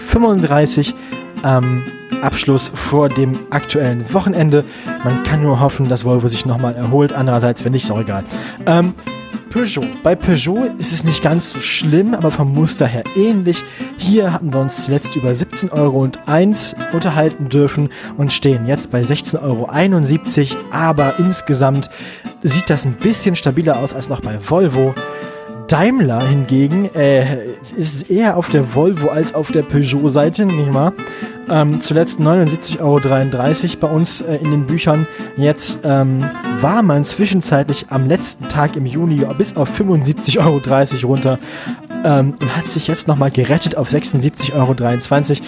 Ähm, 1.43 1.83
Abschluss 2.21 2.71
vor 2.73 3.09
dem 3.09 3.39
aktuellen 3.51 4.11
Wochenende. 4.13 4.63
Man 5.03 5.23
kann 5.23 5.41
nur 5.41 5.59
hoffen, 5.59 5.87
dass 5.87 6.03
Volvo 6.03 6.27
sich 6.27 6.45
nochmal 6.45 6.75
erholt. 6.75 7.13
Andererseits, 7.13 7.63
wenn 7.63 7.73
nicht, 7.73 7.83
ist 7.83 7.91
auch 7.91 7.99
egal. 7.99 8.23
Ähm, 8.65 8.93
Peugeot. 9.49 9.87
Bei 10.03 10.15
Peugeot 10.15 10.65
ist 10.77 10.91
es 10.91 11.03
nicht 11.03 11.23
ganz 11.23 11.51
so 11.51 11.59
schlimm, 11.59 12.13
aber 12.13 12.31
vom 12.31 12.53
Muster 12.53 12.85
her 12.85 13.03
ähnlich. 13.15 13.63
Hier 13.97 14.33
hatten 14.33 14.53
wir 14.53 14.59
uns 14.59 14.85
zuletzt 14.85 15.15
über 15.15 15.29
17,01 15.29 15.71
Euro 15.71 16.09
unterhalten 16.93 17.49
dürfen 17.49 17.89
und 18.17 18.33
stehen 18.33 18.65
jetzt 18.65 18.91
bei 18.91 19.01
16,71 19.01 20.51
Euro. 20.51 20.57
Aber 20.71 21.15
insgesamt 21.17 21.89
sieht 22.43 22.69
das 22.69 22.85
ein 22.85 22.93
bisschen 22.93 23.35
stabiler 23.35 23.79
aus 23.79 23.93
als 23.93 24.09
noch 24.09 24.21
bei 24.21 24.39
Volvo. 24.41 24.93
Daimler 25.67 26.25
hingegen 26.25 26.89
äh, 26.95 27.45
ist 27.61 28.09
eher 28.09 28.37
auf 28.37 28.49
der 28.49 28.73
Volvo 28.73 29.09
als 29.09 29.35
auf 29.35 29.51
der 29.51 29.63
Peugeot-Seite, 29.63 30.45
nicht 30.45 30.73
wahr? 30.73 30.93
Ähm, 31.49 31.79
zuletzt 31.81 32.19
79,33 32.19 32.79
Euro 32.79 33.77
bei 33.79 33.87
uns 33.87 34.21
äh, 34.21 34.37
in 34.37 34.51
den 34.51 34.65
Büchern. 34.65 35.07
Jetzt 35.35 35.79
ähm, 35.83 36.25
war 36.59 36.81
man 36.83 37.05
zwischenzeitlich 37.05 37.85
am 37.89 38.05
letzten 38.05 38.47
Tag 38.47 38.75
im 38.75 38.85
Juni 38.85 39.25
bis 39.37 39.55
auf 39.55 39.79
75,30 39.79 40.39
Euro 41.03 41.07
runter 41.07 41.39
ähm, 42.03 42.33
und 42.39 42.57
hat 42.57 42.67
sich 42.69 42.87
jetzt 42.87 43.07
nochmal 43.07 43.31
gerettet 43.31 43.77
auf 43.77 43.89
76,23 43.89 44.53
Euro. 44.55 45.45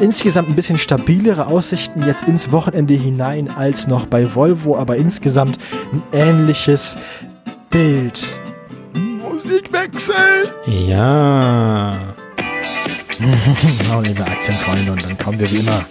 Insgesamt 0.00 0.48
ein 0.48 0.56
bisschen 0.56 0.78
stabilere 0.78 1.46
Aussichten 1.46 2.04
jetzt 2.04 2.26
ins 2.26 2.50
Wochenende 2.50 2.94
hinein 2.94 3.48
als 3.48 3.86
noch 3.86 4.06
bei 4.06 4.34
Volvo, 4.34 4.76
aber 4.76 4.96
insgesamt 4.96 5.58
ein 5.92 6.02
ähnliches 6.12 6.96
Bild. 7.70 8.26
Musikwechsel! 9.34 10.54
Ja. 10.66 11.98
Oh, 13.92 14.00
liebe 14.00 14.24
Aktienfreunde, 14.24 14.92
und 14.92 15.04
dann 15.04 15.16
kommen 15.18 15.38
wir 15.38 15.50
wie 15.50 15.58
immer 15.58 15.84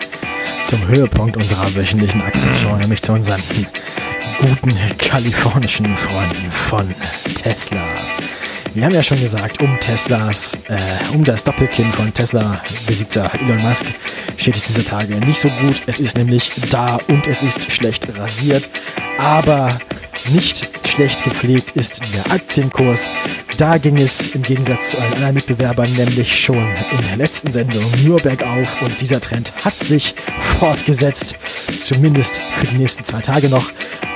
zum 0.65 0.85
Höhepunkt 0.88 1.35
unserer 1.35 1.73
wöchentlichen 1.73 2.22
Aktienshow, 2.22 2.75
nämlich 2.77 3.01
zu 3.01 3.13
unseren 3.13 3.41
guten 4.39 4.77
kalifornischen 4.97 5.95
Freunden 5.97 6.51
von 6.51 6.93
Tesla. 7.35 7.81
Wir 8.73 8.85
haben 8.85 8.93
ja 8.93 9.03
schon 9.03 9.19
gesagt, 9.19 9.61
um 9.61 9.80
Teslas, 9.80 10.57
äh, 10.67 11.13
um 11.13 11.23
das 11.23 11.43
Doppelkinn 11.43 11.91
von 11.93 12.13
Tesla-Besitzer 12.13 13.31
Elon 13.35 13.61
Musk 13.61 13.85
steht 14.38 14.55
es 14.55 14.65
dieser 14.65 14.83
Tage 14.83 15.15
nicht 15.15 15.39
so 15.39 15.49
gut. 15.61 15.81
Es 15.85 15.99
ist 15.99 16.17
nämlich 16.17 16.51
da 16.69 16.99
und 17.07 17.27
es 17.27 17.41
ist 17.41 17.72
schlecht 17.72 18.07
rasiert, 18.17 18.69
aber 19.17 19.69
nicht 20.30 20.69
schlecht 20.88 21.24
gepflegt 21.24 21.72
ist 21.72 22.01
der 22.14 22.32
Aktienkurs. 22.32 23.09
Da 23.58 23.77
ging 23.77 23.98
es 23.98 24.33
im 24.35 24.42
Gegensatz 24.42 24.92
zu 24.92 24.98
allen 25.00 25.14
anderen 25.14 25.35
Mitbewerbern 25.35 25.92
nämlich 25.93 26.40
schon 26.40 26.58
in 26.58 27.06
der 27.08 27.17
letzten 27.17 27.51
Sendung 27.51 27.83
nur 28.03 28.19
bergauf 28.19 28.82
und 28.82 29.00
dieser 29.01 29.22
Trend 29.22 29.53
hat 29.64 29.75
sich 29.83 30.16
fortgesetzt, 30.40 31.35
zumindest 31.75 32.42
für 32.42 32.67
die 32.67 32.77
nächsten 32.77 33.03
zwei 33.03 33.22
Tage 33.22 33.50
noch. 33.50 33.72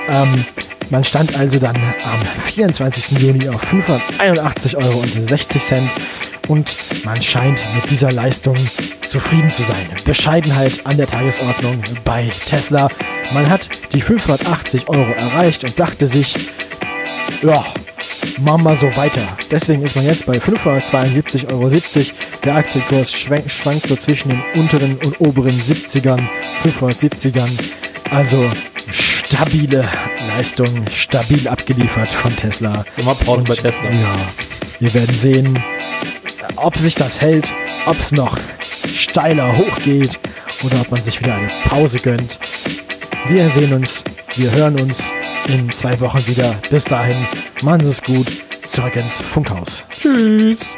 Ähm, 0.08 0.44
man 0.90 1.04
stand 1.04 1.36
also 1.38 1.58
dann 1.58 1.76
am 1.76 2.20
24. 2.46 3.18
Juni 3.18 3.48
auf 3.48 3.62
581,60 3.72 4.76
Euro 4.76 5.04
und 6.48 6.76
man 7.04 7.20
scheint 7.22 7.62
mit 7.74 7.90
dieser 7.90 8.10
Leistung 8.10 8.56
zufrieden 9.06 9.50
zu 9.50 9.62
sein. 9.62 9.86
Bescheidenheit 10.04 10.84
an 10.84 10.96
der 10.96 11.06
Tagesordnung 11.06 11.82
bei 12.04 12.28
Tesla. 12.46 12.88
Man 13.32 13.48
hat 13.48 13.68
die 13.92 14.00
580 14.00 14.88
Euro 14.88 15.10
erreicht 15.12 15.64
und 15.64 15.78
dachte 15.78 16.06
sich, 16.06 16.34
ja, 17.42 17.64
machen 18.40 18.64
wir 18.64 18.74
so 18.76 18.94
weiter. 18.96 19.22
Deswegen 19.50 19.82
ist 19.82 19.96
man 19.96 20.04
jetzt 20.04 20.26
bei 20.26 20.34
572,70 20.34 21.48
Euro. 21.48 21.70
Der 22.44 22.56
Aktienkurs 22.56 23.12
schwankt, 23.12 23.50
schwankt 23.50 23.86
so 23.86 23.96
zwischen 23.96 24.30
den 24.30 24.42
unteren 24.54 24.96
und 25.04 25.20
oberen 25.20 25.50
70ern, 25.50 26.22
570ern. 26.64 27.50
Also 28.10 28.50
stabile 28.90 29.86
Leistung 30.36 30.86
stabil 30.90 31.46
abgeliefert 31.46 32.08
von 32.08 32.34
Tesla. 32.34 32.84
Sommerpause 32.96 33.38
Und, 33.38 33.48
bei 33.48 33.54
Tesla. 33.54 33.84
Ja, 33.84 34.28
wir 34.80 34.94
werden 34.94 35.14
sehen, 35.14 35.62
ob 36.56 36.76
sich 36.76 36.94
das 36.94 37.20
hält, 37.20 37.52
ob 37.86 37.98
es 37.98 38.12
noch 38.12 38.38
steiler 38.86 39.56
hochgeht 39.56 40.18
oder 40.64 40.80
ob 40.80 40.90
man 40.90 41.02
sich 41.02 41.20
wieder 41.20 41.34
eine 41.34 41.48
Pause 41.68 41.98
gönnt. 41.98 42.38
Wir 43.28 43.48
sehen 43.48 43.72
uns, 43.72 44.04
wir 44.36 44.50
hören 44.52 44.80
uns 44.80 45.12
in 45.48 45.70
zwei 45.70 45.98
Wochen 46.00 46.26
wieder. 46.26 46.54
Bis 46.70 46.84
dahin, 46.84 47.16
machen 47.62 47.84
Sie 47.84 47.90
es 47.90 48.02
gut. 48.02 48.26
Zurück 48.64 48.96
ins 48.96 49.20
Funkhaus. 49.20 49.84
Tschüss. 49.90 50.74